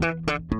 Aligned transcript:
Thank 0.00 0.52
you. 0.52 0.59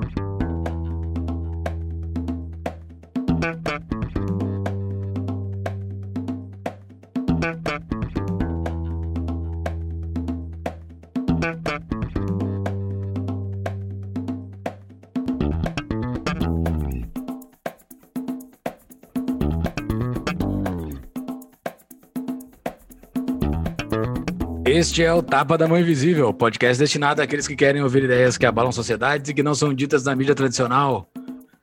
Este 24.81 25.05
é 25.05 25.13
o 25.13 25.23
Tapa 25.23 25.59
da 25.59 25.69
Mão 25.69 25.79
Invisível, 25.79 26.33
podcast 26.33 26.79
destinado 26.79 27.21
àqueles 27.21 27.47
que 27.47 27.55
querem 27.55 27.83
ouvir 27.83 28.05
ideias 28.05 28.39
que 28.39 28.47
abalam 28.47 28.73
sociedades 28.73 29.29
e 29.29 29.35
que 29.35 29.43
não 29.43 29.55
são 29.55 29.75
ditas 29.75 30.05
na 30.05 30.17
mídia 30.17 30.35
tradicional. 30.35 31.07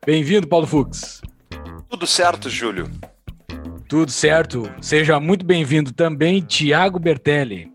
Bem-vindo, 0.05 0.47
Paulo 0.47 0.67
Fux. 0.67 1.19
Tudo 1.89 2.05
certo, 2.05 2.47
Júlio. 2.47 2.87
Tudo 3.89 4.11
certo. 4.11 4.71
Seja 4.79 5.19
muito 5.19 5.43
bem-vindo 5.43 5.91
também, 5.91 6.41
Tiago 6.41 6.99
Bertelli. 6.99 7.71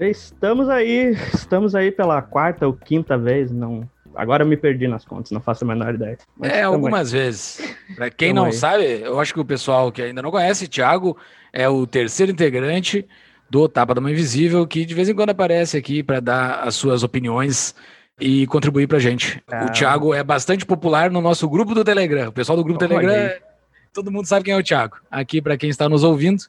Estamos 0.00 0.66
aí, 0.70 1.14
estamos 1.34 1.74
aí 1.74 1.92
pela 1.92 2.22
quarta 2.22 2.66
ou 2.66 2.72
quinta 2.72 3.18
vez, 3.18 3.50
não. 3.50 3.86
Agora 4.14 4.44
eu 4.44 4.48
me 4.48 4.56
perdi 4.56 4.88
nas 4.88 5.04
contas, 5.04 5.30
não 5.30 5.42
faço 5.42 5.62
a 5.62 5.68
menor 5.68 5.94
ideia. 5.94 6.16
Mas 6.38 6.52
é, 6.52 6.62
algumas 6.62 7.12
aí. 7.12 7.20
vezes. 7.20 7.76
Para 7.94 8.08
quem 8.08 8.32
não 8.32 8.46
aí. 8.46 8.52
sabe, 8.54 9.02
eu 9.02 9.20
acho 9.20 9.34
que 9.34 9.40
o 9.40 9.44
pessoal 9.44 9.92
que 9.92 10.00
ainda 10.00 10.22
não 10.22 10.30
conhece, 10.30 10.66
Tiago 10.66 11.18
é 11.52 11.68
o 11.68 11.86
terceiro 11.86 12.32
integrante 12.32 13.06
do 13.48 13.68
Tapa 13.68 13.94
da 13.94 14.00
Mãe 14.00 14.12
Invisível, 14.12 14.66
que 14.66 14.84
de 14.84 14.94
vez 14.94 15.08
em 15.08 15.14
quando 15.14 15.30
aparece 15.30 15.76
aqui 15.76 16.02
para 16.02 16.20
dar 16.20 16.60
as 16.60 16.74
suas 16.74 17.02
opiniões 17.02 17.74
e 18.20 18.46
contribuir 18.46 18.86
pra 18.86 18.98
gente. 18.98 19.42
Ah. 19.50 19.66
O 19.66 19.72
Thiago 19.72 20.14
é 20.14 20.22
bastante 20.22 20.64
popular 20.64 21.10
no 21.10 21.20
nosso 21.20 21.48
grupo 21.48 21.74
do 21.74 21.84
Telegram. 21.84 22.28
O 22.28 22.32
pessoal 22.32 22.56
do 22.56 22.64
grupo 22.64 22.78
do 22.78 22.88
Telegram, 22.88 23.34
todo 23.92 24.10
mundo 24.10 24.26
sabe 24.26 24.44
quem 24.44 24.54
é 24.54 24.56
o 24.56 24.62
Thiago. 24.62 24.96
Aqui, 25.10 25.40
para 25.40 25.56
quem 25.56 25.70
está 25.70 25.88
nos 25.88 26.02
ouvindo, 26.02 26.42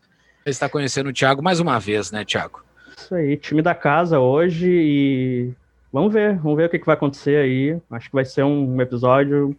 está 0.45 0.69
conhecendo 0.69 1.09
o 1.09 1.13
Thiago 1.13 1.43
mais 1.43 1.59
uma 1.59 1.79
vez, 1.79 2.11
né, 2.11 2.23
Thiago? 2.23 2.61
Isso 2.97 3.13
aí, 3.13 3.37
time 3.37 3.61
da 3.61 3.75
casa 3.75 4.19
hoje 4.19 4.67
e 4.67 5.51
vamos 5.91 6.11
ver, 6.11 6.37
vamos 6.37 6.57
ver 6.57 6.65
o 6.65 6.69
que, 6.69 6.79
que 6.79 6.85
vai 6.85 6.95
acontecer 6.95 7.37
aí. 7.37 7.77
Acho 7.91 8.09
que 8.09 8.15
vai 8.15 8.25
ser 8.25 8.43
um 8.43 8.81
episódio 8.81 9.55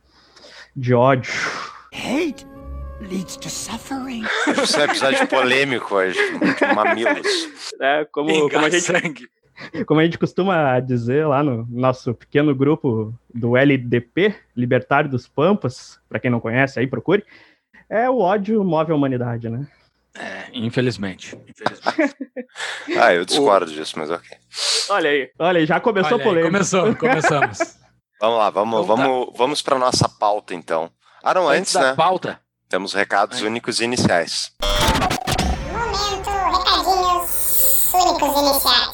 de 0.74 0.94
ódio. 0.94 1.32
Hate 1.92 2.46
leads 3.00 3.36
to 3.36 3.48
suffering. 3.48 4.24
Isso 4.62 4.76
é 4.76 4.80
um 4.80 4.84
episódio 4.84 5.28
polêmico 5.28 5.94
hoje, 5.94 6.18
mamilos. 6.74 7.26
É, 7.80 8.04
como, 8.10 8.50
como 8.50 8.66
a 8.66 8.70
gente. 8.70 8.82
Sangue. 8.82 9.28
Como 9.86 9.98
a 9.98 10.04
gente 10.04 10.18
costuma 10.18 10.78
dizer 10.78 11.26
lá 11.26 11.42
no 11.42 11.66
nosso 11.68 12.14
pequeno 12.14 12.54
grupo 12.54 13.12
do 13.34 13.56
LDP, 13.56 14.34
Libertário 14.56 15.10
dos 15.10 15.26
Pampas, 15.26 15.98
para 16.08 16.20
quem 16.20 16.30
não 16.30 16.38
conhece 16.38 16.78
aí, 16.78 16.86
procure, 16.86 17.24
é 17.90 18.08
o 18.08 18.18
ódio 18.18 18.62
move 18.62 18.92
a 18.92 18.94
humanidade, 18.94 19.48
né? 19.48 19.66
É, 20.16 20.46
infelizmente. 20.52 21.36
infelizmente. 21.48 22.16
ah, 23.00 23.12
eu 23.12 23.24
discordo 23.24 23.70
o... 23.70 23.74
disso, 23.74 23.98
mas 23.98 24.10
ok. 24.10 24.38
Olha 24.90 25.10
aí, 25.10 25.30
olha 25.38 25.58
aí, 25.58 25.66
já 25.66 25.80
começou 25.80 26.14
olha 26.14 26.22
a 26.22 26.24
polêmica. 26.24 26.52
começou, 26.52 26.94
começamos. 26.96 27.58
vamos 28.20 28.38
lá, 28.38 28.50
vamos, 28.50 28.84
então, 28.84 28.96
vamos, 28.96 29.26
tá. 29.26 29.32
vamos 29.36 29.62
para 29.62 29.78
nossa 29.78 30.08
pauta 30.08 30.54
então. 30.54 30.88
Ah, 31.22 31.34
não, 31.34 31.48
antes, 31.48 31.60
antes 31.60 31.72
da 31.74 31.82
né? 31.82 31.94
pauta. 31.94 32.40
Temos 32.68 32.92
recados 32.92 33.40
únicos 33.40 33.80
iniciais. 33.80 34.52
Momento, 35.72 36.28
recadinhos 36.28 37.94
únicos 37.94 38.42
iniciais. 38.42 38.90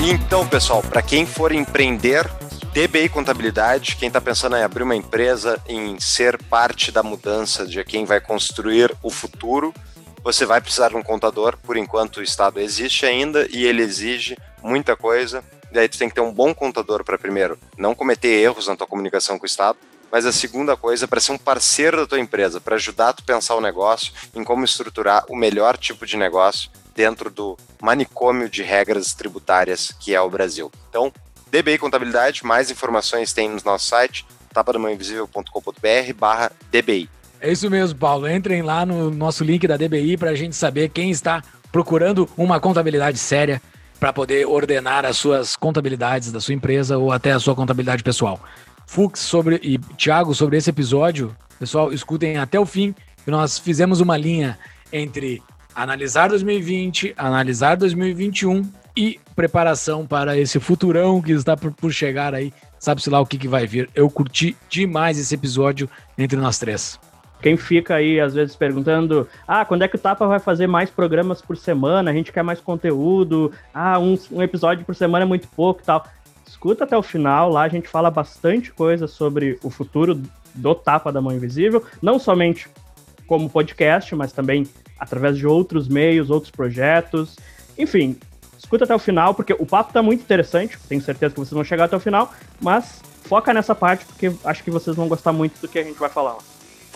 Então, 0.00 0.46
pessoal, 0.46 0.82
para 0.82 1.00
quem 1.00 1.24
for 1.24 1.52
empreender, 1.52 2.30
DBI 2.74 3.08
Contabilidade, 3.08 3.96
quem 3.96 4.08
está 4.08 4.20
pensando 4.20 4.56
em 4.56 4.62
abrir 4.62 4.82
uma 4.82 4.94
empresa, 4.94 5.58
em 5.66 5.98
ser 5.98 6.36
parte 6.36 6.92
da 6.92 7.02
mudança 7.02 7.66
de 7.66 7.82
quem 7.82 8.04
vai 8.04 8.20
construir 8.20 8.94
o 9.02 9.08
futuro, 9.08 9.72
você 10.22 10.44
vai 10.44 10.60
precisar 10.60 10.90
de 10.90 10.96
um 10.96 11.02
contador, 11.02 11.56
por 11.62 11.78
enquanto 11.78 12.18
o 12.18 12.22
Estado 12.22 12.60
existe 12.60 13.06
ainda 13.06 13.48
e 13.50 13.64
ele 13.64 13.80
exige 13.80 14.36
muita 14.62 14.96
coisa. 14.96 15.42
E 15.72 15.78
aí 15.78 15.88
tu 15.88 15.98
tem 15.98 16.08
que 16.08 16.14
ter 16.14 16.20
um 16.20 16.32
bom 16.32 16.54
contador 16.54 17.04
para 17.04 17.18
primeiro 17.18 17.58
não 17.76 17.94
cometer 17.94 18.28
erros 18.28 18.68
na 18.68 18.76
tua 18.76 18.86
comunicação 18.86 19.38
com 19.38 19.44
o 19.44 19.46
Estado, 19.46 19.78
mas 20.10 20.24
a 20.24 20.32
segunda 20.32 20.76
coisa 20.76 21.06
para 21.06 21.20
ser 21.20 21.32
um 21.32 21.38
parceiro 21.38 21.98
da 21.98 22.06
tua 22.06 22.20
empresa, 22.20 22.60
para 22.60 22.76
ajudar 22.76 23.12
tu 23.12 23.22
a 23.22 23.26
pensar 23.26 23.54
o 23.54 23.60
negócio, 23.60 24.12
em 24.34 24.42
como 24.42 24.64
estruturar 24.64 25.24
o 25.28 25.36
melhor 25.36 25.76
tipo 25.76 26.06
de 26.06 26.16
negócio 26.16 26.70
dentro 26.94 27.30
do 27.30 27.56
manicômio 27.80 28.48
de 28.48 28.62
regras 28.62 29.14
tributárias 29.14 29.92
que 30.00 30.14
é 30.14 30.20
o 30.20 30.30
Brasil. 30.30 30.70
Então, 30.88 31.12
DBI 31.50 31.78
Contabilidade, 31.78 32.44
mais 32.44 32.70
informações 32.70 33.32
tem 33.32 33.48
no 33.48 33.60
nosso 33.64 33.86
site 33.86 34.26
tapadamãoinvisível.com.br 34.52 36.12
barra 36.16 36.50
DBI. 36.70 37.08
É 37.40 37.52
isso 37.52 37.70
mesmo, 37.70 37.98
Paulo. 37.98 38.28
Entrem 38.28 38.62
lá 38.62 38.84
no 38.84 39.10
nosso 39.10 39.44
link 39.44 39.66
da 39.66 39.76
DBI 39.76 40.16
para 40.16 40.30
a 40.30 40.34
gente 40.34 40.56
saber 40.56 40.88
quem 40.88 41.10
está 41.10 41.42
procurando 41.70 42.28
uma 42.36 42.58
contabilidade 42.58 43.18
séria 43.18 43.62
para 43.98 44.12
poder 44.12 44.46
ordenar 44.46 45.04
as 45.04 45.16
suas 45.16 45.56
contabilidades 45.56 46.30
da 46.30 46.40
sua 46.40 46.54
empresa 46.54 46.98
ou 46.98 47.12
até 47.12 47.32
a 47.32 47.40
sua 47.40 47.54
contabilidade 47.54 48.02
pessoal. 48.02 48.40
Fux 48.86 49.20
sobre 49.20 49.60
e 49.62 49.78
Thiago 49.96 50.34
sobre 50.34 50.56
esse 50.56 50.70
episódio, 50.70 51.36
pessoal, 51.58 51.92
escutem 51.92 52.38
até 52.38 52.58
o 52.58 52.64
fim. 52.64 52.94
Nós 53.26 53.58
fizemos 53.58 54.00
uma 54.00 54.16
linha 54.16 54.58
entre 54.92 55.42
analisar 55.74 56.28
2020, 56.28 57.14
analisar 57.16 57.76
2021 57.76 58.62
e 58.96 59.20
preparação 59.36 60.06
para 60.06 60.36
esse 60.36 60.58
futurão 60.58 61.20
que 61.20 61.32
está 61.32 61.56
por, 61.56 61.92
chegar 61.92 62.34
aí. 62.34 62.52
Sabe-se 62.80 63.10
lá 63.10 63.20
o 63.20 63.26
que, 63.26 63.38
que 63.38 63.46
vai 63.46 63.66
vir. 63.66 63.90
Eu 63.94 64.08
curti 64.08 64.56
demais 64.68 65.18
esse 65.18 65.34
episódio 65.34 65.88
entre 66.16 66.38
nós 66.38 66.58
três. 66.58 66.98
Quem 67.40 67.56
fica 67.56 67.94
aí, 67.94 68.20
às 68.20 68.34
vezes, 68.34 68.56
perguntando: 68.56 69.28
ah, 69.46 69.64
quando 69.64 69.82
é 69.82 69.88
que 69.88 69.96
o 69.96 69.98
Tapa 69.98 70.26
vai 70.26 70.38
fazer 70.38 70.66
mais 70.66 70.90
programas 70.90 71.40
por 71.40 71.56
semana? 71.56 72.10
A 72.10 72.14
gente 72.14 72.32
quer 72.32 72.42
mais 72.42 72.60
conteúdo. 72.60 73.52
Ah, 73.72 73.98
um, 73.98 74.18
um 74.32 74.42
episódio 74.42 74.84
por 74.84 74.94
semana 74.94 75.24
é 75.24 75.28
muito 75.28 75.48
pouco 75.48 75.80
e 75.80 75.84
tal. 75.84 76.04
Escuta 76.46 76.84
até 76.84 76.96
o 76.96 77.02
final, 77.02 77.50
lá 77.50 77.62
a 77.62 77.68
gente 77.68 77.88
fala 77.88 78.10
bastante 78.10 78.72
coisa 78.72 79.06
sobre 79.06 79.58
o 79.62 79.70
futuro 79.70 80.20
do 80.54 80.74
Tapa 80.74 81.12
da 81.12 81.20
Mão 81.20 81.32
Invisível, 81.32 81.84
não 82.02 82.18
somente 82.18 82.68
como 83.26 83.48
podcast, 83.48 84.14
mas 84.16 84.32
também 84.32 84.66
através 84.98 85.36
de 85.36 85.46
outros 85.46 85.86
meios, 85.86 86.30
outros 86.30 86.50
projetos. 86.50 87.36
Enfim, 87.76 88.18
escuta 88.56 88.84
até 88.84 88.94
o 88.94 88.98
final, 88.98 89.34
porque 89.34 89.52
o 89.52 89.66
papo 89.66 89.92
tá 89.92 90.02
muito 90.02 90.22
interessante, 90.22 90.76
tenho 90.88 91.00
certeza 91.00 91.34
que 91.34 91.38
vocês 91.38 91.52
vão 91.52 91.62
chegar 91.62 91.84
até 91.84 91.96
o 91.96 92.00
final, 92.00 92.32
mas 92.60 93.00
foca 93.22 93.54
nessa 93.54 93.74
parte, 93.74 94.04
porque 94.06 94.32
acho 94.44 94.64
que 94.64 94.70
vocês 94.70 94.96
vão 94.96 95.06
gostar 95.06 95.32
muito 95.32 95.60
do 95.60 95.68
que 95.68 95.78
a 95.78 95.84
gente 95.84 95.98
vai 95.98 96.08
falar. 96.08 96.38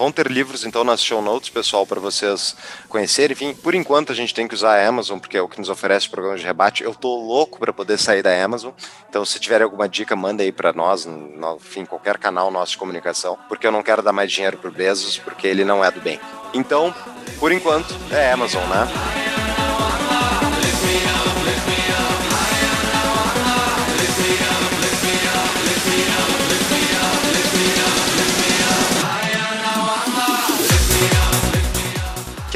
Vão 0.02 0.10
ter 0.10 0.26
livros 0.26 0.64
então 0.64 0.82
nas 0.82 1.00
show 1.00 1.22
notes, 1.22 1.48
pessoal, 1.48 1.86
para 1.86 2.00
vocês 2.00 2.56
conhecerem. 2.88 3.34
Enfim, 3.34 3.54
por 3.54 3.72
enquanto 3.72 4.10
a 4.10 4.14
gente 4.16 4.34
tem 4.34 4.48
que 4.48 4.54
usar 4.56 4.76
a 4.76 4.88
Amazon, 4.88 5.20
porque 5.20 5.36
é 5.36 5.40
o 5.40 5.46
que 5.46 5.60
nos 5.60 5.68
oferece 5.68 6.08
o 6.08 6.10
programa 6.10 6.36
de 6.36 6.44
rebate. 6.44 6.82
Eu 6.82 6.92
tô 6.92 7.14
louco 7.14 7.60
para 7.60 7.72
poder 7.72 7.96
sair 7.98 8.20
da 8.20 8.44
Amazon. 8.44 8.72
Então, 9.08 9.24
se 9.24 9.38
tiver 9.38 9.62
alguma 9.62 9.88
dica, 9.88 10.16
manda 10.16 10.42
aí 10.42 10.50
para 10.50 10.72
nós, 10.72 11.06
no, 11.06 11.54
enfim, 11.54 11.84
qualquer 11.84 12.18
canal 12.18 12.50
nosso 12.50 12.72
de 12.72 12.78
comunicação, 12.78 13.38
porque 13.48 13.64
eu 13.64 13.70
não 13.70 13.80
quero 13.80 14.02
dar 14.02 14.12
mais 14.12 14.32
dinheiro 14.32 14.58
pro 14.58 14.72
Bezos, 14.72 15.18
porque 15.18 15.46
ele 15.46 15.64
não 15.64 15.84
é 15.84 15.90
do 15.92 16.00
bem. 16.00 16.18
Então, 16.52 16.92
por 17.38 17.52
enquanto, 17.52 17.94
é 18.10 18.32
Amazon, 18.32 18.64
né? 18.64 19.41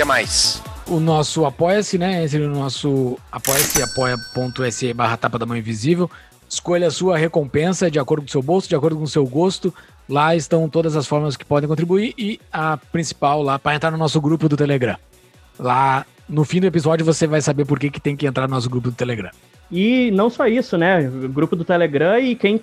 Mais? 0.06 0.62
O 0.86 1.00
nosso 1.00 1.44
Apoia-se, 1.44 1.98
né? 1.98 2.24
Entre 2.24 2.38
no 2.38 2.54
nosso 2.54 3.18
apoia-se, 3.30 3.82
apoia.se 3.82 4.94
barra 4.94 5.16
tapa 5.16 5.36
da 5.36 5.44
mão 5.44 5.56
invisível. 5.56 6.08
Escolha 6.48 6.86
a 6.86 6.90
sua 6.92 7.18
recompensa 7.18 7.90
de 7.90 7.98
acordo 7.98 8.22
com 8.22 8.28
o 8.28 8.30
seu 8.30 8.42
bolso, 8.42 8.68
de 8.68 8.76
acordo 8.76 8.96
com 8.96 9.02
o 9.02 9.08
seu 9.08 9.26
gosto. 9.26 9.74
Lá 10.08 10.36
estão 10.36 10.68
todas 10.68 10.94
as 10.96 11.08
formas 11.08 11.36
que 11.36 11.44
podem 11.44 11.68
contribuir 11.68 12.14
e 12.16 12.40
a 12.52 12.76
principal 12.76 13.42
lá 13.42 13.58
para 13.58 13.74
entrar 13.74 13.90
no 13.90 13.98
nosso 13.98 14.20
grupo 14.20 14.48
do 14.48 14.56
Telegram. 14.56 14.96
Lá 15.58 16.06
no 16.28 16.44
fim 16.44 16.60
do 16.60 16.68
episódio 16.68 17.04
você 17.04 17.26
vai 17.26 17.40
saber 17.40 17.64
por 17.64 17.80
que, 17.80 17.90
que 17.90 18.00
tem 18.00 18.16
que 18.16 18.26
entrar 18.26 18.46
no 18.46 18.54
nosso 18.54 18.70
grupo 18.70 18.90
do 18.90 18.96
Telegram. 18.96 19.30
E 19.72 20.12
não 20.12 20.30
só 20.30 20.46
isso, 20.46 20.78
né? 20.78 21.08
O 21.08 21.28
grupo 21.28 21.56
do 21.56 21.64
Telegram 21.64 22.16
e 22.20 22.36
quem 22.36 22.62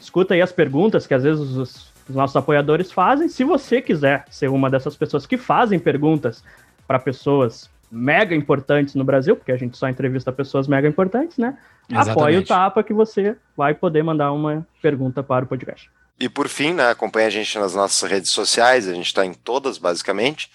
escuta 0.00 0.34
aí 0.34 0.42
as 0.42 0.50
perguntas 0.50 1.06
que 1.06 1.14
às 1.14 1.22
vezes 1.22 1.40
os, 1.40 1.92
os 2.08 2.16
nossos 2.16 2.34
apoiadores 2.34 2.90
fazem. 2.90 3.28
Se 3.28 3.44
você 3.44 3.80
quiser 3.80 4.24
ser 4.28 4.48
uma 4.48 4.68
dessas 4.68 4.96
pessoas 4.96 5.26
que 5.26 5.36
fazem 5.36 5.78
perguntas 5.78 6.42
para 6.86 6.98
pessoas 6.98 7.70
mega 7.90 8.34
importantes 8.34 8.94
no 8.94 9.04
Brasil, 9.04 9.36
porque 9.36 9.52
a 9.52 9.56
gente 9.56 9.76
só 9.76 9.86
entrevista 9.88 10.32
pessoas 10.32 10.66
mega 10.66 10.88
importantes, 10.88 11.36
né? 11.36 11.58
Exatamente. 11.90 12.10
Apoie 12.10 12.36
o 12.38 12.46
Tapa 12.46 12.82
que 12.82 12.94
você 12.94 13.36
vai 13.54 13.74
poder 13.74 14.02
mandar 14.02 14.32
uma 14.32 14.66
pergunta 14.80 15.22
para 15.22 15.44
o 15.44 15.48
podcast. 15.48 15.90
E 16.18 16.28
por 16.28 16.48
fim, 16.48 16.72
né, 16.72 16.88
acompanhe 16.90 17.26
a 17.26 17.30
gente 17.30 17.58
nas 17.58 17.74
nossas 17.74 18.10
redes 18.10 18.30
sociais, 18.30 18.88
a 18.88 18.94
gente 18.94 19.06
está 19.06 19.26
em 19.26 19.34
todas 19.34 19.76
basicamente. 19.76 20.50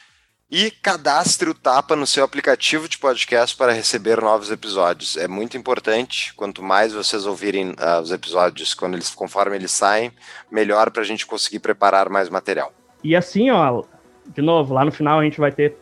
e 0.50 0.71
cadastre 0.71 1.50
o 1.50 1.53
Tapa 1.53 1.94
no 1.95 2.07
seu 2.07 2.24
aplicativo 2.24 2.88
de 2.88 2.97
podcast 2.97 3.56
para 3.56 3.73
receber 3.73 4.21
novos 4.21 4.50
episódios. 4.50 5.18
É 5.18 5.27
muito 5.27 5.57
importante. 5.57 6.33
Quanto 6.35 6.63
mais 6.63 6.94
vocês 6.94 7.25
ouvirem 7.25 7.71
uh, 7.71 8.01
os 8.01 8.12
episódios 8.12 8.73
quando 8.73 8.94
eles, 8.94 9.13
conforme 9.13 9.57
eles 9.57 9.71
saem, 9.71 10.12
melhor 10.50 10.89
para 10.89 11.01
a 11.01 11.06
gente 11.06 11.27
conseguir 11.27 11.59
preparar 11.59 12.09
mais 12.09 12.30
material. 12.30 12.71
E 13.03 13.13
assim, 13.13 13.51
ó, 13.51 13.83
de 14.25 14.41
novo, 14.41 14.73
lá 14.73 14.85
no 14.85 14.91
final 14.91 15.19
a 15.19 15.23
gente 15.23 15.39
vai 15.39 15.51
ter 15.51 15.77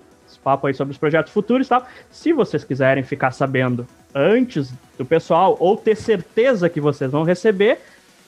papo 0.45 0.68
aí 0.68 0.75
sobre 0.75 0.92
os 0.92 0.97
projetos 1.00 1.33
futuros 1.33 1.65
e 1.65 1.69
tal. 1.69 1.88
Se 2.12 2.31
vocês 2.31 2.63
quiserem 2.63 3.03
ficar 3.03 3.31
sabendo 3.31 3.88
antes 4.13 4.71
do 4.95 5.03
pessoal 5.03 5.57
ou 5.59 5.75
ter 5.75 5.97
certeza 5.97 6.69
que 6.69 6.80
vocês 6.80 7.09
vão 7.09 7.24
receber, 7.24 7.80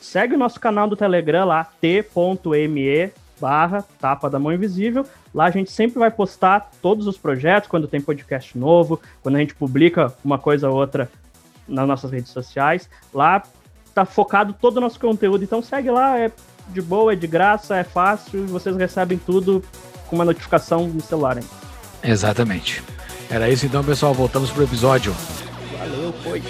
segue 0.02 0.34
o 0.34 0.38
nosso 0.38 0.60
canal 0.60 0.90
do 0.90 0.96
Telegram 0.96 1.46
lá, 1.46 1.64
t.me 1.80 3.12
barra 3.40 3.86
Tapa 4.00 4.32
da 4.32 4.40
Mão 4.40 4.52
Invisível. 4.52 5.06
Lá 5.32 5.46
a 5.46 5.52
gente 5.52 5.72
sempre 5.72 6.00
vai 6.00 6.10
postar 6.10 6.72
todos 6.82 7.06
os 7.06 7.20
projetos, 7.20 7.70
quando 7.70 7.88
tem 7.88 8.02
podcast 8.02 8.58
novo, 8.58 9.00
quando 9.22 9.36
a 9.36 9.40
gente 9.40 9.54
publica 9.54 10.12
uma 10.26 10.40
coisa 10.40 10.68
ou 10.68 10.76
outra 10.76 11.08
nas 11.68 11.88
nossas 11.88 12.12
redes 12.12 12.32
sociais. 12.32 12.90
Lá 13.14 13.44
tá 13.94 14.06
focado 14.06 14.56
todo 14.60 14.78
o 14.78 14.82
nosso 14.82 15.00
conteúdo, 15.00 15.44
então 15.44 15.62
segue 15.62 15.92
lá, 15.92 16.18
é 16.18 16.32
de 16.70 16.82
boa, 16.82 17.14
é 17.14 17.16
de 17.16 17.28
graça, 17.28 17.78
é 17.78 17.84
fácil, 17.84 18.48
vocês 18.48 18.76
recebem 18.76 19.20
tudo 19.20 19.64
com 20.08 20.16
uma 20.16 20.26
notificação 20.26 20.88
no 20.88 21.02
celular. 21.02 21.38
Hein? 21.38 21.44
Exatamente. 22.04 22.84
Era 23.30 23.50
isso 23.50 23.66
então, 23.66 23.84
pessoal. 23.84 24.14
Voltamos 24.14 24.52
pro 24.52 24.64
episódio. 24.64 25.14
Valeu, 25.78 26.14
foi. 26.24 26.42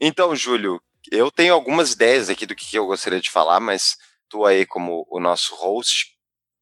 Então, 0.00 0.36
Júlio, 0.36 0.80
eu 1.10 1.30
tenho 1.30 1.54
algumas 1.54 1.92
ideias 1.92 2.28
aqui 2.28 2.44
do 2.44 2.54
que 2.54 2.76
eu 2.76 2.86
gostaria 2.86 3.20
de 3.20 3.30
falar, 3.30 3.58
mas 3.58 3.96
tu 4.28 4.44
aí 4.44 4.66
como 4.66 5.06
o 5.08 5.18
nosso 5.18 5.54
host, 5.54 6.14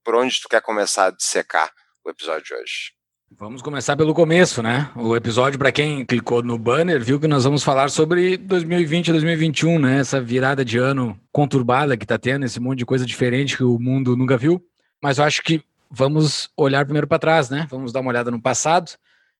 por 0.04 0.14
onde 0.14 0.40
tu 0.40 0.48
quer 0.48 0.62
começar 0.62 1.06
a 1.06 1.10
dissecar 1.10 1.72
o 2.04 2.10
episódio 2.10 2.44
de 2.44 2.54
hoje? 2.54 3.01
Vamos 3.38 3.62
começar 3.62 3.96
pelo 3.96 4.14
começo, 4.14 4.62
né? 4.62 4.90
O 4.94 5.16
episódio, 5.16 5.58
para 5.58 5.72
quem 5.72 6.04
clicou 6.04 6.42
no 6.42 6.58
banner, 6.58 7.02
viu 7.02 7.18
que 7.18 7.26
nós 7.26 7.44
vamos 7.44 7.64
falar 7.64 7.90
sobre 7.90 8.36
2020 8.36 9.08
e 9.08 9.12
2021, 9.12 9.78
né? 9.78 10.00
Essa 10.00 10.20
virada 10.20 10.64
de 10.64 10.78
ano 10.78 11.18
conturbada 11.32 11.96
que 11.96 12.06
tá 12.06 12.18
tendo, 12.18 12.44
esse 12.44 12.60
monte 12.60 12.78
de 12.78 12.86
coisa 12.86 13.06
diferente 13.06 13.56
que 13.56 13.64
o 13.64 13.78
mundo 13.78 14.16
nunca 14.16 14.36
viu. 14.36 14.62
Mas 15.02 15.18
eu 15.18 15.24
acho 15.24 15.42
que 15.42 15.62
vamos 15.90 16.50
olhar 16.56 16.84
primeiro 16.84 17.06
para 17.06 17.18
trás, 17.18 17.48
né? 17.48 17.66
Vamos 17.70 17.92
dar 17.92 18.00
uma 18.00 18.10
olhada 18.10 18.30
no 18.30 18.40
passado 18.40 18.92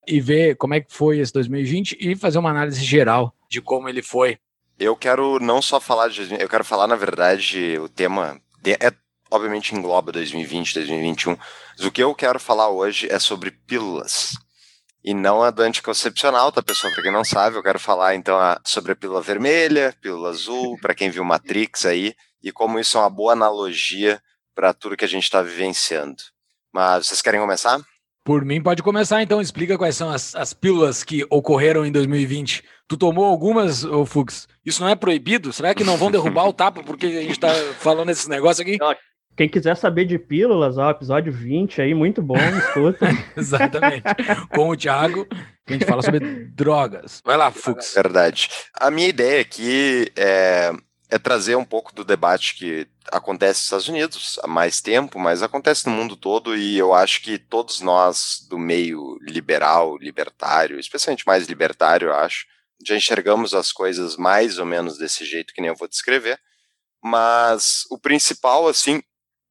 e 0.07 0.21
ver 0.21 0.57
como 0.57 0.75
é 0.75 0.81
que 0.81 0.93
foi 0.93 1.19
esse 1.19 1.33
2020 1.33 1.97
e 2.01 2.17
fazer 2.17 2.39
uma 2.39 2.51
análise 2.51 2.83
geral 2.83 3.35
de 3.49 3.61
como 3.61 3.89
ele 3.89 4.03
foi. 4.03 4.39
Eu 4.79 4.97
quero 4.97 5.39
não 5.39 5.61
só 5.61 5.79
falar 5.79 6.09
de. 6.09 6.35
Eu 6.41 6.49
quero 6.49 6.65
falar, 6.65 6.87
na 6.87 6.97
verdade, 6.97 7.79
o 7.79 7.89
tema. 7.89 8.41
É, 8.65 8.93
obviamente 9.33 9.75
engloba 9.75 10.13
2020, 10.13 10.75
2021. 10.75 11.37
Mas 11.77 11.87
o 11.87 11.91
que 11.91 12.03
eu 12.03 12.15
quero 12.15 12.39
falar 12.39 12.69
hoje 12.69 13.09
é 13.11 13.19
sobre 13.19 13.51
pílulas. 13.51 14.35
E 15.03 15.15
não 15.15 15.43
a 15.43 15.51
do 15.51 15.63
anticoncepcional, 15.63 16.53
tá, 16.53 16.63
pessoal? 16.63 16.93
Para 16.93 17.03
quem 17.03 17.11
não 17.11 17.25
sabe, 17.25 17.57
eu 17.57 17.63
quero 17.63 17.81
falar 17.81 18.15
então 18.15 18.39
a, 18.39 18.61
sobre 18.65 18.93
a 18.93 18.97
pílula 18.97 19.21
vermelha, 19.21 19.97
pílula 20.01 20.31
azul, 20.31 20.79
para 20.81 20.95
quem 20.95 21.11
viu 21.11 21.25
Matrix 21.25 21.87
aí, 21.87 22.15
e 22.43 22.53
como 22.53 22.79
isso 22.79 22.97
é 22.97 23.01
uma 23.01 23.11
boa 23.11 23.33
analogia 23.33 24.23
para 24.55 24.73
tudo 24.73 24.97
que 24.97 25.05
a 25.05 25.09
gente 25.09 25.25
está 25.25 25.43
vivenciando. 25.43 26.23
Mas 26.73 27.07
vocês 27.07 27.23
querem 27.23 27.41
começar? 27.41 27.81
Por 28.25 28.45
mim, 28.45 28.63
pode 28.63 28.83
começar 28.83 29.21
então. 29.21 29.41
Explica 29.41 29.77
quais 29.77 29.97
são 29.97 30.09
as, 30.09 30.37
as 30.37 30.53
pílulas 30.55 31.03
que 31.03 31.27
ocorreram 31.29 31.85
em 31.85 31.91
2020. 31.91 32.63
Tu 32.87 32.97
tomou 32.97 33.25
algumas, 33.25 33.85
ô 33.85 34.07
Fux? 34.07 34.47
Isso 34.65 34.81
não 34.81 34.89
é 34.89 34.95
proibido? 34.95 35.53
Será 35.53 35.75
que 35.75 35.83
não 35.83 35.97
vão 35.97 36.11
derrubar 36.11 36.47
o 36.47 36.53
tapa 36.53 36.85
porque 36.85 37.07
a 37.07 37.23
gente 37.23 37.41
tá 37.41 37.49
falando 37.81 38.11
esses 38.11 38.29
negócios 38.29 38.61
aqui? 38.61 38.79
Quem 39.37 39.49
quiser 39.49 39.77
saber 39.77 40.05
de 40.05 40.19
pílulas, 40.19 40.79
ó, 40.79 40.91
episódio 40.91 41.33
20 41.33 41.81
aí, 41.81 41.95
muito 41.95 42.23
bom, 42.23 42.37
escuta. 42.59 43.07
Exatamente. 43.37 44.03
Com 44.55 44.69
o 44.69 44.77
Thiago, 44.77 45.27
a 45.67 45.73
gente 45.73 45.85
fala 45.85 46.03
sobre 46.03 46.21
drogas. 46.47 47.23
Vai 47.25 47.37
lá, 47.37 47.51
Fux. 47.51 47.97
É 47.97 48.03
verdade. 48.03 48.49
A 48.75 48.91
minha 48.91 49.09
ideia 49.09 49.41
aqui 49.41 50.11
é 50.17 50.73
é 51.13 51.19
trazer 51.19 51.57
um 51.57 51.65
pouco 51.65 51.95
do 51.95 52.05
debate 52.05 52.55
que 52.55 52.89
acontece 53.13 53.59
nos 53.59 53.65
Estados 53.65 53.89
Unidos 53.89 54.41
há 54.43 54.47
mais 54.47 54.81
tempo, 54.81 55.19
mas 55.19 55.43
acontece 55.43 55.87
no 55.87 55.93
mundo 55.93 56.17
todo 56.17 56.57
e 56.57 56.79
eu 56.79 56.95
acho 56.95 57.21
que 57.21 57.39
todos 57.39 57.83
nós 57.83 58.47
do 58.49 58.59
meio 58.59 59.19
liberal, 59.21 59.99
libertário, 59.99 60.81
especialmente 60.81 61.27
mais 61.27 61.47
libertário, 61.47 62.09
eu 62.09 62.15
acho, 62.15 62.47
já 62.83 62.97
enxergamos 62.97 63.53
as 63.53 63.71
coisas 63.71 64.17
mais 64.17 64.59
ou 64.59 64.65
menos 64.65 64.97
desse 64.97 65.27
jeito 65.27 65.53
que 65.53 65.61
nem 65.61 65.69
eu 65.69 65.77
vou 65.77 65.87
descrever. 65.87 66.41
Mas 67.05 67.85
o 67.91 67.99
principal, 67.99 68.67
assim, 68.67 69.03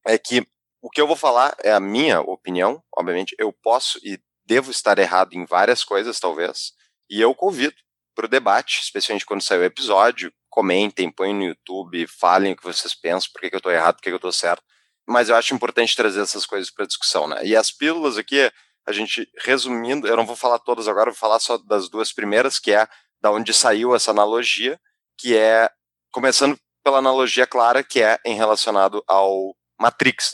é 0.05 0.17
que 0.17 0.45
o 0.81 0.89
que 0.89 0.99
eu 0.99 1.07
vou 1.07 1.15
falar 1.15 1.55
é 1.63 1.71
a 1.71 1.79
minha 1.79 2.21
opinião, 2.21 2.83
obviamente, 2.97 3.35
eu 3.37 3.53
posso 3.53 3.99
e 4.03 4.19
devo 4.45 4.71
estar 4.71 4.97
errado 4.97 5.33
em 5.33 5.45
várias 5.45 5.83
coisas, 5.83 6.19
talvez, 6.19 6.73
e 7.09 7.21
eu 7.21 7.35
convido 7.35 7.75
para 8.15 8.25
o 8.25 8.29
debate, 8.29 8.81
especialmente 8.81 9.25
quando 9.25 9.41
sair 9.41 9.59
o 9.59 9.63
episódio, 9.63 10.33
comentem, 10.49 11.11
põem 11.11 11.33
no 11.33 11.43
YouTube, 11.43 12.05
falem 12.07 12.53
o 12.53 12.55
que 12.55 12.63
vocês 12.63 12.93
pensam, 12.93 13.29
por 13.31 13.41
que, 13.41 13.53
eu 13.53 13.57
estou 13.57 13.71
errado, 13.71 13.95
por 13.95 14.01
que, 14.01 14.09
que 14.09 14.13
eu 14.13 14.17
estou 14.17 14.31
certo. 14.31 14.63
Mas 15.07 15.29
eu 15.29 15.35
acho 15.35 15.53
importante 15.53 15.95
trazer 15.95 16.21
essas 16.21 16.45
coisas 16.45 16.69
para 16.69 16.85
discussão, 16.85 17.27
né? 17.27 17.43
E 17.43 17.55
as 17.55 17.71
pílulas 17.71 18.17
aqui, 18.17 18.51
a 18.85 18.91
gente 18.91 19.27
resumindo, 19.39 20.07
eu 20.07 20.15
não 20.15 20.25
vou 20.25 20.35
falar 20.35 20.59
todas 20.59 20.87
agora, 20.87 21.11
vou 21.11 21.17
falar 21.17 21.39
só 21.39 21.57
das 21.57 21.89
duas 21.89 22.11
primeiras, 22.11 22.59
que 22.59 22.71
é 22.71 22.87
da 23.21 23.31
onde 23.31 23.53
saiu 23.53 23.95
essa 23.95 24.11
analogia, 24.11 24.79
que 25.17 25.35
é 25.35 25.69
começando 26.11 26.57
pela 26.83 26.97
analogia 26.97 27.47
clara, 27.47 27.83
que 27.83 28.01
é 28.01 28.19
em 28.25 28.35
relacionado 28.35 29.03
ao 29.07 29.55
Matrix. 29.81 30.33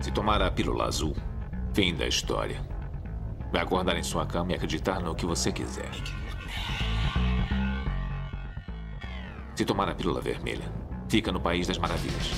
Se 0.00 0.10
tomar 0.10 0.40
a 0.40 0.50
pílula 0.50 0.86
azul, 0.86 1.14
fim 1.74 1.94
da 1.94 2.06
história. 2.06 2.58
Vai 3.52 3.60
acordar 3.60 3.98
em 3.98 4.02
sua 4.02 4.24
cama 4.24 4.52
e 4.52 4.54
acreditar 4.54 5.00
no 5.00 5.14
que 5.14 5.26
você 5.26 5.52
quiser. 5.52 5.90
Se 9.54 9.66
tomar 9.66 9.90
a 9.90 9.94
pílula 9.94 10.22
vermelha, 10.22 10.64
fica 11.06 11.30
no 11.30 11.38
País 11.38 11.66
das 11.66 11.76
Maravilhas. 11.76 12.30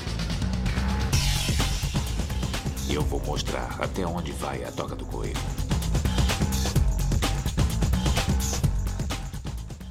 E 2.89 2.93
eu 2.93 3.03
vou 3.03 3.21
mostrar 3.21 3.73
até 3.79 4.05
onde 4.05 4.33
vai 4.33 4.65
a 4.65 4.71
toca 4.73 4.97
do 4.97 5.05
coelho. 5.05 5.39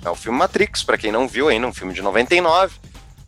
É 0.05 0.11
o 0.11 0.15
filme 0.15 0.39
Matrix, 0.39 0.85
para 0.85 0.99
quem 0.99 1.11
não 1.11 1.27
viu 1.27 1.49
ainda, 1.49 1.67
um 1.67 1.73
filme 1.73 1.95
de 1.95 2.03
99. 2.03 2.79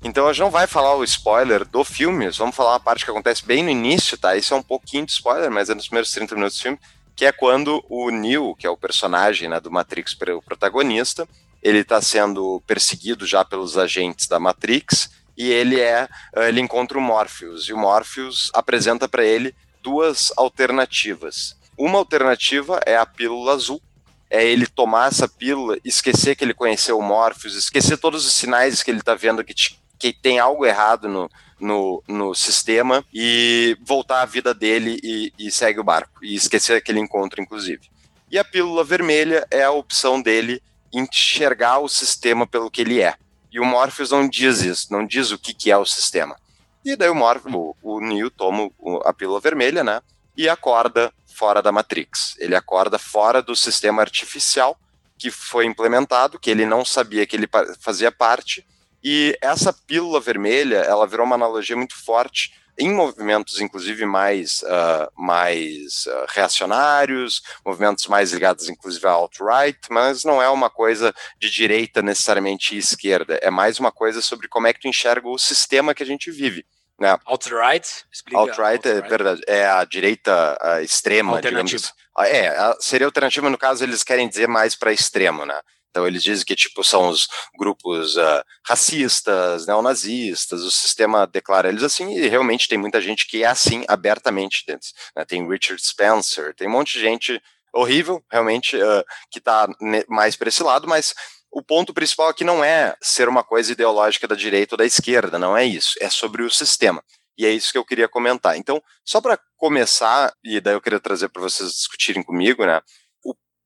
Então 0.02 0.26
a 0.26 0.33
gente 0.33 0.43
não 0.43 0.50
vai 0.50 0.67
falar 0.67 0.95
o 0.95 1.02
spoiler 1.02 1.64
do 1.64 1.85
filme, 1.85 2.28
vamos 2.31 2.55
falar 2.55 2.73
uma 2.73 2.81
parte 2.81 3.05
que 3.05 3.11
acontece 3.11 3.45
bem 3.45 3.64
no 3.64 3.71
início, 3.71 4.17
tá? 4.17 4.37
Isso 4.37 4.55
é 4.55 4.57
um 4.57 4.62
pouquinho 4.62 5.05
de 5.05 5.12
spoiler, 5.12 5.50
mas 5.50 5.69
é 5.69 5.75
nos 5.75 5.87
primeiros 5.87 6.12
30 6.12 6.35
minutos 6.37 6.57
do 6.59 6.62
filme, 6.62 6.78
que 7.17 7.26
é 7.26 7.33
quando 7.33 7.85
o 7.88 8.11
Neo, 8.11 8.55
que 8.55 8.67
é 8.67 8.71
o 8.71 8.76
personagem 8.76 9.49
né, 9.49 9.59
do 9.59 9.73
Matrix, 9.73 10.17
o 10.37 10.43
protagonista, 10.43 11.28
ele 11.61 11.78
está 11.78 12.00
sendo 12.00 12.62
perseguido 12.64 13.26
já 13.26 13.45
pelos 13.45 13.76
agentes 13.76 14.28
da 14.28 14.38
Matrix 14.38 15.11
e 15.37 15.50
ele 15.50 15.81
é 15.81 16.09
ele 16.37 16.61
encontra 16.61 16.97
o 16.97 17.00
Morpheus 17.00 17.69
e 17.69 17.73
o 17.73 17.78
Morpheus 17.78 18.52
apresenta 18.55 19.09
para 19.09 19.25
ele 19.25 19.52
duas 19.83 20.33
alternativas. 20.37 21.57
Uma 21.76 21.99
alternativa 21.99 22.81
é 22.87 22.97
a 22.97 23.05
pílula 23.05 23.52
azul, 23.52 23.83
é 24.31 24.45
ele 24.45 24.67
tomar 24.67 25.09
essa 25.09 25.26
pílula, 25.26 25.78
esquecer 25.85 26.37
que 26.37 26.45
ele 26.45 26.55
conheceu 26.55 26.99
o 26.99 27.02
Morpheus, 27.02 27.55
esquecer 27.55 27.97
todos 27.97 28.26
os 28.26 28.33
sinais 28.33 28.83
que 28.83 28.90
ele 28.90 29.00
está 29.00 29.14
vendo 29.14 29.43
que, 29.43 29.55
que 29.99 30.12
tem 30.12 30.38
algo 30.38 30.64
errado 30.64 31.09
no, 31.09 31.31
no, 31.59 32.02
no 32.07 32.35
sistema 32.35 33.05
e 33.12 33.76
voltar 33.85 34.23
à 34.23 34.26
vida 34.26 34.55
dele 34.55 34.99
e, 35.02 35.33
e 35.38 35.50
segue 35.50 35.81
o 35.81 35.85
barco, 35.85 36.25
e 36.25 36.35
esquecer 36.35 36.76
aquele 36.76 37.00
encontro, 37.00 37.40
inclusive. 37.40 37.90
E 38.31 38.38
a 38.38 38.45
pílula 38.45 38.85
vermelha 38.85 39.47
é 39.50 39.64
a 39.64 39.71
opção 39.71 40.21
dele 40.21 40.62
enxergar 40.93 41.78
o 41.78 41.88
sistema 41.88 42.47
pelo 42.47 42.71
que 42.71 42.83
ele 42.83 43.00
é. 43.00 43.14
E 43.50 43.59
o 43.59 43.64
Morpheus 43.64 44.11
não 44.11 44.28
diz 44.28 44.61
isso, 44.61 44.93
não 44.93 45.07
diz 45.07 45.31
o 45.31 45.38
que, 45.38 45.55
que 45.55 45.71
é 45.71 45.76
o 45.76 45.85
sistema. 45.85 46.37
E 46.85 46.95
daí 46.95 47.09
o 47.09 47.14
Morpheus, 47.14 47.55
o, 47.55 47.76
o 47.83 48.00
Neo 48.00 48.31
toma 48.31 48.71
a 49.05 49.12
pílula 49.12 49.40
vermelha, 49.40 49.83
né? 49.83 50.00
E 50.37 50.49
acorda 50.49 51.12
fora 51.26 51.62
da 51.62 51.73
Matrix. 51.73 52.37
Ele 52.38 52.55
acorda 52.55 52.99
fora 52.99 53.43
do 53.43 53.57
sistema 53.57 54.02
artificial 54.02 54.78
que 55.19 55.31
foi 55.31 55.67
implementado, 55.67 56.38
que 56.38 56.50
ele 56.50 56.64
não 56.64 56.85
sabia 56.85 57.26
que 57.26 57.35
ele 57.35 57.49
fazia 57.81 58.12
parte. 58.12 58.67
E 59.02 59.37
essa 59.40 59.73
pílula 59.73 60.21
vermelha, 60.21 60.78
ela 60.78 61.07
virou 61.07 61.25
uma 61.25 61.37
analogia 61.37 61.76
muito 61.76 61.95
forte 61.95 62.52
em 62.81 62.95
movimentos, 62.95 63.61
inclusive, 63.61 64.07
mais, 64.07 64.62
uh, 64.62 65.11
mais 65.17 66.07
uh, 66.07 66.26
reacionários, 66.28 67.43
movimentos 67.64 68.07
mais 68.07 68.33
ligados, 68.33 68.69
inclusive, 68.69 69.05
à 69.07 69.11
alt-right, 69.11 69.78
mas 69.90 70.23
não 70.23 70.40
é 70.40 70.49
uma 70.49 70.71
coisa 70.71 71.12
de 71.40 71.50
direita 71.50 72.00
necessariamente 72.02 72.76
e 72.76 72.78
esquerda, 72.78 73.38
é 73.43 73.50
mais 73.50 73.81
uma 73.81 73.90
coisa 73.90 74.23
sobre 74.23 74.47
como 74.47 74.69
é 74.69 74.73
que 74.73 74.81
tu 74.81 74.87
enxerga 74.88 75.28
o 75.28 75.38
sistema 75.38 75.93
que 75.93 76.02
a 76.05 76.07
gente 76.07 76.31
vive. 76.31 76.64
né? 77.00 77.17
Alt-right? 77.26 78.05
Alt-right 78.33 78.88
é 78.88 79.00
verdade, 79.02 79.40
é 79.47 79.67
a 79.67 79.85
direita 79.85 80.57
a 80.61 80.83
extrema, 80.83 81.40
digamos. 81.40 81.93
Ah, 82.17 82.28
É, 82.28 82.75
seria 82.81 83.07
alternativa, 83.07 83.49
no 83.49 83.59
caso, 83.59 83.85
eles 83.85 84.02
querem 84.02 84.28
dizer 84.28 84.49
mais 84.49 84.75
para 84.75 84.93
extremo, 84.93 85.45
né? 85.47 85.61
Então 85.99 86.07
eles 86.07 86.23
dizem 86.23 86.47
que 86.47 86.55
tipo 86.55 86.85
são 86.85 87.09
os 87.09 87.26
grupos 87.59 88.17
ah, 88.17 88.45
racistas, 88.64 89.67
neonazistas, 89.67 90.62
o 90.62 90.71
sistema 90.71 91.26
declara 91.26 91.69
eles 91.69 91.83
assim, 91.83 92.17
e 92.17 92.28
realmente 92.28 92.69
tem 92.69 92.78
muita 92.78 93.00
gente 93.00 93.26
que 93.26 93.43
é 93.43 93.47
assim 93.49 93.85
abertamente 93.88 94.62
dentro. 94.64 94.88
né? 95.17 95.25
Tem 95.25 95.49
Richard 95.49 95.85
Spencer, 95.85 96.55
tem 96.55 96.69
um 96.69 96.71
monte 96.71 96.93
de 96.93 97.00
gente 97.00 97.43
horrível, 97.75 98.23
realmente, 98.31 98.81
ah, 98.81 99.05
que 99.28 99.40
está 99.40 99.69
mais 100.09 100.37
para 100.37 100.49
esse 100.49 100.62
lado, 100.62 100.87
mas 100.87 101.14
o 101.50 101.61
ponto 101.61 101.93
principal 101.93 102.28
aqui 102.28 102.45
não 102.45 102.62
é 102.62 102.95
ser 103.02 103.28
uma 103.28 103.43
coisa 103.43 103.73
ideológica 103.73 104.28
da 104.28 104.37
direita 104.37 104.75
ou 104.76 104.78
da 104.78 104.87
esquerda, 104.87 105.37
não 105.37 105.57
é 105.57 105.64
isso, 105.64 105.97
é 106.00 106.09
sobre 106.09 106.45
o 106.45 106.50
sistema. 106.50 107.02
E 107.37 107.45
é 107.45 107.50
isso 107.50 107.73
que 107.73 107.78
eu 107.78 107.85
queria 107.85 108.09
comentar. 108.09 108.57
Então, 108.57 108.81
só 109.05 109.21
para 109.21 109.38
começar, 109.57 110.33
e 110.45 110.61
daí 110.61 110.75
eu 110.75 110.81
queria 110.81 111.00
trazer 111.00 111.28
para 111.28 111.43
vocês 111.43 111.71
discutirem 111.71 112.23
comigo, 112.23 112.64
né? 112.64 112.81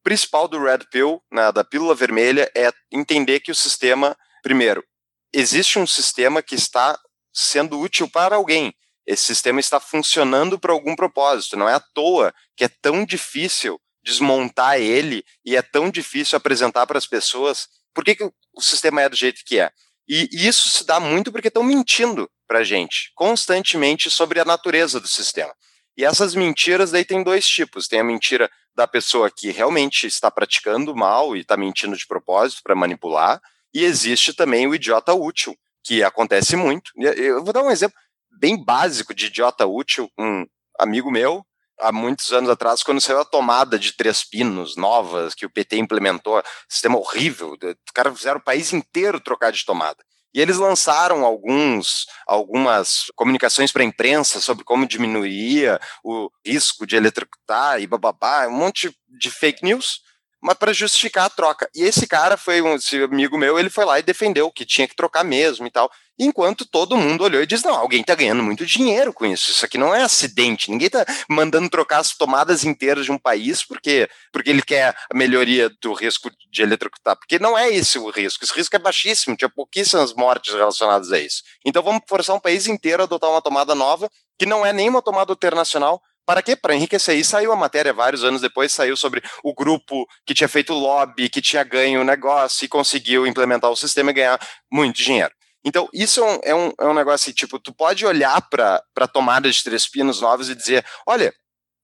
Principal 0.02 0.48
do 0.48 0.62
Red 0.62 0.80
Pill, 0.90 1.22
né, 1.30 1.52
da 1.52 1.62
pílula 1.62 1.94
vermelha, 1.94 2.50
é 2.56 2.70
entender 2.90 3.40
que 3.40 3.50
o 3.50 3.54
sistema, 3.54 4.16
primeiro, 4.42 4.84
existe 5.32 5.78
um 5.78 5.86
sistema 5.86 6.42
que 6.42 6.54
está 6.54 6.98
sendo 7.32 7.78
útil 7.80 8.08
para 8.10 8.36
alguém. 8.36 8.74
Esse 9.06 9.24
sistema 9.24 9.60
está 9.60 9.80
funcionando 9.80 10.58
para 10.58 10.72
algum 10.72 10.94
propósito. 10.94 11.56
Não 11.56 11.68
é 11.68 11.74
à 11.74 11.80
toa 11.80 12.32
que 12.56 12.64
é 12.64 12.68
tão 12.68 13.04
difícil 13.04 13.80
desmontar 14.04 14.80
ele 14.80 15.24
e 15.44 15.56
é 15.56 15.62
tão 15.62 15.90
difícil 15.90 16.36
apresentar 16.36 16.86
para 16.86 16.98
as 16.98 17.06
pessoas 17.06 17.68
por 17.94 18.04
que, 18.04 18.16
que 18.16 18.24
o 18.24 18.60
sistema 18.60 19.02
é 19.02 19.08
do 19.08 19.16
jeito 19.16 19.42
que 19.44 19.58
é. 19.58 19.70
E 20.08 20.28
isso 20.32 20.68
se 20.68 20.84
dá 20.84 20.98
muito 20.98 21.30
porque 21.30 21.48
estão 21.48 21.62
mentindo 21.62 22.28
para 22.46 22.60
a 22.60 22.64
gente 22.64 23.12
constantemente 23.14 24.10
sobre 24.10 24.40
a 24.40 24.44
natureza 24.44 25.00
do 25.00 25.08
sistema. 25.08 25.54
E 25.96 26.04
essas 26.04 26.34
mentiras 26.34 26.90
daí 26.90 27.04
tem 27.04 27.22
dois 27.22 27.46
tipos. 27.46 27.86
Tem 27.86 28.00
a 28.00 28.04
mentira 28.04 28.50
da 28.74 28.86
pessoa 28.86 29.30
que 29.30 29.50
realmente 29.50 30.06
está 30.06 30.30
praticando 30.30 30.94
mal 30.94 31.36
e 31.36 31.40
está 31.40 31.56
mentindo 31.56 31.96
de 31.96 32.06
propósito 32.06 32.62
para 32.62 32.74
manipular, 32.74 33.40
e 33.74 33.84
existe 33.84 34.32
também 34.32 34.66
o 34.66 34.74
idiota 34.74 35.14
útil, 35.14 35.56
que 35.84 36.02
acontece 36.02 36.56
muito. 36.56 36.90
Eu 36.96 37.42
vou 37.44 37.52
dar 37.52 37.62
um 37.62 37.70
exemplo 37.70 37.96
bem 38.38 38.62
básico 38.62 39.14
de 39.14 39.26
idiota 39.26 39.66
útil. 39.66 40.10
Um 40.18 40.46
amigo 40.78 41.10
meu, 41.10 41.44
há 41.78 41.92
muitos 41.92 42.32
anos 42.32 42.48
atrás, 42.48 42.82
quando 42.82 43.00
saiu 43.00 43.20
a 43.20 43.24
tomada 43.24 43.78
de 43.78 43.92
três 43.92 44.24
pinos 44.24 44.76
novas 44.76 45.34
que 45.34 45.44
o 45.44 45.50
PT 45.50 45.76
implementou, 45.76 46.42
sistema 46.68 46.98
horrível, 46.98 47.56
os 47.62 47.92
caras 47.94 48.16
fizeram 48.16 48.38
o 48.38 48.44
país 48.44 48.72
inteiro 48.72 49.20
trocar 49.20 49.52
de 49.52 49.64
tomada. 49.64 50.02
E 50.34 50.40
eles 50.40 50.56
lançaram 50.56 51.24
alguns, 51.24 52.06
algumas 52.26 53.10
comunicações 53.14 53.70
para 53.70 53.82
a 53.82 53.86
imprensa 53.86 54.40
sobre 54.40 54.64
como 54.64 54.86
diminuiria 54.86 55.78
o 56.02 56.30
risco 56.44 56.86
de 56.86 56.96
eletrocutar 56.96 57.80
e 57.80 57.86
bababá, 57.86 58.46
um 58.48 58.56
monte 58.56 58.96
de 59.08 59.30
fake 59.30 59.62
news, 59.62 60.00
mas 60.42 60.56
para 60.56 60.72
justificar 60.72 61.26
a 61.26 61.30
troca. 61.30 61.70
E 61.74 61.82
esse 61.82 62.06
cara 62.06 62.36
foi 62.36 62.60
um 62.60 62.76
amigo 63.04 63.38
meu, 63.38 63.58
ele 63.58 63.70
foi 63.70 63.84
lá 63.84 63.98
e 63.98 64.02
defendeu 64.02 64.50
que 64.50 64.66
tinha 64.66 64.88
que 64.88 64.96
trocar 64.96 65.22
mesmo 65.22 65.66
e 65.66 65.70
tal. 65.70 65.90
Enquanto 66.18 66.66
todo 66.66 66.96
mundo 66.96 67.24
olhou 67.24 67.42
e 67.42 67.46
disse: 67.46 67.64
não, 67.64 67.74
alguém 67.74 68.02
está 68.02 68.14
ganhando 68.14 68.42
muito 68.42 68.66
dinheiro 68.66 69.12
com 69.12 69.24
isso. 69.24 69.50
Isso 69.50 69.64
aqui 69.64 69.78
não 69.78 69.94
é 69.94 70.02
acidente. 70.02 70.70
Ninguém 70.70 70.88
está 70.88 71.06
mandando 71.28 71.70
trocar 71.70 71.98
as 71.98 72.14
tomadas 72.14 72.64
inteiras 72.64 73.04
de 73.04 73.12
um 73.12 73.18
país 73.18 73.64
porque, 73.64 74.08
porque 74.30 74.50
ele 74.50 74.62
quer 74.62 74.94
a 75.10 75.16
melhoria 75.16 75.70
do 75.80 75.92
risco 75.92 76.30
de 76.50 76.62
eletrocutar. 76.62 77.16
Porque 77.16 77.38
não 77.38 77.56
é 77.56 77.70
esse 77.70 77.98
o 77.98 78.10
risco. 78.10 78.44
Esse 78.44 78.54
risco 78.54 78.76
é 78.76 78.78
baixíssimo. 78.78 79.36
Tinha 79.36 79.48
pouquíssimas 79.48 80.12
mortes 80.12 80.52
relacionadas 80.54 81.10
a 81.12 81.18
isso. 81.18 81.42
Então 81.64 81.82
vamos 81.82 82.02
forçar 82.06 82.36
um 82.36 82.40
país 82.40 82.66
inteiro 82.66 83.02
a 83.02 83.06
adotar 83.06 83.30
uma 83.30 83.42
tomada 83.42 83.74
nova, 83.74 84.10
que 84.38 84.44
não 84.44 84.66
é 84.66 84.72
nem 84.72 84.88
uma 84.88 85.00
tomada 85.00 85.32
internacional. 85.32 86.02
Para 86.24 86.42
quê? 86.42 86.54
Para 86.54 86.74
enriquecer. 86.74 87.16
E 87.16 87.24
saiu 87.24 87.52
a 87.52 87.56
matéria 87.56 87.92
vários 87.92 88.24
anos 88.24 88.40
depois, 88.40 88.72
saiu 88.72 88.96
sobre 88.96 89.22
o 89.42 89.54
grupo 89.54 90.06
que 90.24 90.34
tinha 90.34 90.48
feito 90.48 90.72
lobby, 90.72 91.28
que 91.28 91.42
tinha 91.42 91.64
ganho 91.64 92.00
o 92.00 92.04
negócio 92.04 92.64
e 92.64 92.68
conseguiu 92.68 93.26
implementar 93.26 93.70
o 93.70 93.76
sistema 93.76 94.10
e 94.10 94.14
ganhar 94.14 94.40
muito 94.70 94.96
dinheiro. 94.96 95.32
Então, 95.64 95.88
isso 95.92 96.20
é 96.20 96.24
um, 96.24 96.40
é 96.42 96.54
um, 96.54 96.72
é 96.80 96.86
um 96.86 96.94
negócio 96.94 97.26
assim, 97.26 97.32
tipo, 97.32 97.58
tu 97.58 97.72
pode 97.72 98.04
olhar 98.04 98.40
para 98.48 98.82
a 98.96 99.06
tomada 99.06 99.50
de 99.50 99.62
três 99.62 99.88
pinos 99.88 100.20
novos 100.20 100.48
e 100.48 100.54
dizer, 100.54 100.84
olha, 101.06 101.32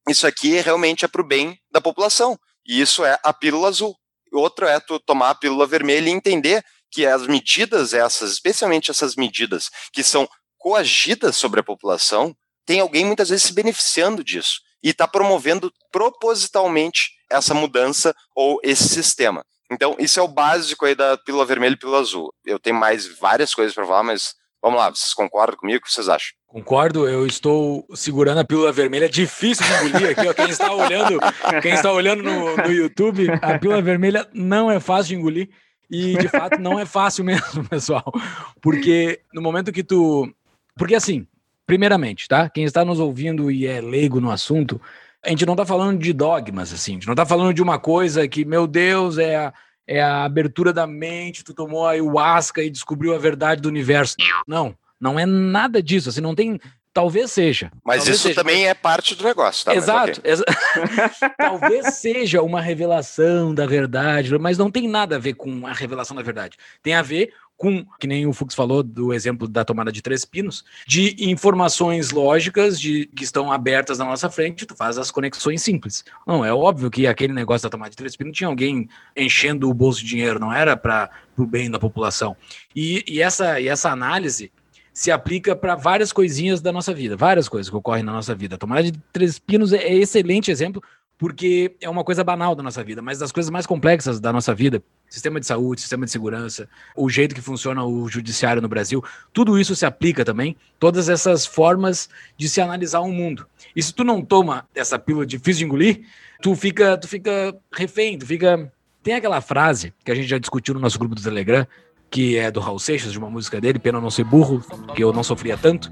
isso 0.09 0.27
aqui 0.27 0.61
realmente 0.61 1.05
é 1.05 1.09
para 1.09 1.21
o 1.21 1.27
bem 1.27 1.59
da 1.71 1.81
população. 1.81 2.39
E 2.67 2.81
isso 2.81 3.05
é 3.05 3.19
a 3.23 3.33
pílula 3.33 3.69
azul. 3.69 3.97
Outro 4.33 4.67
é 4.67 4.79
tu 4.81 4.99
tomar 4.99 5.31
a 5.31 5.35
pílula 5.35 5.67
vermelha 5.67 6.09
e 6.09 6.13
entender 6.13 6.65
que 6.91 7.07
as 7.07 7.27
medidas 7.27 7.93
essas, 7.95 8.33
especialmente 8.33 8.91
essas 8.91 9.15
medidas 9.15 9.71
que 9.93 10.03
são 10.03 10.29
coagidas 10.59 11.37
sobre 11.37 11.61
a 11.61 11.63
população, 11.63 12.35
tem 12.69 12.81
alguém 12.81 13.07
muitas 13.07 13.31
vezes 13.31 13.45
se 13.45 13.55
beneficiando 13.55 14.23
disso 14.23 14.61
e 14.85 14.91
está 14.91 15.09
promovendo 15.09 15.73
propositalmente 15.91 17.13
essa 17.31 17.55
mudança 17.55 18.15
ou 18.37 18.61
esse 18.63 18.87
sistema. 18.91 19.43
Então, 19.73 19.97
isso 19.99 20.21
é 20.21 20.23
o 20.23 20.29
básico 20.29 20.85
aí 20.85 20.95
da 20.95 21.17
pílula 21.17 21.47
vermelha 21.47 21.73
e 21.73 21.79
pílula 21.79 22.01
azul. 22.01 22.31
Eu 22.45 22.59
tenho 22.59 22.77
mais 22.77 23.07
várias 23.19 23.55
coisas 23.55 23.75
para 23.75 23.87
falar, 23.87 24.03
mas 24.03 24.35
vamos 24.63 24.79
lá, 24.79 24.91
vocês 24.91 25.15
concordam 25.15 25.57
comigo? 25.57 25.79
O 25.79 25.83
que 25.83 25.91
vocês 25.91 26.11
acham? 26.11 26.29
Concordo, 26.47 27.09
eu 27.09 27.27
estou 27.27 27.87
segurando 27.95 28.41
a 28.41 28.45
pílula 28.45 28.71
vermelha, 28.71 29.07
é 29.07 29.09
difícil 29.09 29.65
de 29.65 29.73
engolir 29.73 30.11
aqui, 30.11 30.29
ó. 30.29 30.35
Quem 30.35 30.51
está 30.51 30.71
olhando, 30.71 31.19
quem 31.63 31.73
está 31.73 31.91
olhando 31.91 32.23
no, 32.23 32.55
no 32.55 32.71
YouTube, 32.71 33.29
a 33.41 33.59
pílula 33.59 33.81
vermelha 33.81 34.29
não 34.35 34.71
é 34.71 34.79
fácil 34.79 35.09
de 35.09 35.15
engolir. 35.17 35.49
E 35.91 36.19
de 36.19 36.29
fato 36.29 36.61
não 36.61 36.79
é 36.79 36.85
fácil 36.85 37.25
mesmo, 37.25 37.65
pessoal. 37.69 38.13
Porque 38.61 39.23
no 39.33 39.41
momento 39.41 39.73
que 39.73 39.83
tu. 39.83 40.31
Porque 40.77 40.95
assim, 40.95 41.27
primeiramente, 41.69 42.27
tá? 42.27 42.49
Quem 42.49 42.65
está 42.65 42.83
nos 42.83 42.99
ouvindo 42.99 43.51
e 43.51 43.67
é 43.67 43.79
leigo 43.79 44.21
no 44.23 44.31
assunto, 44.31 44.81
a 45.23 45.29
gente 45.29 45.45
não 45.45 45.53
está 45.53 45.67
falando 45.67 46.01
de 46.01 46.15
dogmas, 46.15 46.73
assim, 46.73 46.93
a 46.93 46.95
gente 46.95 47.07
não 47.07 47.13
está 47.13 47.27
falando 47.27 47.53
de 47.53 47.63
uma 47.63 47.79
coisa 47.79 48.27
que, 48.27 48.43
meu 48.43 48.67
Deus, 48.67 49.19
é 49.19 49.37
a, 49.37 49.53
é 49.87 50.01
a 50.03 50.25
abertura 50.25 50.73
da 50.73 50.87
mente, 50.87 51.45
tu 51.45 51.53
tomou 51.53 51.87
a 51.87 51.91
ayahuasca 51.91 52.63
e 52.63 52.71
descobriu 52.71 53.15
a 53.15 53.19
verdade 53.19 53.61
do 53.61 53.69
universo. 53.69 54.17
Não, 54.47 54.75
não 54.99 55.21
é 55.21 55.27
nada 55.27 55.83
disso, 55.83 56.09
assim, 56.09 56.23
não 56.23 56.35
tem. 56.35 56.59
Talvez 56.91 57.31
seja. 57.31 57.71
Mas 57.85 57.99
talvez 57.99 58.17
isso 58.17 58.29
seja, 58.29 58.41
também 58.41 58.67
é 58.67 58.73
parte 58.75 59.15
do 59.15 59.23
negócio, 59.23 59.67
tá? 59.67 59.75
Exato. 59.75 60.21
ok. 60.21 60.33
exa- 60.33 60.45
Talvez 61.37 61.95
seja 61.95 62.43
uma 62.43 62.61
revelação 62.63 63.55
da 63.55 63.67
verdade, 63.67 64.37
mas 64.39 64.57
não 64.57 64.71
tem 64.71 64.89
nada 64.89 65.17
a 65.17 65.19
ver 65.19 65.35
com 65.35 65.67
a 65.67 65.73
revelação 65.73 66.17
da 66.17 66.23
verdade. 66.23 66.57
Tem 66.83 66.95
a 66.95 67.03
ver 67.03 67.33
com, 67.59 67.85
que 67.99 68.07
nem 68.07 68.25
o 68.25 68.33
Fux 68.33 68.55
falou 68.55 68.85
do 68.85 69.13
exemplo 69.13 69.49
da 69.49 69.65
tomada 69.65 69.91
de 69.91 70.01
três 70.01 70.25
pinos, 70.25 70.65
de 70.87 71.17
informações 71.19 72.13
lógicas 72.13 72.81
de, 72.81 73.07
que 73.07 73.25
estão 73.25 73.51
abertas 73.51 73.99
na 73.99 74.05
nossa 74.05 74.31
frente, 74.31 74.65
tu 74.65 74.77
faz 74.77 74.97
as 74.97 75.11
conexões 75.11 75.61
simples. 75.61 76.05
Não, 76.25 76.45
é 76.45 76.55
óbvio 76.55 76.89
que 76.89 77.09
aquele 77.09 77.33
negócio 77.33 77.65
da 77.65 77.71
tomada 77.71 77.91
de 77.91 77.97
três 77.97 78.15
pinos 78.15 78.37
tinha 78.37 78.47
alguém 78.47 78.89
enchendo 79.17 79.69
o 79.69 79.75
bolso 79.75 80.01
de 80.01 80.07
dinheiro, 80.07 80.39
não 80.39 80.53
era 80.53 80.77
para 80.77 81.11
o 81.37 81.45
bem 81.45 81.69
da 81.69 81.81
população. 81.81 82.37
E, 82.75 83.05
e, 83.09 83.21
essa, 83.21 83.61
e 83.61 83.67
essa 83.67 83.91
análise 83.91 84.53
se 84.93 85.11
aplica 85.11 85.55
para 85.55 85.75
várias 85.75 86.13
coisinhas 86.13 86.61
da 86.61 86.73
nossa 86.73 86.95
vida, 86.95 87.17
várias 87.17 87.49
coisas 87.49 87.69
que 87.69 87.77
ocorrem 87.77 88.05
na 88.05 88.13
nossa 88.13 88.35
vida. 88.35 88.55
A 88.55 88.59
tomada 88.59 88.85
de 88.85 88.93
três 89.13 89.39
pinos 89.39 89.73
é, 89.73 89.79
é 89.79 89.95
excelente 89.95 90.51
exemplo, 90.51 90.83
porque 91.19 91.75
é 91.81 91.91
uma 91.91 92.05
coisa 92.05 92.23
banal 92.23 92.55
da 92.55 92.63
nossa 92.63 92.83
vida, 92.85 93.03
mas 93.03 93.19
das 93.19 93.33
coisas 93.33 93.51
mais 93.51 93.67
complexas 93.67 94.21
da 94.21 94.33
nossa 94.33 94.55
vida, 94.55 94.81
sistema 95.11 95.41
de 95.41 95.47
saúde, 95.47 95.81
sistema 95.81 96.05
de 96.05 96.13
segurança, 96.13 96.69
o 96.95 97.11
jeito 97.11 97.35
que 97.35 97.41
funciona 97.41 97.85
o 97.85 98.09
judiciário 98.09 98.63
no 98.63 98.69
Brasil, 98.69 99.03
tudo 99.33 99.59
isso 99.59 99.75
se 99.75 99.85
aplica 99.85 100.25
também, 100.25 100.57
todas 100.79 101.09
essas 101.09 101.45
formas 101.45 102.09
de 102.37 102.49
se 102.49 102.61
analisar 102.61 103.01
um 103.01 103.13
mundo. 103.13 103.47
E 103.75 103.83
se 103.83 103.93
tu 103.93 104.05
não 104.05 104.23
toma 104.23 104.67
essa 104.75 104.99
pílula 104.99 105.27
difícil 105.27 105.59
de 105.59 105.65
engolir, 105.65 106.03
tu 106.41 106.55
fica, 106.55 106.97
tu 106.97 107.09
fica 107.09 107.55
refém, 107.73 108.17
tu 108.17 108.25
fica... 108.25 108.73
Tem 109.03 109.15
aquela 109.15 109.41
frase 109.41 109.93
que 110.05 110.13
a 110.13 110.15
gente 110.15 110.29
já 110.29 110.39
discutiu 110.39 110.75
no 110.75 110.81
nosso 110.81 110.99
grupo 110.99 111.15
do 111.15 111.23
Telegram, 111.23 111.67
que 112.11 112.37
é 112.37 112.51
do 112.51 112.61
Raul 112.61 112.79
Seixas, 112.79 113.13
de 113.13 113.19
uma 113.19 113.31
música 113.31 113.61
dele, 113.61 113.79
Pena 113.79 114.01
Não 114.01 114.11
Ser 114.11 114.25
Burro, 114.25 114.63
que 114.95 115.03
eu 115.03 115.13
não 115.13 115.25
sofria 115.25 115.57
tanto. 115.57 115.91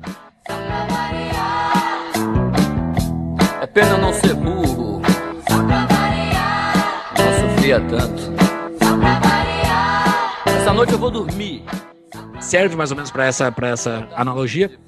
É 3.61 3.66
pena 3.66 3.99
não 3.99 4.12
ser 4.12 4.35
burro. 4.35 4.86
Não 7.66 7.80
sofria 7.80 7.80
tanto. 7.80 8.23
Essa 10.46 10.73
noite 10.73 10.92
eu 10.92 10.99
vou 10.99 11.11
dormir. 11.11 11.64
Serve 12.40 12.76
mais 12.76 12.92
ou 12.92 12.96
menos 12.96 13.11
para 13.11 13.26
essa, 13.26 13.50
pra 13.50 13.68
essa 13.70 14.08
analogia, 14.14 14.78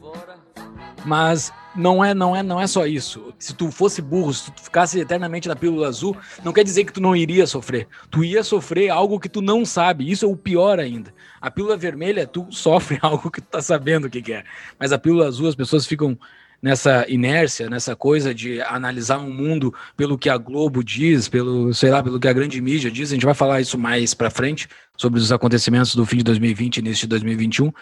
mas 1.04 1.52
não 1.74 2.04
é, 2.04 2.14
não 2.14 2.36
é, 2.36 2.42
não 2.42 2.60
é 2.60 2.68
só 2.68 2.86
isso. 2.86 3.34
Se 3.36 3.52
tu 3.52 3.72
fosse 3.72 4.00
burro, 4.00 4.32
se 4.32 4.52
tu 4.52 4.62
ficasse 4.62 5.00
eternamente 5.00 5.48
na 5.48 5.56
pílula 5.56 5.88
azul, 5.88 6.16
não 6.44 6.52
quer 6.52 6.62
dizer 6.62 6.84
que 6.84 6.92
tu 6.92 7.00
não 7.00 7.16
iria 7.16 7.48
sofrer. 7.48 7.88
Tu 8.10 8.22
ia 8.22 8.44
sofrer 8.44 8.90
algo 8.90 9.18
que 9.18 9.28
tu 9.28 9.42
não 9.42 9.64
sabe. 9.64 10.08
Isso 10.08 10.24
é 10.24 10.28
o 10.28 10.36
pior 10.36 10.78
ainda. 10.78 11.12
A 11.40 11.50
pílula 11.50 11.76
vermelha, 11.76 12.28
tu 12.28 12.46
sofre 12.50 12.98
algo 13.02 13.28
que 13.28 13.40
tu 13.40 13.48
tá 13.48 13.60
sabendo 13.60 14.06
o 14.06 14.10
que, 14.10 14.22
que 14.22 14.34
é. 14.34 14.44
Mas 14.78 14.92
a 14.92 14.98
pílula 14.98 15.26
azul, 15.26 15.48
as 15.48 15.56
pessoas 15.56 15.84
ficam 15.84 16.16
nessa 16.62 17.06
inércia, 17.08 17.70
nessa 17.70 17.94
coisa 17.94 18.34
de 18.34 18.60
analisar 18.62 19.18
um 19.18 19.32
mundo 19.32 19.72
pelo 19.96 20.18
que 20.18 20.28
a 20.28 20.36
Globo 20.36 20.82
diz, 20.82 21.28
pelo, 21.28 21.72
sei 21.72 21.90
lá, 21.90 22.02
pelo 22.02 22.18
que 22.18 22.28
a 22.28 22.32
grande 22.32 22.60
mídia 22.60 22.90
diz. 22.90 23.10
A 23.10 23.14
gente 23.14 23.24
vai 23.24 23.34
falar 23.34 23.60
isso 23.60 23.78
mais 23.78 24.14
para 24.14 24.30
frente 24.30 24.68
sobre 24.96 25.20
os 25.20 25.30
acontecimentos 25.30 25.94
do 25.94 26.04
fim 26.04 26.18
de 26.18 26.24
2020 26.24 26.76
e 26.76 26.80
início 26.80 27.02
de 27.02 27.08
2021. 27.08 27.72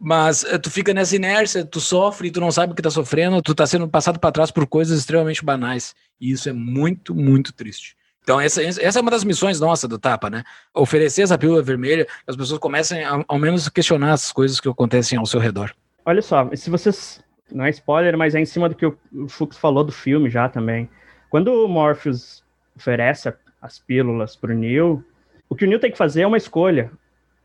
Mas 0.00 0.44
eh, 0.44 0.58
tu 0.58 0.70
fica 0.70 0.92
nessa 0.92 1.14
inércia, 1.14 1.64
tu 1.64 1.80
sofre, 1.80 2.30
tu 2.30 2.40
não 2.40 2.50
sabe 2.50 2.72
o 2.72 2.76
que 2.76 2.82
tá 2.82 2.90
sofrendo, 2.90 3.40
tu 3.40 3.54
tá 3.54 3.66
sendo 3.66 3.88
passado 3.88 4.18
para 4.18 4.32
trás 4.32 4.50
por 4.50 4.66
coisas 4.66 4.98
extremamente 4.98 5.44
banais. 5.44 5.94
E 6.20 6.30
isso 6.30 6.48
é 6.48 6.52
muito, 6.52 7.14
muito 7.14 7.52
triste. 7.52 7.96
Então, 8.22 8.40
essa, 8.40 8.62
essa 8.62 8.98
é 8.98 9.02
uma 9.02 9.10
das 9.10 9.22
missões 9.22 9.60
nossa 9.60 9.86
do 9.86 9.98
Tapa, 9.98 10.30
né? 10.30 10.42
Oferecer 10.74 11.22
essa 11.22 11.36
pílula 11.36 11.62
vermelha, 11.62 12.06
as 12.26 12.34
pessoas 12.34 12.58
comecem 12.58 13.04
a, 13.04 13.22
ao 13.28 13.38
menos 13.38 13.68
questionar 13.68 14.12
as 14.12 14.32
coisas 14.32 14.58
que 14.58 14.68
acontecem 14.68 15.18
ao 15.18 15.26
seu 15.26 15.38
redor. 15.38 15.74
Olha 16.06 16.22
só, 16.22 16.48
se 16.54 16.70
vocês. 16.70 17.22
Não 17.52 17.64
é 17.64 17.70
spoiler, 17.70 18.16
mas 18.16 18.34
é 18.34 18.40
em 18.40 18.44
cima 18.44 18.68
do 18.68 18.74
que 18.74 18.86
o 18.86 18.98
Fux 19.28 19.56
falou 19.56 19.84
do 19.84 19.92
filme 19.92 20.30
já 20.30 20.48
também. 20.48 20.88
Quando 21.30 21.48
o 21.48 21.68
Morpheus 21.68 22.44
oferece 22.76 23.32
as 23.60 23.78
pílulas 23.78 24.36
pro 24.36 24.54
Neil, 24.54 25.04
o 25.48 25.54
que 25.54 25.64
o 25.64 25.68
Neil 25.68 25.80
tem 25.80 25.90
que 25.90 25.98
fazer 25.98 26.22
é 26.22 26.26
uma 26.26 26.36
escolha. 26.36 26.90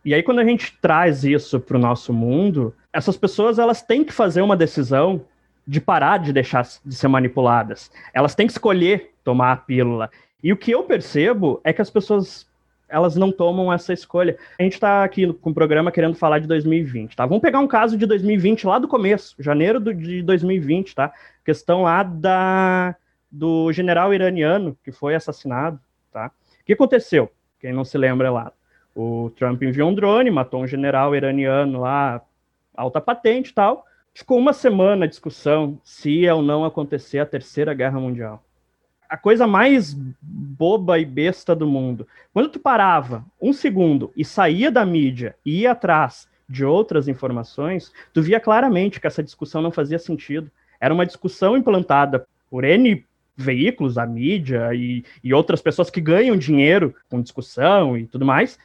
E 0.03 0.13
aí, 0.13 0.23
quando 0.23 0.39
a 0.39 0.45
gente 0.45 0.77
traz 0.81 1.23
isso 1.23 1.59
para 1.59 1.77
o 1.77 1.79
nosso 1.79 2.13
mundo, 2.13 2.73
essas 2.93 3.17
pessoas 3.17 3.59
elas 3.59 3.81
têm 3.81 4.03
que 4.03 4.13
fazer 4.13 4.41
uma 4.41 4.55
decisão 4.55 5.25
de 5.67 5.79
parar 5.79 6.17
de 6.17 6.33
deixar 6.33 6.65
de 6.83 6.95
ser 6.95 7.07
manipuladas. 7.07 7.91
Elas 8.13 8.33
têm 8.33 8.47
que 8.47 8.53
escolher 8.53 9.11
tomar 9.23 9.51
a 9.51 9.57
pílula. 9.57 10.09
E 10.43 10.51
o 10.51 10.57
que 10.57 10.71
eu 10.71 10.83
percebo 10.83 11.61
é 11.63 11.71
que 11.71 11.81
as 11.81 11.89
pessoas 11.89 12.48
elas 12.89 13.15
não 13.15 13.31
tomam 13.31 13.72
essa 13.72 13.93
escolha. 13.93 14.38
A 14.58 14.63
gente 14.63 14.74
está 14.74 15.03
aqui 15.03 15.31
com 15.34 15.51
o 15.51 15.53
programa 15.53 15.91
querendo 15.91 16.15
falar 16.15 16.39
de 16.39 16.48
2020, 16.48 17.15
tá? 17.15 17.25
Vamos 17.25 17.41
pegar 17.41 17.60
um 17.60 17.67
caso 17.67 17.98
de 17.98 18.05
2020 18.05 18.65
lá 18.65 18.79
do 18.79 18.88
começo, 18.88 19.36
janeiro 19.39 19.79
do, 19.79 19.93
de 19.93 20.22
2020, 20.24 20.96
tá? 20.96 21.13
Questão 21.46 21.84
lá 21.84 22.03
da, 22.03 22.96
do 23.31 23.72
general 23.72 24.13
iraniano 24.13 24.77
que 24.84 24.91
foi 24.91 25.15
assassinado, 25.15 25.79
tá? 26.12 26.31
O 26.62 26.65
que 26.65 26.74
aconteceu? 26.74 27.31
Quem 27.60 27.72
não 27.72 27.86
se 27.86 27.98
lembra 27.98 28.31
lá. 28.31 28.51
O 28.96 29.31
Trump 29.36 29.62
enviou 29.62 29.89
um 29.89 29.93
drone, 29.93 30.31
matou 30.31 30.62
um 30.62 30.67
general 30.67 31.15
iraniano 31.15 31.81
lá, 31.81 32.22
alta 32.75 33.00
patente 33.00 33.51
e 33.51 33.53
tal. 33.53 33.86
Ficou 34.13 34.38
uma 34.38 34.51
semana 34.51 35.05
a 35.05 35.08
discussão 35.08 35.79
se 35.84 36.10
ia 36.10 36.36
ou 36.36 36.41
não 36.41 36.65
acontecer 36.65 37.19
a 37.19 37.25
Terceira 37.25 37.74
Guerra 37.74 38.00
Mundial. 38.00 38.43
A 39.09 39.17
coisa 39.17 39.47
mais 39.47 39.93
boba 40.21 40.99
e 40.99 41.05
besta 41.05 41.55
do 41.55 41.65
mundo. 41.65 42.07
Quando 42.31 42.49
tu 42.49 42.59
parava 42.59 43.25
um 43.41 43.51
segundo 43.51 44.11
e 44.15 44.23
saía 44.23 44.69
da 44.69 44.85
mídia 44.85 45.35
e 45.45 45.61
ia 45.61 45.71
atrás 45.71 46.27
de 46.47 46.63
outras 46.63 47.07
informações, 47.07 47.91
tu 48.13 48.21
via 48.21 48.39
claramente 48.39 48.99
que 48.99 49.07
essa 49.07 49.23
discussão 49.23 49.61
não 49.61 49.71
fazia 49.71 49.97
sentido. 49.97 50.51
Era 50.79 50.93
uma 50.93 51.05
discussão 51.05 51.57
implantada 51.57 52.27
por 52.49 52.63
N 52.63 53.03
veículos, 53.35 53.97
a 53.97 54.05
mídia 54.05 54.73
e, 54.73 55.03
e 55.23 55.33
outras 55.33 55.61
pessoas 55.61 55.89
que 55.89 56.01
ganham 56.01 56.37
dinheiro 56.37 56.93
com 57.09 57.21
discussão 57.21 57.97
e 57.97 58.05
tudo 58.05 58.25
mais, 58.25 58.59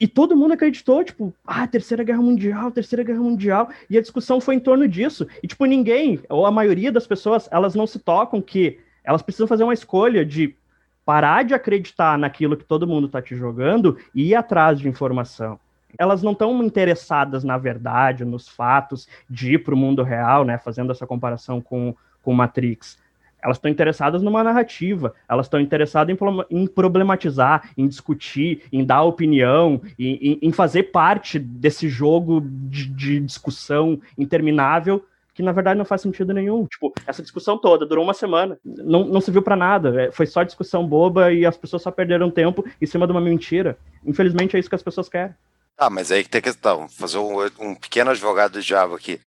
e 0.00 0.06
todo 0.06 0.36
mundo 0.36 0.52
acreditou, 0.52 1.02
tipo, 1.02 1.34
ah, 1.44 1.66
Terceira 1.66 2.04
Guerra 2.04 2.22
Mundial, 2.22 2.70
Terceira 2.70 3.02
Guerra 3.02 3.20
Mundial, 3.20 3.68
e 3.90 3.98
a 3.98 4.00
discussão 4.00 4.40
foi 4.40 4.54
em 4.54 4.60
torno 4.60 4.86
disso. 4.86 5.26
E, 5.42 5.48
tipo, 5.48 5.64
ninguém, 5.64 6.20
ou 6.28 6.46
a 6.46 6.52
maioria 6.52 6.92
das 6.92 7.06
pessoas, 7.06 7.48
elas 7.50 7.74
não 7.74 7.84
se 7.84 7.98
tocam 7.98 8.40
que 8.40 8.78
elas 9.08 9.22
precisam 9.22 9.46
fazer 9.46 9.64
uma 9.64 9.72
escolha 9.72 10.22
de 10.22 10.54
parar 11.02 11.42
de 11.42 11.54
acreditar 11.54 12.18
naquilo 12.18 12.58
que 12.58 12.64
todo 12.64 12.86
mundo 12.86 13.06
está 13.06 13.22
te 13.22 13.34
jogando 13.34 13.96
e 14.14 14.28
ir 14.28 14.34
atrás 14.34 14.78
de 14.78 14.86
informação. 14.86 15.58
Elas 15.98 16.22
não 16.22 16.32
estão 16.32 16.62
interessadas 16.62 17.42
na 17.42 17.56
verdade, 17.56 18.22
nos 18.22 18.46
fatos, 18.46 19.08
de 19.28 19.54
ir 19.54 19.64
para 19.64 19.72
o 19.72 19.78
mundo 19.78 20.02
real, 20.02 20.44
né, 20.44 20.58
fazendo 20.58 20.92
essa 20.92 21.06
comparação 21.06 21.58
com, 21.58 21.96
com 22.22 22.34
Matrix 22.34 22.98
elas 23.40 23.56
estão 23.56 23.70
interessadas 23.70 24.20
numa 24.20 24.42
narrativa, 24.42 25.14
elas 25.28 25.46
estão 25.46 25.60
interessadas 25.60 26.12
em, 26.12 26.18
em, 26.50 26.66
problematizar, 26.66 27.70
em 27.78 27.86
discutir, 27.86 28.64
em 28.72 28.84
dar 28.84 29.04
opinião, 29.04 29.80
em, 29.96 30.40
em 30.42 30.50
fazer 30.50 30.90
parte 30.90 31.38
desse 31.38 31.88
jogo 31.88 32.40
de, 32.44 32.88
de, 32.88 33.20
discussão 33.20 34.00
interminável 34.18 35.04
que 35.38 35.42
na 35.44 35.52
verdade 35.52 35.78
não 35.78 35.84
faz 35.84 36.00
sentido 36.00 36.34
nenhum. 36.34 36.66
Tipo, 36.66 36.92
essa 37.06 37.22
discussão 37.22 37.56
toda 37.56 37.86
durou 37.86 38.02
uma 38.02 38.12
semana, 38.12 38.58
não, 38.64 39.04
não 39.04 39.20
serviu 39.20 39.40
para 39.40 39.54
nada, 39.54 40.02
é, 40.02 40.10
foi 40.10 40.26
só 40.26 40.42
discussão 40.42 40.84
boba 40.84 41.32
e 41.32 41.46
as 41.46 41.56
pessoas 41.56 41.80
só 41.80 41.92
perderam 41.92 42.28
tempo 42.28 42.64
em 42.82 42.86
cima 42.86 43.06
de 43.06 43.12
uma 43.12 43.20
mentira. 43.20 43.78
Infelizmente 44.04 44.56
é 44.56 44.58
isso 44.58 44.68
que 44.68 44.74
as 44.74 44.82
pessoas 44.82 45.08
querem. 45.08 45.32
Ah, 45.78 45.88
mas 45.88 46.10
aí 46.10 46.24
que 46.24 46.28
tem 46.28 46.42
questão, 46.42 46.88
fazer 46.88 47.18
um, 47.18 47.36
um 47.60 47.72
pequeno 47.76 48.10
advogado 48.10 48.54
de 48.54 48.66
diabo 48.66 48.96
aqui. 48.96 49.20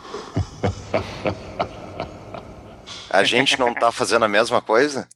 A 3.12 3.24
gente 3.24 3.60
não 3.60 3.72
tá 3.76 3.92
fazendo 3.92 4.26
a 4.26 4.28
mesma 4.28 4.64
coisa? 4.64 5.08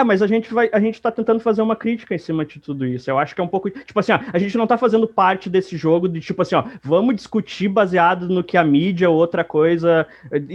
É, 0.00 0.04
mas 0.04 0.22
a 0.22 0.26
gente 0.26 0.52
vai, 0.54 0.70
a 0.72 0.80
gente 0.80 1.00
tá 1.00 1.10
tentando 1.10 1.40
fazer 1.40 1.60
uma 1.60 1.76
crítica 1.76 2.14
em 2.14 2.18
cima 2.18 2.42
de 2.42 2.58
tudo 2.58 2.86
isso. 2.86 3.10
Eu 3.10 3.18
acho 3.18 3.34
que 3.34 3.40
é 3.40 3.44
um 3.44 3.48
pouco, 3.48 3.68
tipo 3.68 4.00
assim, 4.00 4.12
ó, 4.12 4.20
a 4.32 4.38
gente 4.38 4.56
não 4.56 4.66
tá 4.66 4.78
fazendo 4.78 5.06
parte 5.06 5.50
desse 5.50 5.76
jogo 5.76 6.08
de 6.08 6.20
tipo 6.20 6.40
assim, 6.40 6.54
ó, 6.54 6.64
vamos 6.82 7.14
discutir 7.16 7.68
baseado 7.68 8.26
no 8.26 8.42
que 8.42 8.56
a 8.56 8.64
mídia 8.64 9.10
ou 9.10 9.16
outra 9.16 9.44
coisa 9.44 10.06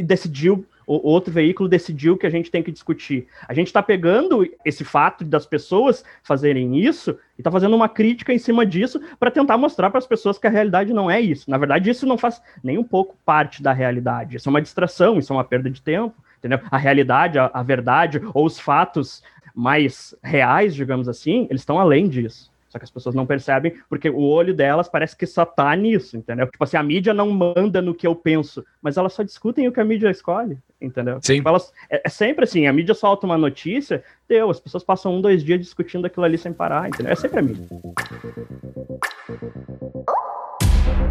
decidiu, 0.03 0.65
ou 0.88 0.99
outro 1.05 1.31
veículo 1.31 1.69
decidiu 1.69 2.17
que 2.17 2.25
a 2.25 2.29
gente 2.29 2.49
tem 2.49 2.63
que 2.63 2.71
discutir. 2.71 3.27
A 3.47 3.53
gente 3.53 3.71
tá 3.71 3.84
pegando 3.84 4.47
esse 4.65 4.84
fato 4.84 5.23
das 5.23 5.45
pessoas 5.45 6.03
fazerem 6.23 6.79
isso 6.79 7.15
e 7.38 7.43
tá 7.43 7.51
fazendo 7.51 7.75
uma 7.75 7.88
crítica 7.88 8.34
em 8.34 8.39
cima 8.39 8.65
disso 8.65 8.99
para 9.19 9.29
tentar 9.29 9.60
mostrar 9.60 9.91
para 9.91 9.99
as 9.99 10.08
pessoas 10.08 10.39
que 10.39 10.47
a 10.47 10.51
realidade 10.51 10.91
não 10.91 11.10
é 11.10 11.21
isso. 11.21 11.51
Na 11.51 11.60
verdade, 11.60 11.88
isso 11.88 12.08
não 12.08 12.17
faz 12.17 12.41
nem 12.63 12.79
um 12.79 12.84
pouco 12.84 13.15
parte 13.23 13.62
da 13.62 13.73
realidade. 13.73 14.38
Isso 14.38 14.49
é 14.49 14.51
uma 14.51 14.62
distração, 14.62 15.19
isso 15.19 15.31
é 15.31 15.36
uma 15.36 15.43
perda 15.43 15.69
de 15.69 15.84
tempo 15.84 16.15
entendeu? 16.45 16.60
A 16.69 16.77
realidade, 16.77 17.39
a, 17.39 17.49
a 17.51 17.63
verdade 17.63 18.21
ou 18.34 18.45
os 18.45 18.60
fatos 18.60 19.23
mais 19.56 20.13
reais, 20.22 20.76
digamos 20.76 21.08
assim, 21.08 21.48
eles 21.50 21.62
estão 21.62 21.80
além 21.80 22.08
disso. 22.10 22.54
Só 22.76 22.78
que 22.78 22.84
as 22.84 22.91
pessoas 22.91 23.15
não 23.15 23.26
percebem, 23.26 23.74
porque 23.89 24.10
o 24.10 24.20
olho 24.20 24.54
delas 24.54 24.89
parece 24.89 25.15
que 25.15 25.26
só 25.26 25.46
tá 25.46 25.74
nisso, 25.78 26.18
entendeu? 26.18 26.46
Tipo 26.46 26.62
assim, 26.62 26.76
a 26.76 26.84
mídia 26.84 27.13
não 27.13 27.32
manda 27.32 27.82
no 27.82 27.96
que 27.96 28.06
eu 28.06 28.13
penso, 28.13 28.65
mas 28.82 28.98
elas 28.98 29.13
só 29.13 29.24
discutem 29.24 29.65
o 29.65 29.72
que 29.72 29.80
a 29.80 29.86
mídia 29.86 30.10
escolhe, 30.10 30.58
entendeu? 30.82 31.20
Sim. 31.22 31.36
Tipo, 31.36 31.48
elas, 31.48 31.72
é, 31.89 32.02
é, 32.04 32.10
sempre 32.10 32.44
assim, 32.44 32.68
a 32.68 32.74
mídia 32.74 32.94
solta 32.94 33.26
uma 33.26 33.38
notícia, 33.38 34.04
deu, 34.28 34.50
as 34.50 34.60
pessoas 34.60 34.84
passam 34.84 35.15
um, 35.15 35.22
dois 35.22 35.41
dias 35.41 35.62
discutindo 35.62 36.06
aquilo 36.06 36.26
ali 36.26 36.38
sem 36.38 36.52
parar, 36.52 36.89
entendeu? 36.89 37.13
É 37.13 37.15
sempre 37.15 37.39
a 37.39 37.41
mídia. 37.41 37.65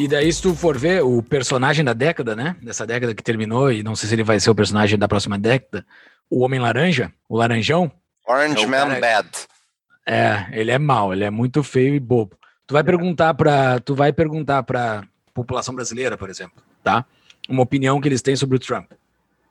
E 0.00 0.08
daí, 0.08 0.32
se 0.32 0.40
tu 0.40 0.54
for 0.54 0.78
ver 0.78 1.04
o 1.04 1.22
personagem 1.22 1.84
da 1.84 1.92
década, 1.92 2.34
né? 2.34 2.56
Dessa 2.62 2.86
década 2.86 3.14
que 3.14 3.22
terminou, 3.22 3.70
e 3.70 3.82
não 3.82 3.94
sei 3.94 4.08
se 4.08 4.14
ele 4.14 4.22
vai 4.22 4.40
ser 4.40 4.48
o 4.48 4.54
personagem 4.54 4.98
da 4.98 5.06
próxima 5.06 5.38
década, 5.38 5.84
o 6.30 6.40
Homem 6.40 6.58
Laranja, 6.58 7.12
o 7.28 7.36
Laranjão. 7.36 7.92
Orange 8.26 8.64
é 8.64 8.66
Man 8.66 8.88
cara... 8.88 8.98
Bad. 8.98 9.28
É, 10.08 10.46
ele 10.52 10.70
é 10.70 10.78
mau, 10.78 11.12
ele 11.12 11.22
é 11.22 11.28
muito 11.28 11.62
feio 11.62 11.94
e 11.94 12.00
bobo. 12.00 12.34
Tu 12.66 12.72
vai 12.72 12.82
perguntar 12.82 13.34
para, 13.34 13.78
tu 13.80 13.94
vai 13.94 14.10
perguntar 14.10 14.62
para 14.62 15.04
população 15.34 15.74
brasileira, 15.74 16.16
por 16.16 16.30
exemplo, 16.30 16.62
tá? 16.82 17.04
Uma 17.46 17.62
opinião 17.62 18.00
que 18.00 18.08
eles 18.08 18.22
têm 18.22 18.34
sobre 18.34 18.56
o 18.56 18.58
Trump, 18.58 18.90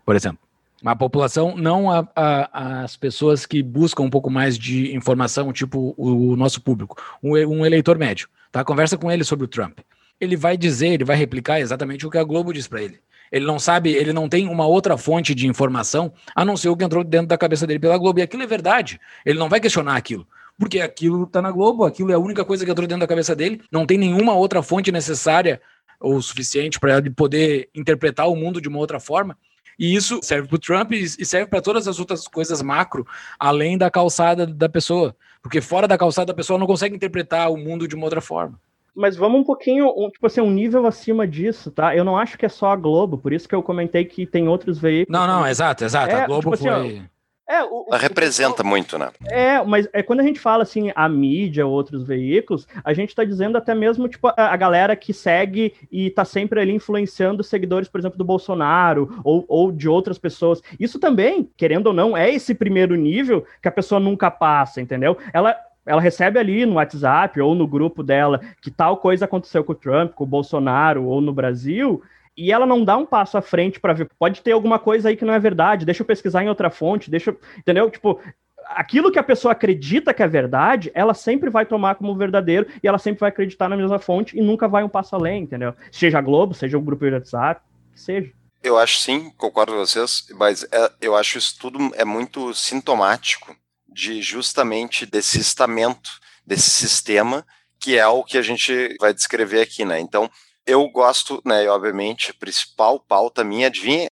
por 0.03 0.15
exemplo. 0.15 0.39
A 0.83 0.95
população, 0.95 1.55
não 1.55 1.91
a, 1.91 2.07
a, 2.15 2.81
as 2.81 2.97
pessoas 2.97 3.45
que 3.45 3.62
buscam 3.62 4.01
um 4.01 4.09
pouco 4.09 4.31
mais 4.31 4.57
de 4.57 4.95
informação, 4.95 5.53
tipo 5.53 5.93
o, 5.95 6.31
o 6.31 6.35
nosso 6.35 6.59
público, 6.59 6.99
um, 7.21 7.33
um 7.33 7.63
eleitor 7.63 7.99
médio, 7.99 8.27
tá? 8.51 8.63
Conversa 8.63 8.97
com 8.97 9.12
ele 9.12 9.23
sobre 9.23 9.45
o 9.45 9.47
Trump 9.47 9.77
ele 10.19 10.36
vai 10.36 10.58
dizer, 10.58 10.89
ele 10.89 11.05
vai 11.05 11.15
replicar 11.15 11.60
exatamente 11.60 12.05
o 12.05 12.10
que 12.10 12.17
a 12.17 12.23
Globo 12.23 12.53
diz 12.53 12.67
para 12.67 12.82
ele. 12.82 12.99
Ele 13.32 13.45
não 13.45 13.60
sabe, 13.60 13.91
ele 13.91 14.12
não 14.12 14.27
tem 14.27 14.47
uma 14.47 14.65
outra 14.65 14.97
fonte 14.97 15.36
de 15.36 15.47
informação 15.47 16.12
a 16.36 16.43
não 16.43 16.58
ser 16.58 16.69
o 16.69 16.75
que 16.75 16.84
entrou 16.84 17.03
dentro 17.03 17.27
da 17.27 17.38
cabeça 17.38 17.65
dele 17.65 17.79
pela 17.79 17.97
Globo. 17.97 18.19
E 18.19 18.23
aquilo 18.23 18.43
é 18.43 18.47
verdade. 18.47 18.99
Ele 19.25 19.38
não 19.38 19.47
vai 19.47 19.60
questionar 19.60 19.95
aquilo. 19.95 20.27
Porque 20.58 20.82
aquilo 20.82 21.23
está 21.23 21.41
na 21.41 21.51
Globo, 21.51 21.86
aquilo 21.86 22.12
é 22.12 22.15
a 22.15 22.19
única 22.19 22.43
coisa 22.43 22.65
que 22.65 22.71
entrou 22.71 22.88
dentro 22.88 23.01
da 23.01 23.08
cabeça 23.08 23.36
dele. 23.36 23.62
Não 23.71 23.86
tem 23.86 23.97
nenhuma 23.97 24.34
outra 24.34 24.62
fonte 24.62 24.91
necessária 24.91 25.62
ou 25.99 26.21
suficiente 26.21 26.79
para 26.79 26.97
ele 26.97 27.10
poder 27.10 27.69
interpretar 27.73 28.27
o 28.27 28.36
mundo 28.36 28.60
de 28.60 28.67
uma 28.67 28.79
outra 28.79 28.99
forma. 28.99 29.38
E 29.77 29.95
isso 29.95 30.19
serve 30.21 30.47
para 30.47 30.55
o 30.55 30.60
Trump 30.60 30.91
e 30.91 31.25
serve 31.25 31.47
para 31.47 31.62
todas 31.62 31.88
as 31.88 31.99
outras 31.99 32.27
coisas 32.27 32.62
macro, 32.62 33.08
além 33.39 33.77
da 33.77 33.89
calçada 33.89 34.45
da 34.45 34.67
pessoa. 34.67 35.15
Porque 35.41 35.62
fora 35.62 35.88
da 35.88 35.97
calçada, 35.97 36.34
a 36.34 36.36
pessoa 36.36 36.60
não 36.60 36.67
consegue 36.67 36.95
interpretar 36.95 37.49
o 37.49 37.55
mundo 37.55 37.88
de 37.88 37.95
uma 37.95 38.03
outra 38.03 38.19
forma 38.19 38.60
mas 38.95 39.15
vamos 39.15 39.41
um 39.41 39.43
pouquinho, 39.43 39.93
um, 39.95 40.10
tipo 40.10 40.25
assim, 40.25 40.41
um 40.41 40.52
nível 40.52 40.86
acima 40.86 41.28
disso, 41.28 41.71
tá? 41.71 41.95
Eu 41.95 42.04
não 42.04 42.17
acho 42.17 42.38
que 42.38 42.45
é 42.45 42.49
só 42.49 42.71
a 42.71 42.75
Globo, 42.75 43.17
por 43.17 43.34
isso 43.34 43.47
que 43.47 43.56
eu 43.56 43.63
comentei 43.63 44.06
que 44.06 44.25
tem 44.25 44.47
outros 44.47 44.80
veículos. 44.80 45.19
Não, 45.19 45.28
não, 45.28 45.47
exato, 45.47 45.84
exato. 45.84 46.13
É, 46.13 46.23
a 46.23 46.25
Globo 46.25 46.52
tipo 46.52 46.56
assim, 46.56 46.69
foi. 46.69 47.10
É, 47.49 47.63
o, 47.63 47.84
Ela 47.88 47.97
representa 47.97 48.63
muito, 48.63 48.95
né? 48.99 49.10
É, 49.25 49.63
mas 49.63 49.89
é 49.91 50.04
quando 50.04 50.19
a 50.19 50.23
gente 50.23 50.39
fala 50.39 50.62
assim, 50.62 50.91
a 50.95 51.10
mídia, 51.10 51.65
outros 51.65 52.04
veículos, 52.04 52.67
a 52.84 52.93
gente 52.93 53.15
tá 53.15 53.23
dizendo 53.23 53.58
até 53.58 53.73
mesmo, 53.73 54.08
tipo, 54.08 54.28
a, 54.28 54.34
a 54.38 54.56
galera 54.56 54.95
que 54.95 55.12
segue 55.12 55.73
e 55.91 56.12
tá 56.12 56.23
sempre 56.23 56.62
ali 56.62 56.71
influenciando 56.71 57.43
seguidores, 57.43 57.89
por 57.89 57.99
exemplo, 57.99 58.19
do 58.19 58.23
Bolsonaro 58.23 59.19
ou, 59.23 59.45
ou 59.47 59.71
de 59.71 59.89
outras 59.89 60.19
pessoas. 60.19 60.62
Isso 60.80 60.99
também, 60.99 61.49
querendo 61.58 61.88
ou 61.88 61.93
não, 61.93 62.15
é 62.15 62.30
esse 62.30 62.54
primeiro 62.54 62.93
nível 62.93 63.43
que 63.60 63.67
a 63.67 63.71
pessoa 63.71 63.99
nunca 63.99 64.30
passa, 64.30 64.80
entendeu? 64.80 65.17
Ela, 65.34 65.58
ela 65.89 65.99
recebe 65.99 66.38
ali 66.38 66.67
no 66.67 66.75
WhatsApp 66.75 67.41
ou 67.41 67.56
no 67.56 67.65
grupo 67.65 68.04
dela 68.04 68.39
que 68.62 68.69
tal 68.69 68.97
coisa 68.97 69.25
aconteceu 69.25 69.63
com 69.63 69.71
o 69.71 69.75
Trump, 69.75 70.13
com 70.13 70.23
o 70.23 70.28
Bolsonaro 70.28 71.04
ou 71.04 71.19
no 71.19 71.34
Brasil, 71.34 72.04
e 72.38 72.52
ela 72.52 72.63
não 72.63 72.86
dá 72.86 72.95
um 72.95 73.08
passo 73.08 73.39
à 73.39 73.41
frente 73.41 73.80
para 73.80 73.93
ver. 73.93 74.08
Pode 74.19 74.43
ter 74.43 74.52
alguma 74.52 74.78
coisa 74.78 75.10
aí 75.10 75.17
que 75.17 75.25
não 75.25 75.34
é 75.34 75.39
verdade, 75.39 75.88
deixa 75.88 76.04
eu 76.04 76.06
pesquisar 76.06 76.43
em 76.43 76.47
outra 76.47 76.69
fonte, 76.69 77.10
deixa 77.10 77.32
eu. 77.32 77.39
Entendeu? 77.58 77.89
Tipo, 77.89 78.19
aquilo 78.67 79.12
que 79.12 79.17
a 79.17 79.23
pessoa 79.23 79.52
acredita 79.54 80.13
que 80.13 80.21
é 80.21 80.28
verdade, 80.28 80.91
ela 80.93 81.15
sempre 81.15 81.49
vai 81.49 81.65
tomar 81.65 81.95
como 81.95 82.15
verdadeiro 82.15 82.67
e 82.84 82.88
ela 82.88 82.99
sempre 82.99 83.21
vai 83.21 83.30
acreditar 83.30 83.67
na 83.67 83.75
mesma 83.75 83.97
fonte 83.97 84.38
e 84.38 84.43
nunca 84.43 84.67
vai 84.67 84.84
um 84.84 84.89
passo 84.89 85.15
além, 85.15 85.41
entendeu? 85.41 85.73
Seja 85.91 86.19
a 86.19 86.21
Globo, 86.21 86.54
seja 86.54 86.78
o 86.78 86.82
grupo 86.82 87.04
de 87.04 87.13
WhatsApp, 87.13 87.62
que 87.91 87.99
seja. 87.99 88.32
Eu 88.62 88.78
acho 88.78 88.99
sim, 88.99 89.32
concordo 89.36 89.71
com 89.71 89.80
vocês, 89.80 90.28
mas 90.36 90.67
é, 90.71 90.91
eu 91.02 91.15
acho 91.15 91.39
isso 91.39 91.58
tudo 91.60 91.80
é 91.95 92.06
muito 92.06 92.54
sintomático 92.54 93.56
de 93.99 94.21
justamente 94.21 95.05
desse 95.05 95.41
estamento, 95.41 96.09
desse 96.45 96.69
sistema, 96.69 97.45
que 97.77 97.97
é 97.97 98.07
o 98.07 98.23
que 98.23 98.38
a 98.38 98.41
gente 98.41 98.95
vai 98.97 99.13
descrever 99.13 99.59
aqui, 99.59 99.83
né? 99.83 99.99
Então, 99.99 100.31
eu 100.65 100.88
gosto, 100.88 101.41
né, 101.45 101.65
e 101.65 101.67
obviamente, 101.67 102.31
a 102.31 102.33
principal 102.33 102.97
pauta 102.97 103.43
minha, 103.43 103.67
adivinha? 103.67 104.07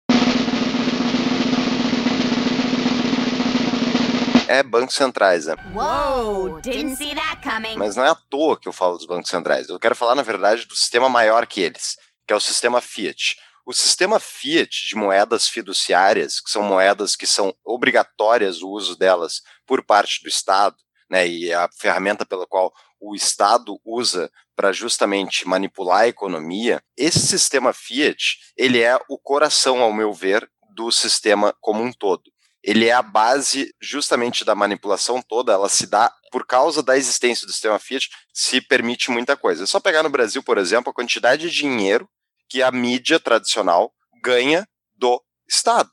É 4.49 4.61
bancos 4.61 4.95
centrais, 4.95 5.45
né? 5.45 5.55
Whoa, 5.73 6.59
didn't 6.61 6.97
see 6.97 7.15
that 7.15 7.41
coming. 7.41 7.77
Mas 7.77 7.95
não 7.95 8.03
é 8.03 8.09
à 8.09 8.15
toa 8.15 8.59
que 8.59 8.67
eu 8.67 8.73
falo 8.73 8.97
dos 8.97 9.05
bancos 9.05 9.29
centrais. 9.29 9.69
Eu 9.69 9.79
quero 9.79 9.95
falar, 9.95 10.15
na 10.15 10.21
verdade, 10.21 10.65
do 10.65 10.75
sistema 10.75 11.07
maior 11.07 11.47
que 11.47 11.61
eles, 11.61 11.95
que 12.27 12.33
é 12.33 12.35
o 12.35 12.41
sistema 12.41 12.81
Fiat. 12.81 13.37
O 13.69 13.73
sistema 13.73 14.17
Fiat 14.17 14.87
de 14.87 14.95
moedas 14.95 15.49
fiduciárias, 15.49 16.39
que 16.39 16.49
são 16.49 16.63
moedas 16.63 17.17
que 17.17 17.27
são 17.27 17.53
obrigatórias 17.65 18.61
o 18.61 18.69
uso 18.69 18.97
delas 18.97 19.41
por 19.65 19.83
parte 19.83 20.23
do 20.23 20.29
Estado, 20.29 20.77
né, 21.09 21.27
e 21.27 21.49
é 21.49 21.53
a 21.53 21.69
ferramenta 21.77 22.25
pela 22.25 22.47
qual 22.47 22.73
o 22.97 23.13
Estado 23.13 23.77
usa 23.83 24.31
para 24.55 24.71
justamente 24.71 25.45
manipular 25.45 26.03
a 26.03 26.07
economia, 26.07 26.81
esse 26.95 27.19
sistema 27.19 27.73
Fiat, 27.73 28.37
ele 28.55 28.81
é 28.81 28.97
o 29.09 29.19
coração, 29.19 29.81
ao 29.81 29.91
meu 29.91 30.13
ver, 30.13 30.49
do 30.73 30.89
sistema 30.89 31.53
como 31.59 31.83
um 31.83 31.91
todo. 31.91 32.23
Ele 32.63 32.87
é 32.87 32.93
a 32.93 33.01
base 33.01 33.75
justamente 33.81 34.45
da 34.45 34.55
manipulação 34.55 35.21
toda, 35.21 35.51
ela 35.51 35.67
se 35.67 35.87
dá 35.87 36.09
por 36.31 36.47
causa 36.47 36.81
da 36.81 36.95
existência 36.95 37.45
do 37.45 37.51
sistema 37.51 37.77
Fiat, 37.79 38.07
se 38.33 38.61
permite 38.61 39.11
muita 39.11 39.35
coisa. 39.35 39.63
É 39.63 39.67
só 39.67 39.81
pegar 39.81 40.03
no 40.03 40.09
Brasil, 40.09 40.41
por 40.41 40.57
exemplo, 40.57 40.89
a 40.89 40.93
quantidade 40.93 41.49
de 41.49 41.53
dinheiro 41.53 42.09
que 42.49 42.61
a 42.63 42.71
mídia 42.71 43.19
tradicional 43.19 43.93
ganha 44.23 44.67
do 44.95 45.21
Estado 45.47 45.91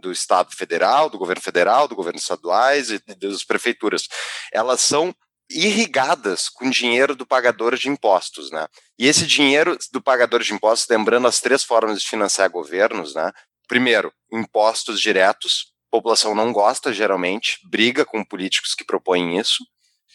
do 0.00 0.12
Estado 0.12 0.54
federal, 0.54 1.08
do 1.08 1.18
governo 1.18 1.42
federal, 1.42 1.88
do 1.88 1.96
governo 1.96 2.18
estaduais 2.18 2.90
e 2.90 3.02
das 3.16 3.44
prefeituras. 3.44 4.08
Elas 4.52 4.80
são 4.80 5.14
irrigadas 5.50 6.48
com 6.48 6.68
dinheiro 6.68 7.14
do 7.14 7.26
pagador 7.26 7.76
de 7.76 7.88
impostos, 7.88 8.50
né? 8.50 8.66
E 8.98 9.06
esse 9.06 9.26
dinheiro 9.26 9.78
do 9.92 10.02
pagador 10.02 10.42
de 10.42 10.52
impostos, 10.52 10.88
lembrando 10.88 11.28
as 11.28 11.40
três 11.40 11.62
formas 11.62 12.00
de 12.00 12.08
financiar 12.08 12.50
governos, 12.50 13.14
né? 13.14 13.32
Primeiro, 13.68 14.12
impostos 14.32 15.00
diretos, 15.00 15.72
a 15.92 15.96
população 15.96 16.34
não 16.34 16.52
gosta 16.52 16.92
geralmente, 16.92 17.58
briga 17.70 18.04
com 18.04 18.24
políticos 18.24 18.74
que 18.74 18.84
propõem 18.84 19.38
isso. 19.38 19.64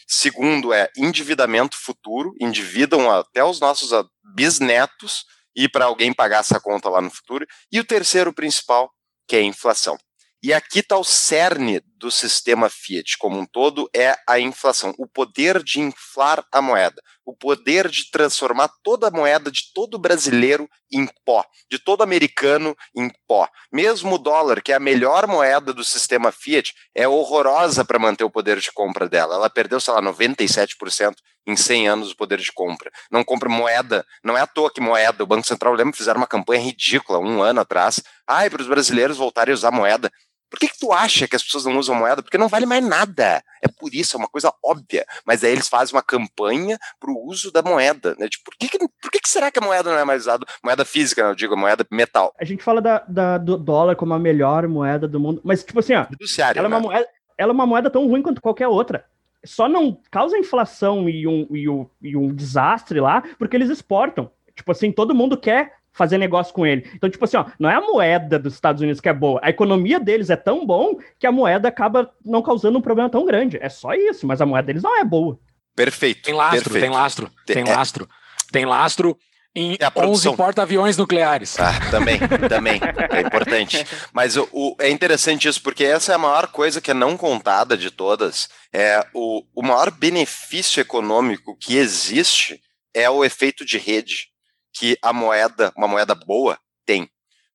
Segundo 0.06 0.74
é 0.74 0.90
endividamento 0.98 1.78
futuro, 1.78 2.34
endividam 2.40 3.10
até 3.10 3.44
os 3.44 3.62
nossos 3.62 3.92
bisnetos 4.36 5.24
e 5.56 5.70
para 5.70 5.86
alguém 5.86 6.14
pagar 6.14 6.40
essa 6.40 6.60
conta 6.60 6.90
lá 6.90 7.02
no 7.02 7.10
futuro. 7.10 7.46
E 7.72 7.80
o 7.80 7.86
terceiro 7.86 8.34
principal, 8.34 8.92
que 9.28 9.36
é 9.36 9.40
a 9.40 9.44
inflação. 9.44 9.98
E 10.44 10.52
aqui 10.56 10.80
está 10.80 10.98
o 10.98 11.04
cerne 11.04 11.84
do 11.98 12.10
sistema 12.10 12.68
Fiat 12.68 13.16
como 13.20 13.38
um 13.38 13.46
todo, 13.46 13.88
é 13.96 14.16
a 14.28 14.40
inflação, 14.40 14.92
o 14.98 15.06
poder 15.06 15.62
de 15.62 15.80
inflar 15.80 16.44
a 16.52 16.60
moeda, 16.60 17.00
o 17.24 17.38
poder 17.38 17.88
de 17.88 18.10
transformar 18.10 18.72
toda 18.82 19.08
a 19.08 19.12
moeda 19.12 19.52
de 19.52 19.72
todo 19.72 20.00
brasileiro 20.00 20.68
em 20.92 21.08
pó, 21.24 21.46
de 21.70 21.78
todo 21.78 22.02
americano 22.02 22.76
em 22.98 23.08
pó. 23.28 23.48
Mesmo 23.72 24.16
o 24.16 24.18
dólar, 24.18 24.64
que 24.64 24.72
é 24.72 24.76
a 24.76 24.80
melhor 24.80 25.28
moeda 25.28 25.72
do 25.72 25.84
sistema 25.84 26.32
Fiat, 26.32 26.74
é 26.96 27.08
horrorosa 27.08 27.86
para 27.86 28.00
manter 28.00 28.24
o 28.24 28.32
poder 28.32 28.60
de 28.60 28.72
compra 28.72 29.08
dela. 29.08 29.36
Ela 29.36 29.50
perdeu, 29.50 29.80
sei 29.80 29.94
lá, 29.94 30.02
97% 30.02 31.14
em 31.48 31.56
100 31.56 31.88
anos 31.88 32.12
o 32.12 32.16
poder 32.18 32.40
de 32.40 32.52
compra. 32.52 32.92
Não 33.12 33.24
compra 33.24 33.50
moeda, 33.50 34.06
não 34.24 34.38
é 34.38 34.42
à 34.42 34.48
toa 34.48 34.72
que 34.72 34.82
moeda, 34.82 35.24
o 35.24 35.28
Banco 35.28 35.48
Central, 35.48 35.74
lembra, 35.74 35.94
fizeram 35.96 36.20
uma 36.20 36.28
campanha 36.28 36.62
ridícula 36.62 37.20
um 37.20 37.42
ano 37.42 37.62
atrás, 37.62 38.02
ai, 38.28 38.50
para 38.50 38.62
os 38.62 38.68
brasileiros 38.68 39.18
voltarem 39.18 39.52
a 39.52 39.56
usar 39.56 39.72
moeda. 39.72 40.10
Por 40.50 40.60
que, 40.60 40.68
que 40.68 40.78
tu 40.80 40.92
acha 40.92 41.30
que 41.30 41.36
as 41.38 41.42
pessoas 41.44 41.64
não 41.64 41.78
usam 41.78 41.96
moeda? 41.96 42.22
Porque 42.22 42.38
não 42.38 42.50
vale 42.50 42.66
mais 42.66 42.86
nada. 42.86 43.42
É 43.64 43.70
por 43.70 43.96
isso, 43.96 44.18
é 44.18 44.20
uma 44.20 44.28
coisa 44.28 44.54
óbvia. 44.62 45.06
Mas 45.26 45.46
aí 45.46 45.52
eles 45.54 45.70
fazem 45.70 45.96
uma 45.96 46.02
campanha 46.04 46.78
para 47.00 47.10
o 47.10 47.26
uso 47.26 47.54
da 47.54 47.62
moeda. 47.62 48.18
Né? 48.20 48.28
Tipo, 48.28 48.44
por 48.52 48.58
que, 48.58 48.68
que, 48.68 48.78
por 48.78 49.10
que, 49.12 49.22
que 49.22 49.30
será 49.30 49.50
que 49.50 49.60
a 49.60 49.62
moeda 49.62 49.90
não 49.90 49.98
é 49.98 50.04
mais 50.04 50.24
usada? 50.24 50.46
Moeda 50.62 50.84
física, 50.84 51.22
eu 51.22 51.36
digo, 51.36 51.56
moeda 51.56 51.88
metal. 51.90 52.34
A 52.38 52.44
gente 52.44 52.62
fala 52.64 52.82
da, 52.82 53.00
da- 53.08 53.38
do 53.38 53.56
dólar 53.58 53.96
como 53.96 54.14
a 54.14 54.20
melhor 54.20 54.68
moeda 54.68 55.08
do 55.08 55.22
mundo, 55.22 55.40
mas 55.42 55.64
tipo 55.64 55.80
assim, 55.80 55.94
ó, 55.96 56.04
Fiduciária, 56.08 56.60
ela 56.60 56.68
é, 56.68 56.70
uma 56.70 56.80
né? 56.82 56.86
moeda, 56.86 57.08
ela 57.38 57.52
é 57.52 57.54
uma 57.54 57.66
moeda 57.66 57.90
tão 57.90 58.06
ruim 58.10 58.22
quanto 58.22 58.42
qualquer 58.42 58.68
outra. 58.68 59.06
Só 59.44 59.68
não 59.68 59.98
causa 60.12 60.38
inflação 60.38 61.10
e 61.10 61.28
um, 61.28 61.48
e 61.52 61.68
um, 61.68 61.88
e 62.02 62.16
um 62.16 62.34
desastre 62.34 63.00
lá, 63.00 63.24
porque 63.40 63.56
eles 63.56 63.70
exportam. 63.70 64.30
Tipo 64.56 64.72
assim, 64.72 64.92
todo 64.92 65.16
mundo 65.16 65.38
quer 65.38 65.74
fazer 65.94 66.18
negócio 66.18 66.54
com 66.54 66.66
ele. 66.66 66.90
Então, 66.94 67.10
tipo 67.10 67.26
assim, 67.26 67.38
ó, 67.38 67.46
não 67.60 67.70
é 67.70 67.76
a 67.76 67.82
moeda 67.82 68.38
dos 68.40 68.54
Estados 68.54 68.82
Unidos 68.82 69.02
que 69.02 69.10
é 69.10 69.14
boa. 69.14 69.40
A 69.44 69.50
economia 69.50 70.00
deles 70.00 70.30
é 70.30 70.36
tão 70.36 70.66
bom 70.66 70.98
que 71.20 71.28
a 71.28 71.32
moeda 71.32 71.68
acaba 71.68 72.12
não 72.24 72.42
causando 72.42 72.78
um 72.78 72.82
problema 72.82 73.10
tão 73.10 73.26
grande. 73.26 73.58
É 73.62 73.68
só 73.70 73.94
isso, 73.94 74.26
mas 74.28 74.40
a 74.42 74.46
moeda 74.46 74.68
deles 74.68 74.84
não 74.84 74.98
é 75.00 75.04
boa. 75.04 75.38
Perfeito. 75.76 76.22
Tem 76.22 76.34
lastro, 76.34 76.64
perfeito. 76.64 76.82
tem 76.84 76.90
lastro, 76.92 77.32
tem 77.46 77.64
É. 77.64 77.76
lastro. 77.76 78.08
Tem 78.52 78.66
lastro 78.66 79.18
em 79.56 79.78
É 79.80 79.86
a 79.86 79.88
11 79.90 79.94
produção. 79.94 80.36
porta-aviões 80.36 80.98
nucleares. 80.98 81.60
Ah, 81.60 81.74
também, 81.92 82.20
também. 82.50 82.80
É 83.12 83.22
importante. 83.22 83.86
Mas 84.14 84.38
o, 84.38 84.48
o- 84.52 84.76
é 84.80 84.90
interessante 84.90 85.48
isso, 85.48 85.62
porque 85.62 85.84
essa 85.84 86.12
é 86.12 86.16
a 86.16 86.20
maior 86.20 86.48
coisa 86.48 86.80
que 86.82 86.92
é 86.92 86.94
não 86.94 87.18
contada 87.18 87.76
de 87.78 87.92
todas. 87.92 88.50
É 88.74 89.06
o, 89.14 89.44
o 89.56 89.62
maior 89.62 89.92
benefício 89.92 90.80
econômico 90.80 91.58
que 91.60 91.76
existe 91.78 92.62
é 92.94 93.10
o 93.10 93.24
efeito 93.26 93.66
de 93.66 93.78
rede, 93.78 94.28
que 94.74 94.98
a 95.02 95.12
moeda, 95.14 95.72
uma 95.76 95.88
moeda 95.88 96.16
boa, 96.16 96.58
tem. 96.86 97.10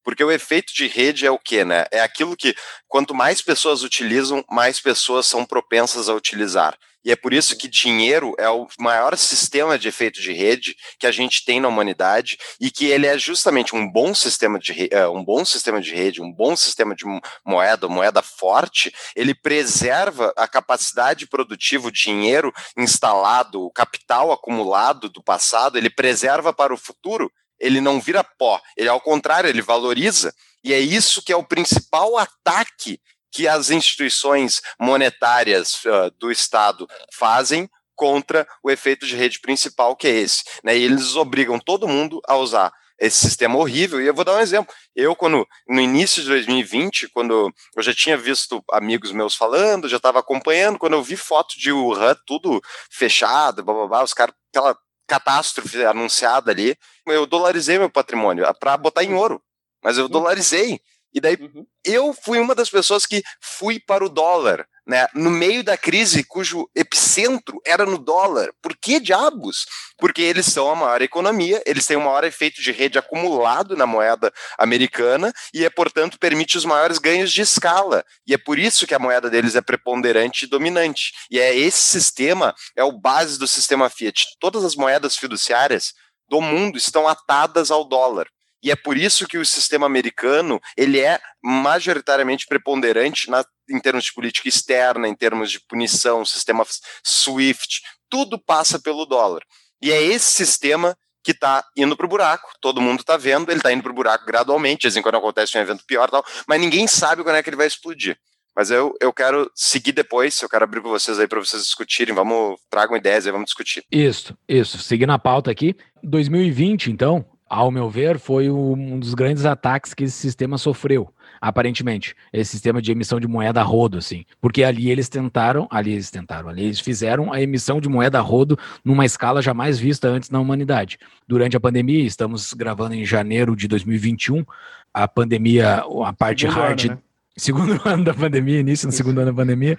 Porque 0.04 0.22
o 0.22 0.30
efeito 0.30 0.72
de 0.72 0.87
rede 0.87 1.26
é 1.26 1.30
o 1.30 1.38
quê, 1.38 1.64
né? 1.64 1.85
É 1.90 2.00
aquilo 2.00 2.37
que, 2.37 2.54
quanto 2.87 3.12
mais 3.14 3.42
pessoas 3.42 3.82
utilizam, 3.82 4.44
mais 4.50 4.78
pessoas 4.78 5.26
são 5.26 5.44
propensas 5.44 6.09
a 6.09 6.14
utilizar. 6.14 6.76
E 7.07 7.12
é 7.12 7.14
por 7.14 7.33
isso 7.33 7.57
que 7.57 7.69
dinheiro 7.69 8.35
é 8.37 8.51
o 8.51 8.66
maior 8.81 9.16
sistema 9.16 9.79
de 9.79 9.87
efeito 9.87 10.21
de 10.21 10.33
rede 10.33 10.75
que 10.99 11.07
a 11.07 11.12
gente 11.12 11.45
tem 11.45 11.61
na 11.61 11.69
humanidade 11.69 12.37
e 12.61 12.69
que 12.69 12.87
ele 12.87 13.07
é 13.07 13.16
justamente 13.16 13.77
um 13.77 13.88
bom 13.88 14.12
sistema 14.12 14.59
de, 14.59 14.88
eh, 14.90 15.07
um 15.07 15.25
bom 15.25 15.45
sistema 15.45 15.81
de 15.81 15.95
rede, 15.95 16.21
um 16.21 16.33
bom 16.33 16.57
sistema 16.57 16.97
de 16.97 17.05
mo- 17.05 17.21
moeda, 17.45 17.87
moeda 17.87 18.23
forte, 18.23 18.92
ele 19.14 19.37
preserva 19.37 20.33
a 20.37 20.49
capacidade 20.49 21.29
produtiva, 21.29 21.87
o 21.87 21.92
dinheiro 21.92 22.53
instalado, 22.77 23.62
o 23.62 23.71
capital 23.71 24.33
acumulado 24.33 25.09
do 25.09 25.23
passado, 25.23 25.79
ele 25.79 25.88
preserva 25.88 26.53
para 26.53 26.75
o 26.75 26.77
futuro, 26.77 27.31
ele 27.61 27.81
não 27.81 28.01
vira 28.01 28.25
pó, 28.25 28.61
ele 28.77 28.88
ao 28.88 29.01
contrário, 29.01 29.49
ele 29.49 29.62
valoriza. 29.62 30.35
E 30.64 30.73
é 30.73 30.81
isso 30.81 31.23
que 31.23 31.33
é 31.33 31.37
o 31.37 31.47
principal 31.47 32.19
ataque 32.19 32.99
que 33.37 33.46
as 33.46 33.68
instituições 33.68 34.62
monetárias 34.81 35.83
ah, 35.85 36.11
do 36.18 36.33
Estado 36.33 36.88
fazem 37.12 37.68
contra 37.94 38.49
o 38.62 38.70
efeito 38.70 39.07
de 39.07 39.14
rede 39.14 39.40
principal, 39.40 39.94
que 39.94 40.07
é 40.07 40.11
esse. 40.11 40.42
Né? 40.64 40.75
E 40.75 40.83
eles 40.83 41.16
obrigam 41.16 41.59
todo 41.59 41.87
mundo 41.87 42.18
a 42.27 42.35
usar 42.37 42.72
esse 42.99 43.18
sistema 43.18 43.59
horrível. 43.59 44.01
E 44.01 44.07
eu 44.07 44.14
vou 44.14 44.25
dar 44.25 44.37
um 44.37 44.40
exemplo. 44.40 44.75
Eu, 44.94 45.14
quando 45.14 45.46
no 45.68 45.81
início 45.83 46.22
de 46.22 46.29
2020, 46.29 47.09
quando 47.09 47.53
eu 47.77 47.83
já 47.83 47.92
tinha 47.92 48.16
visto 48.16 48.64
amigos 48.72 49.12
meus 49.12 49.35
falando, 49.35 49.87
já 49.87 49.99
estava 49.99 50.18
acompanhando, 50.18 50.79
quando 50.79 50.94
eu 50.94 51.03
vi 51.03 51.14
foto 51.14 51.59
de 51.59 51.70
Wuhan 51.70 52.16
tudo 52.27 52.62
fechado, 52.90 53.62
blá, 53.62 53.75
blá, 53.75 53.87
blá, 53.87 54.03
os 54.03 54.14
caras, 54.14 54.35
aquela 54.49 54.75
catástrofe 55.07 55.85
anunciada 55.85 56.53
ali, 56.53 56.75
eu 57.07 57.27
dolarizei 57.27 57.79
meu 57.79 57.90
patrimônio 57.90 58.46
para 58.59 58.79
botar 58.79 59.05
em 59.05 59.12
ouro. 59.12 59.42
Mas 59.85 59.99
eu 59.99 60.09
dolarizei. 60.09 60.81
E 61.14 61.21
daí 61.21 61.37
eu 61.85 62.12
fui 62.12 62.38
uma 62.38 62.55
das 62.55 62.69
pessoas 62.69 63.07
que 63.07 63.23
fui 63.40 63.81
para 63.81 64.05
o 64.05 64.09
dólar 64.09 64.66
né, 64.87 65.09
no 65.14 65.31
meio 65.31 65.64
da 65.64 65.77
crise 65.77 66.23
cujo 66.23 66.71
epicentro 66.75 67.61
era 67.66 67.85
no 67.85 67.99
dólar. 67.99 68.53
Por 68.62 68.77
que 68.77 69.01
diabos? 69.01 69.66
Porque 69.99 70.23
eles 70.23 70.47
são 70.47 70.71
a 70.71 70.77
maior 70.77 71.03
economia, 71.03 71.61
eles 71.66 71.87
têm 71.87 71.97
o 71.97 72.03
maior 72.03 72.23
efeito 72.23 72.62
de 72.62 72.71
rede 72.71 72.99
acumulado 72.99 73.77
na 73.77 73.85
moeda 73.85 74.33
americana 74.57 75.33
e 75.53 75.64
é, 75.64 75.71
portanto, 75.71 76.19
permite 76.19 76.57
os 76.57 76.64
maiores 76.64 76.99
ganhos 76.99 77.33
de 77.33 77.42
escala. 77.42 78.05
E 78.27 78.33
é 78.33 78.38
por 78.38 78.59
isso 78.59 78.87
que 78.87 78.95
a 78.95 78.99
moeda 78.99 79.29
deles 79.29 79.57
é 79.57 79.61
preponderante 79.61 80.45
e 80.45 80.49
dominante. 80.49 81.12
E 81.31 81.40
é 81.40 81.55
esse 81.57 81.83
sistema, 81.83 82.55
é 82.77 82.85
o 82.85 82.92
base 82.92 83.38
do 83.38 83.49
sistema 83.49 83.90
Fiat. 83.90 84.25
Todas 84.38 84.64
as 84.64 84.77
moedas 84.77 85.16
fiduciárias 85.16 85.92
do 86.29 86.40
mundo 86.40 86.79
estão 86.79 87.09
atadas 87.09 87.71
ao 87.71 87.85
dólar. 87.85 88.29
E 88.66 88.70
é 88.72 88.74
por 88.74 88.98
isso 88.98 89.29
que 89.29 89.38
o 89.38 89.46
sistema 89.46 89.87
americano 89.87 90.61
ele 90.76 90.98
é 90.98 91.20
majoritariamente 91.40 92.46
preponderante 92.48 93.31
na, 93.31 93.44
em 93.70 93.79
termos 93.79 94.07
de 94.07 94.12
política 94.12 94.48
externa, 94.48 95.07
em 95.07 95.14
termos 95.14 95.52
de 95.52 95.61
punição, 95.61 96.24
sistema 96.24 96.66
SWIFT, 97.05 97.81
tudo 98.11 98.37
passa 98.37 98.81
pelo 98.81 99.07
dólar. 99.07 99.44
E 99.81 99.92
é 99.92 100.02
esse 100.02 100.33
sistema 100.33 100.98
que 101.22 101.31
está 101.31 101.64
indo 101.76 101.96
para 101.96 102.07
o 102.07 102.09
buraco. 102.09 102.50
Todo 102.61 102.81
mundo 102.81 103.02
está 103.02 103.16
vendo, 103.16 103.52
ele 103.52 103.61
está 103.61 103.72
indo 103.72 103.85
para 103.85 103.92
o 103.92 103.94
buraco 103.94 104.26
gradualmente, 104.26 104.81
de 104.81 104.87
vez 104.88 104.96
em 104.96 105.02
quando 105.02 105.18
acontece 105.18 105.57
um 105.57 105.61
evento 105.61 105.85
pior 105.87 106.11
tal, 106.11 106.24
mas 106.48 106.61
ninguém 106.61 106.88
sabe 106.88 107.22
quando 107.22 107.37
é 107.37 107.44
que 107.44 107.48
ele 107.48 107.57
vai 107.57 107.68
explodir. 107.68 108.18
Mas 108.57 108.72
eu, 108.72 108.96
eu 109.00 109.12
quero 109.12 109.48
seguir 109.55 109.92
depois, 109.92 110.42
eu 110.42 110.48
quero 110.48 110.64
abrir 110.64 110.81
para 110.81 110.90
vocês 110.90 111.20
aí 111.20 111.29
para 111.29 111.38
vocês 111.38 111.62
discutirem, 111.62 112.12
vamos, 112.12 112.59
tragam 112.68 112.96
ideias 112.96 113.26
aí, 113.26 113.31
vamos 113.31 113.46
discutir. 113.46 113.85
Isso, 113.92 114.37
isso. 114.48 114.79
Seguindo 114.81 115.12
a 115.12 115.18
pauta 115.20 115.52
aqui, 115.52 115.76
2020, 116.02 116.90
então, 116.90 117.24
ao 117.48 117.70
meu 117.70 117.88
ver, 117.88 118.18
foi 118.18 118.50
um 118.50 118.98
dos 118.98 119.14
grandes 119.14 119.44
ataques 119.44 119.94
que 119.94 120.04
esse 120.04 120.16
sistema 120.16 120.59
sofreu, 120.59 121.09
aparentemente. 121.40 122.14
Esse 122.32 122.52
sistema 122.52 122.82
de 122.82 122.90
emissão 122.90 123.20
de 123.20 123.28
moeda 123.28 123.61
a 123.61 123.64
rodo, 123.64 123.98
assim. 123.98 124.24
Porque 124.40 124.64
ali 124.64 124.90
eles 124.90 125.09
tentaram, 125.09 125.68
ali 125.70 125.92
eles 125.92 126.11
tentaram, 126.11 126.48
ali 126.48 126.64
eles 126.64 126.80
fizeram 126.80 127.32
a 127.32 127.40
emissão 127.40 127.80
de 127.80 127.88
moeda 127.88 128.18
a 128.18 128.20
rodo 128.20 128.59
numa 128.85 129.04
escala 129.04 129.40
jamais 129.40 129.78
vista 129.78 130.09
antes 130.09 130.28
na 130.28 130.40
humanidade. 130.40 130.98
Durante 131.26 131.56
a 131.56 131.61
pandemia, 131.61 132.02
estamos 132.02 132.52
gravando 132.52 132.94
em 132.94 133.04
janeiro 133.04 133.54
de 133.54 133.68
2021, 133.68 134.44
a 134.92 135.06
pandemia, 135.06 135.85
a 136.04 136.12
parte 136.12 136.42
Segundo 136.42 136.59
hard. 136.59 136.85
ano, 136.85 136.94
né? 136.94 136.98
Segundo 137.37 137.80
ano 137.87 138.04
da 138.04 138.14
pandemia, 138.14 138.59
início 138.59 138.88
do 138.88 138.94
segundo 138.94 139.18
ano 139.18 139.30
da 139.30 139.37
pandemia. 139.37 139.76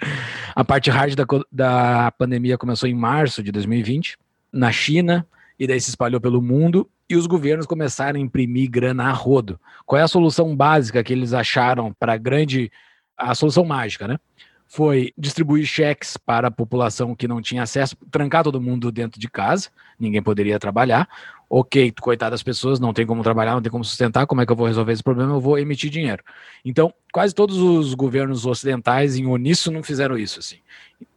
A 0.55 0.63
parte 0.63 0.89
hard 0.89 1.15
da, 1.15 1.25
da 1.51 2.11
pandemia 2.11 2.57
começou 2.57 2.87
em 2.87 2.93
março 2.93 3.43
de 3.43 3.51
2020, 3.51 4.17
na 4.53 4.71
China, 4.71 5.27
e 5.59 5.67
daí 5.67 5.81
se 5.81 5.89
espalhou 5.89 6.21
pelo 6.21 6.41
mundo, 6.41 6.87
e 7.09 7.15
os 7.15 7.25
governos 7.25 7.65
começaram 7.65 8.19
a 8.19 8.21
imprimir 8.21 8.69
grana 8.69 9.05
a 9.05 9.11
rodo. 9.11 9.59
Qual 9.85 9.99
é 9.99 10.03
a 10.03 10.07
solução 10.07 10.55
básica 10.55 11.03
que 11.03 11.13
eles 11.13 11.33
acharam 11.33 11.93
para 11.93 12.13
a 12.13 12.17
grande. 12.17 12.71
a 13.17 13.33
solução 13.33 13.63
mágica, 13.65 14.07
né? 14.07 14.17
Foi 14.67 15.13
distribuir 15.17 15.65
cheques 15.65 16.17
para 16.17 16.49
a 16.49 16.51
população 16.51 17.15
que 17.15 17.27
não 17.27 17.41
tinha 17.41 17.63
acesso, 17.63 17.95
trancar 18.11 18.43
todo 18.43 18.59
mundo 18.59 18.91
dentro 18.91 19.17
de 19.17 19.29
casa, 19.29 19.69
ninguém 19.97 20.21
poderia 20.21 20.59
trabalhar. 20.59 21.07
Ok, 21.49 21.93
coitado 22.01 22.31
das 22.31 22.43
pessoas, 22.43 22.77
não 22.77 22.91
tem 22.91 23.05
como 23.05 23.23
trabalhar, 23.23 23.53
não 23.53 23.61
tem 23.61 23.71
como 23.71 23.85
sustentar, 23.85 24.27
como 24.27 24.41
é 24.41 24.45
que 24.45 24.51
eu 24.51 24.55
vou 24.57 24.67
resolver 24.67 24.91
esse 24.91 25.01
problema? 25.01 25.33
Eu 25.33 25.39
vou 25.39 25.57
emitir 25.57 25.89
dinheiro. 25.89 26.21
Então, 26.65 26.93
quase 27.13 27.33
todos 27.33 27.57
os 27.57 27.93
governos 27.93 28.45
ocidentais 28.45 29.15
em 29.15 29.25
uníssono 29.25 29.81
fizeram 29.81 30.17
isso, 30.17 30.39
assim. 30.39 30.57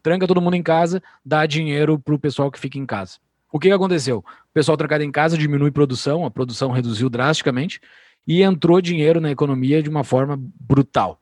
Tranca 0.01 0.29
todo 0.29 0.41
mundo 0.41 0.55
em 0.55 0.63
casa, 0.63 1.03
dá 1.25 1.45
dinheiro 1.45 1.99
para 1.99 2.15
o 2.15 2.19
pessoal 2.21 2.53
que 2.53 2.61
fica 2.61 2.79
em 2.79 2.87
casa. 2.87 3.19
O 3.53 3.59
que 3.59 3.69
que 3.69 3.75
aconteceu? 3.75 4.19
O 4.19 4.53
pessoal 4.55 4.77
trancado 4.77 5.03
em 5.05 5.11
casa 5.11 5.37
diminui 5.37 5.71
produção, 5.71 6.25
a 6.25 6.31
produção 6.31 6.71
reduziu 6.71 7.09
drasticamente 7.11 7.81
e 8.27 8.43
entrou 8.43 8.81
dinheiro 8.81 9.21
na 9.21 9.31
economia 9.31 9.83
de 9.83 9.89
uma 9.91 10.05
forma 10.05 10.39
brutal. 10.61 11.21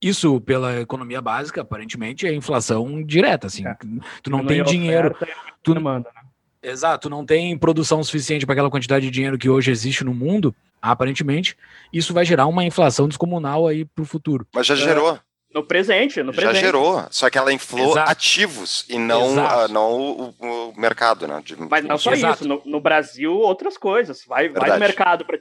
Isso, 0.00 0.40
pela 0.40 0.80
economia 0.80 1.20
básica, 1.22 1.62
aparentemente, 1.62 2.26
é 2.26 2.34
inflação 2.34 3.02
direta, 3.02 3.46
assim. 3.46 3.66
É. 3.66 3.74
Tu 4.22 4.30
não 4.30 4.44
tem 4.44 4.62
dinheiro, 4.62 5.16
tu- 5.62 5.72
demanda, 5.74 6.10
né? 6.14 6.20
Exato, 6.62 7.10
não 7.10 7.24
tem 7.26 7.56
produção 7.58 8.02
suficiente 8.02 8.46
para 8.46 8.54
aquela 8.54 8.70
quantidade 8.70 9.04
de 9.06 9.10
dinheiro 9.10 9.36
que 9.38 9.48
hoje 9.50 9.70
existe 9.70 10.02
no 10.04 10.14
mundo, 10.14 10.54
aparentemente, 10.80 11.56
isso 11.92 12.14
vai 12.14 12.24
gerar 12.24 12.46
uma 12.46 12.64
inflação 12.64 13.06
descomunal 13.08 13.66
aí 13.66 13.84
para 13.84 14.02
o 14.02 14.06
futuro. 14.06 14.46
Mas 14.54 14.66
já 14.66 14.74
gerou, 14.74 15.18
No 15.54 15.62
presente, 15.64 16.20
no 16.22 16.32
já 16.32 16.42
presente. 16.42 16.60
gerou. 16.64 17.06
Só 17.10 17.30
que 17.30 17.38
ela 17.38 17.52
inflou 17.52 17.92
Exato. 17.92 18.10
ativos 18.10 18.84
e 18.88 18.98
não, 18.98 19.38
ah, 19.46 19.68
não 19.68 19.92
o, 19.92 20.34
o 20.40 20.74
mercado, 20.76 21.28
né? 21.28 21.40
De- 21.44 21.54
Mas 21.56 21.84
não 21.84 21.96
só 21.96 22.12
Exato. 22.12 22.40
isso, 22.40 22.48
no, 22.48 22.60
no 22.64 22.80
Brasil, 22.80 23.32
outras 23.32 23.78
coisas. 23.78 24.24
Vai, 24.26 24.48
vai 24.48 24.70
no 24.70 24.78
mercado 24.80 25.24
pra. 25.24 25.38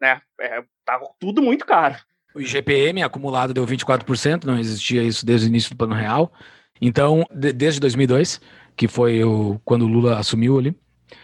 Né? 0.00 0.20
É, 0.40 0.62
tá 0.84 0.98
tudo 1.20 1.40
muito 1.40 1.64
caro. 1.64 1.94
O 2.34 2.40
IGPM 2.40 3.02
acumulado 3.04 3.54
deu 3.54 3.64
24%, 3.64 4.44
não 4.44 4.58
existia 4.58 5.02
isso 5.02 5.24
desde 5.24 5.46
o 5.46 5.48
início 5.48 5.70
do 5.70 5.76
Plano 5.76 5.94
Real. 5.94 6.32
Então, 6.80 7.24
de- 7.30 7.52
desde 7.52 7.78
2002, 7.78 8.40
que 8.74 8.88
foi 8.88 9.22
o, 9.22 9.60
quando 9.64 9.82
o 9.82 9.88
Lula 9.88 10.18
assumiu 10.18 10.58
ali. 10.58 10.74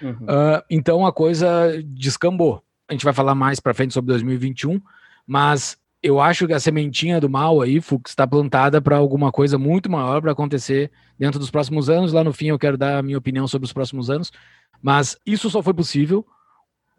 Uhum. 0.00 0.26
Ah, 0.28 0.62
então 0.70 1.04
a 1.04 1.12
coisa 1.12 1.72
descambou. 1.84 2.62
A 2.88 2.92
gente 2.92 3.04
vai 3.04 3.12
falar 3.12 3.34
mais 3.34 3.58
para 3.58 3.74
frente 3.74 3.92
sobre 3.94 4.12
2021, 4.12 4.80
mas 5.26 5.76
eu 6.02 6.20
acho 6.20 6.46
que 6.46 6.52
a 6.52 6.60
sementinha 6.60 7.20
do 7.20 7.28
mal 7.28 7.60
aí, 7.60 7.80
Fux, 7.80 8.10
está 8.10 8.26
plantada 8.26 8.80
para 8.80 8.96
alguma 8.96 9.32
coisa 9.32 9.58
muito 9.58 9.90
maior 9.90 10.20
para 10.20 10.32
acontecer 10.32 10.90
dentro 11.18 11.38
dos 11.38 11.50
próximos 11.50 11.90
anos. 11.90 12.12
Lá 12.12 12.22
no 12.22 12.32
fim 12.32 12.48
eu 12.48 12.58
quero 12.58 12.78
dar 12.78 12.98
a 12.98 13.02
minha 13.02 13.18
opinião 13.18 13.48
sobre 13.48 13.66
os 13.66 13.72
próximos 13.72 14.08
anos, 14.08 14.30
mas 14.80 15.16
isso 15.26 15.50
só 15.50 15.62
foi 15.62 15.74
possível 15.74 16.24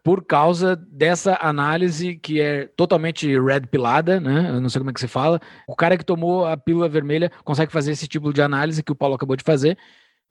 por 0.03 0.25
causa 0.25 0.75
dessa 0.75 1.37
análise 1.41 2.15
que 2.15 2.39
é 2.41 2.67
totalmente 2.75 3.27
red 3.39 3.61
pilada, 3.61 4.19
né? 4.19 4.49
Eu 4.49 4.61
não 4.61 4.69
sei 4.69 4.79
como 4.79 4.89
é 4.89 4.93
que 4.93 4.99
se 4.99 5.07
fala. 5.07 5.39
O 5.67 5.75
cara 5.75 5.97
que 5.97 6.05
tomou 6.05 6.45
a 6.45 6.57
pílula 6.57 6.89
vermelha 6.89 7.31
consegue 7.43 7.71
fazer 7.71 7.91
esse 7.91 8.07
tipo 8.07 8.33
de 8.33 8.41
análise 8.41 8.83
que 8.83 8.91
o 8.91 8.95
Paulo 8.95 9.15
acabou 9.15 9.35
de 9.35 9.43
fazer, 9.43 9.77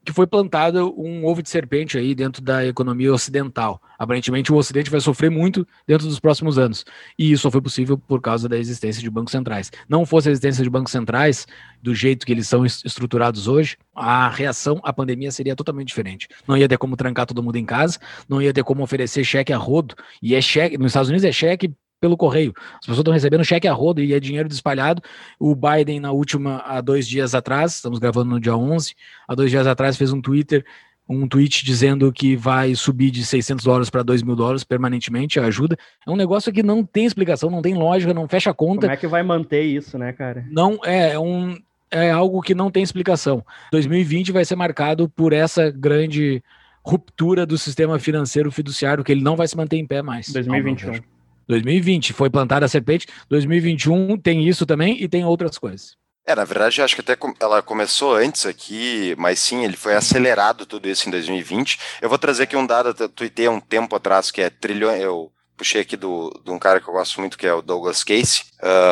que 0.08 0.12
foi 0.14 0.26
plantado 0.26 0.94
um 0.98 1.26
ovo 1.26 1.42
de 1.42 1.50
serpente 1.50 1.98
aí 1.98 2.14
dentro 2.14 2.40
da 2.40 2.64
economia 2.64 3.12
ocidental. 3.12 3.78
Aparentemente 3.98 4.50
o 4.50 4.56
Ocidente 4.56 4.88
vai 4.90 5.00
sofrer 5.00 5.30
muito 5.30 5.68
dentro 5.86 6.06
dos 6.06 6.18
próximos 6.18 6.56
anos. 6.56 6.82
E 7.18 7.30
isso 7.30 7.42
só 7.42 7.50
foi 7.50 7.60
possível 7.60 7.98
por 7.98 8.18
causa 8.22 8.48
da 8.48 8.56
existência 8.56 9.02
de 9.02 9.10
bancos 9.10 9.32
centrais. 9.32 9.70
Não 9.86 10.06
fosse 10.06 10.30
a 10.30 10.32
existência 10.32 10.64
de 10.64 10.70
bancos 10.70 10.92
centrais, 10.92 11.46
do 11.82 11.94
jeito 11.94 12.24
que 12.24 12.32
eles 12.32 12.48
são 12.48 12.64
es- 12.64 12.82
estruturados 12.86 13.46
hoje, 13.46 13.76
a 13.94 14.30
reação 14.30 14.80
à 14.82 14.94
pandemia 14.94 15.30
seria 15.30 15.54
totalmente 15.54 15.88
diferente. 15.88 16.26
Não 16.46 16.56
ia 16.56 16.66
ter 16.66 16.78
como 16.78 16.96
trancar 16.96 17.26
todo 17.26 17.42
mundo 17.42 17.56
em 17.56 17.66
casa, 17.66 17.98
não 18.26 18.40
ia 18.40 18.54
ter 18.54 18.64
como 18.64 18.82
oferecer 18.82 19.24
cheque 19.24 19.52
a 19.52 19.58
rodo. 19.58 19.94
E 20.22 20.34
é 20.34 20.40
cheque, 20.40 20.78
nos 20.78 20.86
Estados 20.86 21.10
Unidos 21.10 21.24
é 21.26 21.32
cheque 21.32 21.70
pelo 22.00 22.16
correio. 22.16 22.52
As 22.74 22.80
pessoas 22.80 22.98
estão 22.98 23.12
recebendo 23.12 23.44
cheque 23.44 23.68
a 23.68 23.72
rodo 23.72 24.02
e 24.02 24.14
é 24.14 24.20
dinheiro 24.20 24.48
espalhado. 24.48 25.02
O 25.38 25.54
Biden, 25.54 26.00
na 26.00 26.12
última, 26.12 26.62
há 26.64 26.80
dois 26.80 27.06
dias 27.06 27.34
atrás, 27.34 27.76
estamos 27.76 27.98
gravando 27.98 28.30
no 28.30 28.40
dia 28.40 28.56
11, 28.56 28.94
há 29.26 29.34
dois 29.34 29.50
dias 29.50 29.66
atrás 29.66 29.96
fez 29.96 30.12
um 30.12 30.20
Twitter, 30.20 30.64
um 31.08 31.26
tweet 31.26 31.64
dizendo 31.64 32.12
que 32.12 32.36
vai 32.36 32.74
subir 32.74 33.10
de 33.10 33.24
600 33.24 33.64
dólares 33.64 33.90
para 33.90 34.02
2 34.02 34.22
mil 34.22 34.36
dólares 34.36 34.62
permanentemente 34.62 35.40
a 35.40 35.44
ajuda. 35.44 35.76
É 36.06 36.10
um 36.10 36.16
negócio 36.16 36.52
que 36.52 36.62
não 36.62 36.84
tem 36.84 37.06
explicação, 37.06 37.48
não 37.48 37.62
tem 37.62 37.74
lógica, 37.74 38.12
não 38.12 38.28
fecha 38.28 38.50
a 38.50 38.54
conta. 38.54 38.82
Como 38.82 38.92
é 38.92 38.96
que 38.96 39.06
vai 39.06 39.22
manter 39.22 39.62
isso, 39.62 39.96
né, 39.96 40.12
cara? 40.12 40.44
Não 40.50 40.78
é, 40.84 41.12
é 41.12 41.18
um 41.18 41.56
é 41.90 42.10
algo 42.10 42.42
que 42.42 42.54
não 42.54 42.70
tem 42.70 42.82
explicação. 42.82 43.42
2020 43.72 44.30
vai 44.30 44.44
ser 44.44 44.56
marcado 44.56 45.08
por 45.08 45.32
essa 45.32 45.70
grande 45.70 46.42
ruptura 46.84 47.46
do 47.46 47.56
sistema 47.56 47.98
financeiro 47.98 48.52
fiduciário 48.52 49.02
que 49.02 49.10
ele 49.10 49.22
não 49.22 49.36
vai 49.36 49.48
se 49.48 49.56
manter 49.56 49.76
em 49.76 49.86
pé 49.86 50.02
mais. 50.02 50.28
ao 50.28 50.42
meu 50.42 50.62
2021. 50.62 51.17
Ver. 51.48 51.54
2020 51.54 52.12
foi 52.12 52.28
plantada 52.28 52.66
a 52.66 52.68
serpente, 52.68 53.06
2021 53.28 54.18
tem 54.18 54.46
isso 54.46 54.66
também 54.66 55.02
e 55.02 55.08
tem 55.08 55.24
outras 55.24 55.58
coisas. 55.58 55.96
É, 56.26 56.34
na 56.34 56.44
verdade, 56.44 56.82
acho 56.82 56.94
que 56.94 57.00
até 57.00 57.16
ela 57.40 57.62
começou 57.62 58.14
antes 58.14 58.44
aqui, 58.44 59.14
mas 59.16 59.38
sim, 59.38 59.64
ele 59.64 59.78
foi 59.78 59.94
acelerado 59.94 60.66
tudo 60.66 60.86
isso 60.86 61.08
em 61.08 61.10
2020. 61.10 61.78
Eu 62.02 62.08
vou 62.10 62.18
trazer 62.18 62.42
aqui 62.42 62.54
um 62.54 62.66
dado, 62.66 62.94
eu 63.02 63.08
tuitei 63.08 63.46
há 63.46 63.50
um 63.50 63.60
tempo 63.60 63.96
atrás, 63.96 64.30
que 64.30 64.42
é 64.42 64.50
trilhões. 64.50 65.00
Eu 65.00 65.32
puxei 65.56 65.80
aqui 65.80 65.96
do, 65.96 66.30
de 66.44 66.50
um 66.50 66.58
cara 66.58 66.80
que 66.80 66.88
eu 66.88 66.92
gosto 66.92 67.18
muito, 67.18 67.38
que 67.38 67.46
é 67.46 67.52
o 67.54 67.62
Douglas 67.62 68.04
Casey, 68.04 68.44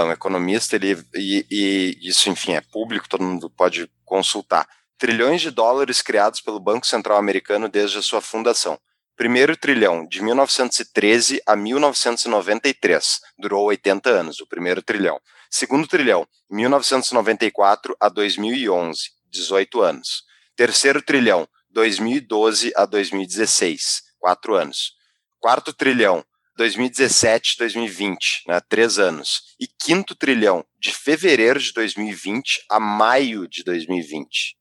um 0.06 0.12
economista, 0.12 0.76
ele, 0.76 0.98
e, 1.14 1.46
e 1.50 2.08
isso, 2.08 2.30
enfim, 2.30 2.54
é 2.54 2.62
público, 2.62 3.06
todo 3.06 3.22
mundo 3.22 3.50
pode 3.50 3.88
consultar. 4.02 4.66
Trilhões 4.96 5.42
de 5.42 5.50
dólares 5.50 6.00
criados 6.00 6.40
pelo 6.40 6.58
Banco 6.58 6.86
Central 6.86 7.18
Americano 7.18 7.68
desde 7.68 7.98
a 7.98 8.02
sua 8.02 8.22
fundação. 8.22 8.78
Primeiro 9.16 9.56
trilhão, 9.56 10.06
de 10.06 10.22
1913 10.22 11.40
a 11.46 11.56
1993. 11.56 13.20
Durou 13.38 13.64
80 13.64 14.10
anos, 14.10 14.40
o 14.40 14.46
primeiro 14.46 14.82
trilhão. 14.82 15.18
Segundo 15.50 15.88
trilhão, 15.88 16.28
1994 16.50 17.96
a 17.98 18.10
2011, 18.10 19.08
18 19.30 19.80
anos. 19.80 20.22
Terceiro 20.54 21.00
trilhão, 21.00 21.48
2012 21.70 22.72
a 22.76 22.84
2016, 22.84 24.02
4 24.18 24.54
anos. 24.54 24.92
Quarto 25.40 25.72
trilhão, 25.72 26.22
2017 26.58 27.54
a 27.56 27.58
2020, 27.60 28.42
né, 28.46 28.60
3 28.68 28.98
anos. 28.98 29.40
E 29.58 29.66
quinto 29.66 30.14
trilhão, 30.14 30.62
de 30.78 30.92
fevereiro 30.92 31.58
de 31.58 31.72
2020 31.72 32.66
a 32.70 32.78
maio 32.78 33.48
de 33.48 33.64
2020. 33.64 34.56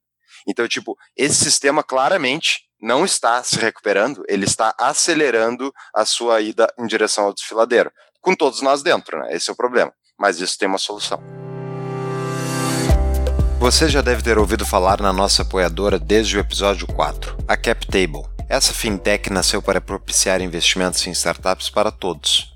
Então, 0.48 0.66
tipo, 0.66 0.96
esse 1.14 1.44
sistema 1.44 1.82
claramente 1.82 2.65
não 2.80 3.04
está 3.04 3.42
se 3.42 3.58
recuperando, 3.58 4.22
ele 4.28 4.44
está 4.44 4.74
acelerando 4.78 5.72
a 5.94 6.04
sua 6.04 6.40
ida 6.40 6.72
em 6.78 6.86
direção 6.86 7.24
ao 7.24 7.34
desfiladeiro. 7.34 7.90
Com 8.20 8.34
todos 8.34 8.60
nós 8.60 8.82
dentro, 8.82 9.18
né? 9.18 9.34
Esse 9.34 9.50
é 9.50 9.52
o 9.52 9.56
problema. 9.56 9.92
Mas 10.18 10.40
isso 10.40 10.58
tem 10.58 10.68
uma 10.68 10.78
solução. 10.78 11.22
Você 13.58 13.88
já 13.88 14.00
deve 14.00 14.22
ter 14.22 14.38
ouvido 14.38 14.64
falar 14.64 15.00
na 15.00 15.12
nossa 15.12 15.42
apoiadora 15.42 15.98
desde 15.98 16.36
o 16.36 16.40
episódio 16.40 16.86
4, 16.86 17.36
a 17.48 17.56
CapTable. 17.56 18.22
Essa 18.48 18.72
fintech 18.72 19.30
nasceu 19.30 19.60
para 19.60 19.80
propiciar 19.80 20.40
investimentos 20.40 21.04
em 21.06 21.10
startups 21.10 21.68
para 21.68 21.90
todos. 21.90 22.55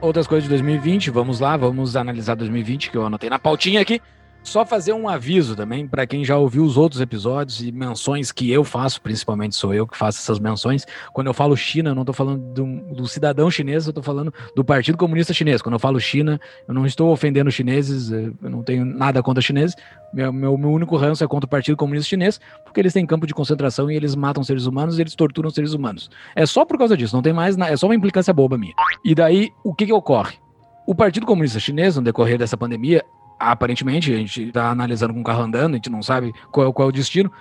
Outras 0.00 0.26
coisas 0.26 0.44
de 0.44 0.50
2020, 0.50 1.10
vamos 1.10 1.40
lá, 1.40 1.58
vamos 1.58 1.94
analisar 1.94 2.34
2020, 2.34 2.90
que 2.90 2.96
eu 2.96 3.04
anotei 3.04 3.28
na 3.28 3.38
pautinha 3.38 3.82
aqui. 3.82 4.00
Só 4.42 4.64
fazer 4.64 4.92
um 4.92 5.08
aviso 5.08 5.54
também 5.54 5.86
para 5.86 6.06
quem 6.06 6.24
já 6.24 6.36
ouviu 6.36 6.64
os 6.64 6.76
outros 6.76 7.00
episódios 7.00 7.60
e 7.60 7.70
menções 7.70 8.32
que 8.32 8.50
eu 8.50 8.64
faço, 8.64 9.00
principalmente 9.00 9.54
sou 9.54 9.74
eu 9.74 9.86
que 9.86 9.96
faço 9.96 10.18
essas 10.18 10.38
menções. 10.38 10.86
Quando 11.12 11.26
eu 11.26 11.34
falo 11.34 11.56
China, 11.56 11.90
eu 11.90 11.94
não 11.94 12.02
estou 12.02 12.14
falando 12.14 12.42
do, 12.54 12.94
do, 12.94 13.06
cidadão 13.06 13.50
chinês, 13.50 13.86
eu 13.86 13.90
estou 13.90 14.02
falando 14.02 14.32
do 14.56 14.64
Partido 14.64 14.96
Comunista 14.96 15.34
Chinês. 15.34 15.60
Quando 15.60 15.74
eu 15.74 15.78
falo 15.78 16.00
China, 16.00 16.40
eu 16.66 16.72
não 16.72 16.86
estou 16.86 17.12
ofendendo 17.12 17.50
chineses, 17.50 18.10
eu 18.10 18.34
não 18.42 18.62
tenho 18.62 18.84
nada 18.84 19.22
contra 19.22 19.42
chineses. 19.42 19.76
Meu, 20.12 20.32
meu, 20.32 20.56
meu 20.56 20.70
único 20.70 20.96
ranço 20.96 21.22
é 21.22 21.28
contra 21.28 21.46
o 21.46 21.50
Partido 21.50 21.76
Comunista 21.76 22.08
Chinês, 22.08 22.40
porque 22.64 22.80
eles 22.80 22.92
têm 22.92 23.06
campo 23.06 23.26
de 23.26 23.34
concentração 23.34 23.90
e 23.90 23.94
eles 23.94 24.14
matam 24.14 24.42
seres 24.42 24.64
humanos 24.64 24.98
e 24.98 25.02
eles 25.02 25.14
torturam 25.14 25.50
seres 25.50 25.74
humanos. 25.74 26.10
É 26.34 26.46
só 26.46 26.64
por 26.64 26.78
causa 26.78 26.96
disso, 26.96 27.14
não 27.14 27.22
tem 27.22 27.32
mais, 27.32 27.58
é 27.58 27.76
só 27.76 27.86
uma 27.86 27.94
implicância 27.94 28.32
boba 28.32 28.56
minha. 28.56 28.74
E 29.04 29.14
daí, 29.14 29.50
o 29.62 29.74
que, 29.74 29.86
que 29.86 29.92
ocorre? 29.92 30.38
O 30.86 30.94
Partido 30.94 31.26
Comunista 31.26 31.60
Chinês, 31.60 31.94
no 31.94 32.02
decorrer 32.02 32.38
dessa 32.38 32.56
pandemia, 32.56 33.04
aparentemente, 33.40 34.12
a 34.12 34.16
gente 34.16 34.48
está 34.48 34.70
analisando 34.70 35.14
com 35.14 35.20
o 35.20 35.24
carro 35.24 35.42
andando, 35.42 35.72
a 35.72 35.76
gente 35.76 35.90
não 35.90 36.02
sabe 36.02 36.32
qual, 36.52 36.72
qual 36.72 36.88
é 36.88 36.90
o 36.90 36.92
destino, 36.92 37.32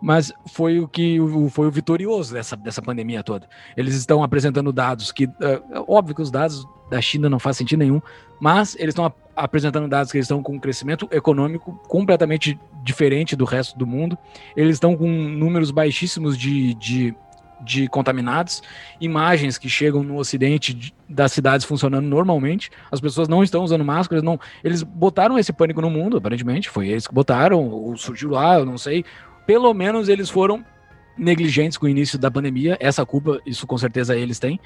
mas 0.00 0.32
foi 0.46 0.78
o 0.78 0.86
que 0.86 1.18
foi 1.50 1.66
o 1.66 1.70
vitorioso 1.70 2.32
dessa, 2.32 2.56
dessa 2.56 2.80
pandemia 2.80 3.22
toda. 3.22 3.48
Eles 3.76 3.96
estão 3.96 4.22
apresentando 4.22 4.72
dados 4.72 5.10
que, 5.10 5.24
é, 5.24 5.60
óbvio 5.86 6.14
que 6.14 6.22
os 6.22 6.30
dados 6.30 6.66
da 6.88 7.00
China 7.00 7.28
não 7.28 7.38
fazem 7.38 7.58
sentido 7.58 7.80
nenhum, 7.80 8.00
mas 8.40 8.76
eles 8.76 8.92
estão 8.92 9.04
ap 9.04 9.16
apresentando 9.34 9.86
dados 9.86 10.10
que 10.10 10.18
eles 10.18 10.24
estão 10.24 10.42
com 10.42 10.56
um 10.56 10.58
crescimento 10.58 11.08
econômico 11.12 11.72
completamente 11.86 12.58
diferente 12.82 13.36
do 13.36 13.44
resto 13.44 13.78
do 13.78 13.86
mundo. 13.86 14.18
Eles 14.56 14.74
estão 14.74 14.96
com 14.96 15.08
números 15.08 15.70
baixíssimos 15.70 16.36
de, 16.36 16.74
de 16.74 17.14
de 17.60 17.88
contaminados, 17.88 18.62
imagens 19.00 19.58
que 19.58 19.68
chegam 19.68 20.02
no 20.02 20.16
ocidente 20.16 20.72
de, 20.72 20.94
das 21.08 21.32
cidades 21.32 21.66
funcionando 21.66 22.06
normalmente, 22.06 22.70
as 22.90 23.00
pessoas 23.00 23.28
não 23.28 23.42
estão 23.42 23.62
usando 23.62 23.84
máscaras, 23.84 24.22
não, 24.22 24.38
eles 24.62 24.82
botaram 24.82 25.38
esse 25.38 25.52
pânico 25.52 25.80
no 25.80 25.90
mundo, 25.90 26.16
aparentemente, 26.16 26.68
foi 26.68 26.88
eles 26.88 27.06
que 27.06 27.14
botaram, 27.14 27.68
ou 27.68 27.96
surgiu 27.96 28.30
lá, 28.30 28.58
eu 28.58 28.66
não 28.66 28.78
sei, 28.78 29.04
pelo 29.46 29.72
menos 29.74 30.08
eles 30.08 30.30
foram 30.30 30.64
negligentes 31.16 31.76
com 31.76 31.86
o 31.86 31.88
início 31.88 32.18
da 32.18 32.30
pandemia, 32.30 32.76
essa 32.80 33.04
culpa, 33.04 33.40
isso 33.44 33.66
com 33.66 33.76
certeza 33.76 34.16
eles 34.16 34.38
têm, 34.38 34.60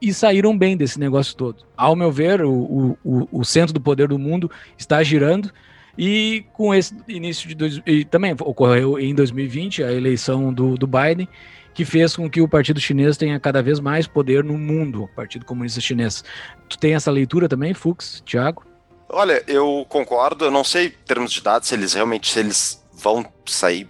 e 0.00 0.12
saíram 0.12 0.56
bem 0.56 0.76
desse 0.76 0.98
negócio 1.00 1.34
todo. 1.34 1.64
Ao 1.76 1.96
meu 1.96 2.12
ver, 2.12 2.44
o, 2.44 2.98
o, 3.02 3.28
o 3.32 3.44
centro 3.44 3.72
do 3.72 3.80
poder 3.80 4.08
do 4.08 4.18
mundo 4.18 4.50
está 4.76 5.02
girando, 5.02 5.50
e 5.96 6.44
com 6.52 6.74
esse 6.74 6.94
início 7.06 7.48
de 7.48 7.54
dois, 7.54 7.80
e 7.86 8.04
também 8.04 8.32
ocorreu 8.32 8.98
em 8.98 9.14
2020 9.14 9.84
a 9.84 9.92
eleição 9.92 10.52
do, 10.52 10.76
do 10.76 10.86
Biden 10.86 11.28
que 11.74 11.84
fez 11.84 12.14
com 12.14 12.30
que 12.30 12.40
o 12.40 12.48
Partido 12.48 12.80
Chinês 12.80 13.16
tenha 13.16 13.38
cada 13.40 13.62
vez 13.62 13.80
mais 13.80 14.06
poder 14.06 14.44
no 14.44 14.56
mundo, 14.56 15.02
o 15.02 15.08
Partido 15.08 15.44
Comunista 15.44 15.80
Chinês. 15.80 16.22
Tu 16.68 16.78
tem 16.78 16.94
essa 16.94 17.10
leitura 17.10 17.48
também, 17.48 17.74
Fux, 17.74 18.22
Thiago? 18.24 18.64
Olha, 19.08 19.42
eu 19.46 19.84
concordo, 19.88 20.44
eu 20.44 20.50
não 20.50 20.64
sei 20.64 20.86
em 20.86 21.04
termos 21.04 21.32
de 21.32 21.42
dados 21.42 21.68
se 21.68 21.74
eles 21.74 21.92
realmente 21.92 22.32
se 22.32 22.38
eles 22.38 22.82
vão 22.92 23.26
sair 23.44 23.86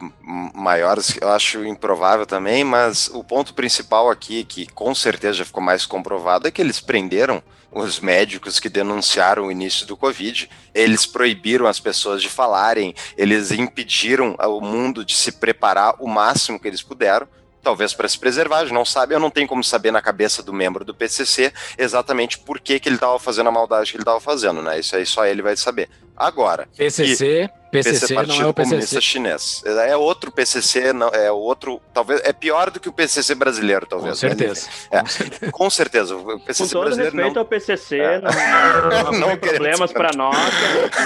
maiores, 0.54 1.16
eu 1.20 1.28
acho 1.28 1.64
improvável 1.64 2.26
também, 2.26 2.64
mas 2.64 3.08
o 3.12 3.22
ponto 3.22 3.54
principal 3.54 4.10
aqui, 4.10 4.44
que 4.44 4.66
com 4.66 4.94
certeza 4.94 5.44
ficou 5.44 5.62
mais 5.62 5.86
comprovado, 5.86 6.48
é 6.48 6.50
que 6.50 6.60
eles 6.60 6.80
prenderam 6.80 7.42
os 7.70 8.00
médicos 8.00 8.58
que 8.58 8.68
denunciaram 8.68 9.46
o 9.46 9.52
início 9.52 9.86
do 9.86 9.96
Covid, 9.96 10.48
eles 10.74 11.06
proibiram 11.06 11.66
as 11.66 11.78
pessoas 11.78 12.22
de 12.22 12.28
falarem, 12.28 12.94
eles 13.16 13.50
impediram 13.50 14.36
o 14.38 14.60
mundo 14.60 15.04
de 15.04 15.14
se 15.14 15.32
preparar 15.32 15.96
o 16.00 16.08
máximo 16.08 16.58
que 16.58 16.68
eles 16.68 16.82
puderam 16.82 17.28
talvez 17.64 17.94
para 17.94 18.06
se 18.06 18.18
preservar, 18.18 18.58
a 18.58 18.64
gente 18.64 18.74
não 18.74 18.84
sabe, 18.84 19.14
eu 19.14 19.18
não 19.18 19.30
tenho 19.30 19.48
como 19.48 19.64
saber 19.64 19.90
na 19.90 20.02
cabeça 20.02 20.42
do 20.42 20.52
membro 20.52 20.84
do 20.84 20.94
PCC 20.94 21.52
exatamente 21.76 22.38
por 22.38 22.60
que, 22.60 22.78
que 22.78 22.88
ele 22.88 22.96
estava 22.96 23.18
fazendo 23.18 23.48
a 23.48 23.52
maldade 23.52 23.90
que 23.90 23.96
ele 23.96 24.02
estava 24.02 24.20
fazendo, 24.20 24.62
né? 24.62 24.78
Isso 24.78 24.94
aí 24.94 25.06
só 25.06 25.26
ele 25.26 25.42
vai 25.42 25.56
saber. 25.56 25.88
Agora. 26.16 26.68
PCC, 26.76 27.44
e, 27.44 27.64
PCC 27.70 28.14
Partido 28.14 28.34
não 28.34 28.44
é 28.44 28.46
o 28.46 28.54
PCC. 28.54 28.70
Comunista 28.70 29.00
Chinês. 29.00 29.62
É 29.64 29.96
outro 29.96 30.30
PCC, 30.30 30.92
não, 30.92 31.08
é 31.08 31.30
outro, 31.32 31.80
talvez, 31.92 32.20
é 32.24 32.32
pior 32.32 32.70
do 32.70 32.78
que 32.78 32.88
o 32.88 32.92
PCC 32.92 33.34
brasileiro, 33.34 33.84
talvez. 33.84 34.20
Com 34.20 34.26
né? 34.26 34.34
certeza. 34.34 34.68
É, 34.90 35.00
com, 35.00 35.06
certeza. 35.06 35.52
com 35.52 35.70
certeza. 35.70 36.16
O 36.16 36.40
PCC 36.40 36.62
com 36.62 36.70
todo 36.70 36.84
brasileiro 36.84 37.16
respeito 37.16 37.34
não... 37.34 37.42
ao 37.42 37.46
PCC, 37.46 37.98
é. 37.98 38.20
não, 38.20 38.30
não, 38.30 39.12
não, 39.12 39.20
não 39.20 39.36
tem 39.36 39.50
problemas 39.50 39.92
para 39.92 40.10
nós, 40.14 40.36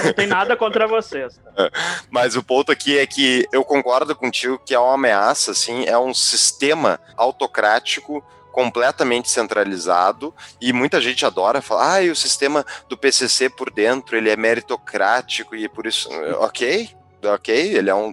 não 0.05 0.13
tem 0.13 0.27
nada 0.27 0.55
contra 0.55 0.87
vocês. 0.87 1.39
É. 1.57 1.71
Mas 2.11 2.35
o 2.35 2.43
ponto 2.43 2.71
aqui 2.71 2.97
é 2.97 3.07
que 3.07 3.47
eu 3.51 3.63
concordo 3.63 4.15
contigo 4.15 4.61
que 4.63 4.75
é 4.75 4.79
uma 4.79 4.93
ameaça, 4.93 5.51
assim, 5.51 5.85
é 5.85 5.97
um 5.97 6.13
sistema 6.13 6.99
autocrático 7.17 8.23
completamente 8.59 9.31
centralizado 9.31 10.35
e 10.59 10.73
muita 10.73 10.99
gente 10.99 11.25
adora 11.25 11.61
falar, 11.61 12.03
ah, 12.03 12.11
o 12.11 12.15
sistema 12.15 12.65
do 12.89 12.97
PCC 12.97 13.49
por 13.49 13.71
dentro, 13.71 14.17
ele 14.17 14.29
é 14.29 14.35
meritocrático 14.35 15.55
e 15.55 15.69
por 15.69 15.87
isso, 15.87 16.09
ok, 16.39 16.89
ok, 17.23 17.55
ele 17.55 17.89
é 17.89 17.95
um 17.95 18.11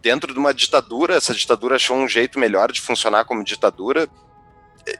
dentro 0.00 0.32
de 0.32 0.38
uma 0.38 0.54
ditadura, 0.54 1.16
essa 1.16 1.34
ditadura 1.34 1.74
achou 1.74 1.96
um 1.96 2.06
jeito 2.06 2.38
melhor 2.38 2.70
de 2.70 2.80
funcionar 2.80 3.24
como 3.24 3.42
ditadura, 3.42 4.08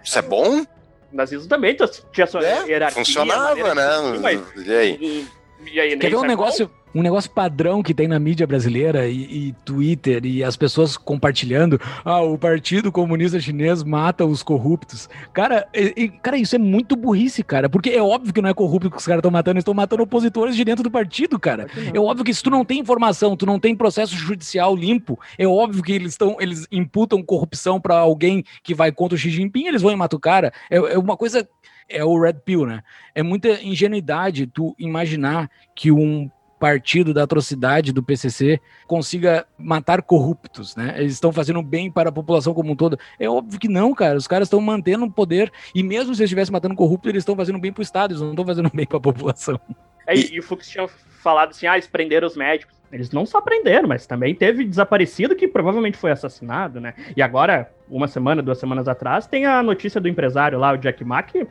isso 0.02 0.18
é 0.18 0.22
bom? 0.22 0.62
O 0.62 0.66
nazismo 1.12 1.48
também 1.48 1.76
tinha 2.12 2.26
sua 2.26 2.44
é, 2.44 2.66
hierarquia. 2.66 3.04
Funcionava, 3.04 3.74
né? 3.76 4.18
Mas, 4.20 4.66
e 4.66 4.74
aí? 4.74 5.28
E, 5.66 5.76
e 5.76 5.80
aí 5.80 5.96
Quer 5.96 6.10
ver 6.10 6.16
um 6.16 6.22
negócio 6.22 6.70
um 6.94 7.02
negócio 7.02 7.30
padrão 7.30 7.82
que 7.82 7.94
tem 7.94 8.08
na 8.08 8.18
mídia 8.18 8.46
brasileira 8.46 9.06
e, 9.08 9.48
e, 9.48 9.52
Twitter 9.64 10.24
e 10.24 10.42
as 10.42 10.56
pessoas 10.56 10.96
compartilhando, 10.96 11.80
ah, 12.04 12.20
o 12.22 12.38
Partido 12.38 12.90
Comunista 12.90 13.40
Chinês 13.40 13.82
mata 13.82 14.24
os 14.24 14.42
corruptos. 14.42 15.08
Cara, 15.32 15.68
e, 15.74 16.08
cara, 16.08 16.38
isso 16.38 16.56
é 16.56 16.58
muito 16.58 16.96
burrice, 16.96 17.42
cara, 17.42 17.68
porque 17.68 17.90
é 17.90 18.02
óbvio 18.02 18.32
que 18.32 18.42
não 18.42 18.48
é 18.48 18.54
corrupto 18.54 18.90
que 18.90 18.96
os 18.96 19.06
caras 19.06 19.20
estão 19.20 19.30
matando, 19.30 19.56
eles 19.56 19.62
estão 19.62 19.74
matando 19.74 20.02
opositores 20.02 20.56
de 20.56 20.64
dentro 20.64 20.82
do 20.82 20.90
partido, 20.90 21.38
cara. 21.38 21.66
É 21.92 21.98
óbvio 21.98 22.24
que 22.24 22.34
se 22.34 22.42
tu 22.42 22.50
não 22.50 22.64
tem 22.64 22.80
informação, 22.80 23.36
tu 23.36 23.46
não 23.46 23.58
tem 23.58 23.76
processo 23.76 24.14
judicial 24.14 24.74
limpo, 24.74 25.18
é 25.36 25.46
óbvio 25.46 25.82
que 25.82 25.92
eles 25.92 26.12
estão, 26.12 26.36
eles 26.40 26.66
imputam 26.70 27.22
corrupção 27.22 27.80
para 27.80 27.98
alguém 27.98 28.44
que 28.62 28.74
vai 28.74 28.90
contra 28.90 29.14
o 29.14 29.18
Xi 29.18 29.30
Jinping, 29.30 29.66
eles 29.66 29.82
vão 29.82 29.92
e 29.92 29.96
matam 29.96 30.16
o 30.16 30.20
cara. 30.20 30.52
É, 30.70 30.76
é 30.76 30.98
uma 30.98 31.16
coisa 31.16 31.46
é 31.88 32.04
o 32.04 32.20
red 32.20 32.34
pill, 32.44 32.66
né? 32.66 32.82
É 33.14 33.22
muita 33.22 33.62
ingenuidade 33.62 34.46
tu 34.46 34.74
imaginar 34.78 35.50
que 35.74 35.90
um 35.90 36.30
partido 36.58 37.14
da 37.14 37.22
atrocidade 37.22 37.92
do 37.92 38.02
PCC 38.02 38.60
consiga 38.86 39.46
matar 39.56 40.02
corruptos, 40.02 40.74
né? 40.74 40.94
Eles 40.98 41.14
estão 41.14 41.32
fazendo 41.32 41.62
bem 41.62 41.90
para 41.90 42.08
a 42.08 42.12
população 42.12 42.52
como 42.52 42.72
um 42.72 42.76
todo. 42.76 42.98
É 43.18 43.28
óbvio 43.28 43.60
que 43.60 43.68
não, 43.68 43.94
cara. 43.94 44.18
Os 44.18 44.26
caras 44.26 44.46
estão 44.46 44.60
mantendo 44.60 45.04
o 45.04 45.10
poder 45.10 45.52
e 45.74 45.82
mesmo 45.82 46.14
se 46.14 46.20
eles 46.20 46.28
estivessem 46.28 46.52
matando 46.52 46.74
corruptos, 46.74 47.08
eles 47.08 47.22
estão 47.22 47.36
fazendo 47.36 47.58
bem 47.58 47.72
para 47.72 47.80
o 47.80 47.82
Estado, 47.82 48.12
eles 48.12 48.20
não 48.20 48.30
estão 48.30 48.44
fazendo 48.44 48.70
bem 48.74 48.86
para 48.86 48.98
a 48.98 49.00
população. 49.00 49.60
É, 50.06 50.14
e 50.16 50.38
o 50.38 50.42
Fux 50.42 50.68
tinha 50.68 50.88
falado 50.88 51.50
assim, 51.50 51.66
ah, 51.66 51.74
eles 51.74 51.86
prenderam 51.86 52.26
os 52.26 52.36
médicos. 52.36 52.76
Eles 52.90 53.10
não 53.10 53.26
só 53.26 53.40
prenderam, 53.40 53.86
mas 53.86 54.06
também 54.06 54.34
teve 54.34 54.64
desaparecido 54.64 55.36
que 55.36 55.46
provavelmente 55.46 55.98
foi 55.98 56.10
assassinado, 56.10 56.80
né? 56.80 56.94
E 57.14 57.20
agora, 57.20 57.70
uma 57.88 58.08
semana, 58.08 58.42
duas 58.42 58.58
semanas 58.58 58.88
atrás, 58.88 59.26
tem 59.26 59.44
a 59.44 59.62
notícia 59.62 60.00
do 60.00 60.08
empresário 60.08 60.58
lá, 60.58 60.72
o 60.72 60.78
Jack 60.78 61.04
Ma, 61.04 61.22
que 61.22 61.46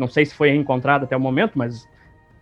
não 0.00 0.08
sei 0.08 0.24
se 0.24 0.34
foi 0.34 0.50
encontrado 0.50 1.04
até 1.04 1.16
o 1.16 1.20
momento, 1.20 1.52
mas 1.54 1.86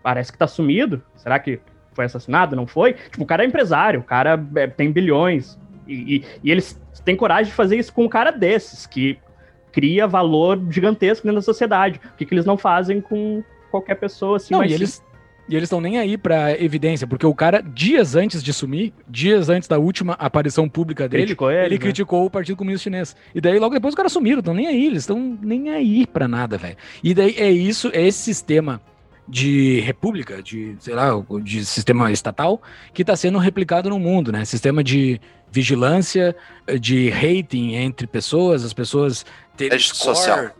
parece 0.03 0.33
que 0.33 0.39
tá 0.39 0.47
sumido. 0.47 1.03
Será 1.17 1.39
que 1.39 1.61
foi 1.93 2.05
assassinado, 2.05 2.55
não 2.55 2.67
foi. 2.67 2.93
Tipo, 2.93 3.25
o 3.25 3.27
cara 3.27 3.43
é 3.43 3.47
empresário, 3.47 4.01
o 4.01 4.05
cara 4.05 4.41
é, 4.55 4.69
tem 4.69 4.93
bilhões. 4.93 5.59
E, 5.87 6.17
e, 6.17 6.25
e, 6.45 6.51
eles 6.51 6.81
têm 7.05 7.17
coragem 7.17 7.47
de 7.47 7.53
fazer 7.53 7.77
isso 7.77 7.93
com 7.93 8.05
um 8.05 8.09
cara 8.09 8.31
desses, 8.31 8.87
que 8.87 9.19
cria 9.73 10.07
valor 10.07 10.61
gigantesco 10.71 11.27
dentro 11.27 11.41
da 11.41 11.43
sociedade. 11.45 12.01
O 12.15 12.17
que, 12.17 12.25
que 12.25 12.33
eles 12.33 12.45
não 12.45 12.57
fazem 12.57 13.01
com 13.01 13.43
qualquer 13.71 13.97
pessoa 13.97 14.37
assim? 14.37 14.55
Não, 14.55 14.65
e 14.65 14.73
eles, 14.73 15.03
E 15.49 15.57
eles 15.57 15.67
estão 15.67 15.81
nem 15.81 15.99
aí 15.99 16.19
pra 16.19 16.53
evidência, 16.61 17.07
porque 17.07 17.25
o 17.27 17.35
cara, 17.35 17.63
dias 17.63 18.15
antes 18.15 18.43
de 18.43 18.53
sumir, 18.53 18.93
dias 19.09 19.49
antes 19.49 19.67
da 19.67 19.79
última 19.79 20.13
aparição 20.15 20.69
pública 20.69 21.09
dele, 21.09 21.23
Criticou 21.23 21.51
ele, 21.51 21.65
ele 21.65 21.75
né? 21.77 21.81
criticou 21.81 22.27
o 22.27 22.31
Partido 22.31 22.57
Comunista 22.57 22.85
Chinês. 22.85 23.17
E 23.35 23.41
daí, 23.41 23.59
logo 23.59 23.75
depois, 23.75 23.93
os 23.93 23.97
caras 23.97 24.13
sumiram, 24.13 24.41
estão 24.41 24.53
nem 24.53 24.67
aí, 24.67 24.87
eles 24.87 25.05
estão 25.05 25.39
nem 25.41 25.71
aí 25.71 26.07
pra 26.07 26.29
nada, 26.29 26.59
velho. 26.59 26.77
E 27.03 27.15
daí 27.15 27.35
é 27.39 27.51
isso, 27.51 27.91
é 27.95 28.07
esse 28.07 28.19
sistema 28.19 28.81
de 29.27 29.81
república, 29.81 30.43
de, 30.43 30.77
sei 30.81 30.95
lá, 30.95 31.11
de 31.43 31.65
sistema 31.65 32.11
estatal, 32.11 32.61
que 32.93 33.03
está 33.03 33.15
sendo 33.17 33.39
replicado 33.39 33.91
no 33.91 33.99
mundo, 33.99 34.33
né? 34.33 34.45
Sistema 34.45 34.83
de 34.83 35.21
vigilância, 35.51 36.37
de 36.81 37.11
rating 37.11 37.75
entre 37.75 38.07
pessoas, 38.07 38.65
as 38.65 38.73
pessoas 38.73 39.25
terem 39.57 39.71
Crédito 39.71 39.97
social. 39.97 40.51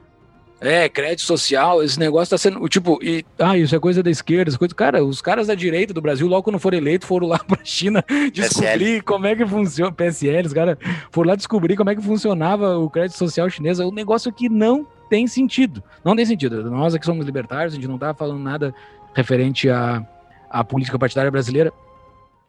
É, 0.61 0.89
crédito 0.89 1.23
social, 1.23 1.85
esse 1.85 1.99
negócio 2.01 2.31
tá 2.31 2.39
sendo, 2.39 2.69
tipo, 2.69 2.99
e, 3.01 3.25
ah, 3.39 3.57
isso 3.57 3.77
é 3.77 3.79
coisa 3.79 4.03
da 4.03 4.11
esquerda, 4.11 4.53
é 4.53 4.59
coisa, 4.59 4.75
cara, 4.75 5.05
os 5.05 5.23
caras 5.23 5.47
da 5.47 5.55
direita 5.55 5.95
do 5.95 6.01
Brasil, 6.01 6.27
logo 6.27 6.43
quando 6.43 6.59
foram 6.59 6.79
eleitos, 6.79 7.07
foram 7.07 7.29
lá 7.29 7.39
pra 7.47 7.65
China 7.65 8.05
descobrir 8.33 9.03
como 9.03 9.27
é 9.27 9.37
que 9.37 9.47
funciona, 9.47 9.93
PSL, 9.93 10.49
os 10.49 10.53
caras 10.53 10.77
foram 11.13 11.29
lá 11.29 11.37
descobrir 11.37 11.77
como 11.77 11.91
é 11.91 11.95
que 11.95 12.03
funcionava 12.03 12.77
o 12.77 12.91
crédito 12.91 13.17
social 13.17 13.49
chinês, 13.49 13.79
é 13.79 13.87
um 13.87 13.93
negócio 13.93 14.33
que 14.33 14.49
não 14.49 14.85
tem 15.09 15.29
sentido, 15.29 15.81
não 16.05 16.17
tem 16.17 16.27
sentido, 16.27 16.69
nós 16.69 16.93
aqui 16.93 17.07
somos 17.07 17.25
libertários, 17.25 17.73
a 17.73 17.77
gente 17.77 17.89
não 17.89 17.99
tá 17.99 18.13
falando 18.13 18.41
nada 18.41 18.75
referente 19.15 19.71
à, 19.71 20.05
à 20.51 20.65
política 20.65 20.99
partidária 20.99 21.31
brasileira, 21.31 21.73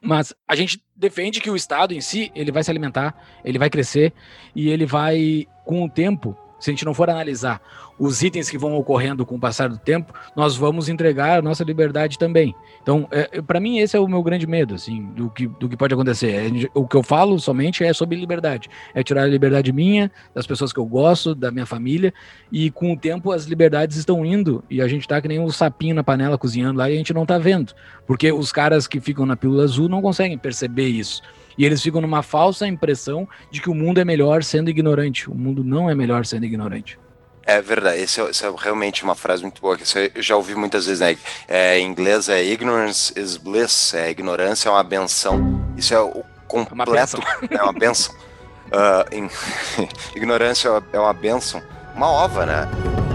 mas 0.02 0.34
a 0.48 0.56
gente 0.56 0.82
defende 0.96 1.40
que 1.40 1.52
o 1.52 1.56
Estado 1.56 1.94
em 1.94 2.02
si, 2.02 2.32
ele 2.34 2.52
vai 2.52 2.64
se 2.64 2.72
alimentar, 2.72 3.16
ele 3.46 3.60
vai 3.60 3.70
crescer 3.70 4.14
e 4.56 4.70
ele 4.70 4.86
vai, 4.86 5.46
com 5.64 5.84
o 5.84 5.90
tempo, 5.90 6.36
se 6.60 6.70
a 6.70 6.74
gente 6.74 6.86
não 6.86 6.94
for 6.94 7.10
analisar 7.10 7.62
os 8.00 8.24
itens 8.24 8.50
que 8.50 8.58
vão 8.58 8.76
ocorrendo 8.76 9.26
com 9.26 9.36
o 9.36 9.40
passar 9.40 9.68
do 9.68 9.78
tempo, 9.78 10.14
nós 10.36 10.56
vamos 10.56 10.88
entregar 10.88 11.40
a 11.40 11.42
nossa 11.42 11.64
liberdade 11.64 12.18
também. 12.18 12.56
Então, 12.82 13.08
é, 13.12 13.42
para 13.42 13.60
mim, 13.60 13.80
esse 13.80 13.98
é 13.98 14.00
o 14.00 14.08
meu 14.08 14.24
grande 14.24 14.48
medo, 14.48 14.74
assim, 14.74 15.04
do 15.16 15.30
que, 15.30 15.48
do 15.48 15.68
que 15.68 15.76
pode 15.76 15.94
acontecer. 15.94 16.32
É, 16.32 16.70
o 16.74 16.88
que 16.88 16.96
eu 16.96 17.04
falo 17.04 17.38
somente 17.40 17.84
é 17.84 17.92
sobre 17.92 18.16
liberdade. 18.16 18.70
É 18.94 19.04
tirar 19.04 19.24
a 19.24 19.28
liberdade 19.28 19.74
minha, 19.74 20.10
das 20.34 20.48
pessoas 20.48 20.72
que 20.72 20.80
eu 20.80 20.86
gosto, 20.86 21.36
da 21.36 21.52
minha 21.52 21.66
família, 21.66 22.14
e 22.50 22.72
com 22.72 22.94
o 22.94 22.98
tempo 22.98 23.32
as 23.34 23.44
liberdades 23.46 23.98
estão 23.98 24.26
indo, 24.26 24.64
e 24.70 24.82
a 24.82 24.88
gente 24.88 25.06
tá 25.06 25.22
que 25.22 25.28
nem 25.28 25.40
um 25.40 25.50
sapinho 25.50 25.94
na 25.94 26.04
panela 26.04 26.38
cozinhando 26.38 26.80
lá 26.80 26.90
e 26.90 26.94
a 26.94 26.98
gente 26.98 27.14
não 27.14 27.26
tá 27.26 27.38
vendo. 27.38 27.74
Porque 28.08 28.32
os 28.32 28.52
caras 28.52 28.88
que 28.88 29.02
ficam 29.02 29.26
na 29.26 29.36
pílula 29.36 29.64
azul 29.64 29.90
não 29.90 30.02
conseguem 30.02 30.38
perceber 30.38 30.88
isso. 30.88 31.22
E 31.60 31.66
eles 31.66 31.82
ficam 31.82 32.00
numa 32.00 32.24
falsa 32.24 32.66
impressão 32.66 33.28
de 33.52 33.62
que 33.62 33.70
o 33.70 33.76
mundo 33.76 34.00
é 34.00 34.06
melhor 34.06 34.42
sendo 34.44 34.70
ignorante. 34.70 35.30
O 35.30 35.36
mundo 35.36 35.62
não 35.62 35.90
é 35.90 35.94
melhor 35.94 36.26
sendo 36.26 36.46
ignorante. 36.46 36.98
É 37.44 37.62
verdade, 37.62 38.00
esse 38.02 38.22
é, 38.22 38.24
é 38.24 38.54
realmente 38.58 39.04
uma 39.04 39.16
frase 39.16 39.42
muito 39.42 39.60
boa, 39.62 39.76
que 39.78 39.84
eu 40.16 40.22
já 40.22 40.36
ouvi 40.38 40.56
muitas 40.56 40.86
vezes, 40.86 41.02
né? 41.02 41.18
É, 41.48 41.78
em 41.78 41.86
inglês 41.88 42.30
é 42.30 42.42
ignorance 42.44 43.12
is 43.20 43.36
bliss, 43.36 43.94
é 43.94 44.10
ignorância 44.10 44.70
é 44.70 44.72
uma 44.72 44.84
benção. 44.84 45.60
Isso 45.76 45.94
é 45.94 46.00
o 46.00 46.24
completo, 46.48 47.22
é 47.50 47.62
uma 47.62 47.74
benção. 47.74 48.16
Ah, 48.72 49.04
em- 49.12 49.28
ignorância 50.16 50.70
é 50.94 51.00
uma 51.00 51.12
benção, 51.12 51.60
uma 51.96 52.08
ova, 52.08 52.46
né? 52.46 53.09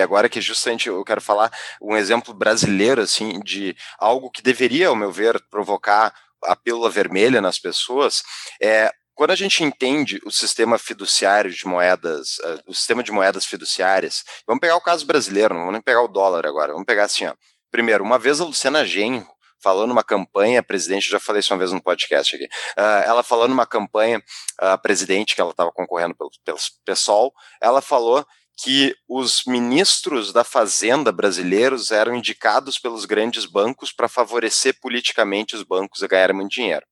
Agora 0.00 0.28
que 0.28 0.40
justamente 0.40 0.88
eu 0.88 1.04
quero 1.04 1.20
falar 1.20 1.52
um 1.80 1.96
exemplo 1.96 2.34
brasileiro, 2.34 3.00
assim, 3.00 3.40
de 3.40 3.76
algo 3.98 4.30
que 4.30 4.42
deveria, 4.42 4.88
ao 4.88 4.96
meu 4.96 5.12
ver, 5.12 5.40
provocar 5.50 6.14
a 6.44 6.56
pílula 6.56 6.88
vermelha 6.88 7.40
nas 7.40 7.58
pessoas, 7.58 8.22
é 8.60 8.90
quando 9.14 9.32
a 9.32 9.36
gente 9.36 9.62
entende 9.62 10.18
o 10.24 10.30
sistema 10.30 10.78
fiduciário 10.78 11.50
de 11.50 11.66
moedas, 11.66 12.38
eh, 12.42 12.62
o 12.66 12.72
sistema 12.72 13.02
de 13.02 13.12
moedas 13.12 13.44
fiduciárias, 13.44 14.24
vamos 14.46 14.60
pegar 14.62 14.76
o 14.76 14.80
caso 14.80 15.04
brasileiro, 15.04 15.52
não 15.52 15.60
vamos 15.60 15.74
nem 15.74 15.82
pegar 15.82 16.00
o 16.00 16.08
dólar 16.08 16.46
agora, 16.46 16.72
vamos 16.72 16.86
pegar 16.86 17.04
assim, 17.04 17.26
ó. 17.26 17.34
Primeiro, 17.70 18.02
uma 18.02 18.18
vez 18.18 18.40
a 18.40 18.46
Luciana 18.46 18.82
Genro 18.82 19.28
falou 19.62 19.86
numa 19.86 20.02
campanha, 20.02 20.62
presidente, 20.62 21.10
já 21.10 21.20
falei 21.20 21.40
isso 21.40 21.52
uma 21.52 21.58
vez 21.58 21.70
no 21.70 21.82
podcast 21.82 22.34
aqui, 22.34 22.48
ah, 22.78 23.02
ela 23.04 23.22
falou 23.22 23.46
numa 23.46 23.66
campanha, 23.66 24.22
a 24.58 24.78
presidente, 24.78 25.34
que 25.34 25.40
ela 25.42 25.50
estava 25.50 25.70
concorrendo 25.70 26.14
pelo, 26.14 26.30
pelo 26.42 26.58
PSOL, 26.86 27.30
ela 27.60 27.82
falou 27.82 28.26
que 28.62 28.94
os 29.08 29.42
ministros 29.46 30.32
da 30.32 30.44
Fazenda 30.44 31.10
brasileiros 31.10 31.90
eram 31.90 32.14
indicados 32.14 32.78
pelos 32.78 33.04
grandes 33.04 33.46
bancos 33.46 33.92
para 33.92 34.08
favorecer 34.08 34.78
politicamente 34.80 35.56
os 35.56 35.62
bancos 35.62 36.02
a 36.02 36.06
ganharem 36.06 36.36
muito 36.36 36.52
dinheiro. 36.52 36.84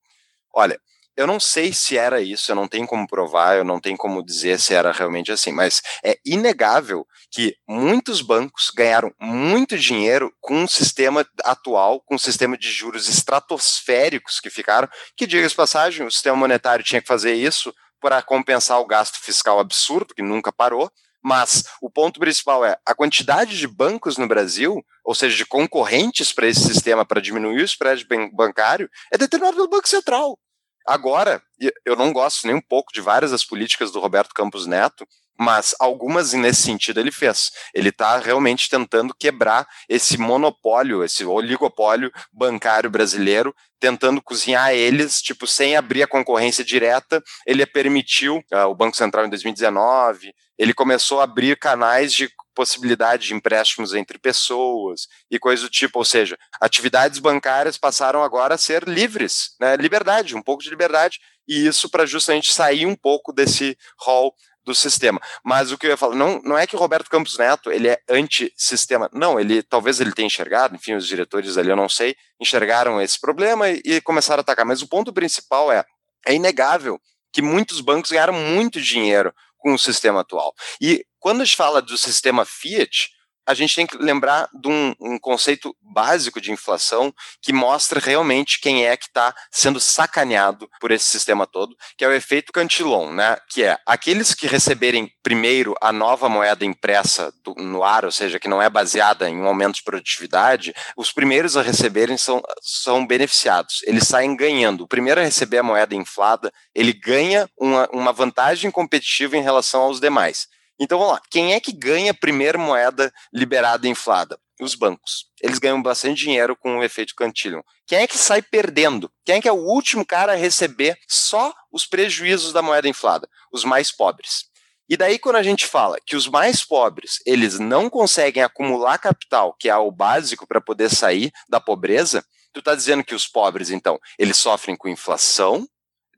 Olha, 0.54 0.80
eu 1.18 1.26
não 1.26 1.40
sei 1.40 1.72
se 1.72 1.98
era 1.98 2.20
isso, 2.20 2.50
eu 2.50 2.54
não 2.54 2.68
tenho 2.68 2.86
como 2.86 3.06
provar, 3.06 3.56
eu 3.56 3.64
não 3.64 3.80
tenho 3.80 3.96
como 3.96 4.24
dizer 4.24 4.58
se 4.60 4.72
era 4.72 4.92
realmente 4.92 5.32
assim, 5.32 5.50
mas 5.50 5.82
é 6.02 6.16
inegável 6.24 7.04
que 7.30 7.56
muitos 7.68 8.22
bancos 8.22 8.70
ganharam 8.74 9.12
muito 9.20 9.76
dinheiro 9.76 10.32
com 10.40 10.62
um 10.62 10.68
sistema 10.68 11.26
atual, 11.44 12.00
com 12.02 12.14
um 12.14 12.18
sistema 12.18 12.56
de 12.56 12.70
juros 12.70 13.08
estratosféricos 13.08 14.38
que 14.38 14.48
ficaram, 14.48 14.88
que 15.16 15.26
diga-se 15.26 15.56
passagem, 15.56 16.06
o 16.06 16.10
sistema 16.10 16.36
monetário 16.36 16.84
tinha 16.84 17.00
que 17.02 17.08
fazer 17.08 17.34
isso 17.34 17.74
para 18.00 18.22
compensar 18.22 18.80
o 18.80 18.86
gasto 18.86 19.18
fiscal 19.20 19.58
absurdo, 19.58 20.14
que 20.14 20.22
nunca 20.22 20.52
parou, 20.52 20.88
mas 21.29 21.64
o 21.83 21.91
ponto 21.91 22.18
principal 22.18 22.64
é 22.64 22.79
a 22.87 22.95
quantidade 22.95 23.59
de 23.59 23.68
bancos 23.68 24.16
no 24.16 24.26
Brasil, 24.26 24.83
ou 25.05 25.14
seja, 25.14 25.37
de 25.37 25.45
concorrentes 25.45 26.33
para 26.33 26.47
esse 26.47 26.61
sistema 26.61 27.05
para 27.05 27.20
diminuir 27.20 27.61
o 27.61 27.64
spread 27.64 28.07
ban- 28.07 28.31
bancário, 28.33 28.89
é 29.12 29.18
determinado 29.18 29.57
pelo 29.57 29.68
Banco 29.68 29.87
Central. 29.87 30.39
Agora, 30.87 31.43
eu 31.85 31.95
não 31.95 32.14
gosto 32.14 32.47
nem 32.47 32.57
um 32.57 32.62
pouco 32.62 32.91
de 32.95 33.03
várias 33.03 33.31
das 33.31 33.45
políticas 33.45 33.93
do 33.93 34.01
Roberto 34.01 34.33
Campos 34.35 34.66
Neto, 34.66 35.07
mas 35.39 35.74
algumas 35.78 36.32
nesse 36.32 36.62
sentido 36.62 36.99
ele 36.99 37.12
fez. 37.12 37.51
Ele 37.74 37.91
está 37.91 38.18
realmente 38.18 38.68
tentando 38.68 39.14
quebrar 39.14 39.66
esse 39.89 40.18
monopólio, 40.18 41.05
esse 41.05 41.24
oligopólio 41.24 42.11
bancário 42.32 42.91
brasileiro, 42.91 43.55
tentando 43.78 44.20
cozinhar 44.20 44.72
eles, 44.72 45.22
tipo, 45.22 45.47
sem 45.47 45.76
abrir 45.76 46.03
a 46.03 46.09
concorrência 46.09 46.64
direta. 46.64 47.22
Ele 47.47 47.64
permitiu, 47.64 48.43
ah, 48.53 48.66
o 48.66 48.74
Banco 48.74 48.97
Central 48.97 49.26
em 49.26 49.30
2019, 49.30 50.34
ele 50.59 50.74
começou 50.74 51.20
a 51.20 51.24
abrir 51.24 51.57
canais 51.57 52.12
de 52.12 52.28
possibilidade 52.53 53.28
de 53.28 53.34
empréstimos 53.34 53.95
entre 53.95 54.18
pessoas 54.18 55.07
e 55.30 55.39
coisa 55.39 55.62
do 55.62 55.70
tipo, 55.70 56.01
ou 56.01 56.05
seja, 56.05 56.36
atividades 56.61 57.20
bancárias 57.20 57.78
passaram 57.78 58.20
agora 58.24 58.57
a 58.57 58.59
ser 58.59 58.82
livres, 58.82 59.51
né? 59.61 59.76
Liberdade, 59.76 60.34
um 60.34 60.43
pouco 60.43 60.64
de 60.64 60.68
liberdade, 60.68 61.20
e 61.47 61.68
isso 61.68 61.89
para 61.89 62.05
justamente 62.05 62.53
sair 62.53 62.84
um 62.84 62.97
pouco 62.97 63.32
desse 63.32 63.78
rol 64.01 64.34
do 64.68 64.74
sistema. 64.74 65.20
Mas 65.42 65.72
o 65.72 65.78
que 65.78 65.86
eu 65.86 65.90
ia 65.90 65.96
falar, 65.96 66.14
não, 66.14 66.40
não 66.44 66.56
é 66.56 66.66
que 66.66 66.76
o 66.76 66.78
Roberto 66.78 67.10
Campos 67.10 67.36
Neto 67.38 67.72
ele 67.72 67.88
é 67.88 68.00
anti-sistema. 68.08 69.10
Não, 69.12 69.40
ele 69.40 69.62
talvez 69.62 70.00
ele 70.00 70.12
tenha 70.12 70.26
enxergado, 70.26 70.76
enfim, 70.76 70.94
os 70.94 71.06
diretores 71.06 71.56
ali, 71.56 71.70
eu 71.70 71.76
não 71.76 71.88
sei, 71.88 72.14
enxergaram 72.40 73.00
esse 73.00 73.18
problema 73.20 73.68
e, 73.68 73.80
e 73.84 74.00
começaram 74.00 74.40
a 74.40 74.42
atacar. 74.42 74.64
Mas 74.64 74.82
o 74.82 74.88
ponto 74.88 75.12
principal 75.12 75.72
é, 75.72 75.84
é 76.26 76.34
inegável 76.34 77.00
que 77.32 77.42
muitos 77.42 77.80
bancos 77.80 78.10
ganharam 78.10 78.34
muito 78.34 78.80
dinheiro 78.80 79.32
com 79.56 79.72
o 79.72 79.78
sistema 79.78 80.20
atual. 80.20 80.54
E 80.80 81.04
quando 81.18 81.40
a 81.40 81.44
gente 81.44 81.56
fala 81.56 81.82
do 81.82 81.96
sistema 81.98 82.44
Fiat, 82.44 83.10
a 83.49 83.55
gente 83.55 83.74
tem 83.74 83.86
que 83.86 83.96
lembrar 83.96 84.49
de 84.53 84.68
um, 84.68 84.94
um 85.01 85.18
conceito 85.18 85.74
básico 85.80 86.38
de 86.40 86.53
inflação 86.53 87.12
que 87.40 87.53
mostra 87.53 87.99
realmente 87.99 88.61
quem 88.61 88.86
é 88.86 88.94
que 88.96 89.07
está 89.07 89.34
sendo 89.51 89.80
sacaneado 89.80 90.68
por 90.78 90.90
esse 90.90 91.07
sistema 91.07 91.46
todo, 91.46 91.74
que 91.96 92.05
é 92.05 92.09
o 92.09 92.12
efeito 92.12 92.53
Cantillon, 92.53 93.11
né? 93.11 93.38
Que 93.49 93.64
é 93.64 93.78
aqueles 93.86 94.34
que 94.34 94.46
receberem 94.46 95.11
primeiro 95.22 95.74
a 95.80 95.90
nova 95.92 96.28
moeda 96.28 96.64
impressa 96.64 97.32
do- 97.42 97.55
no 97.55 97.82
ar, 97.82 98.05
ou 98.05 98.12
seja, 98.12 98.38
que 98.38 98.49
não 98.49 98.61
é 98.61 98.68
baseada 98.68 99.28
em 99.28 99.36
um 99.40 99.46
aumento 99.49 99.76
de 99.76 99.82
produtividade, 99.82 100.74
os 100.96 101.11
primeiros 101.11 101.57
a 101.57 101.62
receberem 101.62 102.18
são, 102.18 102.42
são 102.61 103.07
beneficiados. 103.07 103.82
Eles 103.84 104.07
saem 104.07 104.36
ganhando. 104.36 104.84
O 104.84 104.88
primeiro 104.88 105.20
a 105.20 105.24
receber 105.24 105.59
a 105.59 105.62
moeda 105.62 105.94
inflada, 105.94 106.53
ele 106.74 106.92
ganha 106.92 107.49
uma, 107.59 107.88
uma 107.92 108.12
vantagem 108.12 108.70
competitiva 108.70 109.36
em 109.36 109.42
relação 109.42 109.80
aos 109.80 109.99
demais. 110.01 110.46
Então 110.79 110.99
vamos 110.99 111.14
lá, 111.14 111.22
quem 111.31 111.55
é 111.55 111.61
que 111.61 111.72
ganha 111.72 112.12
a 112.12 112.14
primeira 112.14 112.57
moeda 112.57 113.12
liberada 113.33 113.87
e 113.87 113.91
inflada? 113.91 114.39
Os 114.61 114.74
bancos. 114.74 115.26
Eles 115.41 115.59
ganham 115.59 115.81
bastante 115.81 116.24
dinheiro 116.24 116.57
com 116.57 116.79
o 116.79 116.85
efeito 116.85 117.14
Cantillon. 117.14 117.62
Quem 117.87 117.99
é 117.99 118.07
que 118.07 118.18
sai 118.18 118.43
perdendo? 118.43 119.11
Quem 119.24 119.37
é 119.37 119.41
que 119.41 119.49
é 119.49 119.53
o 119.53 119.64
último 119.64 120.05
cara 120.05 120.33
a 120.33 120.37
receber 120.37 120.99
só 121.07 121.55
os 121.72 121.87
prejuízos 121.87 122.53
da 122.53 122.62
moeda 122.62 122.89
inflada? 122.89 123.29
Os 123.53 123.64
mais 123.64 123.93
pobres. 123.93 124.47
E 124.89 124.97
daí 124.97 125.18
quando 125.18 125.37
a 125.37 125.43
gente 125.43 125.66
fala 125.66 125.99
que 126.05 126.16
os 126.16 126.26
mais 126.26 126.64
pobres, 126.64 127.20
eles 127.26 127.59
não 127.59 127.91
conseguem 127.91 128.43
acumular 128.43 128.99
capital, 128.99 129.55
que 129.59 129.68
é 129.68 129.76
o 129.76 129.93
básico 129.93 130.47
para 130.47 130.61
poder 130.61 130.89
sair 130.89 131.31
da 131.49 131.61
pobreza, 131.61 132.24
tu 132.53 132.61
está 132.61 132.74
dizendo 132.74 133.05
que 133.05 133.14
os 133.14 133.26
pobres, 133.26 133.70
então, 133.70 134.01
eles 134.18 134.39
sofrem 134.39 134.74
com 134.74 134.89
inflação 134.89 135.68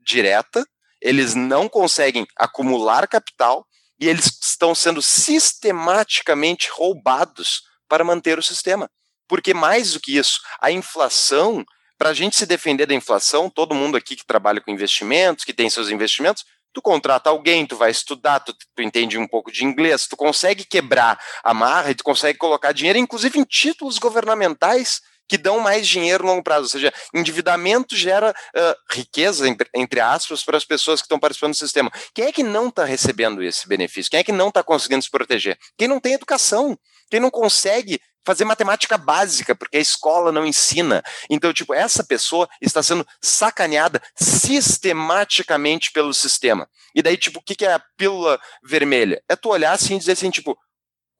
direta, 0.03 0.65
eles 1.01 1.35
não 1.35 1.67
conseguem 1.67 2.25
acumular 2.37 3.07
capital 3.07 3.65
e 4.01 4.09
eles 4.09 4.39
estão 4.41 4.73
sendo 4.73 5.01
sistematicamente 5.01 6.69
roubados 6.71 7.61
para 7.87 8.03
manter 8.03 8.39
o 8.39 8.43
sistema. 8.43 8.89
Porque 9.27 9.53
mais 9.53 9.93
do 9.93 9.99
que 9.99 10.17
isso, 10.17 10.41
a 10.59 10.71
inflação 10.71 11.63
para 11.99 12.09
a 12.09 12.13
gente 12.15 12.35
se 12.35 12.47
defender 12.47 12.87
da 12.87 12.95
inflação, 12.95 13.47
todo 13.47 13.75
mundo 13.75 13.95
aqui 13.95 14.15
que 14.15 14.25
trabalha 14.25 14.59
com 14.59 14.71
investimentos, 14.71 15.45
que 15.45 15.53
tem 15.53 15.69
seus 15.69 15.89
investimentos, 15.91 16.43
tu 16.73 16.81
contrata 16.81 17.29
alguém, 17.29 17.63
tu 17.63 17.75
vai 17.75 17.91
estudar, 17.91 18.39
tu, 18.39 18.53
tu, 18.53 18.81
entende 18.81 19.19
um 19.19 19.27
pouco 19.27 19.51
de 19.51 19.63
inglês, 19.63 20.07
tu 20.07 20.17
consegue 20.17 20.65
quebrar 20.65 21.19
a 21.43 21.53
marra 21.53 21.91
e 21.91 21.95
tu 21.95 22.03
consegue 22.03 22.39
colocar 22.39 22.71
dinheiro, 22.71 22.97
inclusive 22.97 23.37
em 23.37 23.43
títulos 23.43 23.99
governamentais 23.99 24.99
que 25.27 25.37
dão 25.37 25.59
mais 25.59 25.87
dinheiro 25.87 26.23
no 26.23 26.31
longo 26.31 26.43
prazo, 26.43 26.63
ou 26.63 26.69
seja, 26.69 26.93
endividamento 27.13 27.95
gera 27.95 28.31
uh, 28.31 28.75
riqueza, 28.93 29.45
entre 29.73 29.99
aspas, 29.99 30.43
para 30.43 30.57
as 30.57 30.65
pessoas 30.65 31.01
que 31.01 31.05
estão 31.05 31.19
participando 31.19 31.53
do 31.53 31.57
sistema. 31.57 31.91
Quem 32.13 32.25
é 32.25 32.31
que 32.31 32.43
não 32.43 32.67
está 32.67 32.83
recebendo 32.83 33.41
esse 33.41 33.67
benefício? 33.67 34.11
Quem 34.11 34.19
é 34.19 34.23
que 34.23 34.31
não 34.31 34.49
está 34.49 34.61
conseguindo 34.61 35.01
se 35.01 35.09
proteger? 35.09 35.57
Quem 35.77 35.87
não 35.87 35.99
tem 35.99 36.13
educação, 36.13 36.77
quem 37.09 37.19
não 37.19 37.29
consegue 37.29 37.99
fazer 38.25 38.45
matemática 38.45 38.97
básica, 38.97 39.55
porque 39.55 39.77
a 39.77 39.81
escola 39.81 40.31
não 40.31 40.45
ensina. 40.45 41.03
Então, 41.29 41.53
tipo, 41.53 41.73
essa 41.73 42.03
pessoa 42.03 42.47
está 42.61 42.83
sendo 42.83 43.05
sacaneada 43.21 44.01
sistematicamente 44.15 45.91
pelo 45.91 46.13
sistema. 46.13 46.67
E 46.93 47.01
daí, 47.01 47.17
tipo, 47.17 47.39
o 47.39 47.41
que, 47.41 47.55
que 47.55 47.65
é 47.65 47.73
a 47.73 47.83
pílula 47.97 48.39
vermelha? 48.63 49.21
É 49.29 49.35
tu 49.35 49.49
olhar 49.49 49.71
assim 49.71 49.95
e 49.95 49.99
dizer 49.99 50.13
assim, 50.13 50.29
tipo, 50.29 50.57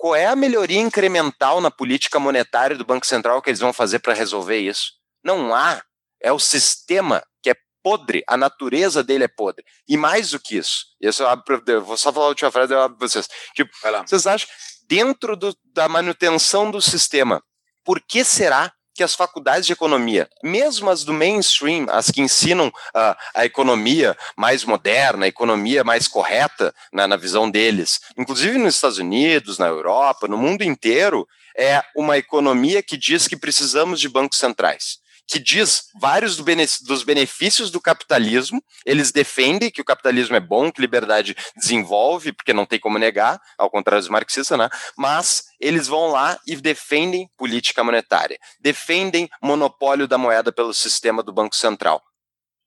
qual 0.02 0.16
é 0.16 0.26
a 0.26 0.36
melhoria 0.36 0.80
incremental 0.80 1.62
na 1.62 1.70
política 1.70 2.20
monetária 2.20 2.76
do 2.76 2.84
Banco 2.84 3.06
Central 3.06 3.40
que 3.40 3.52
eles 3.52 3.60
vão 3.60 3.72
fazer 3.72 4.00
para 4.00 4.16
resolver 4.16 4.58
isso? 4.58 4.94
Não 5.24 5.54
há. 5.54 5.80
É 6.20 6.32
o 6.32 6.40
sistema 6.40 7.24
que 7.40 7.52
é 7.52 7.56
podre, 7.84 8.24
a 8.28 8.36
natureza 8.36 9.04
dele 9.04 9.26
é 9.26 9.28
podre. 9.28 9.64
E 9.88 9.96
mais 9.96 10.32
do 10.32 10.40
que 10.40 10.58
isso, 10.58 10.88
isso 11.00 11.22
eu, 11.22 11.30
abro, 11.30 11.64
eu 11.68 11.86
vou 11.86 11.96
só 11.98 12.12
falar 12.12 12.26
a 12.26 12.30
última 12.30 12.50
frase, 12.50 12.74
eu 12.74 12.82
abro 12.82 12.98
para 12.98 13.08
vocês. 13.08 13.28
Tipo, 13.54 13.70
vocês 14.04 14.26
acham, 14.26 14.50
dentro 14.90 15.38
do, 15.38 15.56
da 15.66 15.88
manutenção 15.88 16.72
do 16.72 16.82
sistema, 16.82 17.40
por 17.86 18.02
que 18.02 18.24
será 18.24 18.74
que 18.94 19.04
as 19.04 19.16
faculdades 19.16 19.66
de 19.66 19.74
economia, 19.74 20.30
mesmo 20.44 20.90
as 20.90 21.04
do 21.04 21.14
mainstream, 21.14 21.88
as 21.90 22.12
que 22.12 22.22
ensinam 22.22 22.68
uh, 22.68 23.16
a 23.34 23.46
economia 23.46 24.18
mais 24.36 24.64
moderna, 24.64 25.26
a 25.26 25.30
economia 25.30 25.84
mais 25.84 26.08
correta 26.08 26.74
na, 26.92 27.08
na 27.08 27.18
visão 27.18 27.50
deles, 27.50 28.00
inclusive 28.18 28.58
nos 28.58 28.76
Estados 28.76 28.98
Unidos, 28.98 29.58
na 29.58 29.68
Europa, 29.68 30.28
no 30.28 30.38
mundo 30.38 30.64
inteiro, 30.64 31.28
é 31.58 31.84
uma 31.96 32.18
economia 32.18 32.82
que 32.82 32.96
diz 32.96 33.28
que 33.28 33.36
precisamos 33.36 34.00
de 34.00 34.08
bancos 34.08 34.40
centrais 34.40 35.01
que 35.32 35.40
diz 35.40 35.86
vários 35.98 36.36
dos 36.36 37.04
benefícios 37.04 37.72
do 37.72 37.80
capitalismo. 37.80 38.62
Eles 38.86 39.14
defendem 39.14 39.72
que 39.72 39.80
o 39.80 39.86
capitalismo 39.86 40.36
é 40.36 40.42
bom, 40.42 40.70
que 40.70 40.82
liberdade 40.82 41.36
desenvolve, 41.56 42.34
porque 42.34 42.52
não 42.52 42.66
tem 42.66 42.78
como 42.78 43.00
negar, 43.00 43.40
ao 43.58 43.70
contrário 43.70 44.02
dos 44.02 44.10
marxistas, 44.10 44.58
né? 44.58 44.70
Mas 44.98 45.46
eles 45.58 45.88
vão 45.88 46.08
lá 46.08 46.38
e 46.46 46.58
defendem 46.58 47.30
política 47.38 47.82
monetária, 47.82 48.38
defendem 48.60 49.30
monopólio 49.42 50.06
da 50.06 50.18
moeda 50.18 50.52
pelo 50.52 50.74
sistema 50.74 51.24
do 51.24 51.32
Banco 51.32 51.56
Central. 51.56 52.04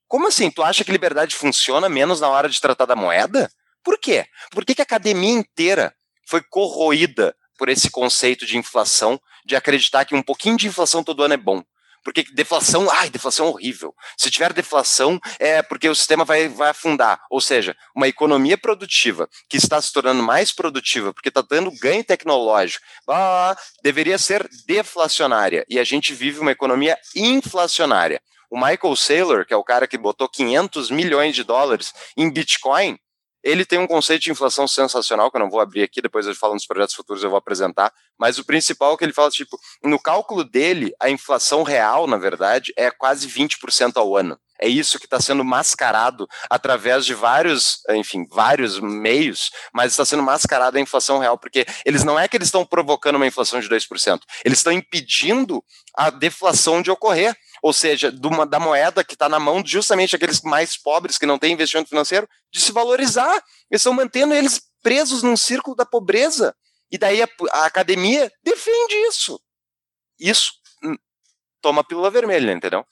Como 0.09 0.29
assim? 0.29 0.51
Tu 0.51 0.63
acha 0.63 0.85
que 0.85 0.93
liberdade 0.93 1.37
funciona 1.37 1.87
menos 1.89 2.21
na 2.21 2.31
hora 2.31 2.49
de 2.49 2.61
tratar 2.61 2.87
da 2.87 2.97
moeda? 2.97 3.51
Por 3.83 3.99
quê? 3.99 4.25
Por 4.51 4.65
que, 4.65 4.75
que 4.75 4.81
a 4.81 4.85
academia 4.85 5.35
inteira 5.35 5.95
foi 6.27 6.43
corroída 6.43 7.37
por 7.59 7.69
esse 7.69 7.91
conceito 7.91 8.47
de 8.47 8.57
inflação, 8.57 9.21
de 9.45 9.55
acreditar 9.55 10.07
que 10.07 10.15
um 10.15 10.23
pouquinho 10.23 10.57
de 10.57 10.67
inflação 10.67 11.05
todo 11.05 11.23
ano 11.23 11.35
é 11.35 11.37
bom? 11.37 11.63
Porque 12.05 12.23
deflação, 12.35 12.89
ai, 12.91 13.09
deflação 13.09 13.47
é 13.47 13.49
horrível. 13.49 13.95
Se 14.17 14.31
tiver 14.31 14.53
deflação, 14.53 15.19
é 15.39 15.63
porque 15.63 15.89
o 15.89 15.95
sistema 15.95 16.25
vai, 16.25 16.49
vai 16.49 16.71
afundar. 16.71 17.21
Ou 17.31 17.41
seja, 17.41 17.75
uma 17.97 18.07
economia 18.07 18.59
produtiva 18.59 19.29
que 19.49 19.57
está 19.57 19.81
se 19.81 19.93
tornando 19.93 20.23
mais 20.23 20.53
produtiva 20.53 21.15
porque 21.15 21.31
está 21.31 21.41
dando 21.41 21.73
ganho 21.81 22.05
tecnológico, 22.05 22.85
ah, 23.09 23.57
deveria 23.83 24.19
ser 24.19 24.49
deflacionária. 24.67 25.65
E 25.69 25.79
a 25.79 25.85
gente 25.85 26.13
vive 26.13 26.39
uma 26.41 26.53
economia 26.53 26.99
inflacionária. 27.17 28.21
O 28.51 28.57
Michael 28.57 28.95
Saylor, 28.95 29.47
que 29.47 29.55
é 29.55 29.57
o 29.57 29.65
cara 29.65 29.89
que 29.89 29.99
botou 29.99 30.29
500 30.29 30.91
milhões 30.91 31.35
de 31.35 31.43
dólares 31.43 31.93
em 32.17 32.31
Bitcoin, 32.31 32.99
ele 33.45 33.65
tem 33.65 33.79
um 33.79 33.87
conceito 33.87 34.23
de 34.23 34.33
inflação 34.33 34.67
sensacional, 34.67 35.31
que 35.31 35.37
eu 35.37 35.41
não 35.41 35.51
vou 35.51 35.61
abrir 35.61 35.83
aqui, 35.83 36.01
depois 36.01 36.27
eu 36.27 36.35
falo 36.35 36.55
nos 36.55 36.67
projetos 36.67 36.95
futuros, 36.95 37.23
eu 37.23 37.29
vou 37.29 37.39
apresentar, 37.39 37.93
mas 38.19 38.39
o 38.39 38.45
principal 38.45 38.95
é 38.95 38.97
que 38.97 39.05
ele 39.05 39.13
fala, 39.13 39.31
tipo, 39.31 39.59
no 39.83 40.01
cálculo 40.01 40.43
dele, 40.43 40.95
a 41.01 41.11
inflação 41.11 41.63
real, 41.63 42.07
na 42.07 42.17
verdade, 42.17 42.73
é 42.77 42.91
quase 42.91 43.29
20% 43.29 43.97
ao 43.97 44.17
ano. 44.17 44.39
É 44.61 44.69
isso 44.69 44.99
que 44.99 45.05
está 45.05 45.21
sendo 45.21 45.45
mascarado 45.45 46.29
através 46.49 47.05
de 47.05 47.13
vários, 47.13 47.81
enfim, 47.91 48.25
vários 48.31 48.79
meios, 48.81 49.51
mas 49.75 49.93
está 49.93 50.05
sendo 50.05 50.23
mascarado 50.23 50.79
a 50.79 50.81
inflação 50.81 51.19
real, 51.19 51.37
porque 51.37 51.67
eles 51.85 52.05
não 52.05 52.19
é 52.19 52.29
que 52.29 52.37
eles 52.37 52.49
estão 52.49 52.65
provocando 52.65 53.17
uma 53.17 53.27
inflação 53.27 53.61
de 53.61 53.69
2%, 53.69 54.21
eles 54.45 54.59
estão 54.59 54.73
impedindo 54.73 55.63
a 55.95 56.09
deflação 56.09 56.81
de 56.81 56.91
ocorrer 56.91 57.37
ou 57.65 57.73
seja, 57.73 58.13
da 58.13 58.61
moeda 58.61 59.03
que 59.03 59.15
está 59.15 59.27
na 59.27 59.41
mão 59.41 59.63
justamente 59.65 60.15
aqueles 60.15 60.43
mais 60.43 60.77
pobres 60.77 61.17
que 61.17 61.25
não 61.25 61.39
têm 61.39 61.55
investimento 61.55 61.89
financeiro, 61.89 62.29
de 62.53 62.61
se 62.61 62.71
valorizar. 62.71 63.33
Eles 63.71 63.81
estão 63.81 63.95
mantendo 63.95 64.35
eles 64.35 64.61
presos 64.83 65.23
num 65.23 65.35
círculo 65.35 65.75
da 65.75 65.87
pobreza. 65.87 66.55
E 66.93 66.99
daí 66.99 67.23
a, 67.23 67.29
a 67.53 67.65
academia 67.65 68.31
defende 68.45 68.95
isso. 69.09 69.41
Isso 70.21 70.53
hum, 70.85 70.95
toma 71.63 71.83
pílula 71.83 72.11
vermelha, 72.11 72.53
entendeu? 72.53 72.85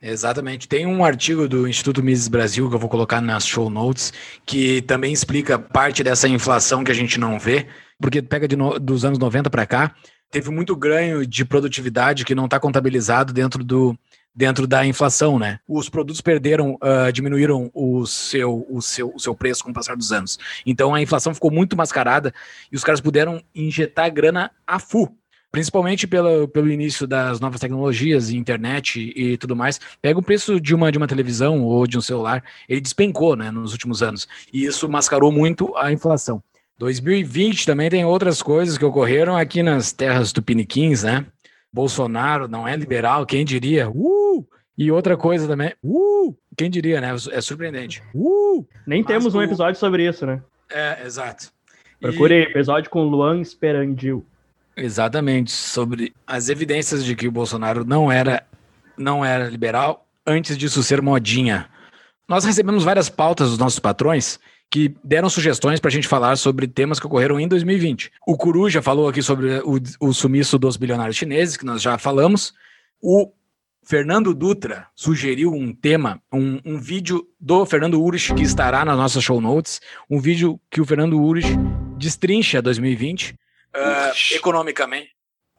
Exatamente. 0.00 0.68
Tem 0.68 0.86
um 0.86 1.04
artigo 1.04 1.48
do 1.48 1.66
Instituto 1.66 2.00
Mises 2.00 2.28
Brasil 2.28 2.68
que 2.68 2.76
eu 2.76 2.80
vou 2.80 2.88
colocar 2.88 3.20
nas 3.20 3.44
show 3.44 3.68
notes 3.68 4.12
que 4.46 4.82
também 4.82 5.12
explica 5.12 5.58
parte 5.58 6.04
dessa 6.04 6.28
inflação 6.28 6.84
que 6.84 6.92
a 6.92 6.94
gente 6.94 7.18
não 7.18 7.40
vê, 7.40 7.66
porque 8.00 8.22
pega 8.22 8.46
no, 8.56 8.78
dos 8.78 9.04
anos 9.04 9.18
90 9.18 9.50
para 9.50 9.66
cá, 9.66 9.96
teve 10.32 10.50
muito 10.50 10.74
ganho 10.74 11.26
de 11.26 11.44
produtividade 11.44 12.24
que 12.24 12.34
não 12.34 12.46
está 12.46 12.58
contabilizado 12.58 13.34
dentro 13.34 13.62
do, 13.62 13.96
dentro 14.34 14.66
da 14.66 14.84
inflação, 14.84 15.38
né? 15.38 15.60
Os 15.68 15.90
produtos 15.90 16.22
perderam, 16.22 16.74
uh, 16.76 17.12
diminuíram 17.12 17.70
o 17.74 18.06
seu, 18.06 18.66
o, 18.68 18.80
seu, 18.80 19.12
o 19.14 19.20
seu 19.20 19.34
preço 19.34 19.62
com 19.62 19.70
o 19.70 19.74
passar 19.74 19.94
dos 19.94 20.10
anos. 20.10 20.38
Então 20.64 20.94
a 20.94 21.02
inflação 21.02 21.34
ficou 21.34 21.50
muito 21.50 21.76
mascarada 21.76 22.32
e 22.72 22.76
os 22.76 22.82
caras 22.82 23.00
puderam 23.00 23.42
injetar 23.54 24.10
grana 24.10 24.50
a 24.66 24.78
full. 24.78 25.14
Principalmente 25.50 26.06
pelo, 26.06 26.48
pelo 26.48 26.70
início 26.70 27.06
das 27.06 27.38
novas 27.38 27.60
tecnologias, 27.60 28.30
internet 28.30 29.12
e 29.14 29.36
tudo 29.36 29.54
mais. 29.54 29.78
Pega 30.00 30.18
o 30.18 30.22
preço 30.22 30.58
de 30.58 30.74
uma, 30.74 30.90
de 30.90 30.96
uma 30.96 31.06
televisão 31.06 31.62
ou 31.62 31.86
de 31.86 31.98
um 31.98 32.00
celular, 32.00 32.42
ele 32.66 32.80
despencou 32.80 33.36
né, 33.36 33.50
nos 33.50 33.72
últimos 33.72 34.02
anos. 34.02 34.26
E 34.50 34.64
isso 34.64 34.88
mascarou 34.88 35.30
muito 35.30 35.76
a 35.76 35.92
inflação. 35.92 36.42
2020 36.78 37.66
também 37.66 37.90
tem 37.90 38.04
outras 38.04 38.42
coisas 38.42 38.76
que 38.76 38.84
ocorreram 38.84 39.36
aqui 39.36 39.62
nas 39.62 39.92
terras 39.92 40.32
tupiniquins, 40.32 41.02
né? 41.02 41.26
Bolsonaro 41.72 42.48
não 42.48 42.66
é 42.66 42.76
liberal, 42.76 43.24
quem 43.24 43.44
diria? 43.44 43.88
Uh! 43.88 44.46
E 44.76 44.90
outra 44.90 45.16
coisa 45.16 45.46
também, 45.46 45.72
uh! 45.82 46.36
Quem 46.56 46.68
diria, 46.68 47.00
né? 47.00 47.14
É 47.30 47.40
surpreendente. 47.40 48.02
Uh! 48.14 48.66
Nem 48.86 49.02
Mas 49.02 49.06
temos 49.06 49.34
um 49.34 49.42
episódio 49.42 49.78
sobre 49.78 50.06
isso, 50.08 50.26
né? 50.26 50.42
É, 50.70 51.04
exato. 51.04 51.52
Procure 52.00 52.34
e... 52.34 52.42
episódio 52.42 52.90
com 52.90 53.04
Luan 53.04 53.40
Esperandil. 53.40 54.26
Exatamente, 54.76 55.50
sobre 55.50 56.14
as 56.26 56.48
evidências 56.48 57.04
de 57.04 57.14
que 57.14 57.28
o 57.28 57.32
Bolsonaro 57.32 57.84
não 57.84 58.10
era, 58.10 58.42
não 58.96 59.24
era 59.24 59.48
liberal 59.48 60.06
antes 60.26 60.56
disso 60.56 60.82
ser 60.82 61.02
modinha. 61.02 61.68
Nós 62.26 62.44
recebemos 62.44 62.82
várias 62.82 63.08
pautas 63.08 63.50
dos 63.50 63.58
nossos 63.58 63.78
patrões 63.78 64.40
que 64.72 64.96
deram 65.04 65.28
sugestões 65.28 65.78
para 65.78 65.90
a 65.90 65.92
gente 65.92 66.08
falar 66.08 66.34
sobre 66.36 66.66
temas 66.66 66.98
que 66.98 67.06
ocorreram 67.06 67.38
em 67.38 67.46
2020. 67.46 68.10
O 68.26 68.38
Curu 68.38 68.70
já 68.70 68.80
falou 68.80 69.06
aqui 69.06 69.22
sobre 69.22 69.58
o, 69.58 69.78
o 70.00 70.14
sumiço 70.14 70.58
dos 70.58 70.78
bilionários 70.78 71.14
chineses, 71.14 71.58
que 71.58 71.66
nós 71.66 71.82
já 71.82 71.98
falamos. 71.98 72.54
O 72.98 73.30
Fernando 73.84 74.32
Dutra 74.32 74.86
sugeriu 74.96 75.52
um 75.52 75.74
tema, 75.74 76.22
um, 76.32 76.58
um 76.64 76.80
vídeo 76.80 77.28
do 77.38 77.66
Fernando 77.66 78.02
Urich, 78.02 78.32
que 78.32 78.42
estará 78.42 78.82
nas 78.82 78.96
nossas 78.96 79.22
show 79.22 79.42
notes, 79.42 79.78
um 80.08 80.18
vídeo 80.18 80.58
que 80.70 80.80
o 80.80 80.86
Fernando 80.86 81.20
Urich 81.20 81.54
destrincha 81.98 82.62
2020 82.62 83.32
uh, 83.32 83.36
ah, 83.74 84.12
economicamente. 84.32 85.10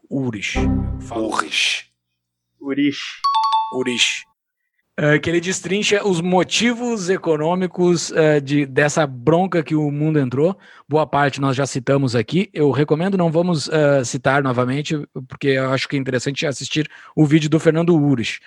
Urich. 0.09 0.57
Urich. 1.11 1.86
Urich. 2.59 2.99
Urich. 3.76 4.33
Uh, 5.00 5.20
que 5.20 5.28
ele 5.28 5.41
destrincha 5.41 6.08
os 6.08 6.22
motivos 6.22 7.10
econômicos 7.10 8.12
uh, 8.12 8.39
de, 8.39 8.64
dessa 8.64 9.08
bronca 9.08 9.64
que 9.64 9.74
o 9.74 9.89
mundo 9.89 10.20
entrou. 10.20 10.56
Boa 10.88 11.08
parte 11.08 11.41
nós 11.41 11.56
já 11.56 11.66
citamos 11.66 12.16
aqui. 12.16 12.48
Eu 12.54 12.70
recomendo, 12.70 13.18
não 13.18 13.32
vamos 13.32 13.68
uh, 13.70 14.06
citar 14.06 14.44
novamente, 14.44 14.96
porque 15.28 15.48
eu 15.48 15.72
acho 15.72 15.89
que 15.89 15.96
é 15.96 16.00
interessante 16.00 16.46
assistir 16.46 16.88
o 17.16 17.26
vídeo 17.26 17.50
do 17.50 17.60
Fernando 17.60 17.98
Ures. 17.98 18.39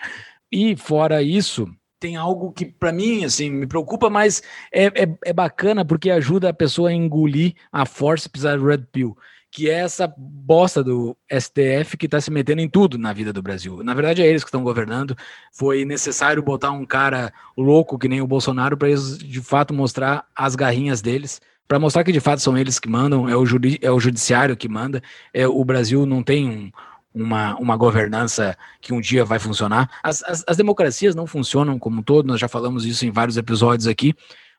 E 0.53 0.77
fora 0.77 1.21
isso, 1.21 1.69
tem 1.99 2.15
algo 2.15 2.53
que 2.53 2.65
para 2.65 2.93
mim 2.93 3.25
assim 3.25 3.51
me 3.51 3.67
preocupa, 3.67 4.09
mas 4.09 4.43
é, 4.73 4.87
é, 4.87 5.19
é, 5.25 5.33
bacana 5.33 5.85
porque 5.85 6.11
ajuda 6.11 6.51
a 6.51 6.55
pessoa 6.55 6.91
a 6.91 6.93
engolir 6.93 7.55
a 7.73 7.85
força 7.85 8.31
da 8.41 8.57
Red 8.57 8.85
Pill 8.93 9.17
que 9.51 9.71
é 9.71 9.75
essa 9.75 10.13
bosta 10.17 10.85
do 10.85 11.17
STF 11.31 11.97
que 11.97 12.07
está 12.07 12.21
se 12.21 12.31
metendo 12.31 12.61
em 12.61 12.69
tudo 12.69 12.99
na 12.99 13.13
vida 13.13 13.33
do 13.33 13.43
Brasil. 13.43 13.83
Na 13.83 13.95
verdade, 13.95 14.23
é 14.23 14.27
eles 14.27 14.45
que 14.45 14.49
estão 14.49 14.63
governando. 14.63 15.17
Foi 15.53 15.85
necessário 15.85 16.43
botar 16.43 16.73
um 16.73 16.85
cara 16.85 17.33
louco 17.57 17.99
que 17.99 18.09
nem 18.09 18.21
o 18.21 18.27
Bolsonaro 18.27 18.77
para 18.77 18.89
eles 18.89 19.19
de 19.19 19.41
fato 19.41 19.73
mostrar 19.73 20.27
as 20.35 20.55
garrinhas 20.55 21.01
deles, 21.01 21.41
para 21.67 21.79
mostrar 21.79 22.05
que 22.05 22.13
de 22.13 22.21
fato 22.21 22.41
são 22.41 22.57
eles 22.57 22.79
que 22.79 22.89
mandam, 22.89 23.29
é 23.29 23.37
o, 23.37 23.47
judi 23.47 23.79
é 23.83 23.91
o 23.91 23.99
judiciário 23.99 24.57
que 24.57 24.69
manda. 24.69 25.03
É, 25.33 25.49
o 25.49 25.65
Brasil 25.65 26.05
não 26.05 26.23
tem 26.23 26.49
um, 26.49 26.71
uma, 27.17 27.57
uma 27.57 27.77
governança 27.77 28.57
que 28.81 28.93
um 28.93 29.01
dia 29.01 29.25
vai 29.25 29.39
funcionar. 29.39 29.91
As, 30.03 30.23
as, 30.23 30.45
as 30.47 30.57
democracias 30.57 31.15
não 31.15 31.27
funcionam 31.27 31.79
como 31.79 32.01
um 32.01 32.03
todo, 32.03 32.27
nós 32.27 32.39
já 32.39 32.47
falamos 32.47 32.85
isso 32.85 33.07
em 33.07 33.11
vários 33.11 33.39
episódios 33.39 33.87
aqui, 33.87 34.15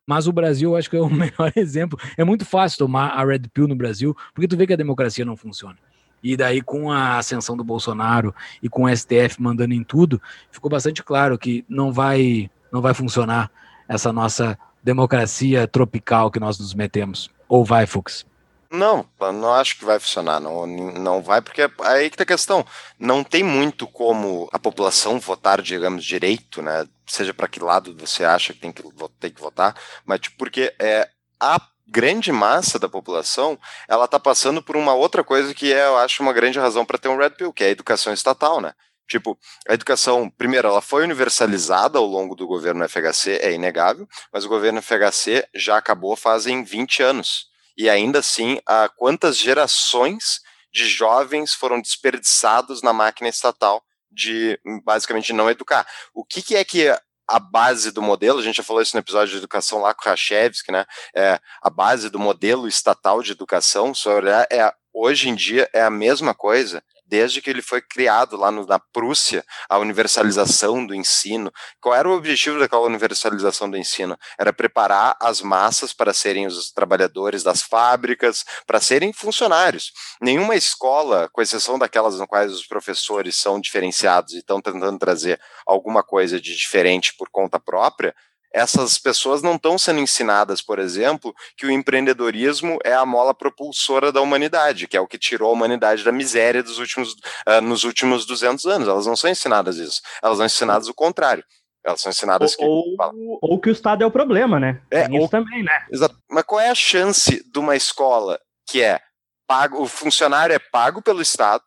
mas 0.07 0.25
o 0.25 0.31
Brasil, 0.31 0.71
eu 0.71 0.77
acho 0.77 0.89
que 0.89 0.95
é 0.95 1.01
o 1.01 1.09
melhor 1.11 1.51
exemplo. 1.55 1.99
É 2.15 2.23
muito 2.23 2.45
fácil 2.45 2.79
tomar 2.79 3.09
a 3.09 3.25
Red 3.25 3.41
Pill 3.53 3.67
no 3.67 3.75
Brasil, 3.75 4.15
porque 4.33 4.47
tu 4.47 4.55
vê 4.55 4.65
que 4.65 4.73
a 4.73 4.77
democracia 4.77 5.25
não 5.25 5.35
funciona. 5.35 5.77
E 6.23 6.35
daí, 6.35 6.61
com 6.61 6.91
a 6.91 7.17
ascensão 7.17 7.55
do 7.55 7.63
Bolsonaro 7.63 8.33
e 8.63 8.69
com 8.69 8.85
o 8.85 8.95
STF 8.95 9.39
mandando 9.39 9.73
em 9.73 9.83
tudo, 9.83 10.19
ficou 10.49 10.71
bastante 10.71 11.03
claro 11.03 11.37
que 11.37 11.63
não 11.69 11.91
vai, 11.91 12.49
não 12.71 12.81
vai 12.81 12.93
funcionar 12.93 13.51
essa 13.87 14.11
nossa 14.11 14.57
democracia 14.81 15.67
tropical 15.67 16.31
que 16.31 16.39
nós 16.39 16.57
nos 16.57 16.73
metemos. 16.73 17.29
Ou 17.47 17.63
vai, 17.63 17.85
Fux? 17.85 18.25
Não, 18.69 19.05
não 19.19 19.53
acho 19.53 19.77
que 19.77 19.85
vai 19.85 19.99
funcionar. 19.99 20.39
Não, 20.39 20.65
não 20.65 21.21
vai, 21.21 21.41
porque 21.41 21.61
é 21.61 21.69
aí 21.81 22.09
que 22.09 22.17
tá 22.17 22.23
a 22.23 22.27
questão. 22.27 22.65
Não 22.99 23.23
tem 23.23 23.43
muito 23.43 23.87
como 23.87 24.49
a 24.51 24.59
população 24.59 25.19
votar, 25.19 25.61
digamos, 25.61 26.03
direito, 26.03 26.61
né? 26.61 26.85
Seja 27.07 27.33
para 27.33 27.47
que 27.47 27.59
lado 27.59 27.95
você 27.97 28.23
acha 28.23 28.53
que 28.53 28.59
tem 28.59 28.71
que, 28.71 28.83
tem 29.19 29.31
que 29.31 29.41
votar, 29.41 29.75
mas 30.05 30.19
tipo, 30.19 30.37
porque 30.37 30.73
é 30.79 31.09
a 31.39 31.59
grande 31.87 32.31
massa 32.31 32.77
da 32.77 32.89
população, 32.89 33.57
ela 33.87 34.05
está 34.05 34.19
passando 34.19 34.61
por 34.61 34.75
uma 34.75 34.93
outra 34.93 35.23
coisa 35.23 35.53
que 35.53 35.71
é, 35.71 35.85
eu 35.85 35.97
acho, 35.97 36.21
uma 36.21 36.33
grande 36.33 36.59
razão 36.59 36.85
para 36.85 36.97
ter 36.97 37.07
um 37.07 37.17
Red 37.17 37.31
Pill, 37.31 37.53
que 37.53 37.63
é 37.63 37.67
a 37.67 37.71
educação 37.71 38.13
estatal, 38.13 38.59
né? 38.59 38.73
Tipo, 39.07 39.39
a 39.67 39.73
educação, 39.73 40.29
primeiro, 40.29 40.67
ela 40.67 40.81
foi 40.81 41.03
universalizada 41.03 41.97
ao 41.97 42.05
longo 42.05 42.35
do 42.35 42.45
governo 42.45 42.87
FHC, 42.87 43.39
é 43.41 43.53
inegável, 43.53 44.05
mas 44.33 44.43
o 44.43 44.49
governo 44.49 44.81
FHC 44.81 45.47
já 45.55 45.77
acabou 45.77 46.15
fazem 46.17 46.61
20 46.61 47.03
anos. 47.03 47.45
E 47.77 47.89
ainda 47.89 48.19
assim, 48.19 48.59
há 48.67 48.89
quantas 48.89 49.37
gerações 49.37 50.41
de 50.73 50.85
jovens 50.85 51.53
foram 51.53 51.81
desperdiçados 51.81 52.81
na 52.81 52.91
máquina 52.91 53.29
estatal 53.29 53.81
de 54.11 54.59
basicamente 54.83 55.33
não 55.33 55.49
educar. 55.49 55.87
O 56.13 56.23
que, 56.23 56.41
que 56.41 56.55
é 56.55 56.63
que 56.63 56.89
a 57.29 57.39
base 57.39 57.91
do 57.91 58.01
modelo, 58.01 58.39
a 58.39 58.41
gente 58.41 58.55
já 58.55 58.63
falou 58.63 58.81
isso 58.81 58.95
no 58.95 59.01
episódio 59.01 59.31
de 59.31 59.37
educação 59.37 59.81
lá 59.81 59.93
com 59.93 60.07
Rachevski, 60.07 60.71
né? 60.71 60.85
É, 61.13 61.39
a 61.61 61.69
base 61.69 62.09
do 62.09 62.17
modelo 62.17 62.67
estatal 62.67 63.21
de 63.21 63.33
educação, 63.33 63.93
se 63.93 64.07
olhar, 64.07 64.47
é, 64.49 64.73
hoje 64.93 65.29
em 65.29 65.35
dia 65.35 65.69
é 65.73 65.81
a 65.81 65.89
mesma 65.89 66.33
coisa 66.33 66.81
desde 67.07 67.41
que 67.41 67.49
ele 67.49 67.61
foi 67.61 67.81
criado 67.81 68.35
lá 68.35 68.51
no, 68.51 68.65
na 68.65 68.79
Prússia, 68.79 69.43
a 69.69 69.77
universalização 69.77 70.85
do 70.85 70.93
ensino. 70.93 71.51
Qual 71.79 71.95
era 71.95 72.07
o 72.07 72.13
objetivo 72.13 72.59
daquela 72.59 72.81
universalização 72.81 73.69
do 73.69 73.77
ensino? 73.77 74.17
Era 74.39 74.51
preparar 74.51 75.15
as 75.21 75.41
massas 75.41 75.93
para 75.93 76.13
serem 76.13 76.45
os 76.45 76.71
trabalhadores 76.71 77.43
das 77.43 77.61
fábricas, 77.61 78.43
para 78.65 78.79
serem 78.79 79.13
funcionários. 79.13 79.91
Nenhuma 80.21 80.55
escola, 80.55 81.29
com 81.31 81.41
exceção 81.41 81.79
daquelas 81.79 82.19
no 82.19 82.27
quais 82.27 82.51
os 82.51 82.65
professores 82.65 83.35
são 83.35 83.59
diferenciados 83.59 84.33
e 84.33 84.39
estão 84.39 84.61
tentando 84.61 84.99
trazer 84.99 85.39
alguma 85.65 86.03
coisa 86.03 86.39
de 86.39 86.55
diferente 86.55 87.13
por 87.17 87.29
conta 87.29 87.59
própria, 87.59 88.13
essas 88.53 88.97
pessoas 88.97 89.41
não 89.41 89.55
estão 89.55 89.77
sendo 89.77 89.99
ensinadas, 89.99 90.61
por 90.61 90.79
exemplo, 90.79 91.33
que 91.55 91.65
o 91.65 91.71
empreendedorismo 91.71 92.79
é 92.83 92.93
a 92.93 93.05
mola 93.05 93.33
propulsora 93.33 94.11
da 94.11 94.21
humanidade, 94.21 94.87
que 94.87 94.97
é 94.97 95.01
o 95.01 95.07
que 95.07 95.17
tirou 95.17 95.49
a 95.49 95.53
humanidade 95.53 96.03
da 96.03 96.11
miséria 96.11 96.63
dos 96.63 96.79
últimos, 96.79 97.13
uh, 97.13 97.61
nos 97.61 97.83
últimos 97.83 98.25
200 98.25 98.65
anos. 98.65 98.87
Elas 98.87 99.05
não 99.05 99.15
são 99.15 99.29
ensinadas 99.29 99.77
isso. 99.77 100.01
Elas 100.23 100.37
são 100.37 100.45
ensinadas 100.45 100.87
o 100.87 100.93
contrário. 100.93 101.43
Elas 101.85 102.01
são 102.01 102.09
ensinadas 102.09 102.55
ou, 102.59 102.83
que. 102.83 103.01
Ou, 103.01 103.39
ou, 103.41 103.59
que 103.59 103.69
o 103.69 103.71
Estado 103.71 104.03
é 104.03 104.05
o 104.05 104.11
problema, 104.11 104.59
né? 104.59 104.81
É, 104.91 105.07
Tem 105.07 105.19
ou, 105.19 105.29
também, 105.29 105.63
né? 105.63 105.85
Exato. 105.91 106.17
Mas 106.29 106.43
qual 106.43 106.59
é 106.59 106.69
a 106.69 106.75
chance 106.75 107.43
de 107.49 107.59
uma 107.59 107.75
escola 107.75 108.39
que 108.67 108.83
é 108.83 108.99
pago, 109.47 109.81
o 109.81 109.87
funcionário 109.87 110.53
é 110.53 110.59
pago 110.59 111.01
pelo 111.01 111.21
Estado, 111.21 111.63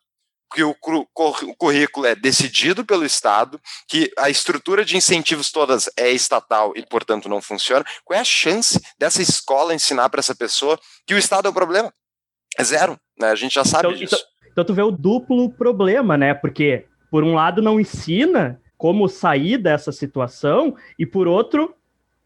que 0.53 0.63
o, 0.63 0.75
currículo 1.57 2.05
é 2.05 2.15
decidido 2.15 2.85
pelo 2.85 3.05
Estado, 3.05 3.59
que 3.87 4.11
a 4.17 4.29
estrutura 4.29 4.83
de 4.83 4.97
incentivos 4.97 5.51
todas 5.51 5.89
é 5.97 6.11
estatal 6.11 6.73
e, 6.75 6.85
portanto, 6.85 7.29
não 7.29 7.41
funciona, 7.41 7.85
qual 8.03 8.17
é 8.17 8.21
a 8.21 8.25
chance 8.25 8.79
dessa 8.99 9.21
escola 9.21 9.73
ensinar 9.73 10.09
para 10.09 10.19
essa 10.19 10.35
pessoa 10.35 10.79
que 11.05 11.13
o 11.13 11.17
Estado 11.17 11.47
é 11.47 11.51
o 11.51 11.53
problema? 11.53 11.93
É 12.57 12.63
zero, 12.63 12.99
né? 13.17 13.29
A 13.31 13.35
gente 13.35 13.55
já 13.55 13.63
sabe 13.63 13.87
então, 13.87 13.97
disso. 13.97 14.15
Então, 14.15 14.49
então 14.51 14.65
tu 14.65 14.73
vê 14.73 14.81
o 14.81 14.91
duplo 14.91 15.49
problema, 15.49 16.17
né? 16.17 16.33
Porque, 16.33 16.85
por 17.09 17.23
um 17.23 17.33
lado, 17.33 17.61
não 17.61 17.79
ensina 17.79 18.61
como 18.77 19.07
sair 19.07 19.57
dessa 19.57 19.91
situação, 19.91 20.75
e 20.97 21.05
por 21.05 21.27
outro, 21.27 21.75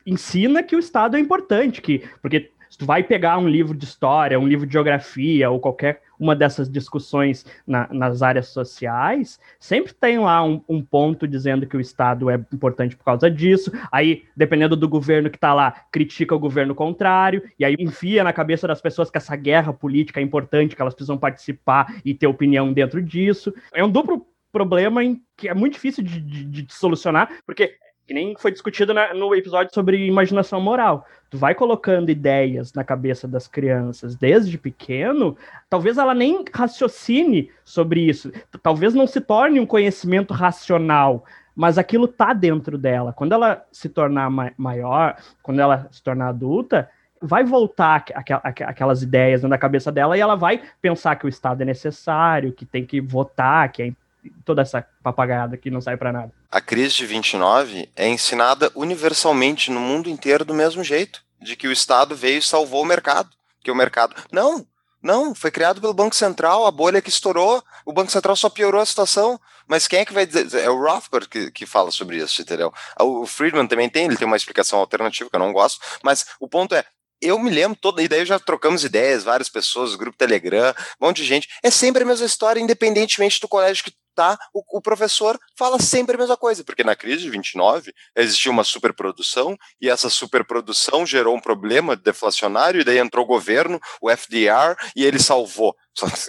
ensina 0.06 0.64
que 0.64 0.76
o 0.76 0.80
Estado 0.80 1.18
é 1.18 1.20
importante, 1.20 1.82
que 1.82 2.08
porque 2.22 2.52
se 2.70 2.78
tu 2.78 2.86
vai 2.86 3.04
pegar 3.04 3.38
um 3.38 3.48
livro 3.48 3.76
de 3.76 3.86
história, 3.86 4.40
um 4.40 4.48
livro 4.48 4.66
de 4.66 4.74
geografia 4.74 5.50
ou 5.50 5.60
qualquer 5.60 6.02
uma 6.20 6.36
dessas 6.36 6.70
discussões 6.70 7.46
na, 7.68 7.88
nas 7.92 8.22
áreas 8.22 8.48
sociais, 8.48 9.40
sempre 9.60 9.94
tem 9.94 10.20
lá 10.20 10.44
um, 10.44 10.62
um, 10.68 10.82
ponto 10.82 11.28
dizendo 11.28 11.68
que 11.68 11.76
o 11.76 11.82
Estado 11.82 12.30
é 12.30 12.36
importante 12.54 12.96
por 12.96 13.04
causa 13.04 13.30
disso. 13.30 13.72
Aí, 13.92 14.24
dependendo 14.36 14.76
do 14.76 14.88
governo 14.88 15.30
que 15.30 15.38
está 15.38 15.54
lá, 15.54 15.72
critica 15.92 16.36
o 16.36 16.40
governo 16.40 16.74
contrário, 16.74 17.44
e 17.60 17.66
aí 17.66 17.76
enfia 17.78 18.24
na 18.24 18.34
cabeça 18.34 18.68
das 18.68 18.82
pessoas 18.82 19.10
que 19.10 19.18
essa 19.18 19.36
guerra 19.36 19.74
política 19.74 20.20
é 20.20 20.24
importante, 20.24 20.76
que 20.76 20.82
elas 20.82 20.94
precisam 20.94 21.18
participar 21.18 21.96
e 22.04 22.14
ter 22.14 22.28
opinião 22.28 22.72
dentro 22.72 23.02
disso. 23.02 23.54
É 23.74 23.84
um 23.84 23.90
duplo 23.90 24.26
problema 24.52 25.04
em, 25.04 25.22
que 25.36 25.50
é 25.50 25.54
muito 25.54 25.74
difícil 25.74 26.04
de, 26.04 26.22
de, 26.22 26.64
de 26.64 26.74
solucionar, 26.74 27.30
porque 27.46 27.76
que 28.08 28.14
nem 28.14 28.36
foi 28.38 28.52
discutido 28.52 28.94
na, 28.94 29.14
no 29.14 29.34
episódio 29.36 29.74
sobre 29.74 30.06
imaginação 30.06 30.62
moral. 30.62 31.06
Tu 31.30 31.38
vai 31.38 31.56
colocando 31.56 32.10
ideias 32.10 32.72
na 32.74 32.84
cabeça 32.84 33.28
das 33.28 33.48
crianças 33.48 34.16
desde 34.16 34.58
pequeno, 34.58 35.36
talvez 35.70 35.98
ela 35.98 36.14
nem 36.14 36.46
raciocine 36.54 37.50
sobre 37.64 38.02
isso, 38.02 38.32
talvez 38.62 38.94
não 38.94 39.08
se 39.08 39.20
torne 39.20 39.60
um 39.60 39.66
conhecimento 39.66 40.34
racional, 40.34 41.26
mas 41.56 41.78
aquilo 41.78 42.08
tá 42.08 42.32
dentro 42.34 42.78
dela. 42.78 43.12
Quando 43.12 43.34
ela 43.34 43.66
se 43.72 43.90
tornar 43.90 44.30
ma 44.30 44.52
maior, 44.58 45.18
quando 45.42 45.60
ela 45.60 45.88
se 45.92 46.04
tornar 46.04 46.28
adulta, 46.28 46.90
vai 47.22 47.44
voltar 47.44 48.06
aquelas 48.14 49.02
ideias 49.02 49.42
na 49.44 49.58
cabeça 49.58 49.92
dela 49.92 50.18
e 50.18 50.22
ela 50.22 50.36
vai 50.36 50.62
pensar 50.82 51.16
que 51.16 51.26
o 51.26 51.30
Estado 51.30 51.62
é 51.62 51.66
necessário, 51.66 52.54
que 52.54 52.66
tem 52.66 52.86
que 52.86 53.02
votar, 53.02 53.72
que 53.72 53.82
é 53.82 53.94
toda 54.44 54.62
essa 54.62 54.86
papagaiada 55.04 55.58
que 55.58 55.70
não 55.70 55.82
sai 55.82 55.98
para 55.98 56.12
nada. 56.12 56.32
A 56.52 56.62
crise 56.62 56.96
de 56.96 57.06
29 57.06 57.90
é 57.96 58.08
ensinada 58.08 58.72
universalmente 58.76 59.72
no 59.72 59.80
mundo 59.80 60.10
inteiro 60.10 60.46
do 60.46 60.54
mesmo 60.54 60.84
jeito, 60.84 61.24
de 61.42 61.56
que 61.56 61.68
o 61.68 61.72
Estado 61.72 62.16
veio 62.16 62.40
e 62.40 62.42
salvou 62.42 62.82
o 62.82 62.86
mercado, 62.86 63.30
que 63.64 63.72
o 63.72 63.76
mercado 63.76 64.16
não, 64.32 64.66
não, 65.02 65.36
foi 65.36 65.52
criado 65.52 65.80
pelo 65.80 65.94
Banco 65.94 66.16
Central, 66.16 66.66
a 66.66 66.72
bolha 66.72 67.02
que 67.02 67.10
estourou, 67.10 67.64
o 67.86 67.94
Banco 67.94 68.12
Central 68.12 68.36
só 68.36 68.50
piorou 68.50 68.82
a 68.82 68.86
situação. 68.86 69.40
Mas 69.68 69.88
quem 69.88 70.00
é 70.00 70.06
que 70.06 70.14
vai 70.14 70.26
dizer? 70.26 70.64
É 70.64 70.70
o 70.70 70.80
Rothbard 70.80 71.28
que, 71.28 71.52
que 71.52 71.66
fala 71.66 71.92
sobre 71.92 72.18
isso, 72.18 72.42
entendeu? 72.42 72.74
O 73.00 73.26
Friedman 73.26 73.68
também 73.68 73.90
tem, 73.90 74.06
ele 74.06 74.18
tem 74.18 74.28
uma 74.28 74.36
explicação 74.36 74.80
alternativa 74.80 75.30
que 75.30 75.36
eu 75.36 75.40
não 75.40 75.54
gosto, 75.54 75.80
mas 76.04 76.26
o 76.40 76.48
ponto 76.48 76.76
é, 76.76 76.84
eu 77.22 77.40
me 77.40 77.50
lembro 77.50 77.78
toda, 77.80 78.02
e 78.02 78.08
daí 78.08 78.26
já 78.26 78.40
trocamos 78.40 78.84
ideias, 78.84 79.24
várias 79.24 79.50
pessoas, 79.50 79.96
grupo 79.96 80.18
Telegram, 80.18 80.74
um 81.02 81.08
monte 81.08 81.18
de 81.18 81.26
gente. 81.26 81.48
É 81.64 81.72
sempre 81.72 82.04
a 82.04 82.06
mesma 82.06 82.26
história, 82.26 82.60
independentemente 82.60 83.40
do 83.40 83.48
colégio 83.48 83.84
que 83.84 83.94
tá, 84.16 84.38
o, 84.54 84.78
o, 84.78 84.82
professor 84.82 85.38
fala 85.58 85.78
sempre 85.78 86.16
a 86.16 86.18
mesma 86.18 86.38
coisa, 86.38 86.64
porque 86.64 86.86
na 86.86 86.96
crise 86.96 87.24
de 87.24 87.30
29 87.30 87.94
existia 88.16 88.50
uma 88.50 88.64
superprodução 88.64 89.58
e 89.80 89.90
essa 89.90 90.10
superprodução 90.10 91.06
gerou 91.06 91.36
um 91.36 91.40
problema 91.40 91.98
deflacionário 91.98 92.80
e 92.80 92.84
daí 92.84 92.98
entrou 92.98 93.26
o 93.26 93.28
governo, 93.28 93.80
o 94.02 94.10
FDR, 94.10 94.78
e 94.96 95.04
ele 95.04 95.20
salvou. 95.20 95.76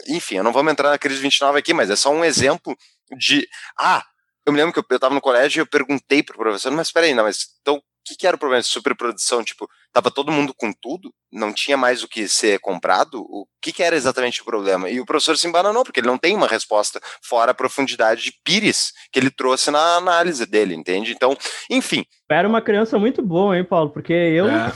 Enfim, 0.08 0.36
eu 0.36 0.44
não 0.44 0.52
vamos 0.52 0.72
entrar 0.72 0.90
na 0.90 0.98
crise 0.98 1.18
de 1.18 1.22
29 1.22 1.58
aqui, 1.58 1.72
mas 1.72 1.88
é 1.88 1.96
só 1.96 2.10
um 2.10 2.24
exemplo 2.24 2.76
de 3.16 3.48
ah, 3.78 4.04
eu 4.44 4.52
me 4.52 4.58
lembro 4.58 4.72
que 4.72 4.78
eu 4.78 4.96
estava 4.96 5.14
no 5.14 5.20
colégio 5.20 5.60
e 5.60 5.62
eu 5.62 5.66
perguntei 5.66 6.22
pro 6.22 6.38
professor, 6.38 6.72
mas 6.72 6.88
espera 6.88 7.06
aí, 7.06 7.14
não, 7.14 7.24
mas 7.24 7.46
então 7.60 7.80
que, 8.06 8.16
que 8.16 8.26
era 8.26 8.36
o 8.36 8.38
problema 8.38 8.62
de 8.62 8.68
superprodução? 8.68 9.42
Tipo, 9.42 9.68
tava 9.92 10.10
todo 10.10 10.30
mundo 10.30 10.54
com 10.56 10.72
tudo, 10.72 11.12
não 11.32 11.52
tinha 11.52 11.76
mais 11.76 12.02
o 12.02 12.08
que 12.08 12.28
ser 12.28 12.60
comprado? 12.60 13.20
O 13.22 13.46
que, 13.60 13.72
que 13.72 13.82
era 13.82 13.96
exatamente 13.96 14.42
o 14.42 14.44
problema? 14.44 14.88
E 14.88 15.00
o 15.00 15.06
professor 15.06 15.36
se 15.36 15.48
embananou, 15.48 15.82
porque 15.82 16.00
ele 16.00 16.06
não 16.06 16.16
tem 16.16 16.36
uma 16.36 16.46
resposta 16.46 17.00
fora 17.22 17.50
a 17.50 17.54
profundidade 17.54 18.22
de 18.22 18.32
Pires 18.44 18.92
que 19.10 19.18
ele 19.18 19.30
trouxe 19.30 19.70
na 19.70 19.96
análise 19.96 20.46
dele, 20.46 20.74
entende? 20.74 21.12
Então, 21.12 21.36
enfim. 21.68 22.04
Era 22.30 22.48
uma 22.48 22.62
criança 22.62 22.98
muito 22.98 23.22
boa, 23.22 23.58
hein, 23.58 23.64
Paulo? 23.64 23.90
Porque 23.90 24.12
eu. 24.12 24.48
É. 24.48 24.72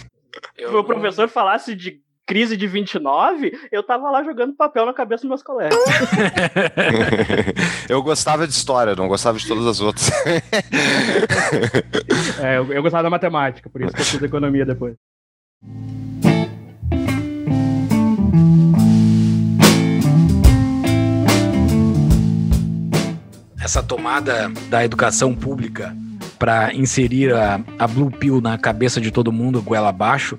Eu... 0.56 0.78
o 0.78 0.84
professor 0.84 1.28
falasse 1.28 1.74
de 1.74 2.00
crise 2.26 2.56
de 2.56 2.66
29, 2.66 3.58
eu 3.72 3.82
tava 3.82 4.08
lá 4.08 4.22
jogando 4.22 4.54
papel 4.54 4.86
na 4.86 4.94
cabeça 4.94 5.22
dos 5.22 5.28
meus 5.28 5.42
colegas. 5.42 5.76
eu 7.90 8.02
gostava 8.04 8.46
de 8.46 8.52
história, 8.52 8.94
não 8.94 9.08
gostava 9.08 9.36
de 9.36 9.44
todas 9.48 9.66
as 9.66 9.80
outras. 9.80 10.08
é, 12.40 12.58
eu, 12.58 12.72
eu 12.72 12.80
gostava 12.82 13.02
da 13.02 13.10
matemática, 13.10 13.68
por 13.68 13.82
isso 13.82 13.92
que 13.92 14.00
eu 14.00 14.04
fiz 14.04 14.22
economia 14.22 14.64
depois. 14.64 14.94
Essa 23.60 23.82
tomada 23.82 24.48
da 24.68 24.84
educação 24.84 25.34
pública 25.34 25.92
para 26.38 26.72
inserir 26.72 27.34
a, 27.34 27.60
a 27.76 27.88
Blue 27.88 28.12
Pill 28.12 28.40
na 28.40 28.56
cabeça 28.56 29.00
de 29.00 29.10
todo 29.10 29.32
mundo, 29.32 29.60
goela 29.60 29.88
abaixo, 29.88 30.38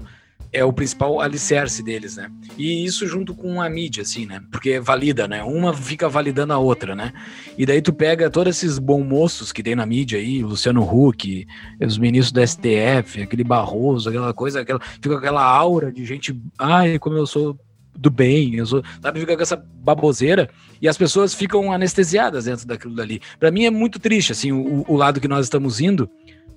é 0.53 0.65
o 0.65 0.73
principal 0.73 1.21
alicerce 1.21 1.81
deles, 1.81 2.17
né? 2.17 2.29
E 2.57 2.83
isso 2.83 3.07
junto 3.07 3.33
com 3.33 3.61
a 3.61 3.69
mídia, 3.69 4.03
assim, 4.03 4.25
né? 4.25 4.41
Porque 4.51 4.79
valida, 4.79 5.27
né? 5.27 5.41
Uma 5.43 5.73
fica 5.73 6.09
validando 6.09 6.51
a 6.51 6.57
outra, 6.57 6.93
né? 6.93 7.13
E 7.57 7.65
daí 7.65 7.81
tu 7.81 7.93
pega 7.93 8.29
todos 8.29 8.57
esses 8.57 8.77
bons 8.77 9.05
moços 9.05 9.51
que 9.51 9.63
tem 9.63 9.75
na 9.75 9.85
mídia 9.85 10.19
aí, 10.19 10.43
Luciano 10.43 10.83
Huck, 10.83 11.47
os 11.79 11.97
ministros 11.97 12.33
do 12.33 12.45
STF, 12.45 13.21
aquele 13.21 13.43
Barroso, 13.43 14.09
aquela 14.09 14.33
coisa, 14.33 14.61
aquela, 14.61 14.79
fica 15.01 15.17
aquela 15.17 15.43
aura 15.43 15.91
de 15.91 16.05
gente, 16.05 16.37
ai, 16.57 16.99
como 16.99 17.15
eu 17.15 17.25
sou 17.25 17.57
do 17.95 18.09
bem, 18.09 18.55
eu 18.55 18.65
sou, 18.65 18.83
sabe, 19.01 19.19
fica 19.19 19.35
com 19.35 19.43
essa 19.43 19.55
baboseira 19.55 20.49
e 20.81 20.87
as 20.87 20.97
pessoas 20.97 21.33
ficam 21.33 21.71
anestesiadas 21.71 22.45
dentro 22.45 22.65
daquilo 22.65 22.95
dali. 22.95 23.21
Para 23.39 23.51
mim 23.51 23.65
é 23.65 23.69
muito 23.69 23.99
triste, 23.99 24.31
assim, 24.31 24.51
o, 24.51 24.83
o 24.87 24.95
lado 24.95 25.21
que 25.21 25.27
nós 25.27 25.45
estamos 25.45 25.79
indo, 25.79 26.09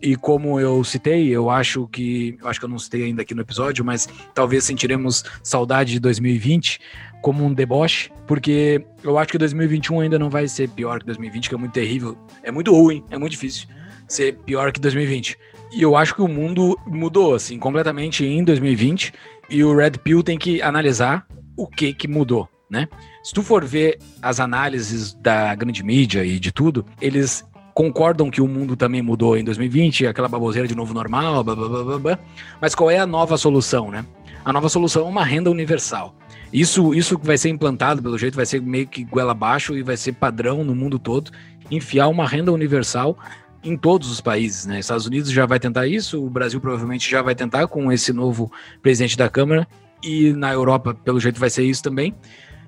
e 0.05 0.17
como 0.17 0.61
eu 0.61 0.85
citei, 0.85 1.31
eu 1.31 1.49
acho 1.49 1.89
que. 1.89 2.37
Eu 2.39 2.47
acho 2.47 2.61
que 2.61 2.67
eu 2.67 2.69
não 2.69 2.79
citei 2.79 3.05
ainda 3.05 3.23
aqui 3.23 3.35
no 3.35 3.41
episódio, 3.41 3.83
mas 3.83 4.07
talvez 4.35 4.63
sentiremos 4.65 5.25
saudade 5.43 5.93
de 5.93 6.01
2020 6.01 6.79
como 7.23 7.43
um 7.43 7.55
deboche, 7.55 8.13
porque 8.27 8.85
eu 9.03 9.19
acho 9.19 9.33
que 9.33 9.39
2021 9.39 10.01
ainda 10.01 10.19
não 10.19 10.29
vai 10.29 10.47
ser 10.47 10.69
pior 10.69 11.01
que 11.01 11.07
2020, 11.07 11.49
que 11.49 11.55
é 11.55 11.59
muito 11.59 11.73
terrível. 11.73 12.19
É 12.43 12.51
muito 12.51 12.71
ruim, 12.71 13.03
é 13.11 13.17
muito 13.17 13.33
difícil 13.33 13.67
ser 14.07 14.37
pior 14.45 14.73
que 14.73 14.79
2020. 14.79 15.39
E 15.73 15.81
eu 15.81 15.97
acho 15.97 16.15
que 16.15 16.21
o 16.21 16.29
mundo 16.29 16.79
mudou, 16.87 17.35
assim, 17.35 17.59
completamente 17.59 18.27
em 18.27 18.45
2020. 18.45 19.11
E 19.49 19.65
o 19.65 19.75
Red 19.75 19.93
Pill 20.03 20.23
tem 20.23 20.37
que 20.37 20.61
analisar 20.61 21.27
o 21.57 21.67
que 21.67 21.95
que 21.95 22.07
mudou, 22.07 22.47
né? 22.71 22.89
Se 23.23 23.33
tu 23.33 23.43
for 23.43 23.65
ver 23.65 23.99
as 24.21 24.39
análises 24.39 25.15
da 25.15 25.55
grande 25.55 25.83
mídia 25.83 26.23
e 26.27 26.39
de 26.39 26.53
tudo, 26.53 26.85
eles 27.01 27.43
concordam 27.75 28.31
que 28.31 28.41
o 28.41 28.47
mundo 28.47 28.77
também 28.77 29.03
mudou 29.03 29.37
em 29.37 29.43
2020, 29.43 30.07
aquela 30.07 30.29
baboseira 30.29 30.69
de 30.69 30.77
novo 30.77 30.95
normal, 30.95 31.43
blá, 31.43 31.57
blá, 31.57 31.69
blá, 31.69 31.99
blá, 31.99 32.19
mas 32.61 32.75
qual 32.75 32.91
é 32.91 32.99
a 32.99 33.07
nova 33.07 33.37
solução, 33.37 33.91
né? 33.91 34.05
A 34.45 34.53
nova 34.53 34.69
solução 34.69 35.07
é 35.07 35.09
uma 35.09 35.25
renda 35.25 35.51
universal. 35.51 36.15
Isso, 36.53 36.95
isso 36.95 37.19
vai 37.21 37.37
ser 37.37 37.49
implantado, 37.49 38.01
pelo 38.01 38.17
jeito, 38.17 38.37
vai 38.37 38.47
ser 38.47 38.63
meio 38.63 38.87
que 38.87 39.03
goela 39.03 39.33
abaixo 39.33 39.77
e 39.77 39.83
vai 39.83 39.97
ser 39.97 40.13
padrão 40.13 40.63
no 40.63 40.75
mundo 40.75 40.99
todo, 40.99 41.33
enfiar 41.69 42.07
uma 42.07 42.29
renda 42.29 42.53
universal 42.53 43.19
em 43.65 43.77
todos 43.77 44.11
os 44.11 44.21
países, 44.21 44.67
né? 44.67 44.79
Estados 44.79 45.07
Unidos 45.07 45.31
já 45.31 45.47
vai 45.47 45.59
tentar 45.59 45.87
isso, 45.89 46.25
o 46.25 46.31
Brasil 46.31 46.61
provavelmente 46.61 47.11
já 47.11 47.23
vai 47.23 47.35
tentar 47.35 47.67
com 47.67 47.91
esse 47.91 48.13
novo 48.13 48.53
presidente 48.83 49.17
da 49.17 49.29
Câmara, 49.29 49.67
e 50.03 50.33
na 50.35 50.53
Europa, 50.53 50.95
pelo 50.95 51.19
jeito, 51.19 51.41
vai 51.41 51.49
ser 51.49 51.65
isso 51.65 51.83
também. 51.83 52.15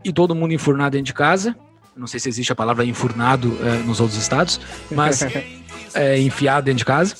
E 0.02 0.12
todo 0.12 0.34
mundo 0.34 0.54
enfurnado 0.54 0.92
dentro 0.92 1.06
de 1.06 1.14
casa, 1.14 1.54
não 1.96 2.06
sei 2.06 2.20
se 2.20 2.28
existe 2.28 2.52
a 2.52 2.56
palavra 2.56 2.84
enfurnado 2.84 3.56
é, 3.62 3.78
nos 3.78 4.00
outros 4.00 4.18
estados, 4.20 4.60
mas 4.90 5.22
é, 5.94 6.20
enfiado 6.20 6.66
dentro 6.66 6.78
de 6.78 6.84
casa. 6.84 7.14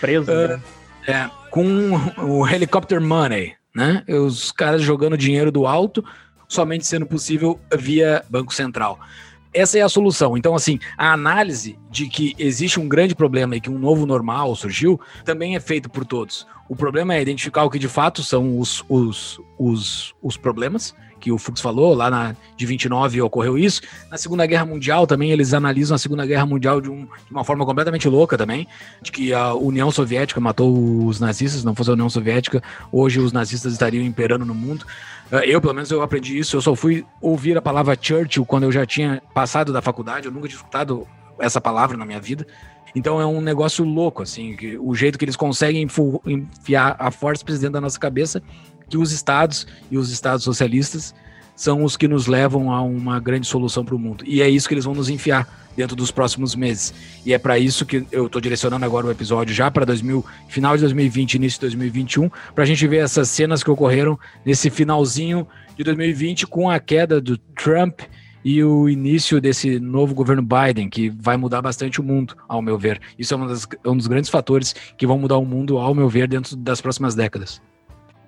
Preso. 0.00 0.30
Uh, 0.30 0.60
é, 1.06 1.30
com 1.50 1.64
o 2.18 2.46
helicopter 2.48 3.00
money, 3.00 3.54
né? 3.74 4.04
Os 4.08 4.52
caras 4.52 4.82
jogando 4.82 5.16
dinheiro 5.16 5.50
do 5.50 5.66
alto, 5.66 6.04
somente 6.48 6.86
sendo 6.86 7.06
possível 7.06 7.58
via 7.76 8.24
Banco 8.30 8.54
Central. 8.54 8.98
Essa 9.52 9.78
é 9.78 9.82
a 9.82 9.88
solução. 9.88 10.36
Então, 10.36 10.54
assim, 10.54 10.78
a 10.96 11.12
análise 11.12 11.76
de 11.90 12.06
que 12.06 12.34
existe 12.38 12.78
um 12.78 12.88
grande 12.88 13.16
problema 13.16 13.56
e 13.56 13.60
que 13.60 13.68
um 13.68 13.78
novo 13.78 14.06
normal 14.06 14.54
surgiu 14.54 15.00
também 15.24 15.56
é 15.56 15.60
feito 15.60 15.90
por 15.90 16.04
todos. 16.04 16.46
O 16.68 16.76
problema 16.76 17.14
é 17.14 17.20
identificar 17.20 17.64
o 17.64 17.70
que 17.70 17.78
de 17.78 17.88
fato 17.88 18.22
são 18.22 18.60
os, 18.60 18.84
os, 18.88 19.40
os, 19.58 20.14
os 20.22 20.36
problemas 20.36 20.94
que 21.20 21.30
o 21.30 21.38
Fux 21.38 21.60
falou, 21.60 21.94
lá 21.94 22.10
na, 22.10 22.34
de 22.56 22.66
29 22.66 23.20
ocorreu 23.22 23.58
isso. 23.58 23.82
Na 24.10 24.16
Segunda 24.16 24.46
Guerra 24.46 24.64
Mundial 24.64 25.06
também, 25.06 25.30
eles 25.30 25.54
analisam 25.54 25.94
a 25.94 25.98
Segunda 25.98 26.26
Guerra 26.26 26.46
Mundial 26.46 26.80
de, 26.80 26.90
um, 26.90 27.04
de, 27.04 27.30
uma 27.30 27.44
forma 27.44 27.64
completamente 27.64 28.08
louca 28.08 28.36
também, 28.36 28.66
de 29.00 29.12
que 29.12 29.32
a 29.32 29.54
União 29.54 29.90
Soviética 29.90 30.40
matou 30.40 31.04
os 31.06 31.20
nazistas, 31.20 31.62
não 31.62 31.74
fosse 31.74 31.90
a 31.90 31.92
União 31.92 32.10
Soviética, 32.10 32.62
hoje 32.90 33.20
os 33.20 33.32
nazistas 33.32 33.72
estariam 33.72 34.04
imperando 34.04 34.44
no 34.44 34.54
mundo. 34.54 34.84
Eh, 35.30 35.54
eu, 35.54 35.60
pelo 35.60 35.74
menos, 35.74 35.90
eu 35.90 36.02
aprendi 36.02 36.38
isso, 36.38 36.56
eu 36.56 36.62
só 36.62 36.74
fui 36.74 37.04
ouvir 37.20 37.56
a 37.56 37.62
palavra 37.62 37.96
Churchill 38.00 38.44
quando 38.44 38.64
eu 38.64 38.72
já 38.72 38.84
tinha 38.86 39.22
passado 39.34 39.72
da 39.72 39.82
faculdade, 39.82 40.26
eu 40.26 40.32
nunca 40.32 40.48
tinha 40.48 40.56
escutado 40.56 41.06
essa 41.38 41.60
palavra 41.60 41.96
na 41.96 42.04
minha 42.04 42.20
vida. 42.20 42.46
Então 42.94 43.20
é 43.20 43.26
um 43.26 43.40
negócio 43.40 43.84
louco, 43.84 44.22
assim, 44.22 44.56
que, 44.56 44.76
o 44.78 44.94
jeito 44.94 45.18
que 45.18 45.24
eles 45.24 45.36
conseguem 45.36 45.86
enfiar 46.26 46.96
a 46.98 47.10
força 47.10 47.44
presidente 47.44 47.72
da 47.72 47.80
nossa 47.80 47.98
cabeça 47.98 48.42
que 48.90 48.98
os 48.98 49.12
estados 49.12 49.66
e 49.90 49.96
os 49.96 50.10
estados 50.10 50.44
socialistas 50.44 51.14
são 51.56 51.84
os 51.84 51.96
que 51.96 52.08
nos 52.08 52.26
levam 52.26 52.72
a 52.72 52.82
uma 52.82 53.20
grande 53.20 53.46
solução 53.46 53.84
para 53.84 53.94
o 53.94 53.98
mundo. 53.98 54.24
E 54.26 54.42
é 54.42 54.48
isso 54.48 54.66
que 54.66 54.74
eles 54.74 54.84
vão 54.84 54.94
nos 54.94 55.08
enfiar 55.08 55.46
dentro 55.76 55.94
dos 55.94 56.10
próximos 56.10 56.54
meses. 56.54 56.92
E 57.24 57.32
é 57.32 57.38
para 57.38 57.58
isso 57.58 57.84
que 57.86 58.04
eu 58.10 58.26
estou 58.26 58.40
direcionando 58.40 58.84
agora 58.84 59.06
o 59.06 59.10
episódio 59.10 59.54
já 59.54 59.70
para 59.70 59.84
2000, 59.84 60.24
final 60.48 60.74
de 60.74 60.82
2020, 60.82 61.34
início 61.34 61.58
de 61.58 61.66
2021, 61.66 62.30
para 62.54 62.64
a 62.64 62.66
gente 62.66 62.86
ver 62.86 62.98
essas 62.98 63.28
cenas 63.28 63.62
que 63.62 63.70
ocorreram 63.70 64.18
nesse 64.44 64.70
finalzinho 64.70 65.46
de 65.76 65.84
2020 65.84 66.46
com 66.46 66.70
a 66.70 66.78
queda 66.78 67.20
do 67.20 67.36
Trump 67.36 68.00
e 68.42 68.64
o 68.64 68.88
início 68.88 69.38
desse 69.38 69.78
novo 69.78 70.14
governo 70.14 70.42
Biden, 70.42 70.88
que 70.88 71.10
vai 71.10 71.36
mudar 71.36 71.60
bastante 71.60 72.00
o 72.00 72.02
mundo, 72.02 72.34
ao 72.48 72.62
meu 72.62 72.78
ver. 72.78 73.00
Isso 73.18 73.34
é 73.34 73.46
das, 73.46 73.68
um 73.84 73.96
dos 73.96 74.06
grandes 74.06 74.30
fatores 74.30 74.74
que 74.96 75.06
vão 75.06 75.18
mudar 75.18 75.36
o 75.36 75.44
mundo, 75.44 75.76
ao 75.76 75.94
meu 75.94 76.08
ver, 76.08 76.26
dentro 76.26 76.56
das 76.56 76.80
próximas 76.80 77.14
décadas. 77.14 77.60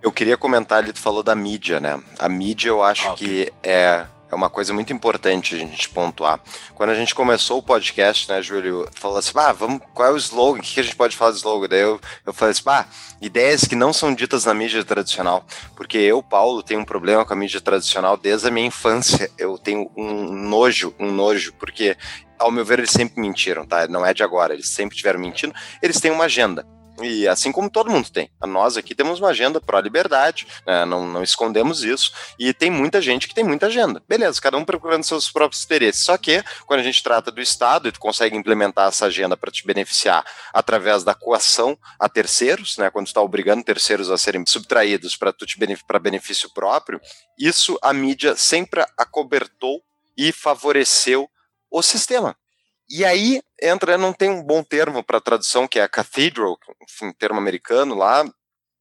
Eu 0.03 0.11
queria 0.11 0.36
comentar, 0.36 0.82
ele 0.82 0.92
falou 0.94 1.22
da 1.22 1.34
mídia, 1.34 1.78
né? 1.78 2.03
A 2.18 2.28
mídia 2.28 2.68
eu 2.68 2.82
acho 2.82 3.09
ah, 3.09 3.12
okay. 3.12 3.44
que 3.44 3.53
é, 3.62 4.05
é 4.28 4.34
uma 4.34 4.50
coisa 4.50 4.74
muito 4.74 4.92
importante 4.92 5.55
a 5.55 5.59
gente 5.59 5.88
pontuar. 5.90 6.40
Quando 6.74 6.90
a 6.90 6.94
gente 6.94 7.14
começou 7.14 7.59
o 7.59 7.62
podcast, 7.62 8.28
né, 8.28 8.42
Júlio, 8.42 8.88
falou 8.94 9.18
assim, 9.18 9.30
ah, 9.36 9.53
vamos, 9.53 9.80
qual 9.94 10.09
é 10.09 10.12
o 10.12 10.16
slogan? 10.16 10.59
O 10.59 10.62
que 10.62 10.80
a 10.80 10.82
gente 10.82 10.96
pode 10.96 11.16
falar 11.16 11.30
de 11.30 11.36
slogan? 11.36 11.68
Daí 11.68 11.82
eu, 11.82 12.00
eu 12.26 12.32
falei 12.32 12.50
assim, 12.50 12.62
ah, 12.66 12.84
ideias 13.20 13.62
que 13.64 13.76
não 13.76 13.92
são 13.92 14.12
ditas 14.12 14.44
na 14.44 14.53
mídia 14.53 14.82
tradicional. 14.82 15.44
Porque 15.76 15.98
eu, 15.98 16.20
Paulo, 16.20 16.64
tenho 16.64 16.80
um 16.80 16.84
problema 16.84 17.24
com 17.24 17.32
a 17.32 17.36
mídia 17.36 17.61
tradicional 17.61 18.16
desde 18.16 18.48
a 18.48 18.50
minha 18.50 18.66
infância. 18.66 19.30
Eu 19.38 19.57
tenho 19.57 19.88
um 19.96 20.32
nojo, 20.32 20.92
um 20.98 21.12
nojo, 21.12 21.53
porque 21.61 21.96
ao 22.40 22.50
meu 22.50 22.64
ver, 22.64 22.80
eles 22.80 22.90
sempre 22.90 23.20
mentiram, 23.20 23.64
tá? 23.64 23.86
Não 23.86 24.05
é 24.05 24.12
de 24.12 24.24
agora, 24.24 24.53
eles 24.53 24.68
sempre 24.68 24.96
tiveram 24.96 25.20
mentindo. 25.20 25.55
Eles 25.80 26.00
têm 26.00 26.11
uma 26.11 26.24
agenda. 26.24 26.66
E 27.05 27.26
assim 27.28 27.53
como 27.53 27.70
todo 27.70 27.90
mundo 27.90 28.11
tem. 28.11 28.30
Nós 28.40 28.76
aqui 28.76 28.94
temos 28.94 29.18
uma 29.18 29.28
agenda 29.28 29.61
pró-liberdade, 29.61 30.46
né? 30.66 30.84
não, 30.84 31.07
não 31.07 31.22
escondemos 31.22 31.82
isso. 31.82 32.12
E 32.38 32.53
tem 32.53 32.70
muita 32.70 33.00
gente 33.00 33.28
que 33.28 33.34
tem 33.34 33.44
muita 33.44 33.66
agenda. 33.66 34.03
Beleza, 34.09 34.40
cada 34.40 34.57
um 34.57 34.64
procurando 34.64 35.05
seus 35.05 35.30
próprios 35.30 35.64
interesses. 35.64 36.05
Só 36.05 36.16
que, 36.16 36.42
quando 36.66 36.80
a 36.80 36.82
gente 36.82 37.03
trata 37.03 37.30
do 37.30 37.40
Estado 37.40 37.88
e 37.88 37.92
tu 37.92 38.00
consegue 38.00 38.36
implementar 38.36 38.88
essa 38.88 39.07
agenda 39.07 39.36
para 39.36 39.50
te 39.50 39.66
beneficiar 39.66 40.24
através 40.53 41.05
da 41.05 41.14
coação 41.14 41.78
a 41.98 42.09
terceiros, 42.09 42.76
né? 42.78 42.90
quando 42.90 43.07
tu 43.07 43.09
está 43.09 43.20
obrigando 43.20 43.64
terceiros 43.64 44.11
a 44.11 44.18
serem 44.18 44.44
subtraídos 44.46 45.16
para 45.16 45.34
benef 45.59 45.82
benefício 46.00 46.50
próprio, 46.53 47.00
isso 47.38 47.78
a 47.82 47.92
mídia 47.92 48.36
sempre 48.36 48.84
acobertou 48.98 49.82
e 50.16 50.32
favoreceu 50.32 51.28
o 51.70 51.82
sistema. 51.82 52.36
E 52.88 53.05
aí 53.05 53.40
entra, 53.62 53.96
não 53.96 54.12
tem 54.12 54.28
um 54.28 54.42
bom 54.42 54.62
termo 54.62 55.02
para 55.02 55.20
tradução, 55.20 55.68
que 55.68 55.78
é 55.78 55.82
a 55.82 55.88
cathedral, 55.88 56.58
enfim, 56.82 57.12
termo 57.12 57.38
americano 57.38 57.94
lá. 57.94 58.24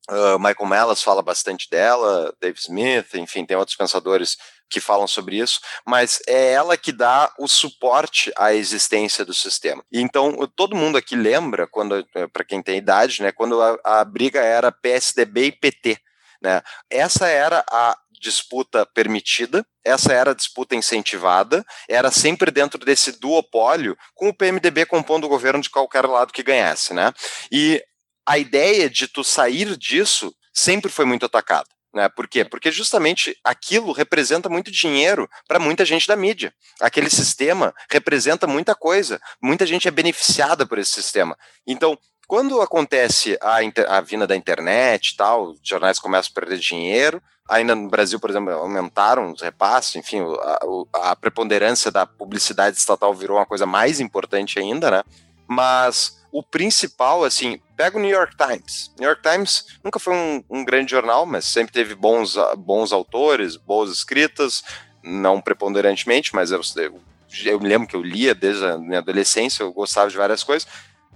Uh, 0.10 0.40
Michael 0.40 0.68
Mellas 0.68 1.04
fala 1.04 1.22
bastante 1.22 1.70
dela, 1.70 2.34
Dave 2.42 2.58
Smith, 2.60 3.14
enfim, 3.14 3.46
tem 3.46 3.56
outros 3.56 3.78
pensadores 3.78 4.36
que 4.70 4.80
falam 4.80 5.06
sobre 5.06 5.38
isso, 5.38 5.60
mas 5.86 6.20
é 6.28 6.54
ela 6.54 6.76
que 6.76 6.92
dá 6.92 7.32
o 7.38 7.48
suporte 7.48 8.32
à 8.38 8.54
existência 8.54 9.24
do 9.24 9.34
sistema. 9.34 9.84
Então, 9.92 10.36
todo 10.56 10.76
mundo 10.76 10.98
aqui 10.98 11.16
lembra, 11.16 11.68
quando 11.68 12.08
eh, 12.16 12.28
para 12.28 12.44
quem 12.44 12.64
tem 12.64 12.78
idade, 12.78 13.22
né, 13.22 13.32
quando 13.32 13.62
a, 13.62 13.78
a 13.84 14.06
briga 14.06 14.40
era 14.40 14.72
PSDB 14.72 15.48
e 15.48 15.52
PT. 15.52 15.98
Né? 16.42 16.62
Essa 16.90 17.28
era 17.28 17.64
a 17.70 17.98
disputa 18.22 18.86
permitida, 18.86 19.66
essa 19.84 20.14
era 20.14 20.32
a 20.32 20.36
disputa 20.36 20.76
incentivada, 20.76 21.66
era 21.90 22.12
sempre 22.12 22.52
dentro 22.52 22.80
desse 22.86 23.20
duopólio, 23.20 23.98
com 24.14 24.30
o 24.30 24.34
PMDB 24.34 24.86
compondo 24.86 25.26
o 25.26 25.30
governo 25.30 25.62
de 25.62 25.70
qualquer 25.70 26.06
lado 26.06 26.32
que 26.32 26.44
ganhasse, 26.44 26.94
né? 26.94 27.12
E 27.52 27.84
a 28.26 28.38
ideia 28.38 28.90
de 28.90 29.08
tu 29.08 29.24
sair 29.24 29.76
disso 29.76 30.34
sempre 30.54 30.92
foi 30.92 31.06
muito 31.06 31.26
atacada. 31.26 31.68
Né? 31.94 32.08
Por 32.08 32.28
quê? 32.28 32.46
Porque 32.46 32.72
justamente 32.72 33.38
aquilo 33.44 33.92
representa 33.92 34.48
muito 34.48 34.72
dinheiro 34.72 35.30
para 35.48 35.60
muita 35.60 35.84
gente 35.84 36.08
da 36.08 36.16
mídia. 36.16 36.54
Aquele 36.80 37.10
sistema 37.10 37.74
representa 37.90 38.48
muita 38.48 38.74
coisa. 38.74 39.20
Muita 39.42 39.66
gente 39.66 39.88
é 39.88 39.92
beneficiada 39.92 40.66
por 40.66 40.80
esse 40.80 40.92
sistema. 40.92 41.38
Então, 41.68 41.98
quando 42.32 42.62
acontece 42.62 43.38
a, 43.42 43.58
a 43.98 44.00
vinda 44.00 44.26
da 44.26 44.38
internet 44.38 45.10
e 45.10 45.18
tal, 45.18 45.50
os 45.50 45.60
jornais 45.62 46.00
começam 46.00 46.32
a 46.32 46.40
perder 46.40 46.60
dinheiro, 46.60 47.22
ainda 47.46 47.76
no 47.76 47.90
Brasil, 47.90 48.22
por 48.22 48.30
exemplo, 48.30 48.54
aumentaram 48.54 49.34
os 49.34 49.42
repasses, 49.42 49.98
enfim, 49.98 50.22
a, 50.22 51.10
a, 51.12 51.16
preponderância 51.18 51.92
da 51.92 52.06
publicidade 52.06 52.78
estatal 52.78 53.14
virou 53.14 53.36
uma 53.36 53.46
coisa 53.46 53.66
mais 53.66 54.00
importante 54.00 54.58
ainda, 54.58 54.90
né? 54.90 55.04
Mas 55.46 56.22
o 56.32 56.42
principal, 56.42 57.26
assim, 57.26 57.60
pega 57.76 57.98
o 57.98 58.00
New 58.00 58.10
York 58.10 58.34
Times. 58.38 58.94
New 58.98 59.10
York 59.10 59.22
Times 59.22 59.66
nunca 59.84 60.00
foi 60.00 60.14
um, 60.14 60.42
um 60.50 60.64
grande 60.64 60.92
jornal, 60.92 61.26
mas 61.26 61.44
sempre 61.44 61.74
teve 61.74 61.96
bons, 61.96 62.38
bons 62.60 62.94
autores, 62.94 63.58
boas 63.58 63.92
escritas, 63.92 64.64
não 65.04 65.42
preponderantemente, 65.42 66.34
mas 66.34 66.50
eu, 66.54 66.62
eu, 66.78 67.02
eu 67.44 67.60
lembro 67.60 67.90
que 67.90 67.96
eu 67.98 68.02
lia 68.02 68.34
desde 68.34 68.64
a 68.64 68.78
minha 68.78 69.00
adolescência, 69.00 69.64
eu 69.64 69.74
gostava 69.74 70.10
de 70.10 70.16
várias 70.16 70.46
coisas. 70.46 70.66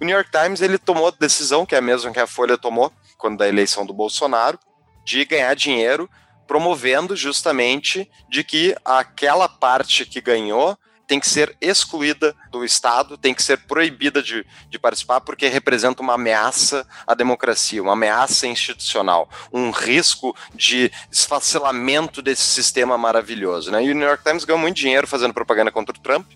O 0.00 0.04
New 0.04 0.14
York 0.14 0.30
Times 0.30 0.60
ele 0.60 0.78
tomou 0.78 1.10
decisão, 1.10 1.64
que 1.64 1.74
é 1.74 1.78
a 1.78 1.82
mesma 1.82 2.12
que 2.12 2.20
a 2.20 2.26
Folha 2.26 2.58
tomou 2.58 2.92
quando 3.16 3.38
da 3.38 3.48
eleição 3.48 3.86
do 3.86 3.94
Bolsonaro, 3.94 4.58
de 5.04 5.24
ganhar 5.24 5.54
dinheiro 5.54 6.08
promovendo 6.46 7.16
justamente 7.16 8.08
de 8.28 8.44
que 8.44 8.76
aquela 8.84 9.48
parte 9.48 10.04
que 10.04 10.20
ganhou 10.20 10.78
tem 11.06 11.20
que 11.20 11.28
ser 11.28 11.56
excluída 11.60 12.34
do 12.50 12.64
Estado, 12.64 13.16
tem 13.16 13.32
que 13.32 13.42
ser 13.42 13.58
proibida 13.58 14.20
de, 14.20 14.44
de 14.68 14.78
participar, 14.78 15.20
porque 15.20 15.46
representa 15.46 16.02
uma 16.02 16.14
ameaça 16.14 16.86
à 17.06 17.14
democracia, 17.14 17.82
uma 17.82 17.92
ameaça 17.92 18.46
institucional, 18.46 19.30
um 19.52 19.70
risco 19.70 20.36
de 20.52 20.90
esfacelamento 21.10 22.20
desse 22.20 22.42
sistema 22.42 22.98
maravilhoso. 22.98 23.70
Né? 23.70 23.84
E 23.84 23.90
o 23.92 23.94
New 23.94 24.06
York 24.06 24.24
Times 24.24 24.44
ganhou 24.44 24.60
muito 24.60 24.76
dinheiro 24.76 25.06
fazendo 25.06 25.32
propaganda 25.32 25.70
contra 25.70 25.96
o 25.96 26.00
Trump, 26.00 26.26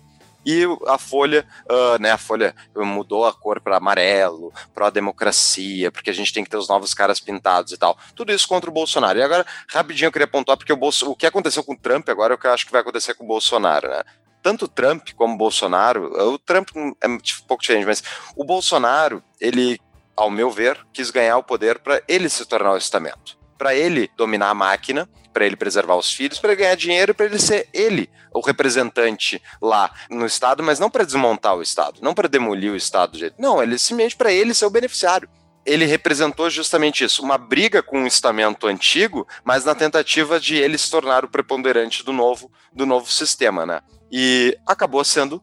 e 0.45 0.63
a 0.87 0.97
Folha, 0.97 1.45
uh, 1.69 2.01
né, 2.01 2.11
a 2.11 2.17
Folha 2.17 2.55
mudou 2.75 3.25
a 3.25 3.33
cor 3.33 3.61
para 3.61 3.77
amarelo, 3.77 4.51
para 4.73 4.87
a 4.87 4.89
democracia, 4.89 5.91
porque 5.91 6.09
a 6.09 6.13
gente 6.13 6.33
tem 6.33 6.43
que 6.43 6.49
ter 6.49 6.57
os 6.57 6.67
novos 6.67 6.93
caras 6.93 7.19
pintados 7.19 7.71
e 7.71 7.77
tal. 7.77 7.97
Tudo 8.15 8.31
isso 8.31 8.47
contra 8.47 8.69
o 8.69 8.73
Bolsonaro. 8.73 9.19
E 9.19 9.23
agora, 9.23 9.45
rapidinho, 9.69 10.07
eu 10.07 10.11
queria 10.11 10.27
pontuar, 10.27 10.57
porque 10.57 10.73
o, 10.73 10.77
Bolso, 10.77 11.11
o 11.11 11.15
que 11.15 11.25
aconteceu 11.25 11.63
com 11.63 11.73
o 11.73 11.77
Trump 11.77 12.07
agora 12.09 12.33
é 12.33 12.35
o 12.35 12.37
que 12.37 12.47
eu 12.47 12.53
acho 12.53 12.65
que 12.65 12.71
vai 12.71 12.81
acontecer 12.81 13.13
com 13.13 13.23
o 13.23 13.27
Bolsonaro, 13.27 13.89
né? 13.89 14.03
Tanto 14.41 14.65
o 14.65 14.67
Trump 14.67 15.09
como 15.15 15.35
o 15.35 15.37
Bolsonaro, 15.37 16.11
o 16.33 16.39
Trump 16.39 16.69
é 16.99 17.07
um 17.07 17.19
pouco 17.47 17.61
diferente, 17.61 17.85
mas 17.85 18.03
o 18.35 18.43
Bolsonaro, 18.43 19.23
ele, 19.39 19.79
ao 20.17 20.31
meu 20.31 20.49
ver, 20.49 20.79
quis 20.91 21.11
ganhar 21.11 21.37
o 21.37 21.43
poder 21.43 21.77
para 21.77 22.01
ele 22.07 22.27
se 22.27 22.43
tornar 22.45 22.73
o 22.73 22.77
estamento 22.77 23.39
para 23.61 23.75
ele 23.75 24.09
dominar 24.17 24.49
a 24.49 24.55
máquina, 24.55 25.07
para 25.33 25.45
ele 25.45 25.55
preservar 25.55 25.95
os 25.95 26.11
filhos, 26.13 26.39
para 26.39 26.55
ganhar 26.55 26.75
dinheiro, 26.75 27.13
para 27.13 27.25
ele 27.25 27.39
ser 27.39 27.67
ele 27.73 28.09
o 28.33 28.41
representante 28.41 29.41
lá 29.61 29.91
no 30.09 30.25
Estado, 30.25 30.63
mas 30.63 30.79
não 30.79 30.89
para 30.89 31.03
desmontar 31.03 31.55
o 31.55 31.61
Estado, 31.61 31.99
não 32.01 32.13
para 32.13 32.27
demolir 32.27 32.71
o 32.71 32.75
Estado. 32.75 33.17
Não, 33.37 33.61
ele 33.61 33.77
simplesmente 33.77 34.15
para 34.15 34.31
ele 34.31 34.53
ser 34.53 34.65
o 34.65 34.69
beneficiário 34.69 35.29
ele 35.65 35.85
representou 35.85 36.49
justamente 36.49 37.03
isso, 37.03 37.21
uma 37.21 37.37
briga 37.37 37.83
com 37.83 38.03
o 38.03 38.07
estamento 38.07 38.67
antigo, 38.67 39.27
mas 39.43 39.63
na 39.63 39.75
tentativa 39.75 40.39
de 40.39 40.55
ele 40.55 40.77
se 40.77 40.89
tornar 40.89 41.23
o 41.23 41.29
preponderante 41.29 42.03
do 42.03 42.11
novo, 42.11 42.51
do 42.73 42.85
novo 42.85 43.11
sistema, 43.11 43.65
né? 43.65 43.81
E 44.11 44.57
acabou 44.65 45.03
sendo 45.03 45.41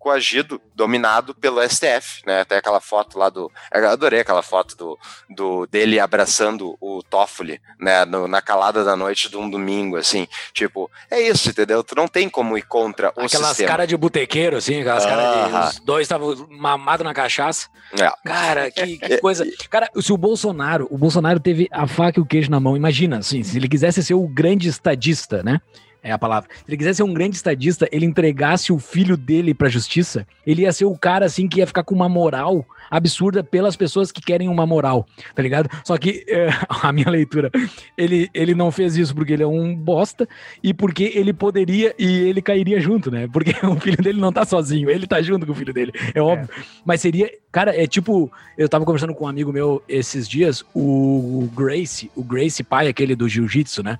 coagido, 0.00 0.60
dominado 0.74 1.34
pelo 1.34 1.62
STF, 1.62 2.22
né? 2.26 2.40
Até 2.40 2.56
aquela 2.56 2.80
foto 2.80 3.18
lá 3.18 3.28
do. 3.28 3.52
Eu 3.70 3.88
adorei 3.88 4.20
aquela 4.20 4.42
foto 4.42 4.74
do, 4.74 4.98
do 5.28 5.66
dele 5.66 6.00
abraçando 6.00 6.74
o 6.80 7.02
Toffoli, 7.02 7.60
né? 7.78 8.06
No, 8.06 8.26
na 8.26 8.40
calada 8.40 8.82
da 8.82 8.96
noite 8.96 9.28
de 9.28 9.36
um 9.36 9.48
domingo, 9.48 9.98
assim. 9.98 10.26
Tipo, 10.54 10.90
é 11.10 11.20
isso, 11.20 11.50
entendeu? 11.50 11.84
Tu 11.84 11.94
não 11.94 12.08
tem 12.08 12.30
como 12.30 12.56
ir 12.56 12.62
contra 12.62 13.08
o 13.08 13.20
aquelas 13.20 13.48
sistema. 13.48 13.68
caras 13.68 13.86
de 13.86 13.96
botequeiro, 13.96 14.56
assim, 14.56 14.80
aquelas 14.80 15.04
caras 15.04 15.50
de. 15.50 15.76
Os 15.76 15.84
dois 15.84 16.02
estavam 16.06 16.34
mamados 16.48 17.04
na 17.04 17.12
cachaça. 17.12 17.68
É. 17.92 18.10
Cara, 18.26 18.70
que, 18.70 18.96
que 18.96 19.18
coisa. 19.18 19.46
Cara, 19.68 19.90
se 20.00 20.12
o 20.14 20.16
Bolsonaro, 20.16 20.88
o 20.90 20.96
Bolsonaro 20.96 21.38
teve 21.38 21.68
a 21.70 21.86
faca 21.86 22.18
e 22.18 22.22
o 22.22 22.26
queijo 22.26 22.50
na 22.50 22.58
mão, 22.58 22.74
imagina, 22.74 23.18
assim, 23.18 23.42
se 23.42 23.58
ele 23.58 23.68
quisesse 23.68 24.02
ser 24.02 24.14
o 24.14 24.26
grande 24.26 24.66
estadista, 24.66 25.42
né? 25.42 25.60
É 26.02 26.12
a 26.12 26.18
palavra. 26.18 26.48
Se 26.54 26.64
ele 26.68 26.76
quisesse 26.76 26.98
ser 26.98 27.02
um 27.02 27.12
grande 27.12 27.36
estadista, 27.36 27.88
ele 27.92 28.06
entregasse 28.06 28.72
o 28.72 28.78
filho 28.78 29.16
dele 29.16 29.54
pra 29.54 29.68
justiça, 29.68 30.26
ele 30.46 30.62
ia 30.62 30.72
ser 30.72 30.84
o 30.84 30.96
cara, 30.96 31.26
assim, 31.26 31.48
que 31.48 31.58
ia 31.58 31.66
ficar 31.66 31.84
com 31.84 31.94
uma 31.94 32.08
moral 32.08 32.66
absurda 32.90 33.44
pelas 33.44 33.76
pessoas 33.76 34.10
que 34.10 34.20
querem 34.20 34.48
uma 34.48 34.66
moral, 34.66 35.06
tá 35.34 35.42
ligado? 35.42 35.70
Só 35.84 35.96
que 35.96 36.24
é, 36.28 36.48
a 36.82 36.92
minha 36.92 37.08
leitura, 37.08 37.50
ele, 37.96 38.28
ele 38.34 38.54
não 38.54 38.70
fez 38.70 38.96
isso 38.96 39.14
porque 39.14 39.32
ele 39.32 39.42
é 39.42 39.46
um 39.46 39.74
bosta 39.74 40.28
e 40.62 40.74
porque 40.74 41.12
ele 41.14 41.32
poderia 41.32 41.94
e 41.98 42.20
ele 42.22 42.42
cairia 42.42 42.80
junto, 42.80 43.10
né? 43.10 43.28
Porque 43.32 43.54
o 43.64 43.78
filho 43.78 44.02
dele 44.02 44.20
não 44.20 44.32
tá 44.32 44.44
sozinho, 44.44 44.90
ele 44.90 45.06
tá 45.06 45.22
junto 45.22 45.46
com 45.46 45.52
o 45.52 45.54
filho 45.54 45.72
dele, 45.72 45.92
é 46.14 46.20
óbvio. 46.20 46.48
É. 46.58 46.62
Mas 46.84 47.00
seria, 47.00 47.30
cara, 47.52 47.80
é 47.80 47.86
tipo, 47.86 48.30
eu 48.58 48.68
tava 48.68 48.84
conversando 48.84 49.14
com 49.14 49.24
um 49.24 49.28
amigo 49.28 49.52
meu 49.52 49.82
esses 49.88 50.28
dias, 50.28 50.64
o 50.74 51.48
Grace, 51.54 52.10
o 52.16 52.24
Grace 52.24 52.62
pai, 52.64 52.88
aquele 52.88 53.14
do 53.14 53.28
jiu-jitsu, 53.28 53.82
né? 53.82 53.98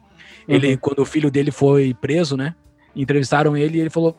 Ele, 0.49 0.72
uhum. 0.72 0.78
quando 0.78 0.99
o 1.01 1.05
filho 1.05 1.30
dele 1.30 1.51
foi 1.51 1.95
preso, 1.95 2.36
né? 2.36 2.55
Entrevistaram 2.95 3.57
ele 3.57 3.78
e 3.78 3.80
ele 3.80 3.91
falou: 3.91 4.16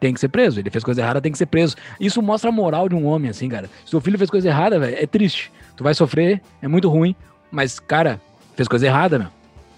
tem 0.00 0.12
que 0.12 0.18
ser 0.18 0.28
preso. 0.28 0.58
Ele 0.58 0.68
fez 0.68 0.82
coisa 0.82 1.00
errada, 1.00 1.20
tem 1.20 1.30
que 1.30 1.38
ser 1.38 1.46
preso. 1.46 1.76
Isso 2.00 2.20
mostra 2.20 2.50
a 2.50 2.52
moral 2.52 2.88
de 2.88 2.94
um 2.94 3.06
homem, 3.06 3.30
assim, 3.30 3.48
cara. 3.48 3.70
Se 3.84 3.90
seu 3.90 4.00
filho 4.00 4.18
fez 4.18 4.28
coisa 4.28 4.48
errada, 4.48 4.78
velho, 4.78 4.96
é 4.98 5.06
triste. 5.06 5.52
Tu 5.76 5.84
vai 5.84 5.94
sofrer, 5.94 6.42
é 6.60 6.66
muito 6.66 6.88
ruim, 6.88 7.14
mas, 7.50 7.78
cara, 7.78 8.20
fez 8.56 8.66
coisa 8.66 8.86
errada, 8.86 9.18
meu. 9.18 9.28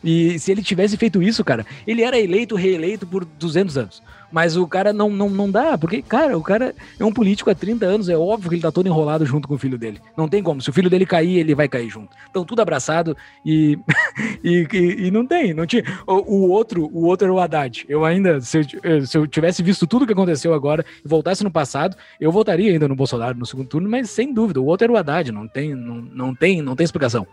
E 0.03 0.39
se 0.39 0.51
ele 0.51 0.62
tivesse 0.62 0.97
feito 0.97 1.22
isso, 1.22 1.45
cara, 1.45 1.66
ele 1.87 2.03
era 2.03 2.18
eleito, 2.18 2.57
reeleito 2.57 3.07
por 3.07 3.25
200 3.25 3.79
anos. 3.79 4.03
Mas 4.35 4.57
o 4.57 4.66
cara 4.66 4.93
não, 4.93 5.09
não, 5.11 5.30
não 5.30 5.49
dá, 5.49 5.78
porque, 5.78 6.03
cara, 6.03 6.37
o 6.37 6.43
cara 6.43 6.74
é 6.99 7.05
um 7.05 7.12
político 7.12 7.51
há 7.51 7.55
30 7.55 7.87
anos, 7.87 8.09
é 8.09 8.16
óbvio 8.16 8.49
que 8.49 8.57
ele 8.57 8.62
tá 8.62 8.72
todo 8.72 8.89
enrolado 8.89 9.24
junto 9.24 9.47
com 9.47 9.55
o 9.55 9.59
filho 9.59 9.78
dele. 9.78 10.01
Não 10.16 10.28
tem 10.28 10.43
como. 10.43 10.61
Se 10.61 10.68
o 10.68 10.72
filho 10.72 10.91
dele 10.91 11.07
cair, 11.07 11.39
ele 11.39 11.55
vai 11.55 11.68
cair 11.68 11.89
junto. 11.89 12.16
Então, 12.28 12.45
tudo 12.45 12.61
abraçado 12.61 13.16
e. 13.47 13.78
e, 14.43 14.66
e, 14.72 15.07
e, 15.07 15.11
não 15.12 15.24
tem, 15.24 15.55
não 15.55 15.64
tinha. 15.64 15.85
O, 16.05 16.14
o, 16.14 16.51
outro, 16.51 16.91
o 16.93 17.05
outro 17.05 17.26
era 17.26 17.32
o 17.32 17.39
Haddad. 17.39 17.87
Eu 17.89 18.05
ainda, 18.05 18.41
se 18.41 18.66
eu, 18.82 19.07
se 19.07 19.16
eu 19.16 19.24
tivesse 19.24 19.62
visto 19.62 19.87
tudo 19.87 20.05
que 20.05 20.12
aconteceu 20.12 20.53
agora 20.53 20.85
e 21.05 21.07
voltasse 21.07 21.45
no 21.45 21.51
passado, 21.51 21.97
eu 22.20 22.32
votaria 22.32 22.72
ainda 22.72 22.89
no 22.89 22.97
Bolsonaro 22.97 23.39
no 23.39 23.47
segundo 23.47 23.68
turno, 23.68 23.89
mas 23.89 24.11
sem 24.11 24.35
dúvida, 24.35 24.61
o 24.61 24.66
outro 24.66 24.87
era 24.87 24.93
o 24.93 24.97
Haddad, 24.97 25.30
não 25.30 25.47
tem, 25.47 25.76
não, 25.76 25.95
não 25.95 26.35
tem, 26.35 26.61
não 26.61 26.74
tem 26.74 26.82
explicação. 26.82 27.24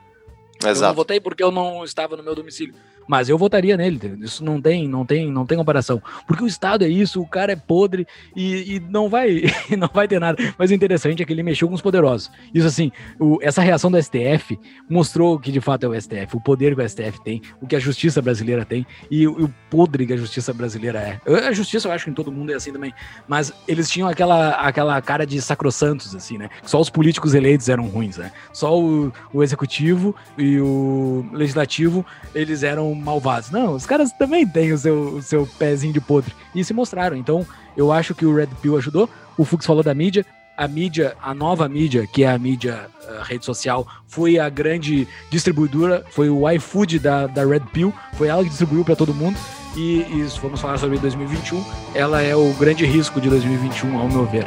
Exato. 0.63 0.83
Eu 0.83 0.87
não 0.89 0.93
votei 0.93 1.19
porque 1.19 1.43
eu 1.43 1.49
não 1.49 1.83
estava 1.83 2.15
no 2.15 2.21
meu 2.21 2.35
domicílio 2.35 2.75
mas 3.11 3.27
eu 3.27 3.37
votaria 3.37 3.75
nele. 3.75 3.99
Isso 4.21 4.41
não 4.41 4.61
tem, 4.61 4.87
não 4.87 5.05
tem, 5.05 5.29
não 5.29 5.45
tem 5.45 5.57
comparação. 5.57 6.01
Porque 6.25 6.45
o 6.45 6.47
Estado 6.47 6.85
é 6.85 6.87
isso, 6.87 7.21
o 7.21 7.27
cara 7.27 7.51
é 7.51 7.57
podre 7.57 8.07
e, 8.33 8.75
e 8.75 8.79
não 8.79 9.09
vai, 9.09 9.41
não 9.77 9.89
vai 9.93 10.07
ter 10.07 10.17
nada. 10.17 10.41
Mas 10.57 10.71
o 10.71 10.73
interessante 10.73 11.21
é 11.21 11.25
que 11.25 11.33
ele 11.33 11.43
mexeu 11.43 11.67
com 11.67 11.73
os 11.73 11.81
poderosos. 11.81 12.31
Isso 12.53 12.65
assim, 12.65 12.89
o, 13.19 13.37
essa 13.41 13.61
reação 13.61 13.91
do 13.91 14.01
STF 14.01 14.57
mostrou 14.89 15.37
que 15.37 15.51
de 15.51 15.59
fato 15.59 15.85
é 15.85 15.89
o 15.89 16.01
STF, 16.01 16.37
o 16.37 16.39
poder 16.39 16.73
que 16.73 16.81
o 16.81 16.87
STF 16.87 17.21
tem, 17.21 17.41
o 17.61 17.67
que 17.67 17.75
a 17.75 17.79
justiça 17.79 18.21
brasileira 18.21 18.63
tem 18.63 18.87
e 19.09 19.27
o, 19.27 19.43
o 19.43 19.53
podre 19.69 20.07
que 20.07 20.13
a 20.13 20.17
justiça 20.17 20.53
brasileira 20.53 20.99
é. 20.99 21.47
A 21.49 21.51
justiça 21.51 21.89
eu 21.89 21.91
acho 21.91 22.05
que 22.05 22.11
em 22.11 22.13
todo 22.13 22.31
mundo 22.31 22.53
é 22.53 22.55
assim 22.55 22.71
também, 22.71 22.93
mas 23.27 23.51
eles 23.67 23.89
tinham 23.89 24.07
aquela, 24.07 24.51
aquela 24.51 25.01
cara 25.01 25.25
de 25.25 25.41
sacrossantos 25.41 26.15
assim, 26.15 26.37
né? 26.37 26.49
Só 26.63 26.79
os 26.79 26.89
políticos 26.89 27.33
eleitos 27.33 27.67
eram 27.67 27.87
ruins, 27.87 28.15
né? 28.15 28.31
Só 28.53 28.79
o, 28.79 29.11
o 29.33 29.43
executivo 29.43 30.15
e 30.37 30.61
o 30.61 31.25
legislativo 31.33 32.05
eles 32.33 32.63
eram 32.63 33.00
malvados. 33.01 33.51
Não, 33.51 33.73
os 33.73 33.85
caras 33.85 34.11
também 34.11 34.47
têm 34.47 34.71
o 34.71 34.77
seu, 34.77 35.15
o 35.15 35.21
seu 35.21 35.47
pezinho 35.59 35.93
de 35.93 36.01
podre. 36.01 36.33
E 36.53 36.63
se 36.63 36.73
mostraram. 36.73 37.17
Então, 37.17 37.45
eu 37.75 37.91
acho 37.91 38.15
que 38.15 38.25
o 38.25 38.35
Red 38.35 38.47
Pill 38.61 38.77
ajudou. 38.77 39.09
O 39.37 39.43
Fux 39.43 39.65
falou 39.65 39.83
da 39.83 39.93
mídia. 39.93 40.25
A 40.57 40.67
mídia, 40.67 41.15
a 41.21 41.33
nova 41.33 41.67
mídia, 41.67 42.05
que 42.05 42.23
é 42.23 42.29
a 42.29 42.37
mídia 42.37 42.87
a 43.19 43.23
rede 43.23 43.45
social, 43.45 43.87
foi 44.07 44.37
a 44.37 44.47
grande 44.49 45.07
distribuidora, 45.29 46.05
foi 46.11 46.29
o 46.29 46.49
iFood 46.51 46.99
da, 46.99 47.27
da 47.27 47.45
Red 47.45 47.61
Pill, 47.73 47.93
foi 48.13 48.27
ela 48.27 48.43
que 48.43 48.49
distribuiu 48.49 48.85
para 48.85 48.95
todo 48.95 49.13
mundo. 49.13 49.37
E, 49.75 50.05
se 50.29 50.39
formos 50.39 50.59
falar 50.59 50.77
sobre 50.77 50.97
2021, 50.97 51.63
ela 51.95 52.21
é 52.21 52.35
o 52.35 52.53
grande 52.59 52.85
risco 52.85 53.21
de 53.21 53.29
2021, 53.29 53.97
ao 53.97 54.09
meu 54.09 54.25
ver. 54.25 54.45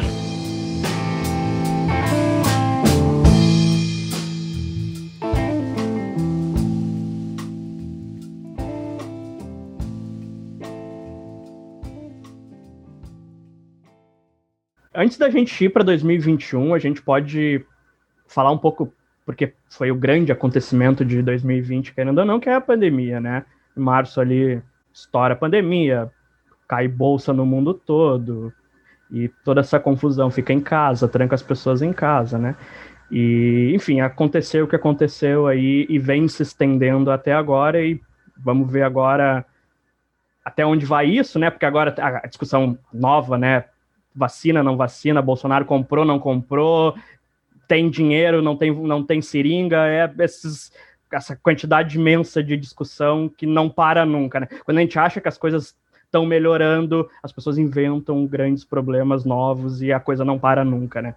Antes 14.94 15.18
da 15.18 15.28
gente 15.28 15.64
ir 15.64 15.70
para 15.70 15.82
2021, 15.82 16.72
a 16.72 16.78
gente 16.78 17.02
pode 17.02 17.64
falar 18.28 18.52
um 18.52 18.58
pouco, 18.58 18.92
porque 19.26 19.52
foi 19.68 19.90
o 19.90 19.96
grande 19.96 20.30
acontecimento 20.30 21.04
de 21.04 21.20
2020, 21.20 21.92
querendo 21.92 22.18
ou 22.18 22.24
não, 22.24 22.38
que 22.38 22.48
é 22.48 22.54
a 22.54 22.60
pandemia, 22.60 23.18
né? 23.18 23.44
Em 23.76 23.80
março 23.80 24.20
ali 24.20 24.62
estoura 24.92 25.34
a 25.34 25.36
pandemia, 25.36 26.08
cai 26.68 26.86
bolsa 26.86 27.32
no 27.32 27.44
mundo 27.44 27.74
todo, 27.74 28.52
e 29.10 29.28
toda 29.44 29.60
essa 29.60 29.80
confusão 29.80 30.30
fica 30.30 30.52
em 30.52 30.60
casa, 30.60 31.08
tranca 31.08 31.34
as 31.34 31.42
pessoas 31.42 31.82
em 31.82 31.92
casa, 31.92 32.38
né? 32.38 32.56
E, 33.10 33.72
enfim, 33.74 34.00
aconteceu 34.00 34.64
o 34.64 34.68
que 34.68 34.76
aconteceu 34.76 35.48
aí 35.48 35.86
e 35.88 35.98
vem 35.98 36.28
se 36.28 36.42
estendendo 36.42 37.10
até 37.10 37.32
agora, 37.32 37.84
e 37.84 38.00
vamos 38.36 38.70
ver 38.70 38.82
agora 38.82 39.44
até 40.44 40.64
onde 40.64 40.86
vai 40.86 41.06
isso, 41.06 41.36
né? 41.36 41.50
Porque 41.50 41.66
agora 41.66 41.92
a 41.98 42.26
discussão 42.28 42.78
nova, 42.92 43.36
né? 43.36 43.64
Vacina, 44.14 44.62
não 44.62 44.76
vacina, 44.76 45.20
Bolsonaro 45.20 45.64
comprou, 45.64 46.04
não 46.04 46.18
comprou, 46.18 46.94
tem 47.66 47.90
dinheiro, 47.90 48.42
não 48.42 48.56
tem, 48.56 48.72
não 48.72 49.02
tem 49.02 49.20
seringa, 49.20 49.86
é 49.86 50.12
esses, 50.20 50.72
essa 51.12 51.34
quantidade 51.36 51.98
imensa 51.98 52.42
de 52.42 52.56
discussão 52.56 53.28
que 53.28 53.46
não 53.46 53.68
para 53.68 54.04
nunca, 54.04 54.40
né? 54.40 54.48
Quando 54.64 54.78
a 54.78 54.80
gente 54.80 54.98
acha 54.98 55.20
que 55.20 55.28
as 55.28 55.38
coisas 55.38 55.76
estão 56.04 56.24
melhorando, 56.24 57.08
as 57.22 57.32
pessoas 57.32 57.58
inventam 57.58 58.24
grandes 58.26 58.64
problemas 58.64 59.24
novos 59.24 59.82
e 59.82 59.92
a 59.92 59.98
coisa 59.98 60.24
não 60.24 60.38
para 60.38 60.64
nunca, 60.64 61.02
né? 61.02 61.14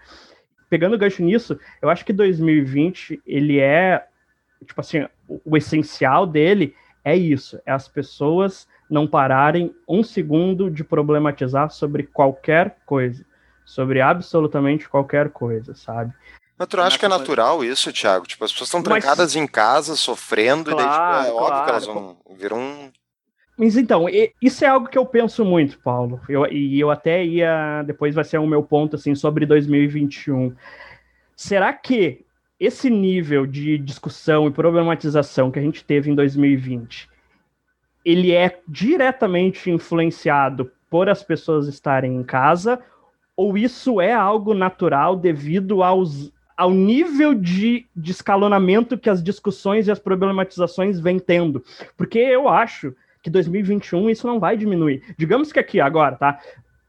Pegando 0.69 0.97
gancho 0.97 1.23
nisso, 1.23 1.57
eu 1.81 1.89
acho 1.89 2.03
que 2.03 2.11
2020 2.11 3.21
ele 3.25 3.59
é 3.59 4.05
tipo 4.65 4.81
assim, 4.81 5.05
o, 5.27 5.39
o 5.45 5.57
essencial 5.57 6.25
dele 6.25 6.73
é 7.03 7.15
isso, 7.15 7.59
é 7.65 7.71
as 7.71 7.87
pessoas 7.87 8.67
não 8.89 9.05
pararem 9.07 9.73
um 9.87 10.03
segundo 10.03 10.69
de 10.69 10.83
problematizar 10.83 11.69
sobre 11.69 12.03
qualquer 12.03 12.77
coisa, 12.85 13.25
sobre 13.65 14.01
absolutamente 14.01 14.87
qualquer 14.87 15.29
coisa, 15.29 15.75
sabe? 15.75 16.13
Mas 16.57 16.67
tu 16.67 16.81
acha 16.81 16.97
que 16.97 17.05
é 17.05 17.09
natural 17.09 17.63
isso, 17.63 17.93
Thiago? 17.93 18.25
Tipo, 18.25 18.43
as 18.45 18.51
pessoas 18.51 18.69
estão 18.69 18.79
Mas- 18.79 19.03
trancadas 19.03 19.35
em 19.35 19.45
casa, 19.45 19.95
sofrendo, 19.95 20.71
e 20.71 20.75
daí 20.75 20.85
tipo, 20.85 20.95
Claro, 20.97 21.27
é 21.27 21.31
óbvio 21.31 21.45
que 21.45 21.51
claro. 21.51 21.69
elas 21.69 21.85
vão 21.85 22.17
virar 22.35 22.55
um. 22.55 22.91
Mas 23.57 23.75
então, 23.75 24.05
isso 24.41 24.63
é 24.63 24.67
algo 24.67 24.87
que 24.87 24.97
eu 24.97 25.05
penso 25.05 25.43
muito, 25.43 25.79
Paulo. 25.79 26.21
Eu, 26.29 26.45
e 26.51 26.79
eu 26.79 26.91
até 26.91 27.23
ia. 27.25 27.83
Depois 27.83 28.13
vai 28.13 28.23
ser 28.23 28.37
o 28.37 28.45
meu 28.45 28.61
ponto 28.63 28.95
assim 28.95 29.15
sobre 29.15 29.45
2021. 29.47 30.55
Será 31.35 31.73
que 31.73 32.23
esse 32.59 32.89
nível 32.89 33.45
de 33.45 33.77
discussão 33.77 34.47
e 34.47 34.51
problematização 34.51 35.51
que 35.51 35.59
a 35.59 35.61
gente 35.61 35.83
teve 35.83 36.09
em 36.09 36.15
2020 36.15 37.07
ele 38.07 38.31
é 38.31 38.61
diretamente 38.65 39.69
influenciado 39.69 40.71
por 40.89 41.09
as 41.09 41.21
pessoas 41.21 41.67
estarem 41.67 42.15
em 42.15 42.23
casa 42.23 42.79
ou 43.35 43.57
isso 43.57 43.99
é 43.99 44.13
algo 44.13 44.53
natural 44.53 45.17
devido 45.17 45.83
aos, 45.83 46.31
ao 46.55 46.71
nível 46.71 47.33
de, 47.33 47.85
de 47.93 48.11
escalonamento 48.11 48.97
que 48.97 49.09
as 49.09 49.21
discussões 49.21 49.87
e 49.87 49.91
as 49.91 49.99
problematizações 49.99 51.01
vêm 51.01 51.19
tendo? 51.19 51.61
Porque 51.97 52.17
eu 52.17 52.47
acho 52.47 52.95
que 53.21 53.29
2021 53.29 54.09
isso 54.09 54.25
não 54.25 54.39
vai 54.39 54.55
diminuir. 54.55 55.03
Digamos 55.17 55.51
que 55.51 55.59
aqui 55.59 55.81
agora, 55.81 56.15
tá? 56.15 56.39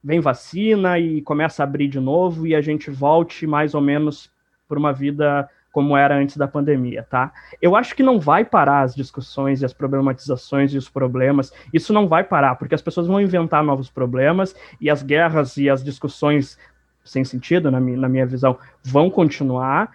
Vem 0.02 0.20
vacina 0.20 1.00
e 1.00 1.20
começa 1.22 1.64
a 1.64 1.64
abrir 1.64 1.88
de 1.88 1.98
novo 1.98 2.46
e 2.46 2.54
a 2.54 2.60
gente 2.60 2.92
volte 2.92 3.44
mais 3.44 3.74
ou 3.74 3.80
menos 3.80 4.30
por 4.68 4.78
uma 4.78 4.92
vida 4.92 5.50
como 5.78 5.96
era 5.96 6.16
antes 6.16 6.36
da 6.36 6.48
pandemia, 6.48 7.06
tá? 7.08 7.32
Eu 7.62 7.76
acho 7.76 7.94
que 7.94 8.02
não 8.02 8.18
vai 8.18 8.44
parar 8.44 8.80
as 8.80 8.96
discussões 8.96 9.62
e 9.62 9.64
as 9.64 9.72
problematizações 9.72 10.74
e 10.74 10.76
os 10.76 10.88
problemas. 10.88 11.52
Isso 11.72 11.92
não 11.92 12.08
vai 12.08 12.24
parar, 12.24 12.56
porque 12.56 12.74
as 12.74 12.82
pessoas 12.82 13.06
vão 13.06 13.20
inventar 13.20 13.62
novos 13.62 13.88
problemas 13.88 14.56
e 14.80 14.90
as 14.90 15.04
guerras 15.04 15.56
e 15.56 15.70
as 15.70 15.84
discussões 15.84 16.58
sem 17.04 17.22
sentido, 17.22 17.70
na 17.70 17.78
minha, 17.78 17.96
na 17.96 18.08
minha 18.08 18.26
visão, 18.26 18.58
vão 18.82 19.08
continuar. 19.08 19.92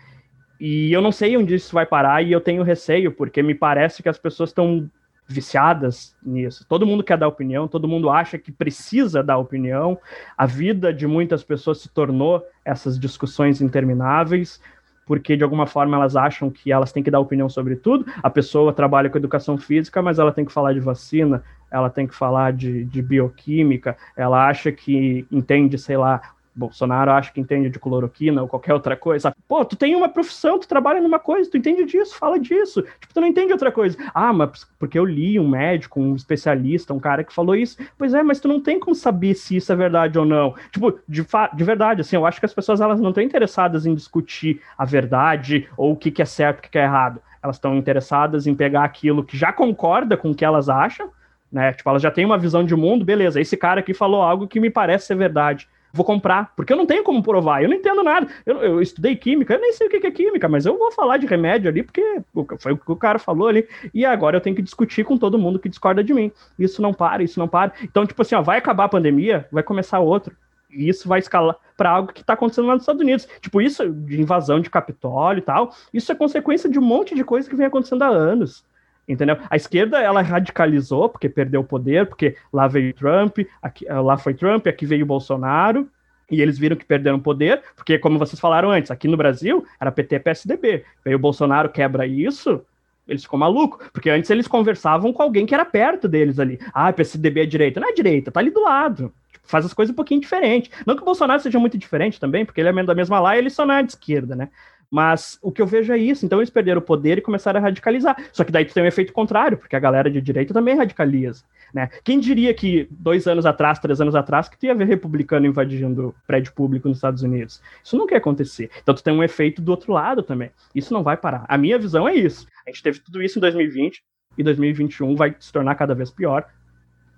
E 0.57 0.93
eu 0.93 1.01
não 1.01 1.11
sei 1.11 1.35
onde 1.35 1.53
isso 1.53 1.73
vai 1.73 1.85
parar 1.85 2.21
e 2.21 2.31
eu 2.31 2.39
tenho 2.39 2.63
receio, 2.63 3.11
porque 3.11 3.43
me 3.43 3.53
parece 3.53 4.01
que 4.01 4.07
as 4.07 4.17
pessoas 4.17 4.51
estão 4.51 4.89
viciadas 5.27 6.15
nisso. 6.23 6.65
Todo 6.65 6.85
mundo 6.85 7.03
quer 7.03 7.17
dar 7.17 7.27
opinião, 7.27 7.67
todo 7.67 7.89
mundo 7.89 8.09
acha 8.09 8.37
que 8.37 8.53
precisa 8.53 9.21
dar 9.21 9.37
opinião. 9.37 9.99
A 10.37 10.45
vida 10.45 10.93
de 10.93 11.05
muitas 11.05 11.43
pessoas 11.43 11.81
se 11.81 11.89
tornou 11.89 12.41
essas 12.63 12.97
discussões 12.97 13.61
intermináveis, 13.61 14.61
porque 15.05 15.35
de 15.35 15.43
alguma 15.43 15.65
forma 15.65 15.97
elas 15.97 16.15
acham 16.15 16.49
que 16.49 16.71
elas 16.71 16.91
têm 16.91 17.03
que 17.03 17.11
dar 17.11 17.19
opinião 17.19 17.49
sobre 17.49 17.75
tudo. 17.75 18.05
A 18.21 18.29
pessoa 18.29 18.73
trabalha 18.73 19.09
com 19.09 19.17
educação 19.17 19.57
física, 19.57 20.01
mas 20.01 20.19
ela 20.19 20.31
tem 20.31 20.45
que 20.45 20.51
falar 20.51 20.73
de 20.73 20.79
vacina, 20.79 21.43
ela 21.69 21.89
tem 21.89 22.07
que 22.07 22.15
falar 22.15 22.53
de, 22.53 22.85
de 22.85 23.01
bioquímica, 23.01 23.97
ela 24.15 24.47
acha 24.47 24.71
que 24.71 25.25
entende, 25.31 25.77
sei 25.77 25.97
lá, 25.97 26.21
Bolsonaro 26.55 27.11
acha 27.11 27.31
que 27.31 27.41
entende 27.41 27.69
de 27.69 27.79
cloroquina 27.79 28.41
ou 28.41 28.47
qualquer 28.47 28.73
outra 28.73 28.95
coisa. 28.95 29.35
Pô, 29.47 29.65
tu 29.65 29.75
tem 29.75 29.95
uma 29.95 30.07
profissão, 30.07 30.59
tu 30.59 30.67
trabalha 30.67 31.01
numa 31.01 31.19
coisa, 31.19 31.49
tu 31.49 31.57
entende 31.57 31.83
disso, 31.85 32.15
fala 32.15 32.39
disso. 32.39 32.81
Tipo, 32.99 33.13
tu 33.13 33.21
não 33.21 33.27
entende 33.27 33.51
outra 33.51 33.71
coisa. 33.71 33.97
Ah, 34.13 34.31
mas 34.31 34.65
porque 34.77 34.97
eu 34.97 35.05
li 35.05 35.39
um 35.39 35.47
médico, 35.47 35.99
um 35.99 36.15
especialista, 36.15 36.93
um 36.93 36.99
cara 36.99 37.23
que 37.23 37.33
falou 37.33 37.55
isso. 37.55 37.77
Pois 37.97 38.13
é, 38.13 38.21
mas 38.21 38.39
tu 38.39 38.47
não 38.47 38.61
tem 38.61 38.79
como 38.79 38.95
saber 38.95 39.33
se 39.33 39.55
isso 39.55 39.71
é 39.71 39.75
verdade 39.75 40.19
ou 40.19 40.25
não. 40.25 40.53
Tipo, 40.71 40.99
de, 41.07 41.25
de 41.53 41.63
verdade, 41.63 42.01
assim, 42.01 42.15
eu 42.15 42.25
acho 42.25 42.39
que 42.39 42.45
as 42.45 42.53
pessoas 42.53 42.81
elas 42.81 42.99
não 42.99 43.09
estão 43.09 43.23
interessadas 43.23 43.85
em 43.85 43.95
discutir 43.95 44.61
a 44.77 44.85
verdade 44.85 45.67
ou 45.75 45.93
o 45.93 45.97
que, 45.97 46.11
que 46.11 46.21
é 46.21 46.25
certo 46.25 46.59
o 46.59 46.61
que, 46.61 46.69
que 46.69 46.77
é 46.77 46.83
errado. 46.83 47.19
Elas 47.41 47.55
estão 47.55 47.75
interessadas 47.75 48.45
em 48.45 48.53
pegar 48.53 48.83
aquilo 48.83 49.23
que 49.23 49.35
já 49.35 49.51
concorda 49.51 50.15
com 50.15 50.31
o 50.31 50.35
que 50.35 50.45
elas 50.45 50.69
acham, 50.69 51.09
né? 51.51 51.73
Tipo, 51.73 51.89
elas 51.89 52.01
já 52.01 52.09
têm 52.09 52.25
uma 52.25 52.37
visão 52.37 52.63
de 52.63 52.75
mundo, 52.75 53.03
beleza. 53.03 53.41
Esse 53.41 53.57
cara 53.57 53.79
aqui 53.79 53.93
falou 53.93 54.21
algo 54.21 54.47
que 54.47 54.59
me 54.59 54.69
parece 54.69 55.07
ser 55.07 55.15
verdade 55.15 55.67
vou 55.93 56.03
comprar, 56.03 56.51
porque 56.55 56.73
eu 56.73 56.77
não 56.77 56.87
tenho 56.87 57.03
como 57.03 57.21
provar, 57.21 57.61
eu 57.61 57.69
não 57.69 57.75
entendo 57.75 58.03
nada. 58.03 58.27
Eu, 58.45 58.57
eu, 58.57 58.81
estudei 58.81 59.15
química, 59.15 59.53
eu 59.53 59.61
nem 59.61 59.71
sei 59.73 59.85
o 59.85 59.89
que 59.89 60.07
é 60.07 60.11
química, 60.11 60.49
mas 60.49 60.65
eu 60.65 60.77
vou 60.77 60.91
falar 60.91 61.17
de 61.17 61.27
remédio 61.27 61.69
ali, 61.69 61.83
porque 61.83 62.21
foi 62.59 62.73
o 62.73 62.77
que 62.77 62.91
o 62.91 62.95
cara 62.95 63.19
falou 63.19 63.47
ali, 63.47 63.67
e 63.93 64.03
agora 64.03 64.35
eu 64.35 64.41
tenho 64.41 64.55
que 64.55 64.61
discutir 64.63 65.05
com 65.05 65.17
todo 65.17 65.37
mundo 65.37 65.59
que 65.59 65.69
discorda 65.69 66.03
de 66.03 66.11
mim. 66.11 66.31
Isso 66.57 66.81
não 66.81 66.93
para, 66.93 67.21
isso 67.21 67.39
não 67.39 67.47
para. 67.47 67.71
Então, 67.83 68.07
tipo 68.07 68.21
assim, 68.23 68.33
ó, 68.33 68.41
vai 68.41 68.57
acabar 68.57 68.85
a 68.85 68.89
pandemia, 68.89 69.47
vai 69.51 69.61
começar 69.61 69.99
outro. 69.99 70.35
E 70.71 70.89
isso 70.89 71.07
vai 71.07 71.19
escalar 71.19 71.55
para 71.77 71.91
algo 71.91 72.11
que 72.11 72.21
está 72.21 72.33
acontecendo 72.33 72.67
lá 72.67 72.73
nos 72.73 72.81
Estados 72.81 73.01
Unidos. 73.01 73.27
Tipo, 73.39 73.61
isso 73.61 73.87
de 73.87 74.19
invasão 74.19 74.59
de 74.59 74.71
Capitólio 74.71 75.39
e 75.39 75.43
tal, 75.43 75.71
isso 75.93 76.11
é 76.11 76.15
consequência 76.15 76.67
de 76.67 76.79
um 76.79 76.83
monte 76.83 77.13
de 77.13 77.23
coisa 77.23 77.47
que 77.47 77.55
vem 77.55 77.67
acontecendo 77.67 78.01
há 78.01 78.07
anos 78.07 78.65
entendeu? 79.07 79.37
A 79.49 79.55
esquerda 79.55 79.99
ela 79.99 80.21
radicalizou 80.21 81.09
porque 81.09 81.29
perdeu 81.29 81.61
o 81.61 81.65
poder, 81.65 82.07
porque 82.07 82.35
lá 82.51 82.67
veio 82.67 82.93
Trump, 82.93 83.39
aqui, 83.61 83.85
lá 83.85 84.17
foi 84.17 84.33
Trump, 84.33 84.67
aqui 84.67 84.85
veio 84.85 85.05
Bolsonaro, 85.05 85.89
e 86.31 86.41
eles 86.41 86.57
viram 86.57 86.75
que 86.75 86.85
perderam 86.85 87.19
poder, 87.19 87.61
porque 87.75 87.99
como 87.99 88.17
vocês 88.17 88.39
falaram 88.39 88.71
antes, 88.71 88.89
aqui 88.89 89.07
no 89.07 89.17
Brasil 89.17 89.65
era 89.79 89.91
PT 89.91 90.19
PSDB. 90.19 90.83
Veio 91.03 91.17
o 91.17 91.19
Bolsonaro, 91.19 91.69
quebra 91.69 92.07
isso, 92.07 92.61
eles 93.07 93.23
ficam 93.23 93.37
malucos, 93.37 93.87
porque 93.91 94.09
antes 94.09 94.29
eles 94.29 94.47
conversavam 94.47 95.11
com 95.11 95.21
alguém 95.21 95.45
que 95.45 95.53
era 95.53 95.65
perto 95.65 96.07
deles 96.07 96.39
ali. 96.39 96.59
Ah, 96.73 96.91
PSDB 96.93 97.41
é 97.41 97.45
direita. 97.45 97.79
Não 97.79 97.89
é 97.89 97.93
direita, 97.93 98.31
tá 98.31 98.39
ali 98.39 98.49
do 98.49 98.63
lado. 98.63 99.13
Tipo, 99.31 99.47
faz 99.47 99.65
as 99.65 99.73
coisas 99.73 99.91
um 99.91 99.95
pouquinho 99.95 100.21
diferente. 100.21 100.71
Não 100.85 100.95
que 100.95 101.01
o 101.01 101.05
Bolsonaro 101.05 101.41
seja 101.41 101.59
muito 101.59 101.77
diferente 101.77 102.19
também, 102.19 102.45
porque 102.45 102.61
ele 102.61 102.69
é 102.69 102.83
da 102.83 102.95
mesma 102.95 103.19
lá 103.19 103.35
e 103.35 103.39
ele 103.39 103.49
só 103.49 103.65
não 103.65 103.75
é 103.75 103.83
de 103.83 103.91
esquerda, 103.91 104.35
né? 104.35 104.49
Mas 104.93 105.39
o 105.41 105.51
que 105.51 105.59
eu 105.59 105.65
vejo 105.65 105.91
é 105.91 105.97
isso. 105.97 106.23
Então 106.23 106.37
eles 106.37 106.51
perderam 106.51 106.77
o 106.77 106.83
poder 106.83 107.17
e 107.17 107.21
começaram 107.21 107.59
a 107.59 107.63
radicalizar. 107.63 108.15
Só 108.31 108.43
que 108.43 108.51
daí 108.51 108.63
tu 108.63 108.75
tem 108.75 108.83
um 108.83 108.85
efeito 108.85 109.11
contrário, 109.11 109.57
porque 109.57 109.75
a 109.75 109.79
galera 109.79 110.07
de 110.07 110.21
direita 110.21 110.53
também 110.53 110.77
radicaliza. 110.77 111.43
Né? 111.73 111.89
Quem 112.03 112.19
diria 112.19 112.53
que 112.53 112.87
dois 112.91 113.25
anos 113.25 113.43
atrás, 113.43 113.79
três 113.79 113.99
anos 113.99 114.13
atrás, 114.13 114.47
que 114.47 114.55
tu 114.55 114.67
ia 114.67 114.75
ver 114.75 114.85
republicano 114.85 115.47
invadindo 115.47 116.13
prédio 116.27 116.53
público 116.53 116.87
nos 116.87 116.97
Estados 116.97 117.23
Unidos? 117.23 117.59
Isso 117.83 117.97
não 117.97 118.05
quer 118.05 118.17
acontecer. 118.17 118.69
Então 118.83 118.93
tu 118.93 119.01
tem 119.01 119.11
um 119.11 119.23
efeito 119.23 119.63
do 119.63 119.69
outro 119.71 119.91
lado 119.91 120.21
também. 120.21 120.51
Isso 120.75 120.93
não 120.93 121.01
vai 121.01 121.17
parar. 121.17 121.43
A 121.47 121.57
minha 121.57 121.79
visão 121.79 122.07
é 122.07 122.13
isso. 122.13 122.45
A 122.67 122.69
gente 122.69 122.83
teve 122.83 122.99
tudo 122.99 123.23
isso 123.23 123.39
em 123.39 123.41
2020 123.41 124.03
e 124.37 124.43
2021 124.43 125.15
vai 125.15 125.35
se 125.39 125.51
tornar 125.51 125.73
cada 125.73 125.95
vez 125.95 126.11
pior, 126.11 126.45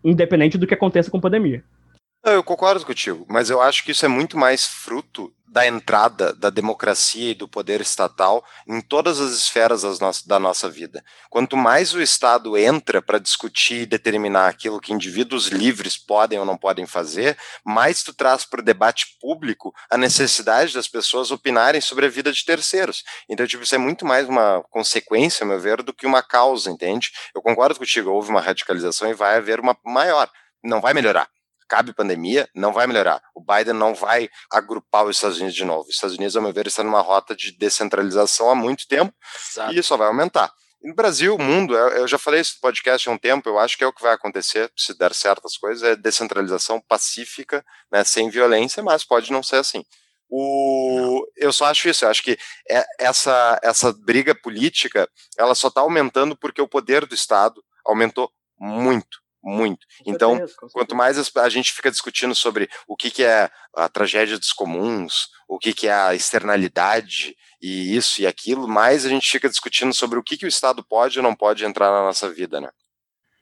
independente 0.01 0.57
do 0.57 0.65
que 0.65 0.73
aconteça 0.73 1.11
com 1.11 1.17
a 1.17 1.21
pandemia. 1.21 1.61
Eu 2.27 2.43
concordo 2.43 2.83
contigo, 2.83 3.23
mas 3.29 3.51
eu 3.51 3.61
acho 3.61 3.83
que 3.83 3.91
isso 3.91 4.03
é 4.03 4.07
muito 4.07 4.35
mais 4.35 4.65
fruto 4.65 5.31
da 5.47 5.67
entrada 5.67 6.33
da 6.33 6.49
democracia 6.49 7.29
e 7.29 7.35
do 7.35 7.47
poder 7.47 7.81
estatal 7.81 8.43
em 8.67 8.81
todas 8.81 9.21
as 9.21 9.33
esferas 9.33 9.83
da 10.25 10.39
nossa 10.39 10.67
vida. 10.67 11.05
Quanto 11.29 11.55
mais 11.55 11.93
o 11.93 12.01
Estado 12.01 12.57
entra 12.57 12.99
para 12.99 13.19
discutir 13.19 13.83
e 13.83 13.85
determinar 13.85 14.47
aquilo 14.47 14.81
que 14.81 14.91
indivíduos 14.91 15.49
livres 15.49 15.97
podem 15.97 16.39
ou 16.39 16.45
não 16.45 16.57
podem 16.57 16.87
fazer, 16.87 17.37
mais 17.63 18.01
tu 18.01 18.11
traz 18.11 18.43
para 18.43 18.59
o 18.59 18.65
debate 18.65 19.05
público 19.21 19.71
a 19.91 19.95
necessidade 19.95 20.73
das 20.73 20.87
pessoas 20.87 21.29
opinarem 21.29 21.79
sobre 21.79 22.07
a 22.07 22.09
vida 22.09 22.33
de 22.33 22.43
terceiros. 22.43 23.03
Então, 23.29 23.45
tipo, 23.45 23.63
isso 23.63 23.75
é 23.75 23.77
muito 23.77 24.03
mais 24.03 24.27
uma 24.27 24.63
consequência, 24.71 25.43
a 25.43 25.47
meu 25.47 25.59
ver, 25.59 25.83
do 25.83 25.93
que 25.93 26.07
uma 26.07 26.23
causa, 26.23 26.71
entende? 26.71 27.11
Eu 27.35 27.41
concordo 27.43 27.77
contigo, 27.77 28.09
houve 28.09 28.31
uma 28.31 28.41
radicalização 28.41 29.07
e 29.11 29.13
vai 29.13 29.37
haver 29.37 29.59
uma 29.59 29.77
maior. 29.85 30.27
Não 30.63 30.81
vai 30.81 30.95
melhorar 30.95 31.29
cabe 31.67 31.93
pandemia, 31.93 32.47
não 32.55 32.71
vai 32.71 32.87
melhorar. 32.87 33.21
O 33.33 33.41
Biden 33.41 33.73
não 33.73 33.93
vai 33.93 34.29
agrupar 34.51 35.05
os 35.05 35.17
Estados 35.17 35.37
Unidos 35.37 35.55
de 35.55 35.65
novo. 35.65 35.89
Os 35.89 35.95
Estados 35.95 36.15
Unidos, 36.15 36.35
ao 36.35 36.43
meu 36.43 36.53
ver, 36.53 36.67
está 36.67 36.83
numa 36.83 37.01
rota 37.01 37.35
de 37.35 37.51
descentralização 37.57 38.49
há 38.49 38.55
muito 38.55 38.87
tempo 38.87 39.13
Exato. 39.51 39.73
e 39.73 39.83
só 39.83 39.97
vai 39.97 40.07
aumentar. 40.07 40.51
E 40.81 40.87
no 40.87 40.95
Brasil, 40.95 41.35
o 41.35 41.41
mundo, 41.41 41.75
eu 41.75 42.07
já 42.07 42.17
falei 42.17 42.41
isso 42.41 42.55
no 42.55 42.61
podcast 42.61 43.09
há 43.09 43.11
um 43.11 43.17
tempo, 43.17 43.49
eu 43.49 43.57
acho 43.57 43.77
que 43.77 43.83
é 43.83 43.87
o 43.87 43.93
que 43.93 44.03
vai 44.03 44.13
acontecer, 44.13 44.71
se 44.77 44.95
der 44.97 45.13
certas 45.13 45.57
coisas, 45.57 45.81
é 45.81 45.95
descentralização 45.95 46.79
pacífica, 46.79 47.65
né, 47.91 48.03
sem 48.03 48.29
violência, 48.29 48.83
mas 48.83 49.03
pode 49.03 49.31
não 49.31 49.41
ser 49.41 49.57
assim. 49.57 49.83
O, 50.29 51.25
eu 51.37 51.51
só 51.51 51.65
acho 51.65 51.89
isso, 51.89 52.05
eu 52.05 52.09
acho 52.09 52.21
que 52.21 52.37
essa, 52.99 53.59
essa 53.63 53.93
briga 53.93 54.35
política, 54.35 55.09
ela 55.37 55.55
só 55.55 55.69
está 55.69 55.81
aumentando 55.81 56.37
porque 56.37 56.61
o 56.61 56.67
poder 56.67 57.05
do 57.05 57.15
Estado 57.15 57.63
aumentou 57.83 58.31
muito 58.59 59.24
muito. 59.45 59.85
Então, 60.05 60.43
quanto 60.73 60.95
mais 60.95 61.17
a 61.37 61.49
gente 61.49 61.71
fica 61.71 61.91
discutindo 61.91 62.33
sobre 62.33 62.67
o 62.87 62.95
que, 62.95 63.11
que 63.11 63.23
é 63.23 63.49
a 63.75 63.87
tragédia 63.87 64.39
dos 64.39 64.51
comuns, 64.51 65.27
o 65.47 65.59
que, 65.59 65.71
que 65.71 65.87
é 65.87 65.93
a 65.93 66.15
externalidade 66.15 67.35
e 67.61 67.95
isso 67.95 68.21
e 68.21 68.25
aquilo, 68.25 68.67
mais 68.67 69.05
a 69.05 69.09
gente 69.09 69.29
fica 69.29 69.47
discutindo 69.47 69.93
sobre 69.93 70.17
o 70.17 70.23
que, 70.23 70.35
que 70.35 70.45
o 70.45 70.49
Estado 70.49 70.83
pode 70.83 71.19
ou 71.19 71.23
não 71.23 71.35
pode 71.35 71.63
entrar 71.63 71.91
na 71.91 72.03
nossa 72.03 72.27
vida, 72.29 72.59
né? 72.59 72.69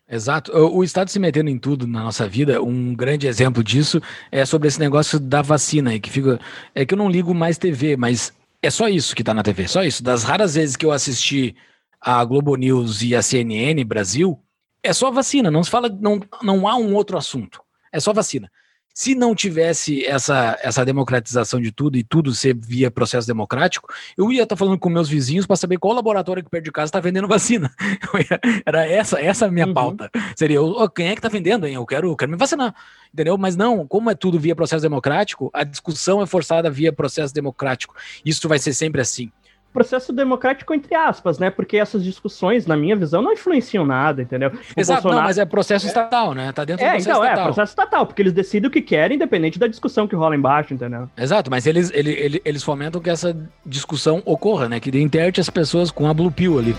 Exato. 0.09 0.51
O 0.51 0.83
Estado 0.83 1.09
se 1.09 1.17
metendo 1.17 1.49
em 1.49 1.57
tudo 1.57 1.87
na 1.87 2.03
nossa 2.03 2.27
vida, 2.27 2.61
um 2.61 2.93
grande 2.93 3.25
exemplo 3.25 3.63
disso 3.63 4.01
é 4.29 4.45
sobre 4.45 4.67
esse 4.67 4.79
negócio 4.79 5.17
da 5.17 5.41
vacina, 5.41 5.97
que 5.97 6.09
fica. 6.09 6.39
É 6.75 6.85
que 6.85 6.93
eu 6.93 6.97
não 6.97 7.09
ligo 7.09 7.33
mais 7.33 7.57
TV, 7.57 7.95
mas 7.95 8.33
é 8.61 8.69
só 8.69 8.89
isso 8.89 9.15
que 9.15 9.23
tá 9.23 9.33
na 9.33 9.41
TV, 9.41 9.65
só 9.67 9.81
isso. 9.81 10.03
Das 10.03 10.23
raras 10.23 10.55
vezes 10.55 10.75
que 10.75 10.85
eu 10.85 10.91
assisti 10.91 11.55
a 12.01 12.23
Globo 12.25 12.57
News 12.57 13.01
e 13.01 13.15
a 13.15 13.21
CNN 13.21 13.81
Brasil, 13.85 14.37
é 14.83 14.91
só 14.93 15.09
vacina, 15.09 15.49
não 15.49 15.63
se 15.63 15.69
fala, 15.69 15.89
não, 15.89 16.19
não 16.41 16.67
há 16.67 16.75
um 16.75 16.93
outro 16.93 17.17
assunto. 17.17 17.61
É 17.91 17.99
só 17.99 18.11
vacina. 18.13 18.51
Se 18.95 19.15
não 19.15 19.33
tivesse 19.33 20.05
essa, 20.05 20.55
essa 20.61 20.85
democratização 20.85 21.59
de 21.59 21.71
tudo 21.71 21.97
e 21.97 22.03
tudo 22.03 22.31
ser 22.31 22.55
via 22.55 22.91
processo 22.91 23.25
democrático, 23.25 23.91
eu 24.15 24.31
ia 24.31 24.43
estar 24.43 24.55
falando 24.55 24.77
com 24.77 24.87
meus 24.87 25.09
vizinhos 25.09 25.47
para 25.47 25.55
saber 25.55 25.79
qual 25.79 25.95
laboratório 25.95 26.41
aqui 26.41 26.49
perto 26.51 26.65
de 26.65 26.71
casa 26.71 26.89
está 26.89 26.99
vendendo 26.99 27.25
vacina. 27.29 27.73
Ia- 28.13 28.39
Era 28.63 28.85
essa, 28.87 29.19
essa 29.19 29.47
a 29.47 29.51
minha 29.51 29.65
Uhum. 29.65 29.73
pauta. 29.73 30.11
Seria, 30.35 30.61
"Ô, 30.61 30.87
quem 30.87 31.07
é 31.07 31.13
que 31.13 31.17
está 31.19 31.27
vendendo, 31.29 31.65
hein? 31.65 31.73
Eu 31.73 31.85
quero, 31.87 32.09
eu 32.11 32.15
quero 32.15 32.29
me 32.31 32.37
vacinar. 32.37 32.75
Entendeu? 33.11 33.35
Mas 33.35 33.55
não, 33.55 33.87
como 33.87 34.11
é 34.11 34.15
tudo 34.15 34.39
via 34.39 34.55
processo 34.55 34.83
democrático, 34.83 35.49
a 35.53 35.63
discussão 35.63 36.21
é 36.21 36.27
forçada 36.27 36.69
via 36.69 36.93
processo 36.93 37.33
democrático. 37.33 37.95
Isso 38.23 38.47
vai 38.47 38.59
ser 38.59 38.73
sempre 38.73 39.01
assim. 39.01 39.31
Processo 39.73 40.13
democrático, 40.13 40.71
entre 40.73 40.93
aspas, 40.93 41.39
né? 41.39 41.49
Porque 41.49 41.77
essas 41.77 42.03
discussões, 42.03 42.67
na 42.67 42.77
minha 42.77 42.95
visão, 42.95 43.23
não 43.23 43.33
influenciam 43.33 43.83
nada, 43.83 44.21
entendeu? 44.21 44.49
O 44.49 44.79
Exato, 44.79 44.99
não, 44.99 45.03
Bolsonaro- 45.03 45.27
mas 45.27 45.37
é 45.39 45.45
processo 45.45 45.87
estatal, 45.87 46.33
né? 46.35 46.51
Tá 46.51 46.63
dentro 46.63 46.85
do 46.85 46.87
É, 46.87 46.91
processo 46.91 47.09
então, 47.09 47.23
é, 47.23 47.27
estatal. 47.27 47.45
processo 47.45 47.71
estatal, 47.71 48.05
porque 48.05 48.21
eles 48.21 48.33
decidem 48.33 48.67
o 48.67 48.71
que 48.71 48.81
querem, 48.83 49.15
independente 49.15 49.57
da 49.57 49.65
discussão 49.65 50.07
que 50.07 50.15
rola 50.15 50.35
embaixo, 50.35 50.73
entendeu? 50.75 51.09
Exato, 51.17 51.49
mas 51.49 51.65
eles, 51.65 51.89
ele- 51.91 52.11
ele- 52.11 52.41
eles 52.45 52.61
fomentam 52.63 53.01
que 53.01 53.09
essa 53.09 53.35
discussão 53.65 54.21
ocorra, 54.25 54.69
né? 54.69 54.79
Que 54.79 54.95
interte 55.01 55.41
as 55.41 55.49
pessoas 55.49 55.89
com 55.89 56.07
a 56.07 56.13
Blue 56.13 56.31
Pill 56.31 56.59
ali. 56.59 56.75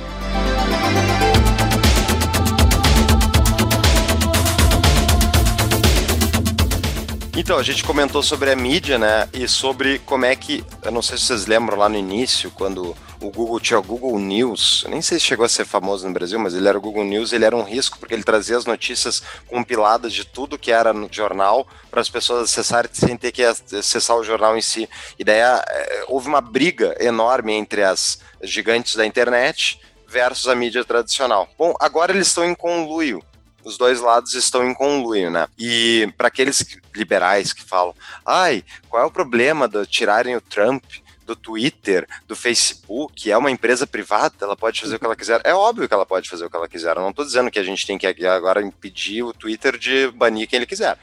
Então, 7.36 7.58
a 7.58 7.64
gente 7.64 7.82
comentou 7.82 8.22
sobre 8.22 8.52
a 8.52 8.54
mídia, 8.54 8.96
né? 8.96 9.28
E 9.32 9.48
sobre 9.48 9.98
como 9.98 10.24
é 10.24 10.36
que. 10.36 10.64
Eu 10.84 10.92
não 10.92 11.02
sei 11.02 11.18
se 11.18 11.24
vocês 11.24 11.46
lembram 11.46 11.76
lá 11.76 11.88
no 11.88 11.96
início, 11.96 12.48
quando 12.52 12.96
o 13.20 13.28
Google 13.28 13.58
tinha 13.58 13.76
o 13.76 13.82
Google 13.82 14.20
News. 14.20 14.86
Nem 14.88 15.02
sei 15.02 15.18
se 15.18 15.24
chegou 15.24 15.44
a 15.44 15.48
ser 15.48 15.64
famoso 15.64 16.06
no 16.06 16.14
Brasil, 16.14 16.38
mas 16.38 16.54
ele 16.54 16.68
era 16.68 16.78
o 16.78 16.80
Google 16.80 17.04
News. 17.04 17.32
Ele 17.32 17.44
era 17.44 17.56
um 17.56 17.64
risco 17.64 17.98
porque 17.98 18.14
ele 18.14 18.22
trazia 18.22 18.56
as 18.56 18.64
notícias 18.64 19.20
compiladas 19.48 20.12
de 20.12 20.24
tudo 20.24 20.56
que 20.56 20.70
era 20.70 20.92
no 20.92 21.08
jornal 21.10 21.66
para 21.90 22.00
as 22.00 22.08
pessoas 22.08 22.44
acessarem 22.44 22.88
sem 22.92 23.16
ter 23.16 23.32
que 23.32 23.42
acessar 23.42 24.16
o 24.16 24.22
jornal 24.22 24.56
em 24.56 24.62
si. 24.62 24.88
E 25.18 25.24
daí 25.24 25.40
eh, 25.40 26.04
houve 26.06 26.28
uma 26.28 26.40
briga 26.40 26.94
enorme 27.00 27.52
entre 27.52 27.82
as 27.82 28.20
gigantes 28.44 28.94
da 28.94 29.04
internet 29.04 29.80
versus 30.06 30.46
a 30.46 30.54
mídia 30.54 30.84
tradicional. 30.84 31.48
Bom, 31.58 31.74
agora 31.80 32.12
eles 32.12 32.28
estão 32.28 32.44
em 32.44 32.54
conluio 32.54 33.20
os 33.64 33.78
dois 33.78 34.00
lados 34.00 34.34
estão 34.34 34.68
em 34.68 34.74
conluio, 34.74 35.30
né? 35.30 35.48
E 35.58 36.12
para 36.16 36.28
aqueles 36.28 36.62
que- 36.62 36.80
liberais 36.94 37.52
que 37.52 37.62
falam, 37.62 37.94
ai, 38.24 38.62
qual 38.88 39.02
é 39.02 39.06
o 39.06 39.10
problema 39.10 39.66
de 39.66 39.84
tirarem 39.86 40.36
o 40.36 40.40
Trump 40.40 40.84
do 41.24 41.34
Twitter, 41.34 42.06
do 42.28 42.36
Facebook, 42.36 43.30
é 43.30 43.36
uma 43.38 43.50
empresa 43.50 43.86
privada, 43.86 44.34
ela 44.42 44.54
pode 44.54 44.80
fazer 44.80 44.96
o 44.96 44.98
que 44.98 45.06
ela 45.06 45.16
quiser. 45.16 45.40
É 45.42 45.54
óbvio 45.54 45.88
que 45.88 45.94
ela 45.94 46.04
pode 46.04 46.28
fazer 46.28 46.44
o 46.44 46.50
que 46.50 46.56
ela 46.56 46.68
quiser. 46.68 46.94
Eu 46.96 47.02
não 47.02 47.14
tô 47.14 47.24
dizendo 47.24 47.50
que 47.50 47.58
a 47.58 47.62
gente 47.62 47.86
tem 47.86 47.96
que 47.96 48.06
agora 48.26 48.62
impedir 48.62 49.22
o 49.22 49.32
Twitter 49.32 49.78
de 49.78 50.10
banir 50.10 50.46
quem 50.46 50.58
ele 50.58 50.66
quiser. 50.66 50.98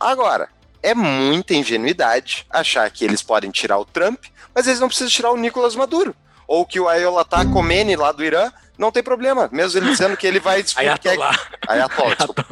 Agora, 0.00 0.48
é 0.82 0.94
muita 0.94 1.54
ingenuidade 1.54 2.46
achar 2.48 2.90
que 2.90 3.04
eles 3.04 3.22
podem 3.22 3.50
tirar 3.50 3.78
o 3.78 3.84
Trump, 3.84 4.24
mas 4.54 4.66
eles 4.66 4.80
não 4.80 4.88
precisam 4.88 5.10
tirar 5.10 5.30
o 5.30 5.36
Nicolas 5.36 5.76
Maduro. 5.76 6.14
Ou 6.46 6.64
que 6.64 6.80
o 6.80 6.88
Ayatollah 6.88 7.44
Khomeini 7.52 7.96
lá 7.96 8.10
do 8.12 8.24
Irã 8.24 8.50
não 8.78 8.92
tem 8.92 9.02
problema, 9.02 9.48
mesmo 9.50 9.80
ele 9.80 9.90
dizendo 9.90 10.16
que 10.16 10.26
ele 10.26 10.38
vai 10.38 10.64
Ayatollah. 10.76 11.48
Ayatollah, 11.66 12.14
desculpa. 12.16 12.46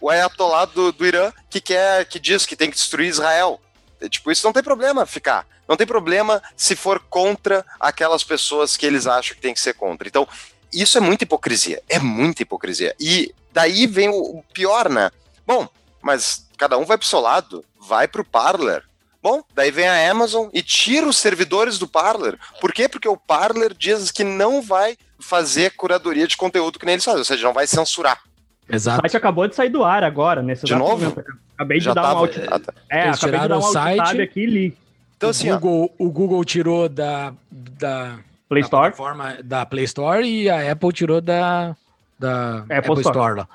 O 0.00 0.08
Ayatollah 0.08 0.66
do, 0.66 0.92
do 0.92 1.04
Irã 1.04 1.32
que 1.50 1.60
quer, 1.60 2.04
que 2.06 2.20
diz 2.20 2.46
que 2.46 2.54
tem 2.54 2.70
que 2.70 2.76
destruir 2.76 3.08
Israel. 3.08 3.60
É, 4.00 4.08
Tipo, 4.08 4.30
isso 4.30 4.46
não 4.46 4.52
tem 4.52 4.62
problema 4.62 5.04
ficar. 5.04 5.46
Não 5.68 5.76
tem 5.76 5.86
problema 5.86 6.40
se 6.56 6.76
for 6.76 7.00
contra 7.00 7.66
aquelas 7.80 8.22
pessoas 8.22 8.76
que 8.76 8.86
eles 8.86 9.06
acham 9.06 9.34
que 9.34 9.42
tem 9.42 9.52
que 9.52 9.60
ser 9.60 9.74
contra. 9.74 10.06
Então, 10.06 10.28
isso 10.72 10.96
é 10.96 11.00
muita 11.00 11.24
hipocrisia. 11.24 11.82
É 11.88 11.98
muita 11.98 12.42
hipocrisia. 12.42 12.94
E 13.00 13.34
daí 13.52 13.86
vem 13.86 14.08
o, 14.08 14.38
o 14.38 14.44
pior, 14.52 14.88
né? 14.88 15.10
Bom, 15.44 15.68
mas 16.00 16.46
cada 16.56 16.78
um 16.78 16.84
vai 16.84 16.96
pro 16.96 17.08
seu 17.08 17.18
lado. 17.18 17.64
Vai 17.80 18.06
pro 18.06 18.24
Parler. 18.24 18.84
Bom, 19.20 19.42
daí 19.54 19.72
vem 19.72 19.88
a 19.88 20.08
Amazon 20.08 20.48
e 20.52 20.62
tira 20.62 21.08
os 21.08 21.16
servidores 21.16 21.78
do 21.78 21.88
Parler. 21.88 22.38
Por 22.60 22.72
quê? 22.72 22.88
Porque 22.88 23.08
o 23.08 23.16
Parler 23.16 23.74
diz 23.74 24.12
que 24.12 24.22
não 24.22 24.62
vai 24.62 24.96
fazer 25.18 25.70
curadoria 25.76 26.26
de 26.26 26.36
conteúdo 26.36 26.78
que 26.78 26.84
nem 26.86 26.94
eles 26.94 27.04
fazem, 27.04 27.18
ou 27.20 27.24
seja, 27.24 27.46
não 27.46 27.52
vai 27.54 27.66
censurar. 27.66 28.20
O 28.68 28.74
Exato. 28.74 29.00
site 29.02 29.16
acabou 29.16 29.46
de 29.46 29.54
sair 29.54 29.68
do 29.68 29.84
ar 29.84 30.02
agora, 30.04 30.42
nesse 30.42 30.64
De 30.64 30.72
exato 30.72 30.88
novo? 30.88 31.04
momento. 31.10 31.24
Acabei 31.54 31.78
de 31.78 31.84
Já 31.84 31.94
dar 31.94 32.02
tava- 32.02 32.14
um 32.14 32.18
alt... 32.24 32.36
É, 32.36 32.40
Eles 32.40 32.52
acabei 32.52 33.12
de 33.12 33.18
tiraram 33.18 33.48
dar 33.48 33.56
um 33.58 33.60
o 33.60 33.64
alt 33.64 33.72
site. 33.72 33.96
tab 33.98 34.20
aqui 34.20 34.40
e 34.40 34.46
li. 34.46 34.78
Então, 35.16 35.28
o, 35.28 35.30
assim, 35.30 35.50
ó, 35.50 35.58
Google, 35.58 35.94
o 35.98 36.10
Google 36.10 36.44
tirou 36.44 36.88
da, 36.88 37.32
da, 37.50 38.18
Play 38.48 38.60
da 38.62 38.66
Store. 38.66 38.92
plataforma 38.92 39.38
da 39.42 39.64
Play 39.64 39.84
Store 39.84 40.26
e 40.26 40.50
a 40.50 40.70
Apple 40.72 40.92
tirou 40.92 41.20
da, 41.22 41.74
da 42.18 42.58
Apple 42.58 42.76
Apple, 42.76 43.00
Store. 43.00 43.16
Store. 43.18 43.34
lá. 43.38 43.48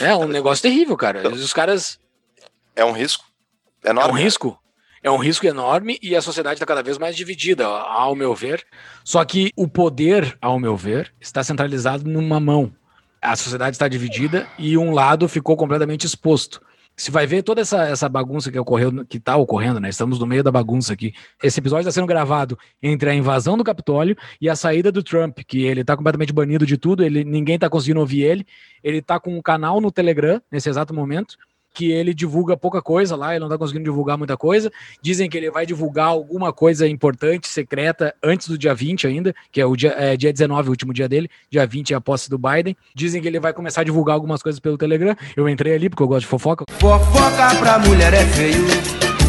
É 0.00 0.16
um 0.16 0.26
negócio 0.26 0.62
terrível, 0.62 0.96
cara. 0.96 1.28
Os 1.28 1.52
caras. 1.52 1.98
é 2.74 2.84
um 2.84 2.90
risco. 2.92 3.24
É 3.84 3.90
Enorme. 3.90 4.10
um 4.12 4.16
risco. 4.16 4.58
É 5.02 5.10
um 5.10 5.16
risco 5.16 5.46
enorme 5.46 5.98
e 6.02 6.16
a 6.16 6.22
sociedade 6.22 6.56
está 6.56 6.66
cada 6.66 6.82
vez 6.82 6.98
mais 6.98 7.16
dividida, 7.16 7.66
ao 7.66 8.14
meu 8.14 8.34
ver. 8.34 8.64
Só 9.04 9.24
que 9.24 9.52
o 9.56 9.68
poder, 9.68 10.36
ao 10.40 10.58
meu 10.58 10.76
ver, 10.76 11.12
está 11.20 11.44
centralizado 11.44 12.08
numa 12.08 12.40
mão. 12.40 12.72
A 13.20 13.36
sociedade 13.36 13.74
está 13.74 13.88
dividida 13.88 14.46
e 14.58 14.76
um 14.76 14.92
lado 14.92 15.28
ficou 15.28 15.56
completamente 15.56 16.06
exposto. 16.06 16.60
Se 16.96 17.10
vai 17.10 17.26
ver 17.26 17.42
toda 17.42 17.60
essa, 17.60 17.86
essa 17.86 18.08
bagunça 18.08 18.50
que 18.50 18.58
ocorreu, 18.58 19.04
que 19.04 19.18
está 19.18 19.36
ocorrendo, 19.36 19.78
né? 19.78 19.90
Estamos 19.90 20.18
no 20.18 20.26
meio 20.26 20.42
da 20.42 20.50
bagunça 20.50 20.94
aqui. 20.94 21.12
Esse 21.42 21.60
episódio 21.60 21.82
está 21.82 21.92
sendo 21.92 22.06
gravado 22.06 22.58
entre 22.82 23.10
a 23.10 23.14
invasão 23.14 23.58
do 23.58 23.62
Capitólio 23.62 24.16
e 24.40 24.48
a 24.48 24.56
saída 24.56 24.90
do 24.90 25.02
Trump, 25.02 25.40
que 25.46 25.62
ele 25.62 25.82
está 25.82 25.94
completamente 25.94 26.32
banido 26.32 26.64
de 26.64 26.78
tudo, 26.78 27.04
ele, 27.04 27.22
ninguém 27.22 27.56
está 27.56 27.68
conseguindo 27.68 28.00
ouvir 28.00 28.22
ele. 28.22 28.46
Ele 28.82 28.98
está 28.98 29.20
com 29.20 29.36
um 29.36 29.42
canal 29.42 29.78
no 29.78 29.92
Telegram 29.92 30.40
nesse 30.50 30.70
exato 30.70 30.94
momento, 30.94 31.36
que 31.76 31.92
ele 31.92 32.14
divulga 32.14 32.56
pouca 32.56 32.80
coisa 32.80 33.14
lá, 33.14 33.32
ele 33.34 33.40
não 33.40 33.50
tá 33.50 33.58
conseguindo 33.58 33.84
divulgar 33.84 34.16
muita 34.16 34.34
coisa. 34.34 34.72
Dizem 35.02 35.28
que 35.28 35.36
ele 35.36 35.50
vai 35.50 35.66
divulgar 35.66 36.06
alguma 36.06 36.50
coisa 36.52 36.88
importante, 36.88 37.46
secreta, 37.48 38.14
antes 38.22 38.48
do 38.48 38.56
dia 38.56 38.74
20 38.74 39.06
ainda, 39.06 39.34
que 39.52 39.60
é 39.60 39.66
o 39.66 39.76
dia, 39.76 39.94
é, 39.98 40.16
dia 40.16 40.32
19, 40.32 40.68
o 40.68 40.70
último 40.70 40.94
dia 40.94 41.06
dele. 41.06 41.28
Dia 41.50 41.66
20 41.66 41.92
é 41.92 41.96
a 41.96 42.00
posse 42.00 42.30
do 42.30 42.38
Biden. 42.38 42.74
Dizem 42.94 43.20
que 43.20 43.28
ele 43.28 43.38
vai 43.38 43.52
começar 43.52 43.82
a 43.82 43.84
divulgar 43.84 44.14
algumas 44.14 44.42
coisas 44.42 44.58
pelo 44.58 44.78
Telegram. 44.78 45.14
Eu 45.36 45.46
entrei 45.48 45.74
ali 45.74 45.90
porque 45.90 46.02
eu 46.02 46.08
gosto 46.08 46.20
de 46.22 46.26
fofoca. 46.28 46.64
Fofoca 46.78 47.54
pra 47.60 47.78
mulher 47.78 48.14
é 48.14 48.24
feio, 48.24 48.64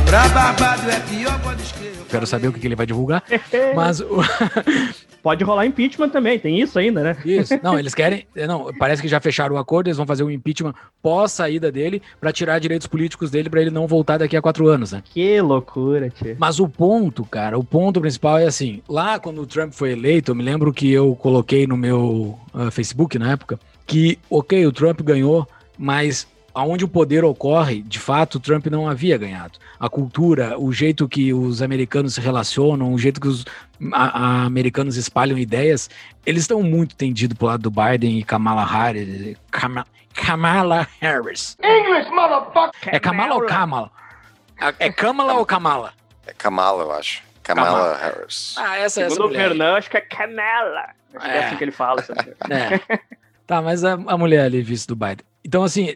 pra 0.05 0.27
babado 0.29 0.89
é 0.89 0.99
pior, 1.01 1.37
pode 1.41 1.61
escrever. 1.61 1.97
Quero 2.09 2.25
saber 2.25 2.47
o 2.47 2.53
que, 2.53 2.59
que 2.61 2.67
ele 2.67 2.75
vai 2.77 2.85
divulgar. 2.85 3.21
Mas 3.75 3.99
o- 3.99 4.21
Pode 5.21 5.43
rolar 5.43 5.65
impeachment 5.65 6.09
também, 6.09 6.39
tem 6.39 6.59
isso 6.59 6.77
ainda, 6.77 7.03
né? 7.03 7.17
Isso. 7.25 7.53
Não, 7.61 7.77
eles 7.77 7.93
querem. 7.93 8.25
Não, 8.35 8.73
parece 8.73 9.01
que 9.01 9.07
já 9.07 9.19
fecharam 9.19 9.55
o 9.55 9.57
acordo, 9.57 9.87
eles 9.87 9.97
vão 9.97 10.05
fazer 10.05 10.23
um 10.23 10.31
impeachment 10.31 10.73
pós 11.01 11.31
saída 11.31 11.71
dele 11.71 12.01
para 12.19 12.31
tirar 12.31 12.59
direitos 12.59 12.87
políticos 12.87 13.29
dele 13.29 13.49
para 13.49 13.61
ele 13.61 13.71
não 13.71 13.87
voltar 13.87 14.17
daqui 14.17 14.35
a 14.37 14.41
quatro 14.41 14.67
anos, 14.67 14.91
né? 14.91 15.03
Que 15.05 15.41
loucura, 15.41 16.09
tio. 16.09 16.35
Mas 16.39 16.59
o 16.59 16.67
ponto, 16.67 17.25
cara, 17.25 17.57
o 17.57 17.63
ponto 17.63 17.99
principal 17.99 18.37
é 18.37 18.45
assim: 18.45 18.81
lá 18.87 19.19
quando 19.19 19.41
o 19.41 19.47
Trump 19.47 19.73
foi 19.73 19.91
eleito, 19.91 20.31
eu 20.31 20.35
me 20.35 20.43
lembro 20.43 20.73
que 20.73 20.91
eu 20.91 21.15
coloquei 21.15 21.67
no 21.67 21.77
meu 21.77 22.37
ah, 22.53 22.71
Facebook 22.71 23.17
na 23.17 23.31
época 23.31 23.59
que, 23.87 24.19
ok, 24.29 24.65
o 24.67 24.71
Trump 24.71 25.01
ganhou, 25.01 25.47
mas 25.77 26.27
aonde 26.57 26.83
o 26.83 26.87
poder 26.87 27.23
ocorre, 27.23 27.81
de 27.81 27.99
fato, 27.99 28.35
o 28.35 28.39
Trump 28.39 28.65
não 28.67 28.87
havia 28.87 29.17
ganhado. 29.17 29.59
A 29.79 29.87
cultura, 29.89 30.57
o 30.59 30.71
jeito 30.73 31.07
que 31.07 31.33
os 31.33 31.61
americanos 31.61 32.15
se 32.15 32.21
relacionam, 32.21 32.93
o 32.93 32.97
jeito 32.97 33.21
que 33.21 33.27
os 33.27 33.45
a- 33.93 34.19
a- 34.19 34.45
americanos 34.45 34.97
espalham 34.97 35.37
ideias, 35.37 35.89
eles 36.25 36.41
estão 36.43 36.63
muito 36.63 36.95
tendidos 36.95 37.37
pro 37.37 37.47
lado 37.47 37.61
do 37.61 37.71
Biden 37.71 38.17
e 38.19 38.23
Kamala 38.23 38.65
Harris. 38.65 39.37
Kama- 39.51 39.85
Kamala 40.13 40.87
Harris. 40.99 41.55
É 41.61 42.99
Kamala 42.99 43.35
ou 43.35 43.45
Kamala? 43.45 43.91
É 44.79 44.91
Kamala 44.91 45.33
ou 45.35 45.45
Kamala? 45.45 45.93
É 46.25 46.33
Kamala, 46.33 46.83
eu 46.83 46.91
acho. 46.91 47.21
Kamala, 47.43 47.97
Harris. 47.97 48.55
Ah, 48.57 48.77
essa, 48.77 49.01
essa 49.01 49.09
Segundo 49.11 49.25
o 49.25 49.27
mulher. 49.29 49.47
Fernando, 49.49 49.75
acho 49.77 49.89
que 49.89 49.97
é 49.97 50.01
Canela. 50.01 50.89
Acho 51.15 51.25
que 51.25 51.31
é 51.31 51.37
É. 51.37 51.45
assim 51.45 51.55
que 51.55 51.63
ele 51.63 51.71
fala. 51.71 52.01
sabe? 52.01 52.33
É. 52.49 52.99
Tá, 53.45 53.61
mas 53.61 53.85
a, 53.85 53.93
a 53.93 54.17
mulher 54.17 54.43
ali, 54.43 54.61
vice 54.61 54.85
do 54.87 54.95
Biden. 54.95 55.25
Então, 55.45 55.63
assim, 55.63 55.95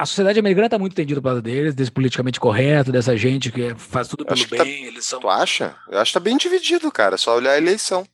a 0.00 0.06
sociedade 0.06 0.38
americana 0.38 0.68
tá 0.68 0.78
muito 0.78 0.94
tendida 0.94 1.20
pro 1.20 1.30
lado 1.30 1.42
deles, 1.42 1.74
desse 1.74 1.90
politicamente 1.90 2.40
correto, 2.40 2.90
dessa 2.90 3.16
gente 3.16 3.52
que 3.52 3.74
faz 3.76 4.08
tudo 4.08 4.24
pelo 4.24 4.46
tá- 4.46 4.64
bem, 4.64 4.86
eles 4.86 5.04
são... 5.04 5.20
Tu 5.20 5.28
acha? 5.28 5.76
Eu 5.90 5.98
acho 5.98 6.10
que 6.12 6.18
tá 6.18 6.20
bem 6.20 6.36
dividido, 6.36 6.90
cara. 6.90 7.16
É 7.16 7.18
só 7.18 7.36
olhar 7.36 7.52
a 7.52 7.58
eleição. 7.58 8.06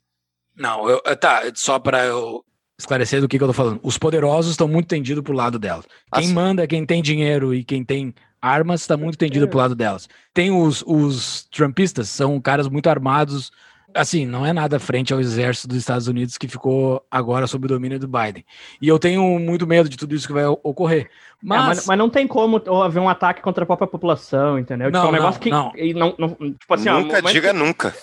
Não, 0.57 0.89
eu, 0.89 1.01
tá, 1.17 1.43
só 1.55 1.79
pra 1.79 2.05
eu 2.05 2.43
esclarecer 2.79 3.21
do 3.21 3.29
que, 3.29 3.39
que 3.39 3.45
eu 3.45 3.49
tô 3.49 3.55
falando. 3.55 3.81
Os 3.83 3.97
poderosos 3.97 4.51
estão 4.51 4.67
muito 4.67 4.89
tendidos 4.89 5.23
pro 5.23 5.33
lado 5.33 5.59
delas. 5.59 5.87
Quem 6.15 6.25
Assim. 6.25 6.35
manda, 6.35 6.67
quem 6.67 6.85
tem 6.85 7.03
dinheiro 7.03 7.55
e 7.55 7.63
quem 7.63 7.85
tem 7.85 8.15
armas, 8.41 8.81
está 8.81 8.97
muito 8.97 9.17
tendido 9.17 9.49
pro 9.49 9.59
lado 9.59 9.75
delas. 9.75 10.09
Tem 10.35 10.51
os, 10.51 10.83
os 10.87 11.49
trumpistas, 11.51 12.09
são 12.09 12.41
caras 12.41 12.69
muito 12.69 12.89
armados. 12.89 13.51
Assim, 13.97 14.27
não 14.27 14.45
é 14.45 14.53
nada 14.53 14.79
frente 14.79 15.13
ao 15.13 15.21
exército 15.21 15.69
dos 15.69 15.77
Estados 15.79 16.07
Unidos 16.09 16.37
que 16.39 16.47
ficou 16.47 17.05
agora 17.11 17.47
sob 17.47 17.65
o 17.67 17.69
domínio 17.69 17.99
do 17.99 18.07
Biden. 18.07 18.45
E 18.81 18.89
eu 18.89 18.99
tenho 18.99 19.23
muito 19.39 19.67
medo 19.67 19.89
de 19.89 19.97
tudo 19.97 20.15
isso 20.15 20.27
que 20.27 20.33
vai 20.33 20.45
ocorrer. 20.47 21.07
É, 21.07 21.09
Mas, 21.43 21.67
mas, 21.67 21.87
mas 21.87 21.99
não 21.99 22.09
tem 22.11 22.27
como 22.27 22.57
haver 22.83 23.01
um 23.01 23.09
ataque 23.09 23.41
contra 23.43 23.65
a 23.65 23.67
própria 23.67 23.89
população, 23.89 24.59
entendeu? 24.59 24.91
Não, 24.91 25.01
tipo, 25.01 25.07
é 25.07 25.09
um 25.09 25.13
não, 25.13 25.19
negócio 25.19 25.41
que. 25.41 25.51
não. 25.51 25.73
e 25.77 25.95
não, 25.95 26.15
não- 26.19 26.31
tipo 26.31 26.75
assim, 26.75 26.89
ó, 26.89 27.01
nunca 27.01 27.17
momento 27.17 27.33
diga 27.33 27.53
que- 27.53 27.59
nunca. 27.59 27.95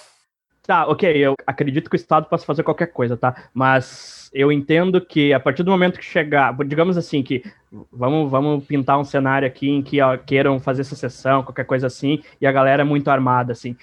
Tá, 0.65 0.87
ok, 0.87 1.11
eu 1.17 1.35
acredito 1.45 1.89
que 1.89 1.95
o 1.95 1.97
Estado 1.97 2.27
possa 2.27 2.45
fazer 2.45 2.63
qualquer 2.63 2.87
coisa, 2.87 3.17
tá? 3.17 3.49
Mas 3.53 4.29
eu 4.33 4.49
entendo 4.49 5.01
que 5.01 5.33
a 5.33 5.39
partir 5.39 5.61
do 5.61 5.69
momento 5.69 5.99
que 5.99 6.05
chegar, 6.05 6.55
digamos 6.65 6.95
assim, 6.97 7.21
que 7.21 7.43
vamos, 7.91 8.31
vamos 8.31 8.63
pintar 8.63 8.97
um 8.97 9.03
cenário 9.03 9.45
aqui 9.45 9.69
em 9.69 9.81
que 9.81 9.99
ó, 9.99 10.17
queiram 10.17 10.61
fazer 10.61 10.85
secessão, 10.85 11.43
qualquer 11.43 11.65
coisa 11.65 11.87
assim, 11.87 12.23
e 12.39 12.47
a 12.47 12.51
galera 12.51 12.81
é 12.81 12.85
muito 12.85 13.09
armada, 13.11 13.51
assim. 13.51 13.75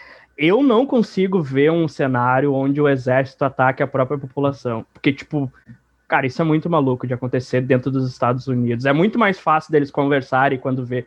Eu 0.42 0.62
não 0.62 0.86
consigo 0.86 1.42
ver 1.42 1.70
um 1.70 1.86
cenário 1.86 2.54
onde 2.54 2.80
o 2.80 2.88
exército 2.88 3.44
ataque 3.44 3.82
a 3.82 3.86
própria 3.86 4.16
população. 4.16 4.86
Porque, 4.90 5.12
tipo, 5.12 5.52
cara, 6.08 6.26
isso 6.26 6.40
é 6.40 6.44
muito 6.46 6.70
maluco 6.70 7.06
de 7.06 7.12
acontecer 7.12 7.60
dentro 7.60 7.90
dos 7.90 8.08
Estados 8.08 8.46
Unidos. 8.46 8.86
É 8.86 8.92
muito 8.94 9.18
mais 9.18 9.38
fácil 9.38 9.70
deles 9.70 9.90
conversarem 9.90 10.58
quando 10.58 10.86
vê 10.86 11.06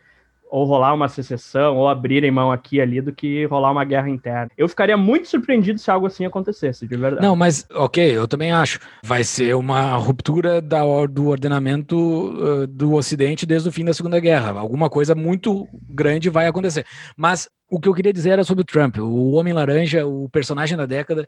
ou 0.54 0.66
rolar 0.66 0.94
uma 0.94 1.10
secessão, 1.10 1.76
ou 1.76 1.90
abrirem 1.90 2.30
mão 2.30 2.52
aqui 2.52 2.76
e 2.76 2.82
ali, 2.82 3.02
do 3.02 3.12
que 3.12 3.44
rolar 3.46 3.72
uma 3.72 3.84
guerra 3.84 4.08
interna. 4.08 4.52
Eu 4.56 4.70
ficaria 4.70 4.96
muito 4.96 5.28
surpreendido 5.28 5.80
se 5.80 5.90
algo 5.90 6.06
assim 6.06 6.28
acontecesse, 6.28 6.88
de 6.88 6.96
verdade. 6.96 7.26
Não, 7.26 7.36
mas 7.36 7.66
ok, 7.74 8.16
eu 8.16 8.28
também 8.28 8.52
acho. 8.52 8.80
Vai 9.04 9.24
ser 9.24 9.56
uma 9.56 9.96
ruptura 9.96 10.62
da, 10.62 10.84
do 11.08 11.30
ordenamento 11.30 11.98
uh, 11.98 12.68
do 12.68 12.94
Ocidente 12.94 13.48
desde 13.48 13.68
o 13.68 13.72
fim 13.72 13.84
da 13.84 13.96
Segunda 13.96 14.20
Guerra. 14.20 14.60
Alguma 14.60 14.92
coisa 14.92 15.16
muito 15.16 15.68
grande 15.90 16.30
vai 16.30 16.46
acontecer. 16.46 16.86
Mas 17.18 17.50
o 17.68 17.80
que 17.80 17.90
eu 17.90 17.94
queria 17.96 18.14
dizer 18.14 18.30
era 18.30 18.44
sobre 18.44 18.62
o 18.62 18.66
Trump, 18.66 19.00
o 19.00 19.32
Homem 19.32 19.54
Laranja, 19.54 20.06
o 20.06 20.30
personagem 20.30 20.78
da 20.78 20.86
década. 20.86 21.28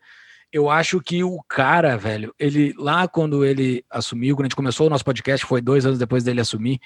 Eu 0.54 0.70
acho 0.70 1.02
que 1.02 1.24
o 1.24 1.40
cara, 1.50 1.98
velho, 1.98 2.32
ele 2.38 2.76
lá 2.78 3.08
quando 3.08 3.44
ele 3.44 3.84
assumiu, 3.90 4.36
quando 4.36 4.46
a 4.46 4.50
gente 4.50 4.56
começou 4.56 4.86
o 4.86 4.90
nosso 4.92 5.04
podcast, 5.04 5.44
foi 5.48 5.62
dois 5.62 5.84
anos 5.84 5.98
depois 5.98 6.24
dele 6.24 6.42
assumir, 6.42 6.80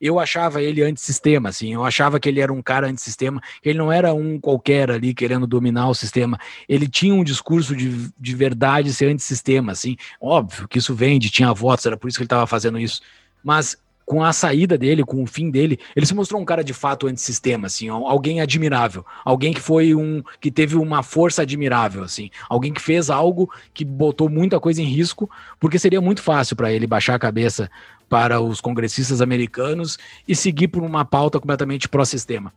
eu 0.00 0.18
achava 0.18 0.62
ele 0.62 0.82
antissistema, 0.82 1.50
assim, 1.50 1.74
eu 1.74 1.84
achava 1.84 2.18
que 2.18 2.28
ele 2.28 2.40
era 2.40 2.52
um 2.52 2.62
cara 2.62 2.88
antissistema, 2.88 3.40
ele 3.62 3.78
não 3.78 3.92
era 3.92 4.14
um 4.14 4.40
qualquer 4.40 4.90
ali 4.90 5.12
querendo 5.12 5.46
dominar 5.46 5.88
o 5.88 5.94
sistema, 5.94 6.38
ele 6.68 6.88
tinha 6.88 7.14
um 7.14 7.22
discurso 7.22 7.76
de, 7.76 8.10
de 8.18 8.34
verdade 8.34 8.92
ser 8.92 9.06
antissistema, 9.06 9.72
assim, 9.72 9.96
óbvio 10.20 10.66
que 10.66 10.78
isso 10.78 10.94
vende, 10.94 11.30
tinha 11.30 11.52
votos, 11.52 11.86
era 11.86 11.96
por 11.96 12.08
isso 12.08 12.16
que 12.16 12.22
ele 12.22 12.26
estava 12.26 12.46
fazendo 12.46 12.78
isso, 12.78 13.02
mas 13.44 13.76
com 14.10 14.24
a 14.24 14.32
saída 14.32 14.76
dele, 14.76 15.04
com 15.04 15.22
o 15.22 15.26
fim 15.26 15.52
dele, 15.52 15.78
ele 15.94 16.04
se 16.04 16.12
mostrou 16.12 16.42
um 16.42 16.44
cara 16.44 16.64
de 16.64 16.72
fato 16.72 17.06
antissistema, 17.06 17.68
assim, 17.68 17.88
alguém 17.88 18.40
admirável, 18.40 19.06
alguém 19.24 19.52
que 19.52 19.60
foi 19.60 19.94
um, 19.94 20.20
que 20.40 20.50
teve 20.50 20.74
uma 20.74 21.00
força 21.04 21.42
admirável, 21.42 22.02
assim, 22.02 22.28
alguém 22.48 22.72
que 22.72 22.80
fez 22.80 23.08
algo 23.08 23.48
que 23.72 23.84
botou 23.84 24.28
muita 24.28 24.58
coisa 24.58 24.82
em 24.82 24.86
risco, 24.86 25.30
porque 25.60 25.78
seria 25.78 26.00
muito 26.00 26.22
fácil 26.22 26.56
para 26.56 26.72
ele 26.72 26.88
baixar 26.88 27.14
a 27.14 27.20
cabeça 27.20 27.70
para 28.10 28.40
os 28.40 28.60
congressistas 28.60 29.22
americanos 29.22 29.96
e 30.26 30.34
seguir 30.34 30.66
por 30.68 30.82
uma 30.82 31.04
pauta 31.04 31.38
completamente 31.38 31.88
pró-sistema. 31.88 32.52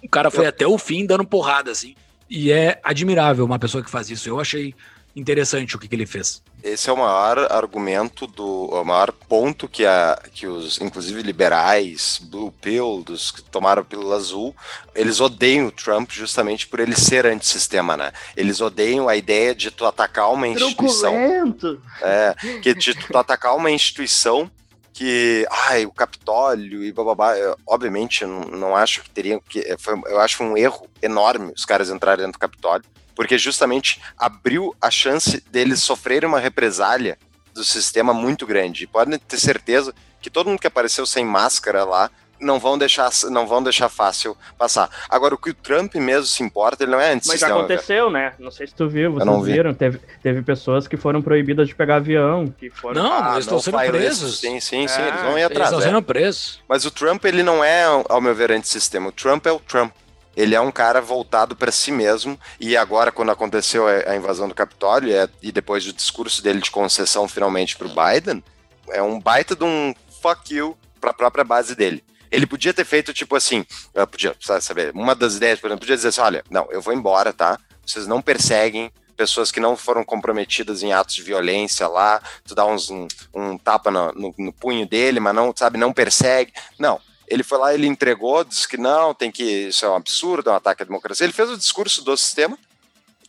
O 0.00 0.08
cara 0.08 0.30
foi 0.30 0.46
até 0.46 0.64
o 0.66 0.78
fim 0.78 1.04
dando 1.04 1.26
porrada, 1.26 1.72
assim, 1.72 1.96
e 2.30 2.52
é 2.52 2.80
admirável 2.82 3.44
uma 3.44 3.58
pessoa 3.58 3.82
que 3.82 3.90
faz 3.90 4.08
isso. 4.08 4.28
Eu 4.28 4.38
achei 4.38 4.72
interessante 5.16 5.74
o 5.74 5.78
que, 5.78 5.88
que 5.88 5.94
ele 5.94 6.06
fez. 6.06 6.42
Esse 6.62 6.88
é 6.88 6.92
o 6.92 6.96
maior 6.96 7.50
argumento 7.52 8.26
do 8.26 8.66
o 8.66 8.84
maior 8.84 9.12
ponto 9.12 9.68
que, 9.68 9.84
a, 9.84 10.20
que 10.32 10.46
os, 10.46 10.80
inclusive 10.80 11.22
liberais, 11.22 12.20
Blue 12.22 12.52
Pill, 12.52 13.02
dos 13.04 13.30
que 13.30 13.42
tomaram 13.42 13.84
pílula 13.84 14.16
azul, 14.16 14.54
eles 14.94 15.20
odeiam 15.20 15.66
o 15.66 15.72
Trump 15.72 16.10
justamente 16.10 16.66
por 16.66 16.80
ele 16.80 16.96
ser 16.96 17.26
antissistema, 17.26 17.96
né? 17.96 18.12
Eles 18.36 18.60
odeiam 18.60 19.08
a 19.08 19.16
ideia 19.16 19.54
de 19.54 19.70
tu 19.70 19.84
atacar 19.84 20.32
uma 20.32 20.48
instituição. 20.48 21.12
Truculento. 21.12 21.82
É, 22.00 22.34
que 22.62 22.74
de 22.74 22.94
tu 22.94 23.16
atacar 23.16 23.56
uma 23.56 23.70
instituição 23.70 24.50
que, 24.94 25.44
ai, 25.50 25.84
o 25.84 25.90
Capitólio 25.90 26.84
e 26.84 26.92
bababá, 26.92 27.36
eu, 27.36 27.58
obviamente 27.66 28.22
eu 28.22 28.28
não, 28.28 28.40
não 28.42 28.76
acho 28.76 29.02
que 29.02 29.10
teriam 29.10 29.40
que, 29.40 29.76
foi, 29.76 30.00
eu 30.06 30.20
acho 30.20 30.42
um 30.42 30.56
erro 30.56 30.88
enorme 31.02 31.52
os 31.54 31.64
caras 31.64 31.90
entrarem 31.90 32.24
dentro 32.24 32.38
do 32.38 32.40
Capitólio, 32.40 32.86
porque 33.14 33.36
justamente 33.36 34.00
abriu 34.16 34.74
a 34.80 34.92
chance 34.92 35.40
deles 35.50 35.82
sofrerem 35.82 36.28
uma 36.28 36.38
represália 36.38 37.18
do 37.52 37.64
sistema 37.64 38.14
muito 38.14 38.46
grande. 38.46 38.84
E 38.84 38.86
podem 38.86 39.18
ter 39.18 39.38
certeza 39.38 39.92
que 40.22 40.30
todo 40.30 40.48
mundo 40.48 40.60
que 40.60 40.66
apareceu 40.66 41.04
sem 41.04 41.24
máscara 41.24 41.84
lá 41.84 42.08
não 42.44 42.58
vão 42.58 42.78
deixar 42.78 43.10
não 43.30 43.46
vão 43.46 43.62
deixar 43.62 43.88
fácil 43.88 44.36
passar. 44.58 44.88
Agora 45.08 45.34
o 45.34 45.38
que 45.38 45.50
o 45.50 45.54
Trump 45.54 45.94
mesmo 45.96 46.26
se 46.26 46.42
importa, 46.42 46.84
ele 46.84 46.92
não 46.92 47.00
é 47.00 47.12
antes 47.12 47.28
Mas 47.28 47.40
já 47.40 47.48
aconteceu, 47.48 48.10
né? 48.10 48.34
Não 48.38 48.50
sei 48.50 48.66
se 48.66 48.74
tu 48.74 48.88
viu, 48.88 49.12
vocês 49.14 49.44
vi. 49.44 49.52
viram, 49.52 49.74
teve, 49.74 50.00
teve 50.22 50.42
pessoas 50.42 50.86
que 50.86 50.96
foram 50.96 51.22
proibidas 51.22 51.68
de 51.68 51.74
pegar 51.74 51.96
avião, 51.96 52.46
que 52.46 52.70
foram 52.70 53.02
Não, 53.02 53.12
ah, 53.12 53.32
eles 53.32 53.44
estão 53.44 53.60
sendo 53.60 53.78
presos. 53.78 54.38
Sim, 54.38 54.60
sim, 54.60 54.86
sim, 54.86 55.00
é, 55.00 55.08
eles 55.08 55.22
vão 55.22 55.38
ir 55.38 55.44
atrás. 55.44 55.72
Eles 55.72 55.78
estão 55.78 55.80
sendo 55.80 56.02
presos. 56.02 56.62
Mas 56.68 56.84
o 56.84 56.90
Trump 56.90 57.24
ele 57.24 57.42
não 57.42 57.64
é, 57.64 57.84
ao 57.84 58.20
meu 58.20 58.34
ver, 58.34 58.52
antissistema. 58.52 59.08
O 59.08 59.12
Trump 59.12 59.46
é 59.46 59.52
o 59.52 59.58
Trump. 59.58 59.92
Ele 60.36 60.54
é 60.54 60.60
um 60.60 60.72
cara 60.72 61.00
voltado 61.00 61.54
para 61.54 61.70
si 61.70 61.92
mesmo, 61.92 62.38
e 62.58 62.76
agora, 62.76 63.12
quando 63.12 63.30
aconteceu 63.30 63.86
a 63.86 64.16
invasão 64.16 64.48
do 64.48 64.54
Capitólio, 64.54 65.14
é, 65.14 65.28
e 65.40 65.52
depois 65.52 65.84
do 65.84 65.92
discurso 65.92 66.42
dele 66.42 66.60
de 66.60 66.72
concessão 66.72 67.28
finalmente 67.28 67.76
para 67.76 67.86
o 67.86 67.90
Biden, 67.90 68.42
é 68.90 69.00
um 69.00 69.20
baita 69.20 69.54
de 69.54 69.62
um 69.62 69.94
fuck 70.20 70.52
you 70.52 70.76
para 71.00 71.10
a 71.10 71.14
própria 71.14 71.44
base 71.44 71.76
dele. 71.76 72.02
Ele 72.34 72.46
podia 72.46 72.74
ter 72.74 72.84
feito, 72.84 73.14
tipo 73.14 73.36
assim, 73.36 73.64
podia, 74.10 74.34
saber, 74.60 74.92
uma 74.94 75.14
das 75.14 75.36
ideias, 75.36 75.60
por 75.60 75.68
exemplo, 75.68 75.80
podia 75.80 75.96
dizer 75.96 76.08
assim: 76.08 76.20
olha, 76.20 76.44
não, 76.50 76.66
eu 76.70 76.80
vou 76.80 76.92
embora, 76.92 77.32
tá? 77.32 77.58
Vocês 77.86 78.06
não 78.06 78.20
perseguem 78.20 78.90
pessoas 79.16 79.52
que 79.52 79.60
não 79.60 79.76
foram 79.76 80.04
comprometidas 80.04 80.82
em 80.82 80.92
atos 80.92 81.14
de 81.14 81.22
violência 81.22 81.86
lá, 81.86 82.20
tu 82.44 82.54
dá 82.54 82.66
uns, 82.66 82.90
um, 82.90 83.06
um 83.32 83.56
tapa 83.56 83.90
no, 83.90 84.12
no, 84.12 84.34
no 84.36 84.52
punho 84.52 84.86
dele, 84.86 85.20
mas 85.20 85.34
não, 85.34 85.54
sabe, 85.56 85.78
não 85.78 85.92
persegue. 85.92 86.52
Não, 86.78 87.00
ele 87.28 87.42
foi 87.42 87.58
lá, 87.58 87.72
ele 87.72 87.86
entregou, 87.86 88.44
disse 88.44 88.68
que 88.68 88.76
não, 88.76 89.14
tem 89.14 89.30
que 89.30 89.68
isso 89.68 89.84
é 89.84 89.88
um 89.88 89.94
absurdo, 89.94 90.50
é 90.50 90.52
um 90.52 90.56
ataque 90.56 90.82
à 90.82 90.86
democracia. 90.86 91.24
Ele 91.24 91.32
fez 91.32 91.50
o 91.50 91.56
discurso 91.56 92.02
do 92.02 92.16
sistema, 92.16 92.58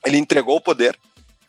ele 0.05 0.17
entregou 0.17 0.57
o 0.57 0.61
poder 0.61 0.97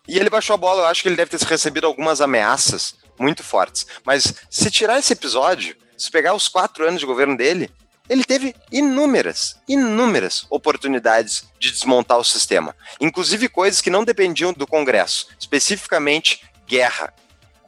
e 0.06 0.18
ele 0.18 0.30
baixou 0.30 0.54
a 0.54 0.58
bola. 0.58 0.82
Eu 0.82 0.86
acho 0.86 1.02
que 1.02 1.08
ele 1.08 1.16
deve 1.16 1.30
ter 1.30 1.44
recebido 1.44 1.86
algumas 1.86 2.20
ameaças 2.20 2.94
muito 3.18 3.42
fortes. 3.42 3.86
Mas 4.04 4.34
se 4.50 4.70
tirar 4.70 4.98
esse 4.98 5.12
episódio, 5.12 5.76
se 5.96 6.10
pegar 6.10 6.34
os 6.34 6.48
quatro 6.48 6.86
anos 6.86 7.00
de 7.00 7.06
governo 7.06 7.36
dele, 7.36 7.70
ele 8.08 8.24
teve 8.24 8.54
inúmeras, 8.70 9.56
inúmeras 9.68 10.46
oportunidades 10.48 11.44
de 11.58 11.70
desmontar 11.70 12.18
o 12.18 12.24
sistema, 12.24 12.74
inclusive 13.00 13.48
coisas 13.48 13.80
que 13.80 13.90
não 13.90 14.04
dependiam 14.04 14.52
do 14.52 14.66
Congresso, 14.66 15.28
especificamente 15.38 16.42
guerra. 16.66 17.12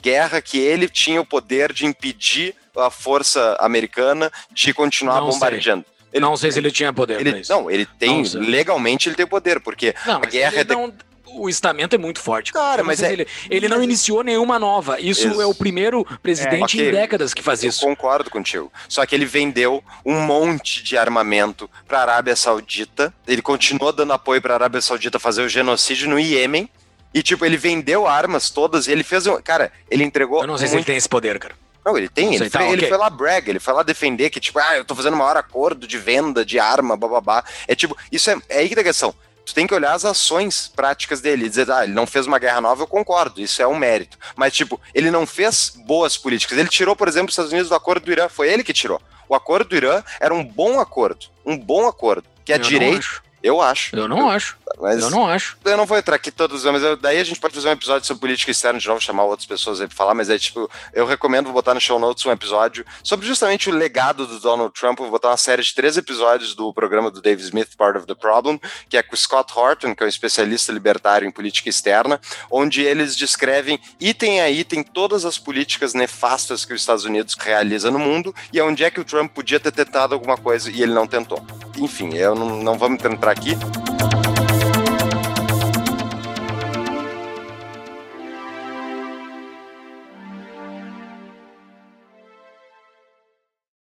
Guerra 0.00 0.40
que 0.40 0.58
ele 0.58 0.88
tinha 0.88 1.20
o 1.20 1.26
poder 1.26 1.72
de 1.72 1.84
impedir 1.84 2.54
a 2.76 2.88
força 2.88 3.56
americana 3.58 4.30
de 4.52 4.72
continuar 4.72 5.20
não 5.20 5.30
bombardeando. 5.30 5.84
Sei. 5.84 5.98
Ele, 6.12 6.24
não 6.24 6.36
sei 6.36 6.52
se 6.52 6.58
ele 6.58 6.70
tinha 6.70 6.92
poder. 6.92 7.20
Ele, 7.20 7.42
não, 7.48 7.70
ele 7.70 7.84
tem, 7.84 8.22
não 8.22 8.40
legalmente 8.40 9.08
ele 9.08 9.16
tem 9.16 9.26
poder, 9.26 9.60
porque 9.60 9.94
não, 10.06 10.16
a 10.16 10.26
guerra 10.26 10.60
é. 10.60 10.64
De... 10.64 10.72
Não, 10.74 10.92
o 11.34 11.48
estamento 11.48 11.94
é 11.94 11.98
muito 11.98 12.20
forte. 12.20 12.52
Cara, 12.52 12.82
mas 12.82 13.02
é... 13.02 13.12
ele, 13.12 13.26
ele 13.50 13.68
não 13.68 13.82
iniciou 13.82 14.22
nenhuma 14.22 14.58
nova. 14.58 15.00
Isso, 15.00 15.28
isso. 15.28 15.40
é 15.40 15.46
o 15.46 15.54
primeiro 15.54 16.04
presidente 16.22 16.78
é, 16.78 16.82
okay. 16.82 16.88
em 16.88 16.92
décadas 16.92 17.34
que 17.34 17.42
faz 17.42 17.62
isso. 17.62 17.84
Eu 17.84 17.88
concordo 17.88 18.30
contigo. 18.30 18.72
Só 18.88 19.04
que 19.06 19.14
ele 19.14 19.24
vendeu 19.24 19.82
um 20.04 20.20
monte 20.20 20.82
de 20.82 20.96
armamento 20.96 21.68
para 21.86 21.98
a 21.98 22.02
Arábia 22.02 22.36
Saudita. 22.36 23.12
Ele 23.26 23.42
continuou 23.42 23.92
dando 23.92 24.12
apoio 24.12 24.40
para 24.40 24.54
a 24.54 24.56
Arábia 24.56 24.80
Saudita 24.80 25.18
fazer 25.18 25.42
o 25.42 25.48
genocídio 25.48 26.08
no 26.08 26.18
Iêmen. 26.18 26.68
E, 27.12 27.22
tipo, 27.22 27.44
ele 27.44 27.56
vendeu 27.56 28.06
armas 28.06 28.50
todas 28.50 28.86
e 28.86 28.92
ele 28.92 29.02
fez. 29.02 29.24
Cara, 29.42 29.72
ele 29.90 30.04
entregou. 30.04 30.42
Eu 30.42 30.46
não 30.46 30.58
sei 30.58 30.66
muito... 30.66 30.70
se 30.70 30.76
ele 30.76 30.84
tem 30.84 30.96
esse 30.96 31.08
poder, 31.08 31.38
cara. 31.38 31.54
Não, 31.84 31.96
ele 31.96 32.08
tem, 32.08 32.34
ele, 32.34 32.50
tá, 32.50 32.58
foi, 32.58 32.68
okay. 32.68 32.80
ele 32.80 32.86
foi 32.86 32.98
lá 32.98 33.08
brag, 33.08 33.48
ele 33.48 33.58
foi 33.58 33.72
lá 33.72 33.82
defender 33.82 34.28
que, 34.28 34.38
tipo, 34.38 34.58
ah, 34.58 34.76
eu 34.76 34.84
tô 34.84 34.94
fazendo 34.94 35.14
o 35.14 35.16
maior 35.16 35.38
acordo 35.38 35.86
de 35.86 35.96
venda 35.96 36.44
de 36.44 36.58
arma, 36.58 36.98
bababá. 36.98 37.42
É 37.66 37.74
tipo, 37.74 37.96
isso 38.12 38.30
é, 38.30 38.36
é 38.50 38.58
aí 38.58 38.68
que 38.68 38.74
tá 38.74 38.82
a 38.82 38.84
questão. 38.84 39.14
Tu 39.48 39.54
tem 39.54 39.66
que 39.66 39.72
olhar 39.74 39.94
as 39.94 40.04
ações 40.04 40.68
práticas 40.68 41.22
dele 41.22 41.46
e 41.46 41.48
dizer, 41.48 41.70
ah, 41.70 41.82
ele 41.82 41.94
não 41.94 42.06
fez 42.06 42.26
uma 42.26 42.38
guerra 42.38 42.60
nova, 42.60 42.82
eu 42.82 42.86
concordo, 42.86 43.40
isso 43.40 43.62
é 43.62 43.66
um 43.66 43.78
mérito. 43.78 44.18
Mas, 44.36 44.52
tipo, 44.52 44.78
ele 44.94 45.10
não 45.10 45.26
fez 45.26 45.72
boas 45.86 46.18
políticas. 46.18 46.58
Ele 46.58 46.68
tirou, 46.68 46.94
por 46.94 47.08
exemplo, 47.08 47.28
os 47.28 47.32
Estados 47.32 47.50
Unidos 47.50 47.70
do 47.70 47.74
acordo 47.74 48.04
do 48.04 48.12
Irã, 48.12 48.28
foi 48.28 48.52
ele 48.52 48.62
que 48.62 48.74
tirou. 48.74 49.00
O 49.26 49.34
acordo 49.34 49.70
do 49.70 49.76
Irã 49.76 50.04
era 50.20 50.34
um 50.34 50.44
bom 50.44 50.78
acordo, 50.78 51.28
um 51.46 51.56
bom 51.56 51.86
acordo, 51.86 52.24
que 52.44 52.52
a 52.52 52.58
direita 52.58 53.22
eu 53.42 53.60
acho. 53.60 53.94
Eu 53.94 54.08
não 54.08 54.18
eu, 54.18 54.30
acho. 54.30 54.56
Mas 54.80 55.02
eu 55.02 55.10
não 55.10 55.26
acho. 55.26 55.56
Eu 55.64 55.76
não 55.76 55.86
vou 55.86 55.96
entrar 55.96 56.16
aqui 56.16 56.30
todos, 56.30 56.64
mas 56.64 56.82
eu, 56.82 56.96
daí 56.96 57.18
a 57.18 57.24
gente 57.24 57.40
pode 57.40 57.54
fazer 57.54 57.68
um 57.68 57.72
episódio 57.72 58.06
sobre 58.06 58.20
política 58.20 58.50
externa 58.50 58.78
de 58.78 58.86
novo, 58.86 59.00
chamar 59.00 59.24
outras 59.24 59.46
pessoas 59.46 59.80
aí 59.80 59.86
pra 59.86 59.96
falar, 59.96 60.14
mas 60.14 60.28
é 60.30 60.38
tipo, 60.38 60.70
eu 60.92 61.06
recomendo, 61.06 61.44
vou 61.44 61.54
botar 61.54 61.74
no 61.74 61.80
show 61.80 61.98
notes 61.98 62.24
um 62.26 62.32
episódio 62.32 62.84
sobre 63.02 63.26
justamente 63.26 63.68
o 63.68 63.72
legado 63.72 64.26
do 64.26 64.40
Donald 64.40 64.72
Trump. 64.72 64.98
Vou 64.98 65.10
botar 65.10 65.28
uma 65.28 65.36
série 65.36 65.62
de 65.62 65.74
três 65.74 65.96
episódios 65.96 66.54
do 66.54 66.72
programa 66.72 67.10
do 67.10 67.20
Dave 67.20 67.42
Smith, 67.42 67.76
Part 67.76 67.98
of 67.98 68.06
the 68.06 68.14
Problem, 68.14 68.60
que 68.88 68.96
é 68.96 69.02
com 69.02 69.14
o 69.14 69.18
Scott 69.18 69.52
Horton, 69.54 69.94
que 69.94 70.02
é 70.02 70.06
um 70.06 70.08
especialista 70.08 70.72
libertário 70.72 71.26
em 71.26 71.30
política 71.30 71.68
externa, 71.68 72.20
onde 72.50 72.82
eles 72.82 73.16
descrevem 73.16 73.80
item 74.00 74.40
a 74.40 74.50
item 74.50 74.82
todas 74.82 75.24
as 75.24 75.38
políticas 75.38 75.94
nefastas 75.94 76.64
que 76.64 76.74
os 76.74 76.80
Estados 76.80 77.04
Unidos 77.04 77.36
realiza 77.38 77.90
no 77.90 77.98
mundo 77.98 78.34
e 78.52 78.60
onde 78.60 78.84
é 78.84 78.90
que 78.90 79.00
o 79.00 79.04
Trump 79.04 79.32
podia 79.32 79.60
ter 79.60 79.72
tentado 79.72 80.14
alguma 80.14 80.36
coisa 80.36 80.70
e 80.70 80.82
ele 80.82 80.92
não 80.92 81.06
tentou. 81.06 81.44
Enfim, 81.80 82.14
eu 82.14 82.34
não, 82.34 82.62
não 82.62 82.76
vamos 82.76 83.04
entrar 83.04 83.30
aqui. 83.30 83.52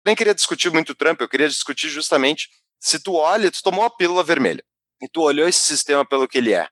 Nem 0.06 0.16
queria 0.16 0.34
discutir 0.34 0.72
muito 0.72 0.92
o 0.92 0.96
Trump, 0.96 1.20
eu 1.20 1.28
queria 1.28 1.50
discutir 1.50 1.90
justamente 1.90 2.50
se 2.80 3.00
tu 3.00 3.16
olha, 3.16 3.52
tu 3.52 3.62
tomou 3.62 3.84
a 3.84 3.90
pílula 3.90 4.24
vermelha 4.24 4.64
e 5.02 5.08
tu 5.10 5.22
olhou 5.22 5.48
esse 5.48 5.60
sistema 5.60 6.06
pelo 6.06 6.28
que 6.28 6.38
ele 6.38 6.54
é. 6.54 6.68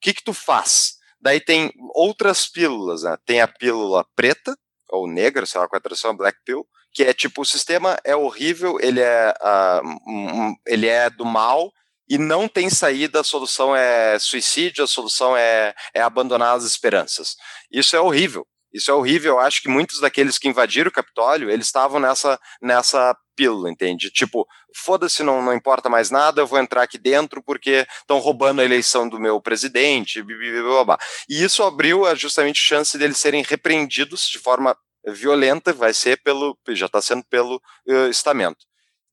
que 0.00 0.14
que 0.14 0.22
tu 0.22 0.32
faz? 0.32 0.96
Daí 1.20 1.40
tem 1.40 1.72
outras 1.94 2.46
pílulas, 2.46 3.02
né? 3.02 3.16
Tem 3.26 3.40
a 3.40 3.48
pílula 3.48 4.06
preta, 4.14 4.56
ou 4.90 5.08
negra, 5.08 5.44
sei 5.44 5.60
lá 5.60 5.66
qual 5.66 5.78
é 5.78 5.80
a 5.80 5.82
tradução, 5.82 6.16
black 6.16 6.38
pill, 6.44 6.66
que 6.92 7.04
é 7.04 7.12
tipo, 7.12 7.42
o 7.42 7.46
sistema 7.46 7.98
é 8.04 8.16
horrível, 8.16 8.78
ele 8.80 9.00
é, 9.00 9.34
uh, 9.40 10.54
ele 10.66 10.86
é 10.86 11.08
do 11.10 11.24
mal, 11.24 11.72
e 12.08 12.16
não 12.16 12.48
tem 12.48 12.70
saída, 12.70 13.20
a 13.20 13.24
solução 13.24 13.76
é 13.76 14.18
suicídio, 14.18 14.82
a 14.82 14.86
solução 14.86 15.36
é, 15.36 15.74
é 15.94 16.00
abandonar 16.00 16.56
as 16.56 16.64
esperanças. 16.64 17.36
Isso 17.70 17.94
é 17.94 18.00
horrível. 18.00 18.46
Isso 18.72 18.90
é 18.90 18.94
horrível. 18.94 19.34
Eu 19.34 19.40
acho 19.40 19.62
que 19.62 19.68
muitos 19.68 20.00
daqueles 20.00 20.38
que 20.38 20.48
invadiram 20.48 20.88
o 20.88 20.92
Capitólio, 20.92 21.50
eles 21.50 21.66
estavam 21.66 22.00
nessa, 22.00 22.38
nessa 22.62 23.14
pílula, 23.36 23.70
entende? 23.70 24.10
Tipo, 24.10 24.46
foda-se, 24.74 25.22
não, 25.22 25.42
não 25.42 25.54
importa 25.54 25.88
mais 25.88 26.10
nada, 26.10 26.40
eu 26.40 26.46
vou 26.46 26.58
entrar 26.58 26.82
aqui 26.82 26.98
dentro 26.98 27.42
porque 27.42 27.86
estão 28.00 28.18
roubando 28.18 28.60
a 28.60 28.64
eleição 28.64 29.08
do 29.08 29.20
meu 29.20 29.40
presidente, 29.40 30.22
blá, 30.22 30.62
blá, 30.62 30.84
blá. 30.84 30.98
E 31.28 31.42
isso 31.42 31.62
abriu 31.62 32.04
justamente 32.16 32.58
chance 32.58 32.96
deles 32.98 33.18
serem 33.18 33.42
repreendidos 33.42 34.28
de 34.28 34.38
forma 34.38 34.76
violenta, 35.12 35.72
vai 35.72 35.92
ser 35.94 36.22
pelo, 36.22 36.58
já 36.70 36.86
está 36.86 37.00
sendo 37.00 37.24
pelo 37.24 37.56
uh, 37.86 38.08
estamento. 38.08 38.66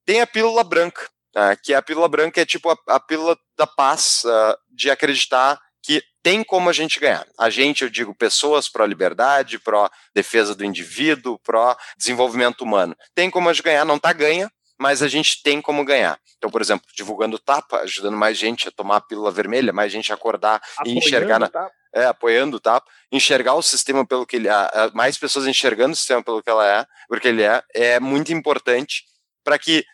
Tem 0.06 0.22
a 0.22 0.28
pílula 0.28 0.64
branca, 0.64 1.10
uh, 1.36 1.58
que 1.64 1.74
a 1.74 1.82
pílula 1.82 2.08
branca 2.08 2.42
é 2.42 2.46
tipo 2.46 2.70
a, 2.70 2.78
a 2.88 3.00
pílula 3.00 3.38
da 3.58 3.68
paz, 3.68 4.24
uh, 4.26 4.58
de 4.70 4.90
acreditar 4.90 5.60
que 5.82 6.02
tem 6.24 6.44
como 6.44 6.68
a 6.68 6.74
gente 6.74 7.00
ganhar. 7.00 7.28
A 7.38 7.50
gente, 7.50 7.84
eu 7.84 7.90
digo, 7.90 8.16
pessoas 8.16 8.68
pró-liberdade, 8.68 9.60
pró-defesa 9.60 10.56
do 10.56 10.66
indivíduo, 10.66 11.38
pró-desenvolvimento 11.40 12.62
humano. 12.62 12.96
Tem 13.14 13.30
como 13.30 13.48
a 13.48 13.54
gente 13.54 13.64
ganhar, 13.64 13.86
não 13.86 13.98
está 13.98 14.12
ganha, 14.12 14.52
mas 14.80 15.02
a 15.02 15.08
gente 15.08 15.42
tem 15.42 15.62
como 15.62 15.86
ganhar. 15.86 16.20
Então, 16.38 16.50
por 16.50 16.62
exemplo, 16.62 16.88
divulgando 16.96 17.40
tapa, 17.40 17.80
ajudando 17.80 18.18
mais 18.18 18.38
gente 18.38 18.68
a 18.68 18.72
tomar 18.72 18.98
a 18.98 19.02
pílula 19.02 19.32
vermelha, 19.32 19.74
mais 19.74 19.92
gente 19.92 20.12
a 20.12 20.16
acordar 20.16 20.62
apoiando 20.78 20.90
e 20.90 20.98
enxergar 20.98 21.40
na, 21.40 21.50
é, 21.94 22.06
apoiando 22.06 22.58
o 22.58 22.60
tapa, 22.60 22.90
enxergar 23.12 23.54
o 23.56 23.62
sistema 23.62 24.06
pelo 24.06 24.26
que 24.26 24.36
ele 24.36 24.48
é, 24.48 24.92
mais 24.94 25.18
pessoas 25.18 25.48
enxergando 25.48 25.94
o 25.94 25.96
sistema 25.96 26.24
pelo 26.24 26.44
que 26.44 26.50
ela 26.50 26.68
é, 26.68 26.86
porque 27.08 27.28
ele 27.28 27.44
é, 27.44 27.64
é 27.74 28.00
muito 28.00 28.34
importante 28.34 29.06
para 29.44 29.58
que 29.58 29.86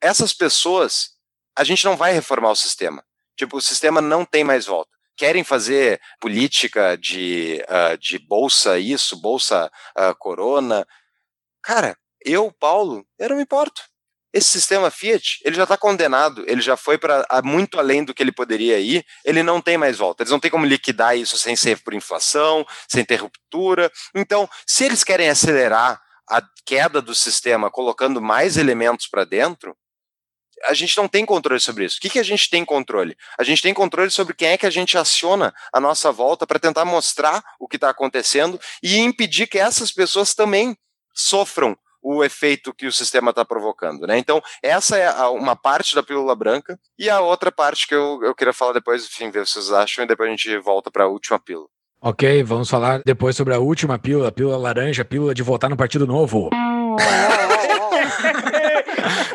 essas 0.00 0.32
pessoas 0.32 1.14
a 1.56 1.64
gente 1.64 1.84
não 1.84 1.96
vai 1.96 2.12
reformar 2.12 2.50
o 2.50 2.56
sistema. 2.56 3.02
Tipo, 3.36 3.56
o 3.56 3.62
sistema 3.62 4.00
não 4.00 4.24
tem 4.24 4.44
mais 4.44 4.66
volta 4.66 4.94
querem 5.16 5.44
fazer 5.44 6.00
política 6.20 6.96
de, 6.96 7.64
uh, 7.68 7.96
de 7.98 8.18
bolsa 8.18 8.78
isso, 8.78 9.20
bolsa 9.20 9.70
uh, 9.96 10.14
corona. 10.18 10.86
Cara, 11.62 11.96
eu, 12.24 12.50
Paulo, 12.52 13.06
eu 13.18 13.28
não 13.28 13.36
me 13.36 13.42
importo. 13.42 13.82
Esse 14.34 14.50
sistema 14.50 14.90
Fiat, 14.90 15.38
ele 15.44 15.54
já 15.54 15.62
está 15.62 15.76
condenado, 15.76 16.44
ele 16.48 16.60
já 16.60 16.76
foi 16.76 16.98
para 16.98 17.24
muito 17.44 17.78
além 17.78 18.02
do 18.02 18.12
que 18.12 18.20
ele 18.20 18.32
poderia 18.32 18.80
ir, 18.80 19.06
ele 19.24 19.44
não 19.44 19.60
tem 19.60 19.78
mais 19.78 19.96
volta. 19.96 20.24
Eles 20.24 20.32
não 20.32 20.40
têm 20.40 20.50
como 20.50 20.66
liquidar 20.66 21.16
isso 21.16 21.38
sem 21.38 21.54
ser 21.54 21.78
por 21.84 21.94
inflação, 21.94 22.66
sem 22.88 23.04
ter 23.04 23.14
ruptura. 23.14 23.92
Então, 24.12 24.50
se 24.66 24.84
eles 24.84 25.04
querem 25.04 25.28
acelerar 25.30 26.02
a 26.28 26.42
queda 26.66 27.00
do 27.00 27.14
sistema 27.14 27.70
colocando 27.70 28.20
mais 28.20 28.56
elementos 28.56 29.06
para 29.06 29.24
dentro, 29.24 29.76
a 30.64 30.74
gente 30.74 30.96
não 30.96 31.06
tem 31.06 31.24
controle 31.24 31.60
sobre 31.60 31.84
isso. 31.84 31.98
O 31.98 32.00
que, 32.00 32.10
que 32.10 32.18
a 32.18 32.24
gente 32.24 32.50
tem 32.50 32.64
controle? 32.64 33.16
A 33.38 33.44
gente 33.44 33.62
tem 33.62 33.72
controle 33.72 34.10
sobre 34.10 34.34
quem 34.34 34.48
é 34.48 34.58
que 34.58 34.66
a 34.66 34.70
gente 34.70 34.98
aciona 34.98 35.54
a 35.72 35.78
nossa 35.78 36.10
volta 36.10 36.44
para 36.44 36.58
tentar 36.58 36.84
mostrar 36.84 37.40
o 37.60 37.68
que 37.68 37.76
está 37.76 37.90
acontecendo 37.90 38.60
e 38.82 38.98
impedir 38.98 39.46
que 39.46 39.60
essas 39.60 39.92
pessoas 39.92 40.34
também 40.34 40.76
sofram 41.14 41.78
o 42.04 42.22
efeito 42.22 42.74
que 42.74 42.86
o 42.86 42.92
sistema 42.92 43.30
está 43.30 43.42
provocando. 43.46 44.06
Né? 44.06 44.18
Então, 44.18 44.42
essa 44.62 44.98
é 44.98 45.06
a, 45.06 45.30
uma 45.30 45.56
parte 45.56 45.94
da 45.94 46.02
pílula 46.02 46.36
branca, 46.36 46.78
e 46.98 47.08
a 47.08 47.20
outra 47.20 47.50
parte 47.50 47.88
que 47.88 47.94
eu, 47.94 48.20
eu 48.22 48.34
queria 48.34 48.52
falar 48.52 48.74
depois, 48.74 49.06
enfim, 49.06 49.30
ver 49.30 49.40
o 49.40 49.44
que 49.44 49.50
vocês 49.50 49.72
acham, 49.72 50.04
e 50.04 50.06
depois 50.06 50.28
a 50.28 50.30
gente 50.30 50.58
volta 50.58 50.90
para 50.90 51.04
a 51.04 51.08
última 51.08 51.38
pílula. 51.38 51.66
Ok, 52.02 52.42
vamos 52.42 52.68
falar 52.68 53.00
depois 53.06 53.34
sobre 53.34 53.54
a 53.54 53.58
última 53.58 53.98
pílula, 53.98 54.28
a 54.28 54.32
pílula 54.32 54.58
laranja, 54.58 55.00
a 55.00 55.06
pílula 55.06 55.32
de 55.34 55.42
voltar 55.42 55.70
no 55.70 55.76
Partido 55.76 56.06
Novo. 56.06 56.50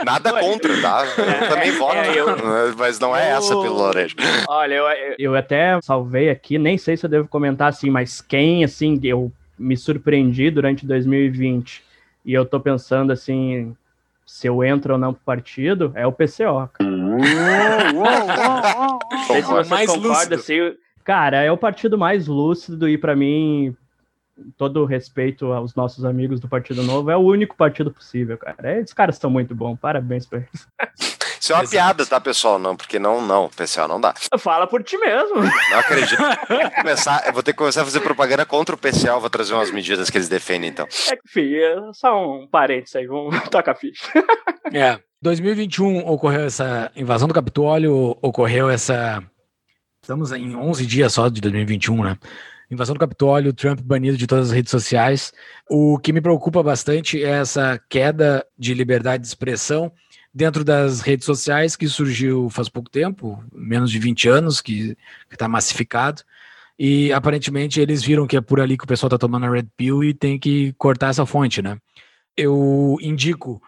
Nada 0.06 0.40
contra, 0.40 0.82
tá? 0.82 1.04
Eu 1.18 1.50
também 1.50 1.72
voto, 1.72 1.96
é, 1.96 2.20
eu... 2.20 2.28
mas 2.78 3.00
não 3.00 3.16
é 3.16 3.30
essa 3.32 3.50
pelo 3.50 3.78
laranja. 3.78 4.16
Olha, 4.48 4.76
eu, 4.76 4.86
eu 5.18 5.36
até 5.36 5.80
salvei 5.82 6.30
aqui, 6.30 6.60
nem 6.60 6.78
sei 6.78 6.96
se 6.96 7.06
eu 7.06 7.10
devo 7.10 7.28
comentar 7.28 7.70
assim, 7.70 7.90
mas 7.90 8.22
quem, 8.22 8.64
assim, 8.64 9.00
eu 9.04 9.32
me 9.58 9.76
surpreendi 9.76 10.52
durante 10.52 10.86
2020 10.86 11.89
e 12.26 12.34
eu 12.34 12.46
tô 12.46 12.60
pensando 12.60 13.12
assim, 13.12 13.76
se 14.26 14.48
eu 14.48 14.64
entro 14.64 14.94
ou 14.94 15.00
não 15.00 15.14
pro 15.14 15.24
partido, 15.24 15.92
é 15.96 16.06
o 16.06 16.12
PCO. 16.12 16.70
Cara. 16.74 16.90
não 17.94 19.24
sei 19.26 19.42
se 19.42 19.50
você 19.50 19.70
mais 19.70 19.90
concorda, 19.90 20.36
assim, 20.36 20.76
cara, 21.04 21.42
é 21.44 21.52
o 21.52 21.58
partido 21.58 21.98
mais 21.98 22.28
lúcido 22.28 22.88
e 22.88 22.98
para 22.98 23.16
mim 23.16 23.76
todo 24.58 24.86
respeito 24.86 25.52
aos 25.52 25.76
nossos 25.76 26.06
amigos 26.06 26.40
do 26.40 26.48
Partido 26.48 26.84
Novo, 26.84 27.12
é 27.12 27.18
o 27.18 27.22
único 27.22 27.56
partido 27.56 27.92
possível, 27.92 28.38
cara. 28.38 28.80
Esses 28.80 28.94
caras 28.94 29.16
estão 29.16 29.30
muito 29.30 29.54
bons, 29.54 29.78
parabéns 29.78 30.26
pra 30.26 30.40
eles. 30.40 30.68
Isso 31.40 31.54
é 31.54 31.56
uma 31.56 31.64
Exato. 31.64 31.72
piada, 31.72 32.06
tá, 32.06 32.20
pessoal? 32.20 32.60
Não, 32.60 32.76
porque 32.76 33.00
não, 33.00 33.26
não, 33.26 33.50
pessoal, 33.50 33.88
não 33.88 34.00
dá. 34.00 34.14
Fala 34.38 34.68
por 34.68 34.84
ti 34.84 34.98
mesmo. 34.98 35.36
Não 35.42 35.80
acredito. 35.80 36.22
Eu, 36.50 36.72
começar, 36.72 37.24
eu 37.26 37.34
vou 37.34 37.42
ter 37.42 37.54
que 37.54 37.58
começar 37.58 37.82
a 37.82 37.86
fazer 37.86 38.02
propaganda 38.02 38.46
contra 38.46 38.76
o 38.76 38.78
PCL, 38.78 39.20
vou 39.20 39.30
trazer 39.30 39.54
umas 39.54 39.72
medidas 39.72 40.10
que 40.10 40.18
eles 40.18 40.28
defendem, 40.28 40.70
então. 40.70 40.88
É 41.10 41.16
que, 41.16 41.28
filho, 41.28 41.64
é 41.64 41.94
só 41.94 42.22
um 42.22 42.48
parênteses 42.48 42.96
aí, 42.96 43.08
vamos 43.08 43.40
tocar 43.50 43.76
ficha. 43.76 44.06
É, 44.74 45.00
2021 45.22 46.08
ocorreu 46.08 46.46
essa 46.46 46.92
invasão 46.96 47.28
do 47.28 47.34
Capitólio, 47.34 48.18
ocorreu 48.22 48.70
essa... 48.70 49.24
Estamos 50.02 50.32
em 50.32 50.56
11 50.56 50.86
dias 50.86 51.14
só 51.14 51.30
de 51.30 51.40
2021, 51.42 52.04
né? 52.04 52.18
invasão 52.72 52.94
do 52.94 53.00
Capitólio, 53.00 53.54
Trump 53.54 53.82
banido 53.82 54.16
de 54.18 54.28
todas 54.28 54.48
as 54.48 54.52
redes 54.52 54.72
sociais. 54.72 55.34
O 55.70 55.98
que 55.98 56.14
me 56.14 56.22
preocupa 56.22 56.62
bastante 56.62 57.24
é 57.24 57.30
essa 57.30 57.82
queda 57.90 58.46
de 58.58 58.74
liberdade 58.74 59.24
de 59.24 59.28
expressão 59.28 59.92
dentro 60.34 60.64
das 60.64 61.02
redes 61.02 61.26
sociais 61.26 61.76
que 61.76 61.88
surgiu 61.88 62.50
faz 62.50 62.70
pouco 62.70 62.90
tempo, 62.90 63.44
menos 63.54 63.92
de 63.92 64.00
20 64.00 64.30
anos, 64.30 64.62
que 64.62 64.96
está 65.32 65.48
massificado. 65.48 66.22
E 66.78 67.12
aparentemente 67.12 67.82
eles 67.82 68.04
viram 68.04 68.26
que 68.26 68.38
é 68.38 68.42
por 68.42 68.60
ali 68.62 68.78
que 68.78 68.86
o 68.86 68.88
pessoal 68.88 69.08
está 69.08 69.18
tomando 69.18 69.46
a 69.46 69.52
Red 69.52 69.68
Pill 69.76 70.04
e 70.04 70.14
tem 70.14 70.40
que 70.40 70.74
cortar 70.78 71.10
essa 71.10 71.26
fonte, 71.26 71.62
né? 71.62 71.78
Eu 72.38 72.98
indico 73.02 73.62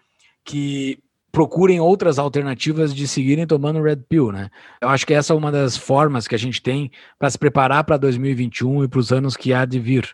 que 0.44 0.98
procurem 1.30 1.80
outras 1.80 2.18
alternativas 2.18 2.94
de 2.94 3.06
seguirem 3.08 3.46
tomando 3.46 3.82
Red 3.82 4.04
Pill, 4.08 4.32
né? 4.32 4.50
Eu 4.80 4.88
acho 4.88 5.06
que 5.06 5.14
essa 5.14 5.32
é 5.32 5.36
uma 5.36 5.52
das 5.52 5.76
formas 5.76 6.26
que 6.26 6.34
a 6.34 6.38
gente 6.38 6.62
tem 6.62 6.90
para 7.18 7.28
se 7.28 7.38
preparar 7.38 7.84
para 7.84 7.96
2021 7.96 8.84
e 8.84 8.88
para 8.88 9.00
os 9.00 9.12
anos 9.12 9.36
que 9.36 9.52
há 9.52 9.64
de 9.64 9.78
vir, 9.78 10.08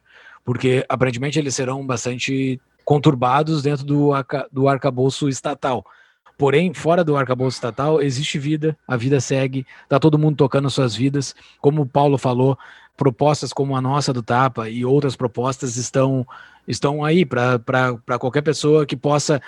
porque 0.45 0.85
aparentemente 0.89 1.39
eles 1.39 1.55
serão 1.55 1.87
bastante 1.87 2.61
conturbados 2.85 3.62
dentro 3.62 3.85
do, 3.85 4.12
arca, 4.12 4.49
do 4.51 4.69
arcabouço 4.69 5.29
estatal. 5.29 5.85
Porém, 6.39 6.73
fora 6.73 7.02
do 7.02 7.16
arcabouço 7.16 7.56
estatal, 7.56 8.01
existe 8.01 8.39
vida, 8.39 8.78
a 8.86 8.97
vida 8.97 9.20
segue, 9.20 9.66
tá 9.89 9.98
todo 9.98 10.16
mundo 10.16 10.36
tocando 10.36 10.70
suas 10.70 10.94
vidas. 10.94 11.35
Como 11.60 11.82
o 11.82 11.86
Paulo 11.86 12.16
falou, 12.16 12.56
propostas 12.97 13.52
como 13.52 13.77
a 13.77 13.81
nossa 13.81 14.12
do 14.12 14.23
Tapa 14.23 14.70
e 14.70 14.85
outras 14.85 15.16
propostas 15.16 15.77
estão, 15.77 16.24
estão 16.66 17.05
aí 17.05 17.24
para 17.24 18.19
qualquer 18.20 18.43
pessoa 18.43 18.86
que 18.86 18.97
possa 18.97 19.43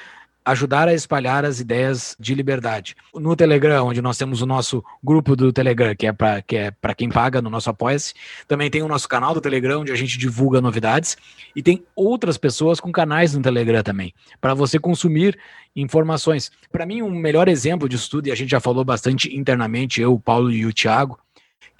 ajudar 0.50 0.88
a 0.88 0.94
espalhar 0.94 1.44
as 1.44 1.60
ideias 1.60 2.16
de 2.18 2.34
liberdade. 2.34 2.94
No 3.14 3.34
Telegram, 3.34 3.86
onde 3.86 4.02
nós 4.02 4.18
temos 4.18 4.42
o 4.42 4.46
nosso 4.46 4.84
grupo 5.02 5.34
do 5.34 5.52
Telegram, 5.52 5.94
que 5.94 6.06
é 6.06 6.12
para 6.12 6.42
que 6.42 6.56
é 6.56 6.72
quem 6.96 7.08
paga 7.08 7.40
no 7.40 7.50
nosso 7.50 7.70
Apoia-se, 7.70 8.14
também 8.46 8.70
tem 8.70 8.82
o 8.82 8.88
nosso 8.88 9.08
canal 9.08 9.34
do 9.34 9.40
Telegram, 9.40 9.80
onde 9.80 9.92
a 9.92 9.96
gente 9.96 10.18
divulga 10.18 10.60
novidades, 10.60 11.16
e 11.54 11.62
tem 11.62 11.84
outras 11.94 12.36
pessoas 12.36 12.80
com 12.80 12.92
canais 12.92 13.34
no 13.34 13.42
Telegram 13.42 13.82
também, 13.82 14.12
para 14.40 14.54
você 14.54 14.78
consumir 14.78 15.38
informações. 15.74 16.50
Para 16.70 16.86
mim, 16.86 17.02
um 17.02 17.10
melhor 17.10 17.48
exemplo 17.48 17.88
de 17.88 17.96
estudo, 17.96 18.28
e 18.28 18.32
a 18.32 18.34
gente 18.34 18.50
já 18.50 18.60
falou 18.60 18.84
bastante 18.84 19.34
internamente, 19.36 20.00
eu, 20.00 20.14
o 20.14 20.20
Paulo 20.20 20.50
e 20.50 20.66
o 20.66 20.72
Thiago, 20.72 21.18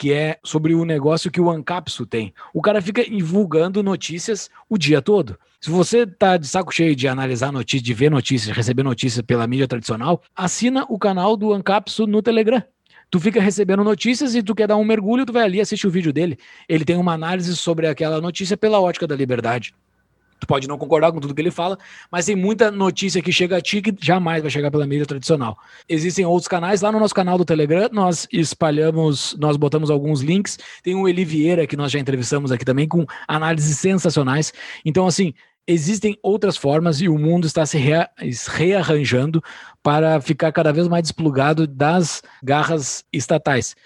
que 0.00 0.14
é 0.14 0.38
sobre 0.42 0.74
o 0.74 0.82
negócio 0.82 1.30
que 1.30 1.42
o 1.42 1.50
Ancapsu 1.50 2.06
tem. 2.06 2.32
O 2.54 2.62
cara 2.62 2.80
fica 2.80 3.04
divulgando 3.04 3.82
notícias 3.82 4.48
o 4.66 4.78
dia 4.78 5.02
todo. 5.02 5.38
Se 5.60 5.68
você 5.68 6.06
tá 6.06 6.38
de 6.38 6.48
saco 6.48 6.72
cheio 6.72 6.96
de 6.96 7.06
analisar 7.06 7.52
notícias, 7.52 7.82
de 7.82 7.92
ver 7.92 8.10
notícias, 8.10 8.56
receber 8.56 8.82
notícias 8.82 9.20
pela 9.20 9.46
mídia 9.46 9.68
tradicional, 9.68 10.22
assina 10.34 10.86
o 10.88 10.98
canal 10.98 11.36
do 11.36 11.52
Ancapsu 11.52 12.06
no 12.06 12.22
Telegram. 12.22 12.62
Tu 13.10 13.20
fica 13.20 13.42
recebendo 13.42 13.84
notícias 13.84 14.34
e 14.34 14.42
tu 14.42 14.54
quer 14.54 14.68
dar 14.68 14.78
um 14.78 14.84
mergulho, 14.84 15.26
tu 15.26 15.34
vai 15.34 15.42
ali 15.42 15.60
assistir 15.60 15.86
o 15.86 15.90
vídeo 15.90 16.14
dele. 16.14 16.38
Ele 16.66 16.86
tem 16.86 16.96
uma 16.96 17.12
análise 17.12 17.54
sobre 17.54 17.86
aquela 17.86 18.22
notícia 18.22 18.56
pela 18.56 18.80
ótica 18.80 19.06
da 19.06 19.14
liberdade. 19.14 19.74
Tu 20.40 20.46
pode 20.46 20.66
não 20.66 20.78
concordar 20.78 21.12
com 21.12 21.20
tudo 21.20 21.34
que 21.34 21.40
ele 21.40 21.50
fala, 21.50 21.78
mas 22.10 22.24
tem 22.24 22.34
muita 22.34 22.70
notícia 22.70 23.20
que 23.20 23.30
chega 23.30 23.58
a 23.58 23.60
ti 23.60 23.82
que 23.82 23.94
jamais 24.00 24.40
vai 24.40 24.50
chegar 24.50 24.70
pela 24.70 24.86
mídia 24.86 25.04
tradicional. 25.04 25.56
Existem 25.88 26.24
outros 26.24 26.48
canais, 26.48 26.80
lá 26.80 26.90
no 26.90 26.98
nosso 26.98 27.14
canal 27.14 27.36
do 27.36 27.44
Telegram, 27.44 27.88
nós 27.92 28.26
espalhamos, 28.32 29.36
nós 29.38 29.56
botamos 29.56 29.90
alguns 29.90 30.22
links. 30.22 30.58
Tem 30.82 30.94
o 30.94 31.06
Eli 31.06 31.24
Vieira, 31.24 31.66
que 31.66 31.76
nós 31.76 31.92
já 31.92 31.98
entrevistamos 31.98 32.50
aqui 32.50 32.64
também, 32.64 32.88
com 32.88 33.04
análises 33.28 33.78
sensacionais. 33.78 34.52
Então, 34.84 35.06
assim, 35.06 35.34
existem 35.66 36.18
outras 36.22 36.56
formas 36.56 37.00
e 37.00 37.08
o 37.08 37.18
mundo 37.18 37.46
está 37.46 37.66
se 37.66 37.76
rea 37.76 38.08
rearranjando 38.48 39.42
para 39.82 40.20
ficar 40.20 40.50
cada 40.52 40.72
vez 40.72 40.88
mais 40.88 41.02
desplugado 41.02 41.66
das 41.66 42.22
garras 42.42 43.04
estatais 43.12 43.76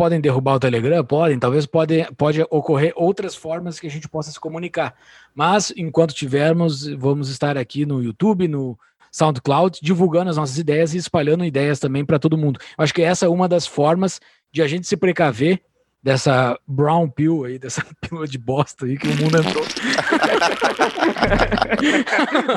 podem 0.00 0.18
derrubar 0.18 0.54
o 0.54 0.58
Telegram? 0.58 1.04
Podem, 1.04 1.38
talvez 1.38 1.66
pode, 1.66 2.06
pode 2.16 2.40
ocorrer 2.48 2.90
outras 2.96 3.34
formas 3.34 3.78
que 3.78 3.86
a 3.86 3.90
gente 3.90 4.08
possa 4.08 4.32
se 4.32 4.40
comunicar. 4.40 4.94
Mas, 5.34 5.74
enquanto 5.76 6.14
tivermos, 6.14 6.86
vamos 6.86 7.28
estar 7.28 7.58
aqui 7.58 7.84
no 7.84 8.02
YouTube, 8.02 8.48
no 8.48 8.78
SoundCloud, 9.12 9.78
divulgando 9.82 10.30
as 10.30 10.38
nossas 10.38 10.56
ideias 10.56 10.94
e 10.94 10.96
espalhando 10.96 11.44
ideias 11.44 11.78
também 11.78 12.02
para 12.02 12.18
todo 12.18 12.38
mundo. 12.38 12.58
Eu 12.78 12.82
acho 12.82 12.94
que 12.94 13.02
essa 13.02 13.26
é 13.26 13.28
uma 13.28 13.46
das 13.46 13.66
formas 13.66 14.22
de 14.50 14.62
a 14.62 14.66
gente 14.66 14.86
se 14.86 14.96
precaver 14.96 15.60
dessa 16.02 16.58
brown 16.66 17.06
pill 17.06 17.44
aí, 17.44 17.58
dessa 17.58 17.84
pílula 18.00 18.26
de 18.26 18.38
bosta 18.38 18.86
aí 18.86 18.96
que 18.96 19.06
o 19.06 19.16
mundo 19.16 19.36
entrou. 19.36 19.66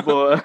Boa. 0.02 0.42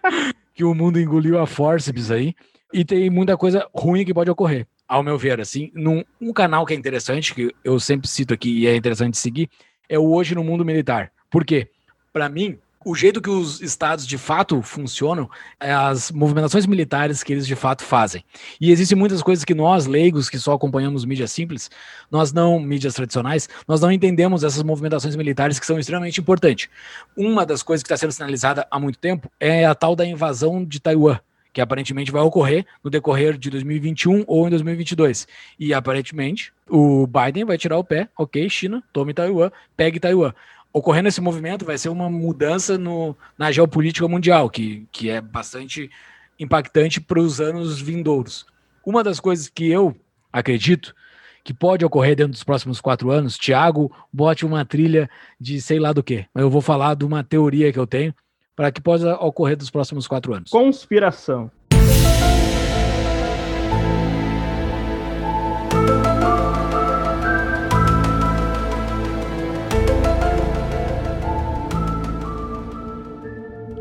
que 0.54 0.64
o 0.64 0.74
mundo 0.74 0.98
engoliu 0.98 1.38
a 1.38 1.46
forceps 1.46 2.10
aí. 2.10 2.34
E 2.72 2.86
tem 2.86 3.10
muita 3.10 3.36
coisa 3.36 3.68
ruim 3.74 4.02
que 4.02 4.14
pode 4.14 4.30
ocorrer, 4.30 4.66
ao 4.88 5.02
meu 5.02 5.18
ver, 5.18 5.40
assim. 5.40 5.70
Num, 5.74 6.02
um 6.20 6.32
canal 6.32 6.64
que 6.64 6.72
é 6.72 6.76
interessante, 6.76 7.34
que 7.34 7.54
eu 7.62 7.78
sempre 7.78 8.08
cito 8.08 8.32
aqui 8.32 8.60
e 8.60 8.66
é 8.66 8.74
interessante 8.74 9.18
seguir, 9.18 9.50
é 9.88 9.98
o 9.98 10.10
Hoje 10.10 10.34
no 10.34 10.42
Mundo 10.42 10.64
Militar. 10.64 11.12
Por 11.30 11.44
quê? 11.44 11.68
Para 12.12 12.28
mim, 12.28 12.58
o 12.84 12.94
jeito 12.94 13.20
que 13.20 13.28
os 13.28 13.60
estados 13.60 14.06
de 14.06 14.16
fato 14.16 14.62
funcionam 14.62 15.28
é 15.60 15.72
as 15.72 16.10
movimentações 16.10 16.64
militares 16.64 17.22
que 17.22 17.32
eles 17.32 17.46
de 17.46 17.54
fato 17.54 17.84
fazem. 17.84 18.24
E 18.60 18.70
existem 18.70 18.96
muitas 18.96 19.20
coisas 19.20 19.44
que 19.44 19.54
nós, 19.54 19.86
leigos, 19.86 20.30
que 20.30 20.38
só 20.38 20.54
acompanhamos 20.54 21.04
mídias 21.04 21.30
simples, 21.30 21.70
nós 22.10 22.32
não, 22.32 22.58
mídias 22.58 22.94
tradicionais, 22.94 23.48
nós 23.66 23.80
não 23.80 23.92
entendemos 23.92 24.42
essas 24.42 24.62
movimentações 24.62 25.16
militares 25.16 25.58
que 25.58 25.66
são 25.66 25.78
extremamente 25.78 26.20
importantes. 26.20 26.68
Uma 27.16 27.44
das 27.44 27.62
coisas 27.62 27.82
que 27.82 27.88
está 27.88 27.96
sendo 27.96 28.12
sinalizada 28.12 28.66
há 28.70 28.78
muito 28.78 28.98
tempo 28.98 29.30
é 29.38 29.66
a 29.66 29.74
tal 29.74 29.94
da 29.94 30.06
invasão 30.06 30.64
de 30.64 30.80
Taiwan 30.80 31.18
que 31.52 31.60
aparentemente 31.60 32.12
vai 32.12 32.22
ocorrer 32.22 32.66
no 32.82 32.90
decorrer 32.90 33.36
de 33.36 33.50
2021 33.50 34.24
ou 34.26 34.46
em 34.46 34.50
2022. 34.50 35.26
E 35.58 35.72
aparentemente 35.72 36.52
o 36.68 37.06
Biden 37.06 37.44
vai 37.44 37.58
tirar 37.58 37.78
o 37.78 37.84
pé, 37.84 38.08
ok, 38.16 38.48
China, 38.48 38.82
tome 38.92 39.14
Taiwan, 39.14 39.50
pegue 39.76 40.00
Taiwan 40.00 40.32
ocorrendo 40.72 41.08
esse 41.08 41.20
movimento, 41.20 41.64
vai 41.64 41.78
ser 41.78 41.88
uma 41.88 42.10
mudança 42.10 42.78
no, 42.78 43.16
na 43.36 43.50
geopolítica 43.50 44.06
mundial, 44.06 44.48
que, 44.50 44.86
que 44.92 45.10
é 45.10 45.20
bastante 45.20 45.90
impactante 46.38 47.00
para 47.00 47.18
os 47.18 47.40
anos 47.40 47.80
vindouros. 47.80 48.46
Uma 48.84 49.02
das 49.02 49.18
coisas 49.20 49.48
que 49.48 49.68
eu 49.70 49.96
acredito 50.32 50.94
que 51.42 51.54
pode 51.54 51.84
ocorrer 51.84 52.14
dentro 52.14 52.32
dos 52.32 52.44
próximos 52.44 52.80
quatro 52.80 53.10
anos, 53.10 53.38
Tiago, 53.38 53.90
bote 54.12 54.44
uma 54.44 54.64
trilha 54.64 55.08
de 55.40 55.60
sei 55.60 55.78
lá 55.78 55.92
do 55.92 56.02
que. 56.02 56.26
Eu 56.34 56.50
vou 56.50 56.60
falar 56.60 56.94
de 56.94 57.04
uma 57.04 57.24
teoria 57.24 57.72
que 57.72 57.78
eu 57.78 57.86
tenho 57.86 58.14
para 58.58 58.72
que 58.72 58.80
possa 58.80 59.14
ocorrer 59.14 59.56
dos 59.56 59.70
próximos 59.70 60.08
quatro 60.08 60.34
anos. 60.34 60.50
Conspiração. 60.50 61.48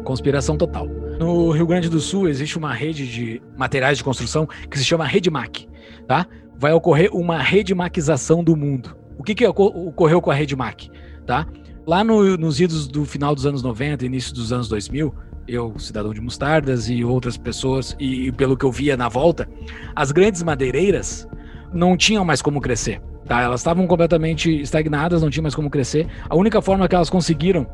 Conspiração 0.04 0.56
total. 0.56 0.86
No 1.18 1.50
Rio 1.50 1.66
Grande 1.66 1.90
do 1.90 2.00
Sul 2.00 2.30
existe 2.30 2.56
uma 2.56 2.72
rede 2.72 3.08
de 3.08 3.42
materiais 3.58 3.98
de 3.98 4.04
construção 4.04 4.46
que 4.46 4.78
se 4.78 4.86
chama 4.86 5.08
Redmac, 5.08 5.68
tá? 6.08 6.28
Vai 6.56 6.72
ocorrer 6.72 7.10
uma 7.16 7.40
redmaquização 7.40 8.44
do 8.44 8.56
mundo. 8.56 8.96
O 9.18 9.24
que, 9.24 9.34
que 9.34 9.48
ocorreu 9.48 10.22
com 10.22 10.30
a 10.30 10.36
Redmac, 10.36 10.92
tá? 11.26 11.48
Lá 11.88 12.04
no, 12.04 12.36
nos 12.36 12.60
idos 12.60 12.86
do 12.86 13.06
final 13.06 13.34
dos 13.34 13.46
anos 13.46 13.64
90, 13.64 14.06
início 14.06 14.34
dos 14.34 14.52
anos 14.52 14.68
2000, 14.68 15.16
eu, 15.48 15.74
cidadão 15.80 16.14
de 16.14 16.20
Mostardas 16.20 16.90
e 16.90 17.02
outras 17.02 17.38
pessoas, 17.38 17.96
e, 17.98 18.28
e 18.28 18.32
pelo 18.34 18.58
que 18.58 18.66
eu 18.66 18.72
via 18.74 18.98
na 18.98 19.08
volta, 19.08 19.48
as 19.96 20.12
grandes 20.12 20.44
madeireiras 20.44 21.26
não 21.72 21.96
tinham 21.96 22.26
mais 22.26 22.42
como 22.42 22.60
crescer. 22.60 23.02
Tá? 23.26 23.42
Elas 23.42 23.62
estavam 23.62 23.88
completamente 23.88 24.52
estagnadas, 24.60 25.22
não 25.22 25.30
tinham 25.30 25.44
mais 25.44 25.56
como 25.56 25.70
crescer. 25.70 26.08
A 26.30 26.36
única 26.36 26.62
forma 26.62 26.90
que 26.90 26.96
elas 26.96 27.10
conseguiram 27.10 27.66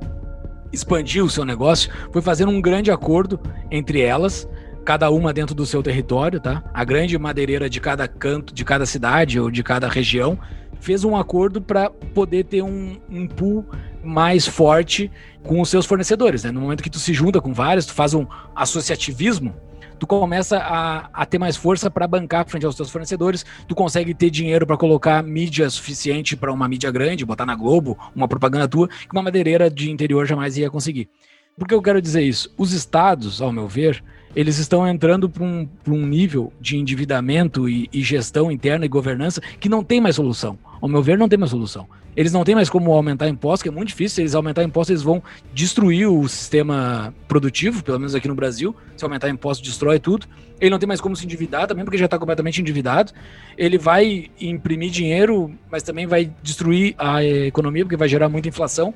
expandir 0.72 1.26
o 1.26 1.30
seu 1.30 1.44
negócio 1.44 1.92
foi 2.12 2.22
fazer 2.22 2.48
um 2.48 2.62
grande 2.62 2.92
acordo 2.92 3.40
entre 3.72 4.02
elas, 4.02 4.48
cada 4.86 5.10
uma 5.10 5.34
dentro 5.34 5.56
do 5.56 5.66
seu 5.66 5.82
território, 5.82 6.40
tá? 6.40 6.64
A 6.72 6.84
grande 6.84 7.18
madeireira 7.18 7.68
de 7.68 7.82
cada 7.82 8.08
canto, 8.08 8.54
de 8.54 8.64
cada 8.64 8.86
cidade 8.86 9.40
ou 9.40 9.50
de 9.50 9.64
cada 9.64 9.88
região 9.88 10.38
fez 10.80 11.04
um 11.04 11.16
acordo 11.16 11.60
para 11.60 11.90
poder 11.90 12.44
ter 12.44 12.62
um, 12.62 13.00
um 13.10 13.28
pool 13.28 13.66
mais 14.04 14.46
forte 14.48 15.12
com 15.44 15.62
os 15.62 15.70
seus 15.70 15.86
fornecedores, 15.86 16.44
né? 16.44 16.52
No 16.52 16.62
momento 16.62 16.84
que 16.84 16.90
tu 16.90 17.00
se 17.00 17.14
junta 17.14 17.40
com 17.42 17.54
vários, 17.54 17.86
tu 17.86 17.94
faz 17.94 18.14
um 18.14 18.26
associativismo, 18.56 19.56
tu 20.00 20.08
começa 20.08 20.58
a, 20.58 21.10
a 21.14 21.26
ter 21.26 21.38
mais 21.38 21.56
força 21.56 21.90
para 21.90 22.08
bancar 22.08 22.46
frente 22.48 22.66
aos 22.66 22.76
teus 22.76 22.90
fornecedores, 22.90 23.46
tu 23.68 23.76
consegue 23.76 24.14
ter 24.14 24.30
dinheiro 24.30 24.68
para 24.68 24.78
colocar 24.78 25.24
mídia 25.24 25.70
suficiente 25.70 26.36
para 26.36 26.52
uma 26.52 26.68
mídia 26.68 26.92
grande, 26.92 27.26
botar 27.26 27.46
na 27.46 27.56
Globo, 27.56 27.98
uma 28.16 28.28
propaganda 28.28 28.68
tua, 28.68 28.88
que 28.88 29.14
uma 29.14 29.24
madeireira 29.24 29.70
de 29.70 29.90
interior 29.90 30.26
jamais 30.26 30.58
ia 30.58 30.70
conseguir. 30.70 31.10
Por 31.58 31.68
que 31.68 31.74
eu 31.74 31.82
quero 31.82 32.02
dizer 32.02 32.24
isso? 32.24 32.54
Os 32.58 32.74
estados, 32.74 33.42
ao 33.42 33.52
meu 33.52 33.68
ver, 33.68 34.04
eles 34.36 34.58
estão 34.58 34.88
entrando 34.88 35.30
para 35.30 35.44
um, 35.44 35.70
um 35.88 36.06
nível 36.06 36.52
de 36.60 36.78
endividamento 36.78 37.70
e, 37.70 37.88
e, 37.94 38.02
gestão 38.02 38.52
interna 38.52 38.86
e 38.86 38.90
governança 38.90 39.40
que 39.60 39.70
não 39.70 39.84
tem 39.84 40.02
mais 40.02 40.16
solução. 40.16 40.58
Ao 40.82 40.90
meu 40.90 41.04
ver, 41.04 41.18
não 41.18 41.30
tem 41.30 41.38
mais 41.38 41.52
solução. 41.52 41.88
Eles 42.16 42.32
não 42.32 42.44
têm 42.44 42.56
mais 42.56 42.70
como 42.70 42.92
aumentar 42.92 43.28
impostos, 43.28 43.64
que 43.64 43.70
é 43.70 43.72
muito 43.72 43.90
difícil. 43.90 44.16
Se 44.16 44.22
eles 44.22 44.36
aumentar 44.36 44.64
impostos, 44.64 44.92
eles 44.92 45.04
vão 45.04 45.22
destruir 45.54 46.08
o 46.08 46.28
sistema 46.28 47.14
produtivo, 47.28 47.84
pelo 47.84 48.00
menos 48.00 48.14
aqui 48.14 48.28
no 48.28 48.36
Brasil. 48.36 48.76
Se 48.96 49.04
aumentar 49.04 49.30
impostos, 49.30 49.68
destrói 49.68 50.00
tudo. 50.00 50.28
Ele 50.60 50.70
não 50.70 50.80
tem 50.80 50.88
mais 50.88 51.02
como 51.02 51.16
se 51.16 51.26
endividar 51.26 51.68
também, 51.68 51.84
porque 51.84 51.98
já 51.98 52.06
está 52.06 52.18
completamente 52.20 52.62
endividado. 52.62 53.12
Ele 53.58 53.78
vai 53.78 54.30
imprimir 54.40 54.92
dinheiro, 54.92 55.52
mas 55.70 55.84
também 55.84 56.06
vai 56.06 56.32
destruir 56.42 56.96
a 56.98 57.24
economia, 57.24 57.84
porque 57.84 57.98
vai 57.98 58.08
gerar 58.08 58.30
muita 58.30 58.48
inflação. 58.48 58.94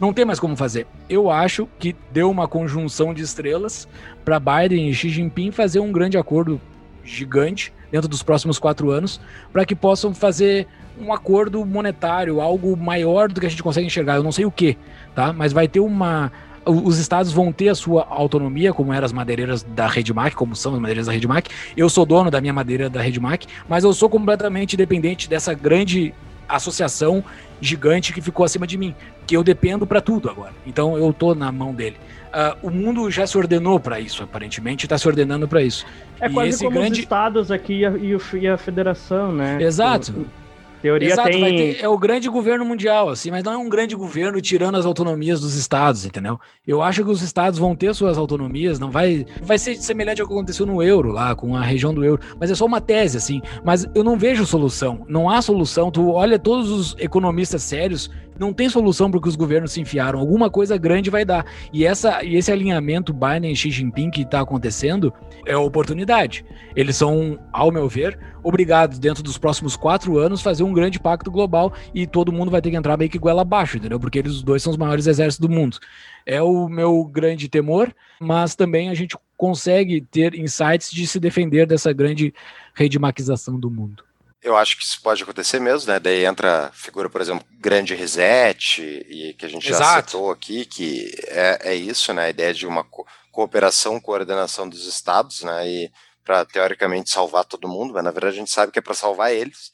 Não 0.00 0.12
tem 0.12 0.24
mais 0.24 0.40
como 0.40 0.56
fazer. 0.56 0.86
Eu 1.08 1.30
acho 1.30 1.68
que 1.78 1.94
deu 2.12 2.30
uma 2.30 2.48
conjunção 2.48 3.12
de 3.12 3.22
estrelas 3.22 3.86
para 4.24 4.40
Biden 4.40 4.88
e 4.88 4.94
Xi 4.94 5.08
Jinping 5.08 5.50
fazer 5.50 5.80
um 5.80 5.92
grande 5.92 6.16
acordo 6.16 6.60
gigante 7.04 7.72
dentro 7.92 8.08
dos 8.08 8.22
próximos 8.22 8.58
quatro 8.58 8.90
anos 8.90 9.20
para 9.52 9.64
que 9.66 9.76
possam 9.76 10.14
fazer 10.14 10.66
um 10.98 11.12
acordo 11.12 11.64
monetário, 11.64 12.40
algo 12.40 12.76
maior 12.76 13.28
do 13.28 13.40
que 13.40 13.46
a 13.46 13.50
gente 13.50 13.62
consegue 13.62 13.86
enxergar. 13.86 14.16
Eu 14.16 14.22
não 14.22 14.32
sei 14.32 14.44
o 14.44 14.50
que, 14.50 14.76
tá? 15.14 15.32
Mas 15.32 15.52
vai 15.52 15.68
ter 15.68 15.80
uma. 15.80 16.32
Os 16.64 16.98
estados 16.98 17.32
vão 17.32 17.52
ter 17.52 17.68
a 17.68 17.74
sua 17.74 18.06
autonomia, 18.08 18.72
como 18.72 18.92
eram 18.92 19.04
as 19.04 19.12
madeireiras 19.12 19.64
da 19.64 19.88
Redmac, 19.88 20.34
como 20.36 20.54
são 20.54 20.72
as 20.74 20.80
madeireiras 20.80 21.06
da 21.06 21.12
Redmac. 21.12 21.50
Eu 21.76 21.88
sou 21.88 22.06
dono 22.06 22.30
da 22.30 22.40
minha 22.40 22.52
madeira 22.52 22.88
da 22.88 23.00
Redmac, 23.00 23.46
mas 23.68 23.82
eu 23.82 23.92
sou 23.92 24.08
completamente 24.08 24.76
dependente 24.76 25.28
dessa 25.28 25.54
grande 25.54 26.14
associação 26.48 27.24
gigante 27.60 28.12
que 28.12 28.20
ficou 28.20 28.44
acima 28.44 28.66
de 28.66 28.76
mim, 28.78 28.94
que 29.26 29.36
eu 29.36 29.42
dependo 29.42 29.86
para 29.86 30.00
tudo 30.00 30.30
agora. 30.30 30.52
Então 30.66 30.96
eu 30.96 31.12
tô 31.12 31.34
na 31.34 31.50
mão 31.50 31.74
dele. 31.74 31.96
Uh, 32.32 32.66
o 32.66 32.70
mundo 32.70 33.10
já 33.10 33.26
se 33.26 33.36
ordenou 33.36 33.78
para 33.78 34.00
isso, 34.00 34.22
aparentemente, 34.22 34.86
está 34.86 34.96
se 34.96 35.06
ordenando 35.06 35.46
para 35.46 35.62
isso. 35.62 35.84
É 36.18 36.28
e 36.28 36.32
quase 36.32 36.64
como 36.64 36.78
grande... 36.78 36.92
os 36.92 36.98
estados 37.00 37.50
aqui 37.50 37.80
e 37.80 37.86
a, 37.86 37.92
e 38.40 38.48
a 38.48 38.56
federação, 38.56 39.30
né? 39.32 39.62
Exato. 39.62 40.12
O, 40.12 40.42
teoria 40.82 41.12
Exato, 41.12 41.30
tem... 41.30 41.74
ter, 41.74 41.80
é 41.80 41.88
o 41.88 41.96
grande 41.96 42.28
governo 42.28 42.64
mundial, 42.64 43.08
assim, 43.08 43.30
mas 43.30 43.44
não 43.44 43.52
é 43.52 43.56
um 43.56 43.68
grande 43.68 43.94
governo 43.94 44.40
tirando 44.40 44.76
as 44.76 44.84
autonomias 44.84 45.40
dos 45.40 45.54
estados, 45.54 46.04
entendeu? 46.04 46.38
Eu 46.66 46.82
acho 46.82 47.04
que 47.04 47.10
os 47.10 47.22
estados 47.22 47.58
vão 47.58 47.76
ter 47.76 47.94
suas 47.94 48.18
autonomias, 48.18 48.80
não 48.80 48.90
vai, 48.90 49.24
vai 49.40 49.58
ser 49.58 49.76
semelhante 49.76 50.20
ao 50.20 50.26
que 50.26 50.34
aconteceu 50.34 50.66
no 50.66 50.82
euro 50.82 51.12
lá, 51.12 51.36
com 51.36 51.56
a 51.56 51.62
região 51.62 51.94
do 51.94 52.04
euro, 52.04 52.20
mas 52.38 52.50
é 52.50 52.54
só 52.54 52.66
uma 52.66 52.80
tese, 52.80 53.16
assim, 53.16 53.40
mas 53.64 53.86
eu 53.94 54.02
não 54.02 54.18
vejo 54.18 54.44
solução, 54.44 55.06
não 55.08 55.30
há 55.30 55.40
solução, 55.40 55.90
tu 55.90 56.10
olha 56.10 56.38
todos 56.38 56.70
os 56.70 56.96
economistas 56.98 57.62
sérios, 57.62 58.10
não 58.42 58.52
tem 58.52 58.68
solução 58.68 59.10
para 59.10 59.20
que 59.20 59.28
os 59.28 59.36
governos 59.36 59.72
se 59.72 59.80
enfiaram, 59.80 60.18
alguma 60.18 60.50
coisa 60.50 60.76
grande 60.76 61.08
vai 61.08 61.24
dar, 61.24 61.46
e, 61.72 61.86
essa, 61.86 62.24
e 62.24 62.36
esse 62.36 62.50
alinhamento 62.50 63.12
Biden 63.12 63.52
e 63.52 63.56
Xi 63.56 63.70
Jinping 63.70 64.10
que 64.10 64.22
está 64.22 64.40
acontecendo 64.40 65.14
é 65.46 65.56
oportunidade, 65.56 66.44
eles 66.74 66.96
são, 66.96 67.38
ao 67.52 67.70
meu 67.70 67.88
ver, 67.88 68.18
obrigados 68.42 68.98
dentro 68.98 69.22
dos 69.22 69.38
próximos 69.38 69.76
quatro 69.76 70.18
anos 70.18 70.42
fazer 70.42 70.64
um 70.64 70.72
grande 70.72 70.98
pacto 70.98 71.30
global 71.30 71.72
e 71.94 72.06
todo 72.06 72.32
mundo 72.32 72.50
vai 72.50 72.60
ter 72.60 72.70
que 72.70 72.76
entrar 72.76 72.96
meio 72.96 73.10
que 73.10 73.18
goela 73.18 73.42
abaixo, 73.42 73.76
entendeu? 73.76 74.00
Porque 74.00 74.18
eles 74.18 74.32
os 74.32 74.42
dois 74.42 74.62
são 74.62 74.72
os 74.72 74.76
maiores 74.76 75.06
exércitos 75.06 75.46
do 75.46 75.52
mundo. 75.52 75.78
É 76.26 76.42
o 76.42 76.68
meu 76.68 77.04
grande 77.04 77.48
temor, 77.48 77.94
mas 78.20 78.56
também 78.56 78.88
a 78.88 78.94
gente 78.94 79.16
consegue 79.36 80.00
ter 80.00 80.34
insights 80.34 80.90
de 80.90 81.06
se 81.06 81.20
defender 81.20 81.66
dessa 81.66 81.92
grande 81.92 82.34
redemaquização 82.74 83.58
do 83.58 83.70
mundo. 83.70 84.04
Eu 84.42 84.56
acho 84.56 84.76
que 84.76 84.82
isso 84.82 85.00
pode 85.00 85.22
acontecer 85.22 85.60
mesmo, 85.60 85.92
né? 85.92 86.00
Daí 86.00 86.24
entra 86.24 86.66
a 86.66 86.72
figura, 86.72 87.08
por 87.08 87.20
exemplo, 87.20 87.46
grande 87.52 87.94
reset, 87.94 88.82
e 89.08 89.34
que 89.34 89.46
a 89.46 89.48
gente 89.48 89.70
Exato. 89.70 89.84
já 89.84 90.02
citou 90.02 90.30
aqui, 90.32 90.64
que 90.64 91.14
é, 91.28 91.70
é 91.70 91.74
isso, 91.74 92.12
né? 92.12 92.24
A 92.24 92.30
ideia 92.30 92.52
de 92.52 92.66
uma 92.66 92.82
co 92.84 93.06
cooperação, 93.30 93.98
coordenação 93.98 94.68
dos 94.68 94.86
estados, 94.86 95.42
né? 95.42 95.66
E 95.66 95.92
para 96.24 96.44
teoricamente 96.44 97.10
salvar 97.10 97.44
todo 97.44 97.68
mundo, 97.68 97.94
mas 97.94 98.04
na 98.04 98.10
verdade 98.10 98.36
a 98.36 98.38
gente 98.38 98.50
sabe 98.50 98.70
que 98.70 98.78
é 98.78 98.82
para 98.82 98.94
salvar 98.94 99.32
eles. 99.32 99.72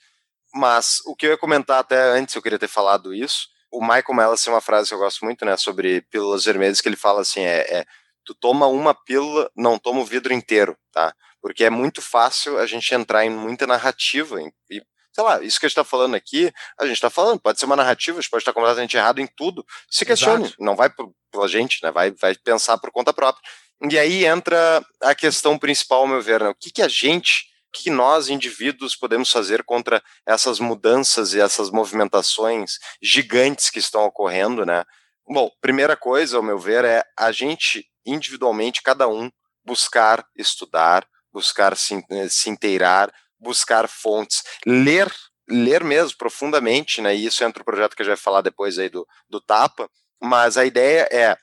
Mas 0.55 1.01
o 1.07 1.15
que 1.15 1.27
eu 1.27 1.31
ia 1.31 1.39
comentar 1.39 1.79
até 1.81 2.01
antes, 2.01 2.35
eu 2.35 2.43
queria 2.43 2.59
ter 2.59 2.69
falado 2.69 3.15
isso. 3.15 3.49
O 3.71 3.81
Michael 3.81 4.15
Mellas 4.15 4.43
tem 4.43 4.53
uma 4.53 4.61
frase 4.61 4.89
que 4.89 4.95
eu 4.95 4.99
gosto 4.99 5.25
muito, 5.25 5.45
né, 5.45 5.57
sobre 5.57 6.03
pílulas 6.03 6.45
vermelhas, 6.45 6.81
que 6.81 6.89
ele 6.89 6.97
fala 6.97 7.21
assim: 7.21 7.41
é, 7.41 7.61
é 7.81 7.87
tu 8.25 8.35
toma 8.35 8.67
uma 8.67 8.95
pílula, 8.95 9.51
não 9.57 9.79
toma 9.79 10.01
o 10.01 10.05
vidro 10.05 10.33
inteiro, 10.33 10.77
tá? 10.93 11.15
Porque 11.49 11.65
é 11.65 11.71
muito 11.71 12.03
fácil 12.03 12.59
a 12.59 12.67
gente 12.67 12.95
entrar 12.95 13.25
em 13.25 13.31
muita 13.31 13.67
narrativa 13.67 14.39
e 14.71 14.83
sei 15.15 15.25
lá, 15.25 15.43
isso 15.43 15.59
que 15.59 15.65
a 15.65 15.69
gente 15.69 15.79
está 15.79 15.83
falando 15.83 16.15
aqui, 16.15 16.53
a 16.79 16.85
gente 16.85 16.97
está 16.97 17.09
falando, 17.09 17.41
pode 17.41 17.59
ser 17.59 17.65
uma 17.65 17.75
narrativa, 17.75 18.19
a 18.19 18.21
gente 18.21 18.31
pode 18.31 18.43
estar 18.43 18.53
completamente 18.53 18.99
errado 18.99 19.19
em 19.19 19.27
tudo. 19.27 19.65
Se 19.91 20.05
questione, 20.05 20.45
Exato. 20.45 20.63
não 20.63 20.77
vai 20.77 20.93
pela 21.33 21.49
gente, 21.49 21.83
né? 21.83 21.91
Vai, 21.91 22.11
vai 22.11 22.35
pensar 22.35 22.77
por 22.77 22.91
conta 22.91 23.15
própria. 23.15 23.43
E 23.91 23.99
aí 23.99 24.27
entra 24.27 24.85
a 25.03 25.15
questão 25.15 25.59
principal, 25.59 26.01
ao 26.01 26.07
meu 26.07 26.21
ver, 26.21 26.43
né? 26.43 26.51
o 26.51 26.55
que, 26.55 26.71
que 26.71 26.83
a 26.83 26.89
gente, 26.89 27.47
o 27.69 27.73
que, 27.73 27.85
que 27.85 27.91
nós, 27.91 28.29
indivíduos, 28.29 28.95
podemos 28.95 29.31
fazer 29.31 29.65
contra 29.65 30.03
essas 30.27 30.61
mudanças 30.61 31.33
e 31.33 31.41
essas 31.41 31.71
movimentações 31.71 32.73
gigantes 33.03 33.71
que 33.71 33.79
estão 33.79 34.05
ocorrendo, 34.05 34.67
né? 34.67 34.85
Bom, 35.27 35.51
primeira 35.63 35.97
coisa, 35.97 36.37
ao 36.37 36.43
meu 36.43 36.59
ver, 36.59 36.85
é 36.85 37.03
a 37.19 37.33
gente, 37.33 37.87
individualmente, 38.05 38.83
cada 38.83 39.09
um, 39.09 39.31
buscar 39.65 40.25
estudar, 40.37 41.07
buscar 41.33 41.77
se, 41.77 41.95
eh, 42.11 42.29
se 42.29 42.51
inteirar, 42.51 43.13
buscar 43.39 43.89
fontes, 43.89 44.43
ler, 44.67 45.13
ler 45.49 45.85
mesmo 45.85 46.17
profundamente, 46.19 47.01
né? 47.01 47.15
E 47.15 47.27
isso 47.27 47.45
entra 47.45 47.61
no 47.61 47.65
projeto 47.65 47.95
que 47.95 48.03
a 48.03 48.05
gente 48.05 48.15
vai 48.15 48.23
falar 48.23 48.43
depois 48.43 48.79
aí 48.79 48.89
do, 48.89 49.07
do 49.29 49.41
Tapa, 49.41 49.89
mas 50.21 50.57
a 50.57 50.65
ideia 50.65 51.09
é 51.13 51.37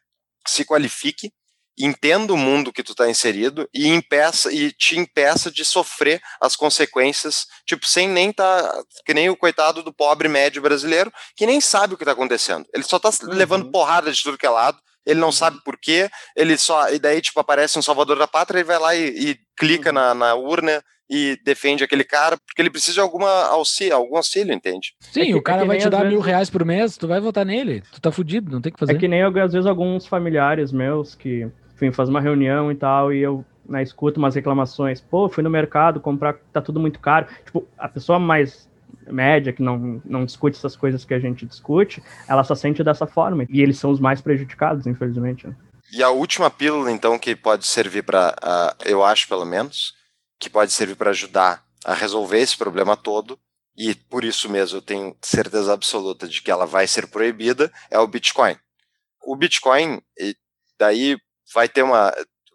se 0.47 0.65
qualifique, 0.65 1.31
entenda 1.77 2.33
o 2.33 2.37
mundo 2.37 2.71
que 2.71 2.83
tu 2.83 2.91
está 2.91 3.09
inserido 3.09 3.67
e 3.73 3.87
impeça 3.87 4.51
e 4.51 4.71
te 4.71 4.97
impeça 4.97 5.51
de 5.51 5.65
sofrer 5.65 6.21
as 6.39 6.55
consequências, 6.55 7.45
tipo, 7.65 7.85
sem 7.85 8.07
nem 8.07 8.31
tá 8.31 8.83
que 9.05 9.13
nem 9.13 9.29
o 9.29 9.35
coitado 9.35 9.83
do 9.83 9.93
pobre 9.93 10.29
médio 10.29 10.61
brasileiro, 10.61 11.11
que 11.35 11.45
nem 11.45 11.59
sabe 11.59 11.93
o 11.93 11.97
que 11.97 12.03
está 12.03 12.13
acontecendo. 12.13 12.65
Ele 12.73 12.83
só 12.83 12.97
está 12.97 13.09
uhum. 13.09 13.33
levando 13.33 13.71
porrada 13.71 14.11
de 14.11 14.21
tudo 14.21 14.37
que 14.37 14.45
é 14.45 14.49
lado, 14.49 14.79
ele 15.05 15.19
não 15.19 15.31
sabe 15.31 15.57
por 15.63 15.77
quê, 15.77 16.09
ele 16.35 16.57
só 16.57 16.89
e 16.91 16.99
daí 16.99 17.21
tipo 17.21 17.39
aparece 17.39 17.77
um 17.77 17.81
salvador 17.81 18.17
da 18.17 18.27
pátria, 18.27 18.59
ele 18.59 18.65
vai 18.65 18.79
lá 18.79 18.95
e, 18.95 19.31
e 19.31 19.39
clica 19.57 19.89
uhum. 19.89 19.95
na, 19.95 20.13
na 20.13 20.35
urna 20.35 20.83
e 21.09 21.39
defende 21.43 21.83
aquele 21.83 22.03
cara 22.03 22.37
porque 22.37 22.61
ele 22.61 22.69
precisa 22.69 22.95
de 22.95 22.99
alguma 22.99 23.29
auxílio, 23.49 23.95
algum 23.95 24.17
auxílio, 24.17 24.53
entende? 24.53 24.93
Sim, 24.99 25.21
é 25.21 25.25
que, 25.25 25.35
o 25.35 25.41
cara 25.41 25.63
é 25.63 25.65
vai 25.65 25.77
te 25.77 25.89
dar 25.89 25.99
vezes... 25.99 26.13
mil 26.13 26.21
reais 26.21 26.49
por 26.49 26.65
mês, 26.65 26.97
tu 26.97 27.07
vai 27.07 27.19
votar 27.19 27.45
nele, 27.45 27.83
tu 27.91 28.01
tá 28.01 28.11
fudido, 28.11 28.51
não 28.51 28.61
tem 28.61 28.71
que 28.71 28.79
fazer. 28.79 28.93
É 28.93 28.97
que 28.97 29.07
nem 29.07 29.21
às 29.21 29.53
vezes 29.53 29.65
alguns 29.65 30.07
familiares 30.07 30.71
meus 30.71 31.13
que, 31.13 31.47
enfim, 31.75 31.91
faz 31.91 32.09
uma 32.09 32.21
reunião 32.21 32.71
e 32.71 32.75
tal, 32.75 33.13
e 33.13 33.19
eu 33.19 33.45
na 33.67 33.79
né, 33.79 33.83
escuto 33.83 34.19
umas 34.19 34.35
reclamações, 34.35 35.01
pô, 35.01 35.27
fui 35.27 35.43
no 35.43 35.49
mercado 35.49 35.99
comprar, 35.99 36.35
tá 36.53 36.61
tudo 36.61 36.79
muito 36.79 36.99
caro. 36.99 37.27
Tipo, 37.43 37.67
a 37.77 37.89
pessoa 37.89 38.19
mais 38.19 38.69
média, 39.07 39.53
que 39.53 39.61
não, 39.61 40.01
não 40.05 40.25
discute 40.25 40.57
essas 40.57 40.75
coisas 40.75 41.05
que 41.05 41.13
a 41.13 41.19
gente 41.19 41.45
discute, 41.45 42.01
ela 42.27 42.43
só 42.43 42.55
sente 42.55 42.83
dessa 42.83 43.07
forma. 43.07 43.45
E 43.49 43.61
eles 43.61 43.77
são 43.77 43.91
os 43.91 43.99
mais 43.99 44.21
prejudicados, 44.21 44.85
infelizmente. 44.85 45.47
Né? 45.47 45.55
E 45.91 46.03
a 46.03 46.09
última 46.09 46.49
pílula, 46.49 46.91
então, 46.91 47.17
que 47.17 47.35
pode 47.35 47.65
servir 47.65 48.03
para, 48.03 48.35
uh, 48.43 48.83
eu 48.85 49.03
acho 49.03 49.27
pelo 49.27 49.45
menos, 49.45 49.93
que 50.39 50.49
pode 50.49 50.71
servir 50.71 50.95
para 50.95 51.11
ajudar 51.11 51.63
a 51.85 51.93
resolver 51.93 52.39
esse 52.39 52.57
problema 52.57 52.97
todo, 52.97 53.39
e 53.77 53.93
por 53.93 54.23
isso 54.23 54.49
mesmo 54.49 54.77
eu 54.77 54.81
tenho 54.81 55.15
certeza 55.21 55.73
absoluta 55.73 56.27
de 56.27 56.41
que 56.41 56.49
ela 56.49 56.65
vai 56.65 56.87
ser 56.87 57.07
proibida, 57.07 57.71
é 57.91 57.99
o 57.99 58.07
Bitcoin. 58.07 58.57
O 59.21 59.35
Bitcoin, 59.35 60.01
daí 60.79 61.17
vai 61.53 61.67
ter 61.67 61.83
uma. 61.83 62.13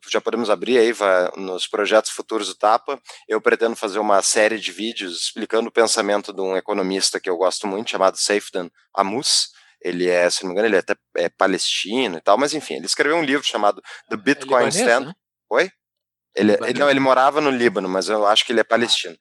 Já 0.09 0.21
podemos 0.21 0.51
abrir 0.51 0.79
aí 0.79 0.93
vai, 0.93 1.31
nos 1.37 1.67
projetos 1.67 2.11
futuros 2.11 2.49
do 2.49 2.55
Tapa. 2.55 3.01
Eu 3.29 3.41
pretendo 3.41 3.77
fazer 3.77 3.99
uma 3.99 4.23
série 4.23 4.59
de 4.59 4.73
vídeos 4.73 5.21
explicando 5.23 5.69
o 5.69 5.73
pensamento 5.73 6.33
de 6.33 6.41
um 6.41 6.57
economista 6.57 7.21
que 7.21 7.29
eu 7.29 7.37
gosto 7.37 7.67
muito, 7.67 7.91
chamado 7.91 8.17
Safedan 8.17 8.71
Amus. 8.95 9.51
Ele 9.83 10.09
é, 10.09 10.29
se 10.29 10.43
não 10.43 10.49
me 10.49 10.53
engano, 10.55 10.69
ele 10.69 10.77
é 10.77 10.81
até 10.81 10.95
é 11.17 11.29
palestino 11.29 12.19
e 12.19 12.21
tal, 12.21 12.37
mas 12.37 12.53
enfim, 12.55 12.75
ele 12.75 12.87
escreveu 12.87 13.17
um 13.17 13.25
livro 13.25 13.47
chamado 13.47 13.83
The 14.09 14.17
Bitcoin 14.17 14.67
é 14.67 14.69
Stand. 14.69 15.01
Né? 15.01 15.13
Oi? 15.51 15.71
Ele, 16.35 16.53
ele, 16.53 16.79
não, 16.79 16.91
ele 16.91 17.01
morava 17.01 17.41
no 17.41 17.51
Líbano, 17.51 17.89
mas 17.89 18.09
eu 18.09 18.27
acho 18.27 18.45
que 18.45 18.53
ele 18.53 18.61
é 18.61 18.65
palestino. 18.65 19.17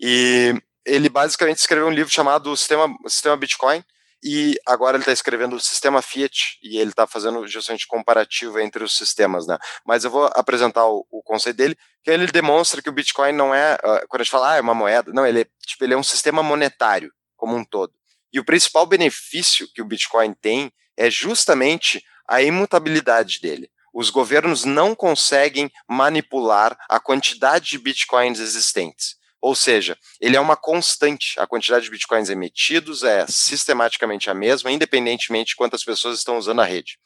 E 0.00 0.54
ele 0.84 1.08
basicamente 1.08 1.58
escreveu 1.58 1.86
um 1.86 1.92
livro 1.92 2.12
chamado 2.12 2.54
Sistema, 2.56 2.88
Sistema 3.06 3.36
Bitcoin, 3.36 3.84
e 4.22 4.58
agora 4.66 4.96
ele 4.96 5.02
está 5.02 5.12
escrevendo 5.12 5.56
o 5.56 5.60
sistema 5.60 6.02
Fiat, 6.02 6.58
e 6.62 6.78
ele 6.78 6.90
está 6.90 7.06
fazendo 7.06 7.46
justamente 7.46 7.86
comparativo 7.86 8.58
entre 8.58 8.84
os 8.84 8.96
sistemas, 8.96 9.46
né? 9.46 9.58
Mas 9.84 10.04
eu 10.04 10.10
vou 10.10 10.30
apresentar 10.34 10.86
o, 10.86 11.06
o, 11.10 11.22
conceito 11.22 11.56
dele, 11.56 11.76
que 12.02 12.10
ele 12.10 12.26
demonstra 12.26 12.82
que 12.82 12.88
o 12.88 12.92
Bitcoin 12.92 13.32
não 13.32 13.54
é, 13.54 13.74
uh, 13.74 14.06
quando 14.08 14.20
a 14.20 14.24
gente 14.24 14.30
fala, 14.30 14.52
ah, 14.52 14.56
é 14.56 14.60
uma 14.60 14.74
moeda, 14.74 15.12
não, 15.12 15.26
ele 15.26 15.42
é, 15.42 15.46
tipo, 15.66 15.84
ele 15.84 15.94
é 15.94 15.96
um 15.96 16.02
sistema 16.02 16.42
monetário, 16.42 17.12
como 17.36 17.56
um 17.56 17.64
todo. 17.64 17.92
E 18.32 18.38
o 18.38 18.44
principal 18.44 18.86
benefício 18.86 19.66
que 19.72 19.82
o 19.82 19.84
Bitcoin 19.84 20.34
tem 20.34 20.72
é 20.96 21.10
justamente 21.10 22.04
a 22.28 22.42
imutabilidade 22.42 23.40
dele 23.40 23.70
os 23.92 24.10
governos 24.10 24.64
não 24.64 24.94
conseguem 24.94 25.70
manipular 25.88 26.78
a 26.88 27.00
quantidade 27.00 27.70
de 27.70 27.78
bitcoins 27.78 28.38
existentes. 28.38 29.16
Ou 29.40 29.54
seja, 29.54 29.96
ele 30.20 30.36
é 30.36 30.40
uma 30.40 30.56
constante. 30.56 31.38
A 31.38 31.46
quantidade 31.46 31.84
de 31.84 31.90
bitcoins 31.90 32.28
emitidos 32.28 33.02
é 33.02 33.26
sistematicamente 33.26 34.28
a 34.28 34.34
mesma, 34.34 34.70
independentemente 34.70 35.50
de 35.50 35.56
quantas 35.56 35.82
pessoas 35.82 36.18
estão 36.18 36.36
usando 36.36 36.60
a 36.60 36.64
rede. 36.64 36.98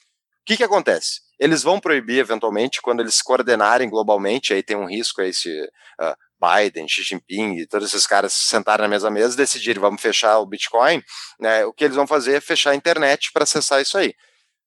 O 0.42 0.46
que, 0.46 0.56
que 0.56 0.64
acontece? 0.64 1.20
Eles 1.38 1.62
vão 1.62 1.80
proibir, 1.80 2.18
eventualmente, 2.18 2.82
quando 2.82 3.00
eles 3.00 3.14
se 3.14 3.24
coordenarem 3.24 3.88
globalmente, 3.88 4.52
aí 4.52 4.62
tem 4.62 4.76
um 4.76 4.86
risco 4.86 5.20
aí 5.20 5.32
se 5.32 5.48
uh, 5.50 6.14
Biden, 6.40 6.86
Xi 6.88 7.02
Jinping 7.02 7.58
e 7.58 7.66
todos 7.66 7.88
esses 7.88 8.06
caras 8.06 8.32
se 8.32 8.44
sentarem 8.48 8.82
na 8.82 8.88
mesma 8.88 9.10
mesa 9.10 9.34
e 9.34 9.36
decidirem 9.36 9.80
vamos 9.80 10.02
fechar 10.02 10.38
o 10.38 10.46
Bitcoin, 10.46 11.02
né, 11.40 11.64
o 11.64 11.72
que 11.72 11.84
eles 11.84 11.96
vão 11.96 12.06
fazer 12.06 12.36
é 12.36 12.40
fechar 12.40 12.72
a 12.72 12.74
internet 12.74 13.32
para 13.32 13.44
acessar 13.44 13.80
isso 13.80 13.96
aí. 13.96 14.14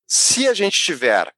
Se 0.08 0.48
a 0.48 0.54
gente 0.54 0.82
tiver 0.82 1.32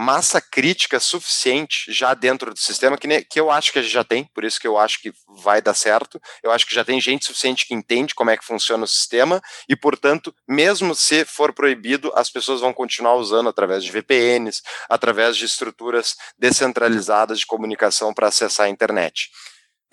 massa 0.00 0.40
crítica 0.40 0.98
suficiente 0.98 1.92
já 1.92 2.14
dentro 2.14 2.54
do 2.54 2.58
sistema, 2.58 2.96
que, 2.96 3.22
que 3.24 3.38
eu 3.38 3.50
acho 3.50 3.70
que 3.70 3.78
a 3.78 3.82
gente 3.82 3.92
já 3.92 4.02
tem, 4.02 4.24
por 4.34 4.44
isso 4.44 4.58
que 4.58 4.66
eu 4.66 4.78
acho 4.78 4.98
que 4.98 5.12
vai 5.42 5.60
dar 5.60 5.74
certo. 5.74 6.18
Eu 6.42 6.50
acho 6.50 6.66
que 6.66 6.74
já 6.74 6.82
tem 6.82 6.98
gente 6.98 7.26
suficiente 7.26 7.66
que 7.66 7.74
entende 7.74 8.14
como 8.14 8.30
é 8.30 8.36
que 8.36 8.44
funciona 8.44 8.84
o 8.84 8.88
sistema 8.88 9.42
e, 9.68 9.76
portanto, 9.76 10.34
mesmo 10.48 10.94
se 10.94 11.26
for 11.26 11.52
proibido, 11.52 12.10
as 12.16 12.30
pessoas 12.30 12.62
vão 12.62 12.72
continuar 12.72 13.16
usando 13.16 13.50
através 13.50 13.84
de 13.84 13.92
VPNs, 13.92 14.62
através 14.88 15.36
de 15.36 15.44
estruturas 15.44 16.14
descentralizadas 16.38 17.40
de 17.40 17.46
comunicação 17.46 18.14
para 18.14 18.28
acessar 18.28 18.66
a 18.66 18.70
internet. 18.70 19.28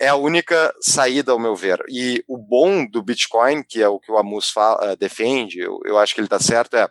É 0.00 0.08
a 0.08 0.16
única 0.16 0.72
saída, 0.80 1.32
ao 1.32 1.38
meu 1.38 1.54
ver. 1.54 1.84
E 1.86 2.24
o 2.26 2.38
bom 2.38 2.86
do 2.86 3.02
Bitcoin, 3.02 3.62
que 3.62 3.82
é 3.82 3.88
o 3.88 4.00
que 4.00 4.10
o 4.10 4.16
Amus 4.16 4.48
fala, 4.48 4.96
defende, 4.96 5.58
eu, 5.58 5.80
eu 5.84 5.98
acho 5.98 6.14
que 6.14 6.20
ele 6.20 6.28
está 6.28 6.38
certo, 6.38 6.76
é 6.76 6.88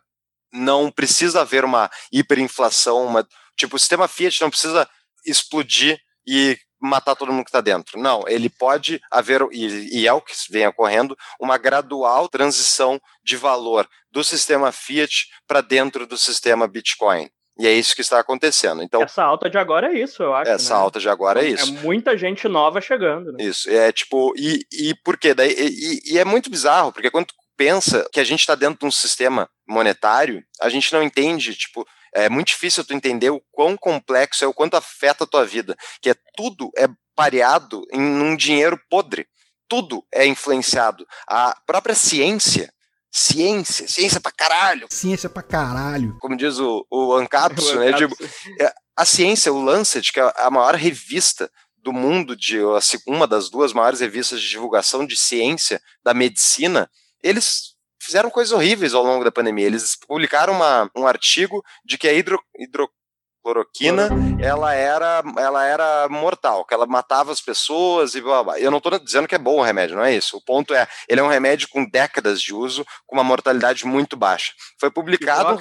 não 0.58 0.92
precisa 0.92 1.42
haver 1.42 1.64
uma 1.64 1.90
hiperinflação, 2.12 3.06
uma, 3.06 3.28
tipo, 3.56 3.76
o 3.76 3.80
sistema 3.80 4.08
Fiat 4.08 4.42
não 4.42 4.50
precisa 4.50 4.90
explodir 5.26 6.00
e 6.28 6.58
matar 6.80 7.16
todo 7.16 7.32
mundo 7.32 7.44
que 7.44 7.50
está 7.50 7.62
dentro. 7.62 8.00
Não, 8.00 8.24
ele 8.28 8.50
pode 8.50 9.02
haver, 9.12 9.42
e, 9.52 10.02
e, 10.02 10.08
é 10.08 10.14
o 10.14 10.22
que 10.22 10.34
vem 10.50 10.68
ocorrendo, 10.68 11.18
uma 11.40 11.58
gradual 11.58 12.28
transição 12.28 13.00
de 13.24 13.36
valor 13.36 13.88
do 14.12 14.24
sistema 14.24 14.72
Fiat 14.72 15.28
para 15.48 15.62
dentro 15.62 16.06
do 16.06 16.18
sistema 16.18 16.68
Bitcoin. 16.68 17.30
E 17.60 17.66
é 17.66 17.72
isso 17.72 17.96
que 17.96 18.02
está 18.02 18.20
acontecendo. 18.20 18.84
Então, 18.84 19.02
essa 19.02 19.24
alta 19.24 19.50
de 19.50 19.58
agora 19.58 19.92
é 19.92 20.00
isso, 20.00 20.22
eu 20.22 20.34
acho. 20.36 20.52
Essa 20.52 20.76
né? 20.76 20.80
alta 20.80 21.00
de 21.00 21.10
agora 21.10 21.42
é, 21.42 21.48
é 21.48 21.50
isso. 21.50 21.76
É 21.76 21.82
muita 21.82 22.16
gente 22.16 22.48
nova 22.48 22.80
chegando. 22.80 23.32
Né? 23.32 23.44
Isso. 23.44 23.68
É 23.70 23.92
tipo, 23.92 24.32
e, 24.38 24.64
e 24.72 24.94
por 25.04 25.18
quê? 25.18 25.34
Daí, 25.34 25.56
e, 25.58 26.14
e 26.14 26.20
é 26.20 26.26
muito 26.26 26.52
bizarro, 26.52 26.92
porque 26.92 27.10
quando 27.10 27.28
pensa 27.58 28.08
que 28.14 28.20
a 28.20 28.24
gente 28.24 28.42
está 28.42 28.56
dentro 28.56 28.80
de 28.80 28.86
um 28.86 28.92
sistema 28.92 29.50
monetário, 29.68 30.44
a 30.62 30.70
gente 30.70 30.94
não 30.94 31.04
entende, 31.04 31.56
tipo, 31.56 31.86
é 32.14 32.30
muito 32.30 32.48
difícil 32.48 32.86
tu 32.86 32.94
entender 32.94 33.30
o 33.30 33.42
quão 33.52 33.76
complexo 33.76 34.44
é, 34.44 34.48
o 34.48 34.54
quanto 34.54 34.78
afeta 34.78 35.24
a 35.24 35.28
tua 35.28 35.46
vida, 35.46 35.76
que 36.02 36.10
é 36.10 36.16
tudo 36.36 36.72
é 36.78 36.88
pareado 37.16 37.84
em 37.92 38.00
um 38.00 38.36
dinheiro 38.36 38.80
podre. 38.90 39.28
Tudo 39.68 40.06
é 40.14 40.26
influenciado. 40.26 41.06
A 41.28 41.54
própria 41.66 41.94
ciência, 41.94 42.72
ciência, 43.12 43.88
ciência 43.88 44.22
pra 44.22 44.32
caralho. 44.32 44.88
Ciência 44.90 45.30
pra 45.30 45.44
caralho. 45.44 46.16
Como 46.20 46.38
diz 46.38 46.58
o, 46.60 46.86
o 46.90 47.14
Ancapsu, 47.18 47.78
né? 47.80 47.92
Tipo, 47.94 48.16
é, 48.62 48.72
a 48.96 49.04
ciência, 49.04 49.52
o 49.52 49.62
Lancet, 49.62 50.14
que 50.14 50.20
é 50.20 50.34
a 50.38 50.50
maior 50.50 50.76
revista 50.76 51.52
do 51.78 51.92
mundo, 51.92 52.36
de 52.36 52.60
uma 53.06 53.28
das 53.28 53.50
duas 53.50 53.74
maiores 53.74 54.00
revistas 54.00 54.42
de 54.42 54.50
divulgação 54.50 55.06
de 55.06 55.16
ciência 55.16 55.82
da 56.04 56.14
medicina, 56.14 56.90
eles 57.28 57.76
fizeram 58.02 58.30
coisas 58.30 58.54
horríveis 58.54 58.94
ao 58.94 59.04
longo 59.04 59.24
da 59.24 59.32
pandemia. 59.32 59.66
Eles 59.66 59.98
publicaram 60.08 60.54
uma, 60.54 60.90
um 60.96 61.06
artigo 61.06 61.64
de 61.84 61.98
que 61.98 62.08
a 62.08 62.14
hidro, 62.14 62.42
hidrocloroquina 62.58 64.10
ela 64.42 64.74
era, 64.74 65.24
ela 65.38 65.66
era 65.66 66.08
mortal, 66.10 66.66
que 66.66 66.74
ela 66.74 66.86
matava 66.86 67.32
as 67.32 67.42
pessoas 67.42 68.16
e 68.16 68.22
blá, 68.22 68.44
blá. 68.44 68.60
Eu 68.60 68.72
não 68.72 68.78
estou 68.78 68.98
dizendo 69.00 69.28
que 69.28 69.36
é 69.36 69.40
bom 69.40 69.58
o 69.58 69.64
remédio, 69.64 69.98
não 69.98 70.06
é 70.06 70.16
isso. 70.16 70.38
O 70.38 70.42
ponto 70.42 70.74
é, 70.74 70.88
ele 71.08 71.20
é 71.20 71.24
um 71.24 71.30
remédio 71.30 71.68
com 71.70 71.86
décadas 71.86 72.42
de 72.42 72.54
uso, 72.54 72.86
com 73.06 73.16
uma 73.16 73.24
mortalidade 73.24 73.86
muito 73.86 74.16
baixa. 74.16 74.54
Foi 74.80 74.90
publicado 74.90 75.60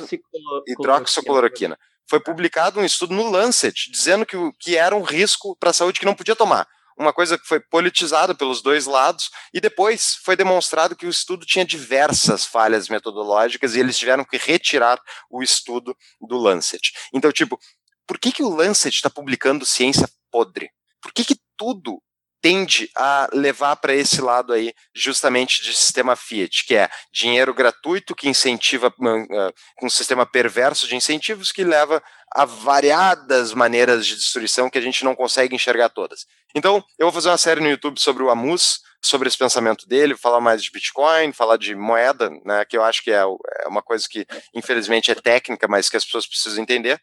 hidroxicloroquina. 0.66 1.78
Foi 2.08 2.20
publicado 2.20 2.78
um 2.78 2.84
estudo 2.84 3.12
no 3.12 3.28
Lancet 3.28 3.90
dizendo 3.90 4.24
que, 4.24 4.36
que 4.60 4.76
era 4.76 4.94
um 4.94 5.02
risco 5.02 5.56
para 5.58 5.70
a 5.70 5.72
saúde 5.72 5.98
que 5.98 6.06
não 6.06 6.14
podia 6.14 6.36
tomar 6.36 6.66
uma 6.98 7.12
coisa 7.12 7.38
que 7.38 7.46
foi 7.46 7.60
politizada 7.60 8.34
pelos 8.34 8.62
dois 8.62 8.86
lados, 8.86 9.30
e 9.52 9.60
depois 9.60 10.16
foi 10.24 10.34
demonstrado 10.34 10.96
que 10.96 11.06
o 11.06 11.10
estudo 11.10 11.44
tinha 11.44 11.64
diversas 11.64 12.44
falhas 12.44 12.88
metodológicas 12.88 13.74
e 13.74 13.80
eles 13.80 13.98
tiveram 13.98 14.24
que 14.24 14.36
retirar 14.36 15.00
o 15.30 15.42
estudo 15.42 15.96
do 16.20 16.36
Lancet. 16.36 16.92
Então, 17.12 17.30
tipo, 17.30 17.58
por 18.06 18.18
que, 18.18 18.32
que 18.32 18.42
o 18.42 18.48
Lancet 18.48 18.94
está 18.94 19.10
publicando 19.10 19.66
ciência 19.66 20.08
podre? 20.30 20.70
Por 21.02 21.12
que, 21.12 21.24
que 21.24 21.36
tudo 21.56 22.00
tende 22.46 22.88
a 22.96 23.28
levar 23.32 23.74
para 23.74 23.92
esse 23.92 24.20
lado 24.20 24.52
aí, 24.52 24.72
justamente 24.94 25.64
de 25.64 25.74
sistema 25.74 26.14
Fiat, 26.14 26.64
que 26.64 26.76
é 26.76 26.88
dinheiro 27.12 27.52
gratuito 27.52 28.14
que 28.14 28.28
incentiva 28.28 28.94
um 29.82 29.90
sistema 29.90 30.24
perverso 30.24 30.86
de 30.86 30.94
incentivos 30.94 31.50
que 31.50 31.64
leva 31.64 32.00
a 32.32 32.44
variadas 32.44 33.52
maneiras 33.52 34.06
de 34.06 34.14
destruição 34.14 34.70
que 34.70 34.78
a 34.78 34.80
gente 34.80 35.04
não 35.04 35.16
consegue 35.16 35.56
enxergar 35.56 35.88
todas. 35.88 36.26
Então, 36.56 36.82
eu 36.98 37.04
vou 37.04 37.12
fazer 37.12 37.28
uma 37.28 37.36
série 37.36 37.60
no 37.60 37.68
YouTube 37.68 38.00
sobre 38.00 38.22
o 38.22 38.30
Amus, 38.30 38.80
sobre 39.04 39.28
esse 39.28 39.36
pensamento 39.36 39.86
dele, 39.86 40.16
falar 40.16 40.40
mais 40.40 40.64
de 40.64 40.70
Bitcoin, 40.70 41.30
falar 41.30 41.58
de 41.58 41.74
moeda, 41.74 42.30
né, 42.46 42.64
que 42.64 42.78
eu 42.78 42.82
acho 42.82 43.04
que 43.04 43.10
é, 43.10 43.20
é 43.20 43.68
uma 43.68 43.82
coisa 43.82 44.06
que, 44.10 44.26
infelizmente, 44.54 45.10
é 45.10 45.14
técnica, 45.14 45.68
mas 45.68 45.90
que 45.90 45.98
as 45.98 46.04
pessoas 46.06 46.26
precisam 46.26 46.62
entender. 46.62 46.98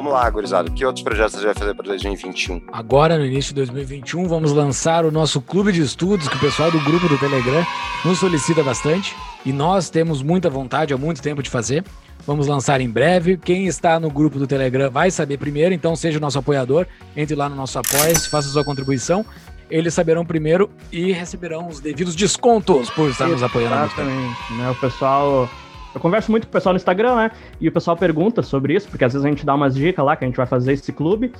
Vamos 0.00 0.14
lá, 0.14 0.30
gurizada. 0.30 0.70
Que 0.70 0.82
outros 0.82 1.04
projetos 1.04 1.34
você 1.34 1.44
vai 1.44 1.54
fazer 1.54 1.74
para 1.74 1.84
2021? 1.84 2.62
Agora, 2.72 3.18
no 3.18 3.26
início 3.26 3.50
de 3.50 3.56
2021, 3.56 4.26
vamos 4.26 4.50
lançar 4.50 5.04
o 5.04 5.10
nosso 5.10 5.42
clube 5.42 5.72
de 5.72 5.82
estudos, 5.82 6.26
que 6.26 6.36
o 6.38 6.40
pessoal 6.40 6.70
do 6.70 6.80
grupo 6.80 7.06
do 7.06 7.18
Telegram 7.18 7.66
nos 8.02 8.18
solicita 8.18 8.62
bastante. 8.62 9.14
E 9.44 9.52
nós 9.52 9.90
temos 9.90 10.22
muita 10.22 10.48
vontade 10.48 10.94
há 10.94 10.96
muito 10.96 11.20
tempo 11.20 11.42
de 11.42 11.50
fazer. 11.50 11.84
Vamos 12.26 12.46
lançar 12.46 12.80
em 12.80 12.88
breve. 12.88 13.36
Quem 13.36 13.66
está 13.66 14.00
no 14.00 14.10
grupo 14.10 14.38
do 14.38 14.46
Telegram 14.46 14.90
vai 14.90 15.10
saber 15.10 15.36
primeiro, 15.36 15.74
então 15.74 15.94
seja 15.94 16.16
o 16.16 16.20
nosso 16.20 16.38
apoiador. 16.38 16.86
Entre 17.14 17.36
lá 17.36 17.46
no 17.50 17.54
nosso 17.54 17.78
apoia 17.78 18.18
faça 18.20 18.48
sua 18.48 18.64
contribuição. 18.64 19.22
Eles 19.70 19.92
saberão 19.92 20.24
primeiro 20.24 20.70
e 20.90 21.12
receberão 21.12 21.68
os 21.68 21.78
devidos 21.78 22.16
descontos 22.16 22.88
por 22.88 23.10
estar 23.10 23.28
nos 23.28 23.42
apoiando. 23.42 23.84
Exatamente. 23.84 24.52
Né? 24.54 24.70
O 24.70 24.74
pessoal 24.76 25.46
eu 25.94 26.00
converso 26.00 26.30
muito 26.30 26.46
com 26.46 26.50
o 26.50 26.52
pessoal 26.52 26.72
no 26.72 26.76
Instagram, 26.76 27.16
né? 27.16 27.30
E 27.60 27.68
o 27.68 27.72
pessoal 27.72 27.96
pergunta 27.96 28.42
sobre 28.42 28.74
isso, 28.74 28.88
porque 28.88 29.04
às 29.04 29.12
vezes 29.12 29.24
a 29.24 29.28
gente 29.28 29.44
dá 29.44 29.54
umas 29.54 29.74
dicas 29.74 30.04
lá 30.04 30.16
que 30.16 30.24
a 30.24 30.28
gente 30.28 30.36
vai 30.36 30.46
fazer 30.46 30.72
esse 30.72 30.92
clube. 30.92 31.32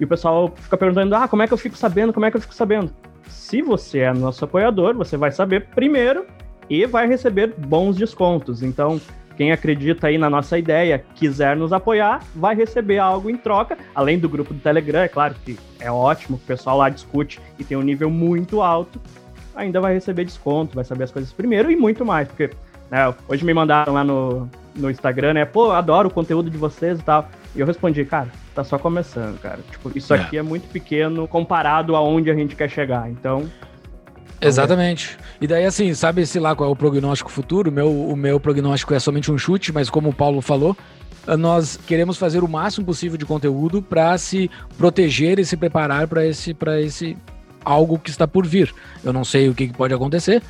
E 0.00 0.04
o 0.04 0.08
pessoal 0.08 0.52
fica 0.56 0.76
perguntando: 0.76 1.14
ah, 1.14 1.28
como 1.28 1.42
é 1.42 1.46
que 1.46 1.52
eu 1.52 1.58
fico 1.58 1.76
sabendo? 1.76 2.12
Como 2.12 2.26
é 2.26 2.30
que 2.30 2.36
eu 2.36 2.40
fico 2.40 2.54
sabendo? 2.54 2.90
Se 3.28 3.62
você 3.62 4.00
é 4.00 4.12
nosso 4.12 4.44
apoiador, 4.44 4.94
você 4.94 5.16
vai 5.16 5.30
saber 5.30 5.68
primeiro 5.74 6.26
e 6.68 6.86
vai 6.86 7.06
receber 7.06 7.54
bons 7.56 7.96
descontos. 7.96 8.62
Então, 8.62 9.00
quem 9.36 9.52
acredita 9.52 10.08
aí 10.08 10.18
na 10.18 10.28
nossa 10.28 10.58
ideia, 10.58 11.02
quiser 11.14 11.56
nos 11.56 11.72
apoiar, 11.72 12.22
vai 12.34 12.54
receber 12.54 12.98
algo 12.98 13.30
em 13.30 13.36
troca, 13.36 13.78
além 13.94 14.18
do 14.18 14.28
grupo 14.28 14.52
do 14.52 14.60
Telegram, 14.60 15.00
é 15.00 15.08
claro 15.08 15.34
que 15.44 15.58
é 15.80 15.90
ótimo, 15.90 16.36
o 16.36 16.40
pessoal 16.40 16.78
lá 16.78 16.88
discute 16.88 17.40
e 17.58 17.64
tem 17.64 17.76
um 17.76 17.82
nível 17.82 18.10
muito 18.10 18.60
alto, 18.60 19.00
ainda 19.54 19.80
vai 19.80 19.94
receber 19.94 20.24
desconto, 20.24 20.74
vai 20.74 20.84
saber 20.84 21.04
as 21.04 21.10
coisas 21.10 21.32
primeiro 21.32 21.70
e 21.70 21.76
muito 21.76 22.04
mais, 22.04 22.28
porque 22.28 22.50
né? 22.92 23.14
Hoje 23.26 23.42
me 23.42 23.54
mandaram 23.54 23.94
lá 23.94 24.04
no, 24.04 24.46
no 24.76 24.90
Instagram, 24.90 25.32
né? 25.32 25.46
Pô, 25.46 25.70
adoro 25.70 26.10
o 26.10 26.12
conteúdo 26.12 26.50
de 26.50 26.58
vocês 26.58 27.00
e 27.00 27.02
tal. 27.02 27.26
E 27.56 27.60
eu 27.60 27.66
respondi, 27.66 28.04
cara, 28.04 28.28
tá 28.54 28.62
só 28.62 28.78
começando, 28.78 29.40
cara. 29.40 29.60
Tipo, 29.70 29.90
isso 29.96 30.12
é. 30.12 30.20
aqui 30.20 30.36
é 30.36 30.42
muito 30.42 30.68
pequeno 30.68 31.26
comparado 31.26 31.96
aonde 31.96 32.30
a 32.30 32.34
gente 32.34 32.54
quer 32.54 32.68
chegar. 32.68 33.10
Então. 33.10 33.50
Exatamente. 34.38 35.16
E 35.40 35.46
daí, 35.46 35.64
assim, 35.64 35.94
sabe 35.94 36.26
se 36.26 36.38
lá 36.38 36.54
qual 36.54 36.68
é 36.68 36.72
o 36.72 36.76
prognóstico 36.76 37.30
futuro? 37.30 37.70
O 37.70 37.72
meu, 37.72 37.90
o 37.90 38.14
meu 38.14 38.38
prognóstico 38.38 38.92
é 38.92 38.98
somente 38.98 39.32
um 39.32 39.38
chute, 39.38 39.72
mas 39.72 39.88
como 39.88 40.10
o 40.10 40.14
Paulo 40.14 40.42
falou, 40.42 40.76
nós 41.38 41.78
queremos 41.86 42.18
fazer 42.18 42.44
o 42.44 42.48
máximo 42.48 42.84
possível 42.84 43.16
de 43.16 43.24
conteúdo 43.24 43.80
para 43.80 44.18
se 44.18 44.50
proteger 44.76 45.38
e 45.38 45.46
se 45.46 45.56
preparar 45.56 46.06
para 46.08 46.26
esse, 46.26 46.54
esse 46.80 47.16
algo 47.64 47.98
que 47.98 48.10
está 48.10 48.28
por 48.28 48.46
vir. 48.46 48.74
Eu 49.02 49.12
não 49.12 49.24
sei 49.24 49.48
o 49.48 49.54
que 49.54 49.72
pode 49.72 49.94
acontecer, 49.94 50.42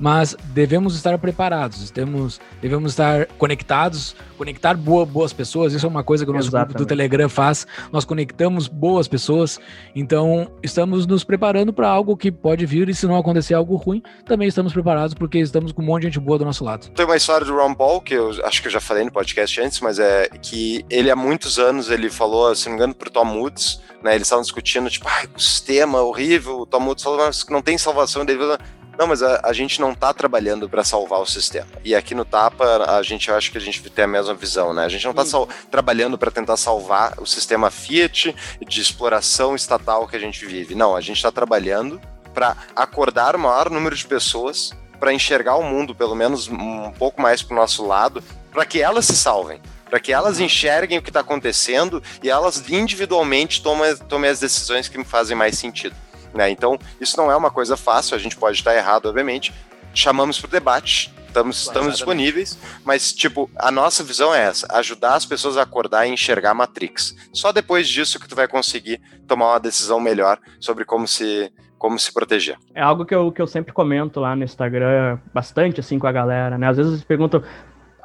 mas 0.00 0.34
devemos 0.54 0.96
estar 0.96 1.16
preparados, 1.18 1.90
temos, 1.90 2.40
devemos 2.60 2.92
estar 2.92 3.26
conectados, 3.38 4.16
conectar 4.38 4.74
boa, 4.74 5.04
boas 5.04 5.32
pessoas. 5.32 5.74
Isso 5.74 5.84
é 5.84 5.88
uma 5.88 6.02
coisa 6.02 6.24
que 6.24 6.30
o 6.30 6.34
nosso 6.34 6.48
Exatamente. 6.48 6.68
grupo 6.68 6.84
do 6.84 6.88
Telegram 6.88 7.28
faz. 7.28 7.66
Nós 7.92 8.04
conectamos 8.06 8.66
boas 8.66 9.06
pessoas, 9.06 9.60
então 9.94 10.50
estamos 10.62 11.06
nos 11.06 11.22
preparando 11.22 11.72
para 11.72 11.88
algo 11.88 12.16
que 12.16 12.32
pode 12.32 12.64
vir 12.64 12.88
e 12.88 12.94
se 12.94 13.06
não 13.06 13.16
acontecer 13.16 13.52
algo 13.52 13.76
ruim, 13.76 14.02
também 14.24 14.48
estamos 14.48 14.72
preparados 14.72 15.12
porque 15.12 15.38
estamos 15.38 15.70
com 15.70 15.82
um 15.82 15.84
monte 15.84 16.02
de 16.02 16.08
gente 16.08 16.20
boa 16.20 16.38
do 16.38 16.44
nosso 16.46 16.64
lado. 16.64 16.88
Tem 16.90 17.04
uma 17.04 17.16
história 17.16 17.46
do 17.46 17.54
Ron 17.54 17.74
Paul 17.74 18.00
que 18.00 18.14
eu 18.14 18.30
acho 18.46 18.62
que 18.62 18.68
eu 18.68 18.72
já 18.72 18.80
falei 18.80 19.04
no 19.04 19.12
podcast 19.12 19.60
antes, 19.60 19.80
mas 19.80 19.98
é 19.98 20.28
que 20.40 20.84
ele 20.88 21.10
há 21.10 21.16
muitos 21.16 21.58
anos 21.58 21.90
ele 21.90 22.08
falou, 22.08 22.54
se 22.54 22.66
não 22.66 22.72
me 22.72 22.78
engano, 22.78 22.94
pro 22.94 23.10
Tom 23.10 23.38
Woods, 23.38 23.80
né? 24.02 24.14
Eles 24.14 24.26
estavam 24.26 24.42
discutindo 24.42 24.88
tipo, 24.88 25.06
ah, 25.08 25.26
o 25.36 25.40
sistema 25.40 26.00
horrível. 26.00 26.60
O 26.60 26.66
Tom 26.66 26.84
Woods 26.86 27.04
falou, 27.04 27.18
mas 27.18 27.44
não 27.48 27.60
tem 27.60 27.76
salvação. 27.76 28.22
Ele 28.22 28.38
falou, 28.38 28.58
não, 29.00 29.06
mas 29.06 29.22
a, 29.22 29.40
a 29.42 29.52
gente 29.54 29.80
não 29.80 29.92
está 29.92 30.12
trabalhando 30.12 30.68
para 30.68 30.84
salvar 30.84 31.22
o 31.22 31.26
sistema. 31.26 31.66
E 31.82 31.94
aqui 31.94 32.14
no 32.14 32.22
Tapa, 32.22 32.84
a 32.98 33.02
gente 33.02 33.30
acha 33.30 33.50
que 33.50 33.56
a 33.56 33.60
gente 33.60 33.80
tem 33.88 34.04
a 34.04 34.06
mesma 34.06 34.34
visão, 34.34 34.74
né? 34.74 34.84
A 34.84 34.90
gente 34.90 35.06
não 35.06 35.12
está 35.12 35.38
hum. 35.38 35.46
trabalhando 35.70 36.18
para 36.18 36.30
tentar 36.30 36.58
salvar 36.58 37.14
o 37.18 37.24
sistema 37.24 37.70
Fiat 37.70 38.36
de 38.60 38.80
exploração 38.82 39.56
estatal 39.56 40.06
que 40.06 40.16
a 40.16 40.18
gente 40.18 40.44
vive. 40.44 40.74
Não, 40.74 40.94
a 40.94 41.00
gente 41.00 41.16
está 41.16 41.32
trabalhando 41.32 41.98
para 42.34 42.54
acordar 42.76 43.34
o 43.34 43.38
maior 43.38 43.70
número 43.70 43.96
de 43.96 44.06
pessoas 44.06 44.70
para 44.98 45.14
enxergar 45.14 45.56
o 45.56 45.62
mundo, 45.62 45.94
pelo 45.94 46.14
menos 46.14 46.46
um 46.48 46.92
pouco 46.92 47.22
mais 47.22 47.40
para 47.40 47.54
o 47.54 47.56
nosso 47.56 47.86
lado, 47.86 48.22
para 48.52 48.66
que 48.66 48.82
elas 48.82 49.06
se 49.06 49.16
salvem 49.16 49.62
para 49.88 49.98
que 49.98 50.12
elas 50.12 50.38
enxerguem 50.38 50.98
o 50.98 51.02
que 51.02 51.10
está 51.10 51.18
acontecendo 51.18 52.00
e 52.22 52.30
elas 52.30 52.62
individualmente 52.70 53.60
tomem, 53.60 53.96
tomem 54.08 54.30
as 54.30 54.38
decisões 54.38 54.86
que 54.86 54.96
me 54.96 55.04
fazem 55.04 55.36
mais 55.36 55.58
sentido. 55.58 55.96
Né? 56.34 56.50
Então, 56.50 56.78
isso 57.00 57.16
não 57.16 57.30
é 57.30 57.36
uma 57.36 57.50
coisa 57.50 57.76
fácil, 57.76 58.16
a 58.16 58.18
gente 58.18 58.36
pode 58.36 58.58
estar 58.58 58.74
errado, 58.74 59.06
obviamente. 59.06 59.52
Chamamos 59.92 60.38
para 60.38 60.48
o 60.48 60.50
debate, 60.50 61.12
estamos, 61.26 61.62
estamos 61.62 61.94
disponíveis, 61.94 62.58
mas, 62.84 63.12
tipo, 63.12 63.50
a 63.56 63.70
nossa 63.70 64.04
visão 64.04 64.34
é 64.34 64.42
essa: 64.42 64.66
ajudar 64.70 65.14
as 65.14 65.26
pessoas 65.26 65.56
a 65.56 65.62
acordar 65.62 66.06
e 66.06 66.12
enxergar 66.12 66.50
a 66.50 66.54
Matrix. 66.54 67.16
Só 67.32 67.50
depois 67.50 67.88
disso 67.88 68.20
que 68.20 68.28
tu 68.28 68.36
vai 68.36 68.46
conseguir 68.46 69.00
tomar 69.26 69.50
uma 69.50 69.60
decisão 69.60 69.98
melhor 69.98 70.38
sobre 70.60 70.84
como 70.84 71.08
se 71.08 71.52
como 71.80 71.98
se 71.98 72.12
proteger. 72.12 72.58
É 72.74 72.82
algo 72.82 73.06
que 73.06 73.14
eu, 73.14 73.32
que 73.32 73.40
eu 73.40 73.46
sempre 73.46 73.72
comento 73.72 74.20
lá 74.20 74.36
no 74.36 74.44
Instagram, 74.44 75.18
bastante 75.32 75.80
assim 75.80 75.98
com 75.98 76.06
a 76.06 76.12
galera, 76.12 76.58
né? 76.58 76.68
Às 76.68 76.76
vezes 76.76 76.92
eles 76.92 77.04
perguntam, 77.04 77.42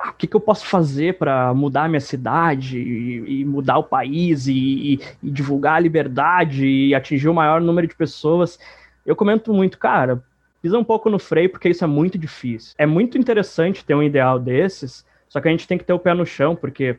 o 0.10 0.14
que, 0.14 0.28
que 0.28 0.36
eu 0.36 0.40
posso 0.40 0.66
fazer 0.66 1.18
para 1.18 1.54
mudar 1.54 1.84
a 1.84 1.88
minha 1.88 2.00
cidade 2.00 2.78
e, 2.78 3.42
e 3.42 3.46
mudar 3.46 3.78
o 3.78 3.84
país 3.84 4.48
e, 4.48 5.00
e, 5.24 5.32
divulgar 5.32 5.76
a 5.76 5.80
liberdade 5.80 6.66
e 6.66 6.94
atingir 6.94 7.30
o 7.30 7.34
maior 7.34 7.62
número 7.62 7.88
de 7.88 7.96
pessoas. 7.96 8.60
Eu 9.06 9.16
comento 9.16 9.54
muito, 9.54 9.78
cara, 9.78 10.24
pisa 10.62 10.78
um 10.78 10.84
pouco 10.84 11.10
no 11.10 11.20
freio 11.20 11.50
porque 11.50 11.70
isso 11.70 11.84
é 11.84 11.88
muito 11.88 12.18
difícil. 12.18 12.74
É 12.78 12.86
muito 12.86 13.18
interessante 13.18 13.86
ter 13.86 13.96
um 13.96 14.04
ideal 14.04 14.40
desses, 14.40 15.06
só 15.30 15.40
que 15.40 15.48
a 15.48 15.52
gente 15.52 15.68
tem 15.68 15.78
que 15.78 15.84
ter 15.84 15.94
o 15.94 16.00
pé 16.00 16.14
no 16.14 16.26
chão 16.26 16.56
porque 16.56 16.98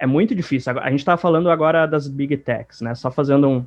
é 0.00 0.06
muito 0.06 0.34
difícil. 0.34 0.78
A 0.80 0.90
gente 0.90 1.00
está 1.00 1.16
falando 1.16 1.50
agora 1.50 1.86
das 1.86 2.08
big 2.08 2.36
techs, 2.38 2.80
né? 2.80 2.94
Só 2.94 3.10
fazendo 3.10 3.48
um, 3.48 3.66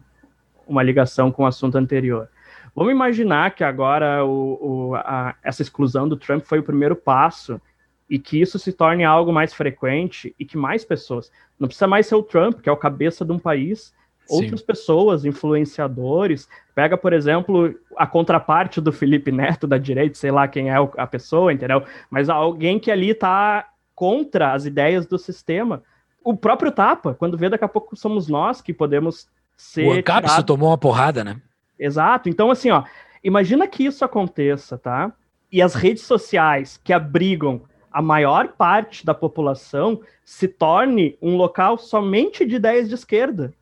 uma 0.68 0.84
ligação 0.84 1.32
com 1.32 1.44
o 1.44 1.46
assunto 1.46 1.78
anterior. 1.78 2.28
Vamos 2.76 2.92
imaginar 2.92 3.56
que 3.56 3.64
agora 3.64 4.26
o, 4.26 4.90
o, 4.90 4.96
a, 4.96 5.36
essa 5.42 5.62
exclusão 5.62 6.10
do 6.10 6.18
Trump 6.18 6.44
foi 6.44 6.60
o 6.60 6.64
primeiro 6.64 6.96
passo 6.96 7.62
e 8.10 8.20
que 8.20 8.40
isso 8.40 8.60
se 8.60 8.72
torne 8.72 9.04
algo 9.04 9.34
mais 9.34 9.54
frequente 9.54 10.36
e 10.40 10.46
que 10.46 10.58
mais 10.58 10.86
pessoas, 10.86 11.32
não 11.60 11.68
precisa 11.68 11.88
mais 11.88 12.06
ser 12.08 12.16
o 12.16 12.24
Trump, 12.24 12.62
que 12.62 12.70
é 12.70 12.72
o 12.72 12.78
cabeça 12.78 13.26
de 13.26 13.32
um 13.32 13.40
país, 13.40 13.94
Sim. 14.28 14.36
outras 14.36 14.62
pessoas, 14.62 15.26
influenciadores, 15.26 16.48
pega, 16.74 16.98
por 16.98 17.14
exemplo, 17.14 17.74
a 17.96 18.06
contraparte 18.06 18.82
do 18.82 18.92
Felipe 18.92 19.32
Neto 19.32 19.68
da 19.68 19.78
direita, 19.78 20.16
sei 20.16 20.32
lá 20.32 20.48
quem 20.48 20.70
é 20.70 20.76
a 20.98 21.08
pessoa, 21.08 21.54
entendeu? 21.54 21.84
Mas 22.10 22.30
alguém 22.30 22.80
que 22.80 22.92
ali 22.92 23.12
está 23.12 23.68
contra 23.94 24.54
as 24.54 24.66
ideias 24.66 25.06
do 25.06 25.18
sistema. 25.18 25.82
O 26.24 26.36
próprio 26.36 26.72
Tapa, 26.72 27.14
quando 27.14 27.38
vê 27.38 27.50
daqui 27.50 27.64
a 27.64 27.70
pouco 27.70 27.96
somos 27.96 28.28
nós 28.28 28.62
que 28.62 28.74
podemos 28.74 29.28
ser. 29.56 29.88
O 29.88 29.94
Ancapso 29.94 30.30
tirado... 30.30 30.46
tomou 30.46 30.70
uma 30.70 30.78
porrada, 30.78 31.24
né? 31.24 31.40
Exato. 31.80 32.28
Então, 32.28 32.52
assim, 32.52 32.72
ó, 32.72 32.84
imagina 33.24 33.68
que 33.68 33.86
isso 33.86 34.04
aconteça, 34.04 34.78
tá? 34.78 35.14
E 35.52 35.62
as 35.62 35.76
redes 35.76 36.04
sociais 36.04 36.80
que 36.84 36.92
abrigam 36.92 37.62
a 37.96 38.02
maior 38.02 38.50
parte 38.50 39.06
da 39.06 39.14
população 39.14 40.02
se 40.22 40.50
torne 40.50 41.18
um 41.22 41.38
local 41.38 41.78
somente 41.78 42.46
de 42.46 42.58
ideias 42.58 42.90
de 42.90 42.96
esquerda. 42.96 43.54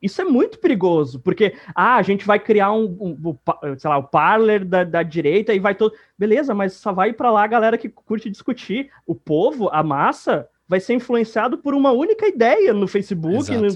Isso 0.00 0.22
é 0.22 0.24
muito 0.24 0.58
perigoso, 0.58 1.20
porque 1.20 1.54
ah, 1.74 1.96
a 1.96 2.02
gente 2.02 2.24
vai 2.24 2.38
criar 2.38 2.72
um, 2.72 2.84
um, 2.98 3.18
um 3.22 3.78
sei 3.78 3.90
lá, 3.90 3.98
o 3.98 4.04
parler 4.04 4.64
da, 4.64 4.84
da, 4.84 5.02
direita 5.02 5.52
e 5.52 5.58
vai 5.58 5.74
todo. 5.74 5.92
Beleza, 6.18 6.54
mas 6.54 6.72
só 6.72 6.94
vai 6.94 7.12
para 7.12 7.30
lá 7.30 7.44
a 7.44 7.46
galera 7.46 7.76
que 7.76 7.90
curte 7.90 8.30
discutir. 8.30 8.90
O 9.06 9.14
povo, 9.14 9.68
a 9.68 9.82
massa, 9.82 10.48
vai 10.66 10.80
ser 10.80 10.94
influenciado 10.94 11.58
por 11.58 11.74
uma 11.74 11.92
única 11.92 12.26
ideia 12.26 12.72
no 12.72 12.88
Facebook, 12.88 13.54
no, 13.54 13.68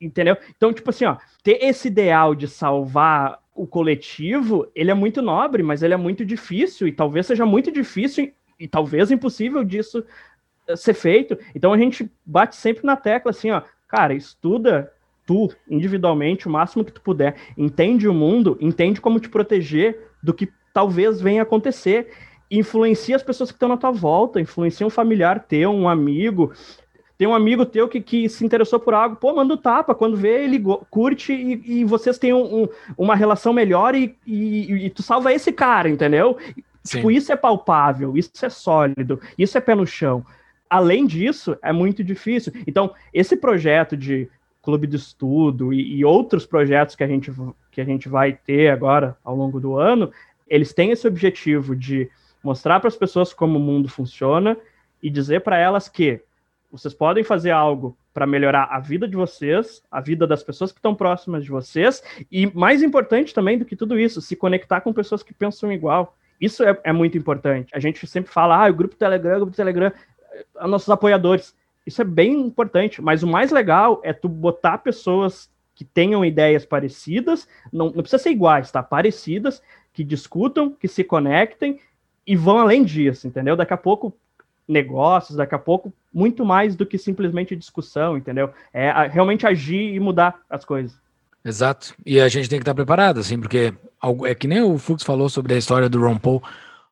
entendeu? 0.00 0.38
Então, 0.56 0.72
tipo 0.72 0.88
assim, 0.88 1.04
ó, 1.04 1.18
ter 1.42 1.62
esse 1.62 1.88
ideal 1.88 2.34
de 2.34 2.48
salvar 2.48 3.38
o 3.54 3.66
coletivo, 3.66 4.66
ele 4.74 4.90
é 4.90 4.94
muito 4.94 5.20
nobre, 5.20 5.62
mas 5.62 5.82
ele 5.82 5.92
é 5.92 5.98
muito 5.98 6.24
difícil, 6.24 6.88
e 6.88 6.92
talvez 6.92 7.26
seja 7.26 7.44
muito 7.44 7.70
difícil 7.70 8.32
e 8.58 8.68
talvez 8.68 9.10
impossível 9.10 9.64
disso 9.64 10.04
eh, 10.66 10.76
ser 10.76 10.94
feito. 10.94 11.38
Então 11.54 11.72
a 11.72 11.78
gente 11.78 12.10
bate 12.24 12.56
sempre 12.56 12.84
na 12.84 12.96
tecla 12.96 13.30
assim, 13.30 13.50
ó, 13.50 13.62
cara, 13.88 14.14
estuda 14.14 14.92
tu 15.26 15.50
individualmente 15.70 16.48
o 16.48 16.50
máximo 16.50 16.84
que 16.84 16.92
tu 16.92 17.00
puder, 17.00 17.36
entende 17.56 18.08
o 18.08 18.14
mundo, 18.14 18.58
entende 18.60 19.00
como 19.00 19.20
te 19.20 19.28
proteger 19.28 20.10
do 20.22 20.34
que 20.34 20.48
talvez 20.72 21.20
venha 21.20 21.42
acontecer 21.42 22.08
influencia 22.58 23.16
as 23.16 23.22
pessoas 23.22 23.50
que 23.50 23.56
estão 23.56 23.68
na 23.68 23.78
tua 23.78 23.90
volta, 23.90 24.40
influencia 24.40 24.86
um 24.86 24.90
familiar 24.90 25.40
teu, 25.40 25.70
um 25.70 25.88
amigo. 25.88 26.52
Tem 27.16 27.26
um 27.26 27.34
amigo 27.34 27.64
teu 27.64 27.88
que, 27.88 28.00
que 28.00 28.28
se 28.28 28.44
interessou 28.44 28.78
por 28.78 28.94
algo, 28.94 29.16
pô, 29.16 29.34
manda 29.34 29.54
o 29.54 29.56
tapa. 29.56 29.94
Quando 29.94 30.16
vê, 30.16 30.44
ele 30.44 30.62
curte 30.90 31.32
e, 31.32 31.80
e 31.80 31.84
vocês 31.84 32.18
têm 32.18 32.32
um, 32.34 32.62
um, 32.62 32.68
uma 32.98 33.14
relação 33.14 33.52
melhor 33.52 33.94
e, 33.94 34.16
e, 34.26 34.86
e, 34.86 34.90
tu 34.90 35.02
salva 35.02 35.32
esse 35.32 35.52
cara, 35.52 35.88
entendeu? 35.88 36.36
Sim. 36.84 36.98
Tipo, 36.98 37.10
isso 37.10 37.32
é 37.32 37.36
palpável, 37.36 38.16
isso 38.16 38.30
é 38.44 38.48
sólido, 38.48 39.20
isso 39.38 39.56
é 39.56 39.60
pé 39.60 39.74
no 39.74 39.86
chão. 39.86 40.24
Além 40.68 41.06
disso, 41.06 41.56
é 41.62 41.72
muito 41.72 42.02
difícil. 42.02 42.52
Então, 42.66 42.92
esse 43.12 43.36
projeto 43.36 43.96
de 43.96 44.28
clube 44.62 44.86
de 44.86 44.96
estudo 44.96 45.72
e, 45.72 45.96
e 45.96 46.04
outros 46.04 46.46
projetos 46.46 46.94
que 46.94 47.04
a, 47.04 47.08
gente, 47.08 47.32
que 47.70 47.80
a 47.80 47.84
gente 47.84 48.08
vai 48.08 48.32
ter 48.32 48.70
agora 48.70 49.16
ao 49.24 49.36
longo 49.36 49.60
do 49.60 49.76
ano, 49.76 50.10
eles 50.48 50.72
têm 50.72 50.90
esse 50.90 51.06
objetivo 51.06 51.74
de 51.74 52.08
mostrar 52.42 52.80
para 52.80 52.88
as 52.88 52.96
pessoas 52.96 53.32
como 53.32 53.58
o 53.58 53.62
mundo 53.62 53.88
funciona 53.88 54.56
e 55.02 55.10
dizer 55.10 55.40
para 55.40 55.58
elas 55.58 55.88
que 55.88 56.20
vocês 56.70 56.94
podem 56.94 57.22
fazer 57.22 57.50
algo 57.50 57.96
para 58.14 58.26
melhorar 58.26 58.68
a 58.70 58.78
vida 58.78 59.08
de 59.08 59.16
vocês, 59.16 59.82
a 59.90 60.00
vida 60.00 60.26
das 60.26 60.42
pessoas 60.42 60.70
que 60.70 60.78
estão 60.78 60.94
próximas 60.94 61.44
de 61.44 61.50
vocês, 61.50 62.02
e 62.30 62.46
mais 62.54 62.82
importante 62.82 63.34
também 63.34 63.58
do 63.58 63.64
que 63.64 63.76
tudo 63.76 63.98
isso, 63.98 64.20
se 64.20 64.36
conectar 64.36 64.80
com 64.80 64.92
pessoas 64.92 65.22
que 65.22 65.34
pensam 65.34 65.72
igual. 65.72 66.16
Isso 66.42 66.64
é, 66.64 66.76
é 66.82 66.92
muito 66.92 67.16
importante. 67.16 67.72
A 67.72 67.78
gente 67.78 68.04
sempre 68.04 68.32
fala, 68.32 68.66
ah, 68.66 68.68
o 68.68 68.74
grupo 68.74 68.96
Telegram, 68.96 69.36
o 69.36 69.40
grupo 69.42 69.56
Telegram, 69.56 69.92
é, 70.32 70.66
nossos 70.66 70.90
apoiadores. 70.90 71.54
Isso 71.86 72.02
é 72.02 72.04
bem 72.04 72.32
importante, 72.40 73.00
mas 73.00 73.22
o 73.22 73.28
mais 73.28 73.52
legal 73.52 74.00
é 74.02 74.12
tu 74.12 74.28
botar 74.28 74.78
pessoas 74.78 75.48
que 75.72 75.84
tenham 75.84 76.24
ideias 76.24 76.66
parecidas, 76.66 77.48
não, 77.72 77.86
não 77.86 78.02
precisa 78.02 78.22
ser 78.22 78.30
iguais, 78.30 78.72
tá? 78.72 78.82
Parecidas, 78.82 79.62
que 79.92 80.02
discutam, 80.02 80.72
que 80.72 80.88
se 80.88 81.04
conectem 81.04 81.78
e 82.26 82.34
vão 82.34 82.58
além 82.58 82.84
disso, 82.84 83.26
entendeu? 83.28 83.54
Daqui 83.54 83.72
a 83.72 83.76
pouco 83.76 84.12
negócios, 84.66 85.36
daqui 85.36 85.54
a 85.54 85.58
pouco 85.58 85.92
muito 86.12 86.44
mais 86.44 86.74
do 86.74 86.84
que 86.84 86.98
simplesmente 86.98 87.54
discussão, 87.54 88.16
entendeu? 88.16 88.50
É 88.72 88.90
realmente 89.06 89.46
agir 89.46 89.94
e 89.94 90.00
mudar 90.00 90.40
as 90.50 90.64
coisas. 90.64 91.00
Exato. 91.44 91.94
E 92.06 92.20
a 92.20 92.28
gente 92.28 92.48
tem 92.48 92.58
que 92.58 92.62
estar 92.62 92.74
preparado, 92.74 93.18
assim, 93.18 93.38
porque 93.38 93.74
é 94.24 94.34
que 94.34 94.46
nem 94.46 94.62
o 94.62 94.78
Fux 94.78 95.02
falou 95.02 95.28
sobre 95.28 95.54
a 95.54 95.58
história 95.58 95.88
do 95.88 96.00
Ron 96.00 96.18
Paul, 96.18 96.42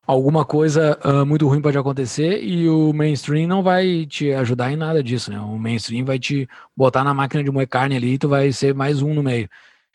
alguma 0.07 0.45
coisa 0.45 0.99
uh, 1.05 1.25
muito 1.25 1.47
ruim 1.47 1.61
pode 1.61 1.79
acontecer 1.79 2.43
e 2.43 2.69
o 2.69 2.93
mainstream 2.93 3.47
não 3.47 3.63
vai 3.63 4.07
te 4.07 4.33
ajudar 4.33 4.73
em 4.73 4.77
nada 4.77 5.03
disso, 5.03 5.31
né? 5.31 5.39
O 5.39 5.57
mainstream 5.57 6.05
vai 6.05 6.19
te 6.19 6.49
botar 6.77 7.05
na 7.05 7.15
máquina 7.15 7.45
de 7.45 7.51
moer 7.51 7.69
carne 7.69 7.97
ali 7.97 8.15
e 8.15 8.19
tu 8.19 8.29
vai 8.29 8.51
ser 8.51 8.75
mais 8.75 9.03
um 9.03 9.15
no 9.15 9.23
meio. 9.23 9.49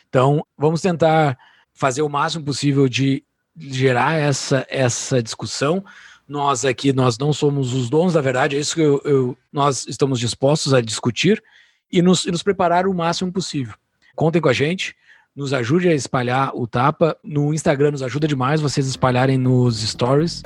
Então, 0.07 0.45
vamos 0.57 0.79
tentar 0.81 1.37
fazer 1.73 2.01
o 2.01 2.09
máximo 2.09 2.45
possível 2.45 2.87
de 2.87 3.23
gerar 3.57 4.13
essa, 4.13 4.65
essa 4.69 5.21
discussão. 5.21 5.83
Nós 6.25 6.63
aqui, 6.63 6.93
nós 6.93 7.17
não 7.17 7.33
somos 7.33 7.73
os 7.73 7.89
donos 7.89 8.13
da 8.13 8.21
verdade, 8.21 8.55
é 8.55 8.59
isso 8.59 8.75
que 8.75 8.81
eu, 8.81 9.01
eu, 9.03 9.37
nós 9.51 9.85
estamos 9.85 10.17
dispostos 10.19 10.73
a 10.73 10.79
discutir 10.79 11.43
e 11.91 12.01
nos, 12.01 12.25
e 12.25 12.31
nos 12.31 12.41
preparar 12.41 12.87
o 12.87 12.93
máximo 12.93 13.31
possível. 13.31 13.75
Contem 14.15 14.41
com 14.41 14.49
a 14.49 14.53
gente 14.53 14.95
nos 15.35 15.53
ajude 15.53 15.89
a 15.89 15.93
espalhar 15.93 16.51
o 16.55 16.65
Tapa. 16.65 17.17
No 17.23 17.53
Instagram 17.53 17.91
nos 17.91 18.01
ajuda 18.01 18.27
demais 18.27 18.61
vocês 18.61 18.87
espalharem 18.87 19.37
nos 19.37 19.81
stories. 19.81 20.41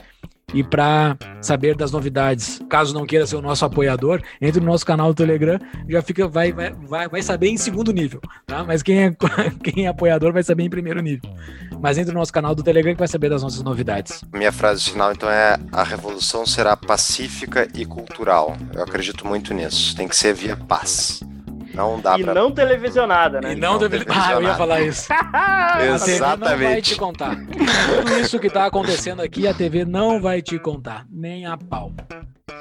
E 0.51 0.63
para 0.63 1.15
saber 1.41 1.75
das 1.75 1.91
novidades, 1.91 2.59
caso 2.67 2.91
não 2.91 3.05
queira 3.05 3.27
ser 3.27 3.35
o 3.35 3.41
nosso 3.41 3.63
apoiador, 3.63 4.19
entre 4.41 4.59
no 4.59 4.65
nosso 4.65 4.83
canal 4.83 5.09
do 5.09 5.13
Telegram, 5.13 5.59
já 5.87 6.01
fica 6.01 6.27
vai, 6.27 6.51
vai, 6.51 7.07
vai 7.07 7.21
saber 7.21 7.49
em 7.49 7.57
segundo 7.57 7.93
nível, 7.93 8.19
tá? 8.47 8.63
Mas 8.63 8.81
quem 8.81 9.03
é, 9.03 9.15
quem 9.63 9.85
é 9.85 9.89
apoiador 9.89 10.33
vai 10.33 10.41
saber 10.41 10.63
em 10.63 10.69
primeiro 10.69 11.01
nível. 11.03 11.29
Mas 11.79 11.99
entre 11.99 12.11
no 12.11 12.19
nosso 12.19 12.33
canal 12.33 12.55
do 12.55 12.63
Telegram 12.63 12.93
que 12.93 12.99
vai 12.99 13.07
saber 13.07 13.29
das 13.29 13.43
nossas 13.43 13.61
novidades. 13.61 14.23
Minha 14.33 14.51
frase 14.51 14.89
final 14.89 15.11
então 15.11 15.29
é: 15.29 15.55
a 15.71 15.83
revolução 15.83 16.47
será 16.47 16.75
pacífica 16.75 17.67
e 17.75 17.85
cultural. 17.85 18.57
Eu 18.73 18.81
acredito 18.81 19.27
muito 19.27 19.53
nisso. 19.53 19.95
Tem 19.95 20.07
que 20.07 20.15
ser 20.15 20.33
via 20.33 20.57
paz. 20.57 21.21
Não 21.79 21.97
dá 21.97 22.19
e 22.19 22.23
pra... 22.25 22.33
não 22.33 22.51
televisionada, 22.51 23.39
né? 23.39 23.53
E 23.53 23.55
não, 23.55 23.79
não 23.79 23.79
televisionada. 23.79 24.27
Ah, 24.27 24.33
eu 24.33 24.43
ia 24.43 24.55
falar 24.55 24.81
isso. 24.81 25.07
Exatamente. 26.09 26.19
A 26.19 26.35
TV 26.35 26.63
não 26.65 26.71
vai 26.71 26.81
te 26.81 26.95
contar. 26.97 27.35
Tudo 27.37 28.19
isso 28.19 28.37
que 28.37 28.49
tá 28.49 28.65
acontecendo 28.65 29.21
aqui, 29.21 29.47
a 29.47 29.53
TV 29.53 29.85
não 29.85 30.21
vai 30.21 30.41
te 30.41 30.59
contar. 30.59 31.05
Nem 31.09 31.45
a 31.45 31.55
pau. 31.57 31.93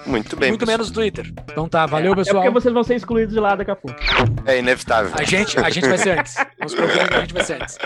Muito 0.07 0.37
bem. 0.37 0.51
Muito 0.51 0.61
pessoal. 0.61 0.79
menos 0.79 0.93
Twitter. 0.93 1.33
Então 1.51 1.69
tá, 1.69 1.85
valeu, 1.85 2.15
pessoal. 2.15 2.45
É 2.45 2.47
porque 2.47 2.61
vocês 2.61 2.73
vão 2.73 2.85
ser 2.85 2.95
excluídos 2.95 3.35
de 3.35 3.41
lá 3.41 3.57
daqui 3.57 3.73
a 3.73 3.77
pouco. 3.77 3.99
É 4.47 4.59
inevitável. 4.61 5.11
A 5.15 5.25
gente, 5.25 5.59
a 5.59 5.69
gente 5.69 5.89
vai 5.89 5.99
ser 5.99 6.19
antes. 6.19 6.37
Vamos 6.57 6.75
procurar 6.75 7.09
que 7.09 7.15
a 7.15 7.21
gente 7.21 7.35
vai 7.35 7.45
ser 7.45 7.61
antes. 7.61 7.79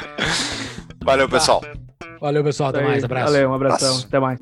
Valeu, 1.02 1.28
tá. 1.28 1.38
pessoal. 1.38 1.62
Valeu, 2.20 2.44
pessoal. 2.44 2.70
Até 2.70 2.82
mais. 2.82 3.04
Abraço. 3.04 3.32
Valeu, 3.32 3.50
um 3.50 3.54
abração. 3.54 3.88
Abraço. 3.88 4.06
Até 4.06 4.20
mais. 4.20 4.38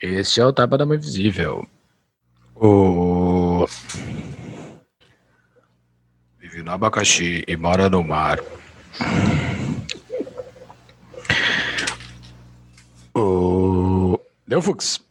Este 0.00 0.40
é 0.40 0.44
o 0.46 0.52
tapa 0.52 0.76
da 0.76 0.84
mão 0.84 0.94
invisível. 0.94 1.66
O... 2.54 3.66
Vive 6.38 6.62
no 6.62 6.70
abacaxi 6.72 7.44
e 7.46 7.56
mora 7.56 7.88
no 7.88 8.02
mar. 8.02 8.40
O... 13.14 14.18
Deu, 14.46 14.60
Fux? 14.60 15.04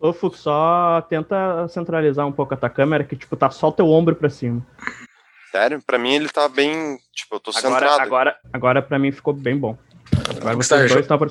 Ô, 0.00 0.12
Fux, 0.12 0.38
só 0.38 1.00
tenta 1.08 1.66
centralizar 1.68 2.26
um 2.26 2.32
pouco 2.32 2.54
a 2.54 2.56
tua 2.56 2.70
câmera, 2.70 3.04
que, 3.04 3.16
tipo, 3.16 3.36
tá 3.36 3.50
só 3.50 3.68
o 3.68 3.72
teu 3.72 3.88
ombro 3.88 4.14
pra 4.14 4.30
cima. 4.30 4.64
Sério? 5.50 5.80
Pra 5.84 5.98
mim 5.98 6.14
ele 6.14 6.28
tá 6.28 6.48
bem. 6.48 6.98
Tipo, 7.12 7.36
eu 7.36 7.40
tô 7.40 7.50
agora, 7.50 7.62
centrado. 7.62 8.02
Agora, 8.02 8.36
agora 8.52 8.82
pra 8.82 8.98
mim 8.98 9.12
ficou 9.12 9.32
bem 9.32 9.56
bom. 9.56 9.78
Agora 10.36 10.56
você 10.56 10.68
tá, 10.76 10.94
dois 10.94 11.06
tá 11.06 11.16
bom. 11.16 11.26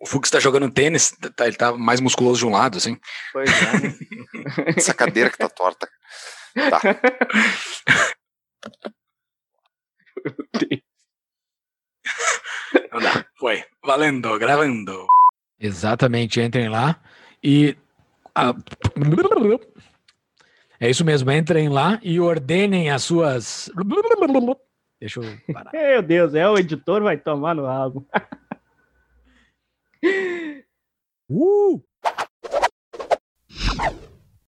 O 0.00 0.06
Fux 0.06 0.30
tá 0.30 0.38
jogando 0.38 0.70
tênis, 0.70 1.16
tá, 1.34 1.46
ele 1.46 1.56
tá 1.56 1.72
mais 1.72 2.00
musculoso 2.00 2.38
de 2.40 2.46
um 2.46 2.50
lado, 2.50 2.76
assim. 2.76 2.98
Pois 3.32 3.48
é. 3.50 4.74
Essa 4.76 4.92
cadeira 4.92 5.30
que 5.30 5.38
tá 5.38 5.48
torta. 5.48 5.88
Tá. 6.54 6.80
Não 12.92 13.00
dá. 13.00 13.24
Foi. 13.38 13.64
Valendo, 13.84 14.38
gravando. 14.38 15.06
Exatamente, 15.58 16.40
entrem 16.40 16.68
lá 16.68 17.00
e. 17.42 17.76
A... 18.34 18.54
É 20.78 20.90
isso 20.90 21.04
mesmo, 21.04 21.30
entrem 21.30 21.70
lá 21.70 21.98
e 22.02 22.20
ordenem 22.20 22.90
as 22.90 23.02
suas. 23.04 23.70
Deixa 25.00 25.20
eu 25.20 25.54
parar. 25.54 25.70
Meu 25.72 26.02
Deus, 26.02 26.34
é 26.34 26.48
o 26.48 26.58
editor 26.58 27.02
vai 27.02 27.16
tomar 27.16 27.54
no 27.54 27.64
rabo. 27.64 28.06
uh! 31.30 31.78